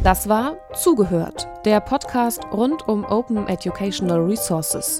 Das 0.03 0.27
war 0.27 0.57
Zugehört, 0.73 1.47
der 1.63 1.79
Podcast 1.79 2.41
rund 2.51 2.87
um 2.87 3.05
Open 3.05 3.47
Educational 3.47 4.19
Resources. 4.19 4.99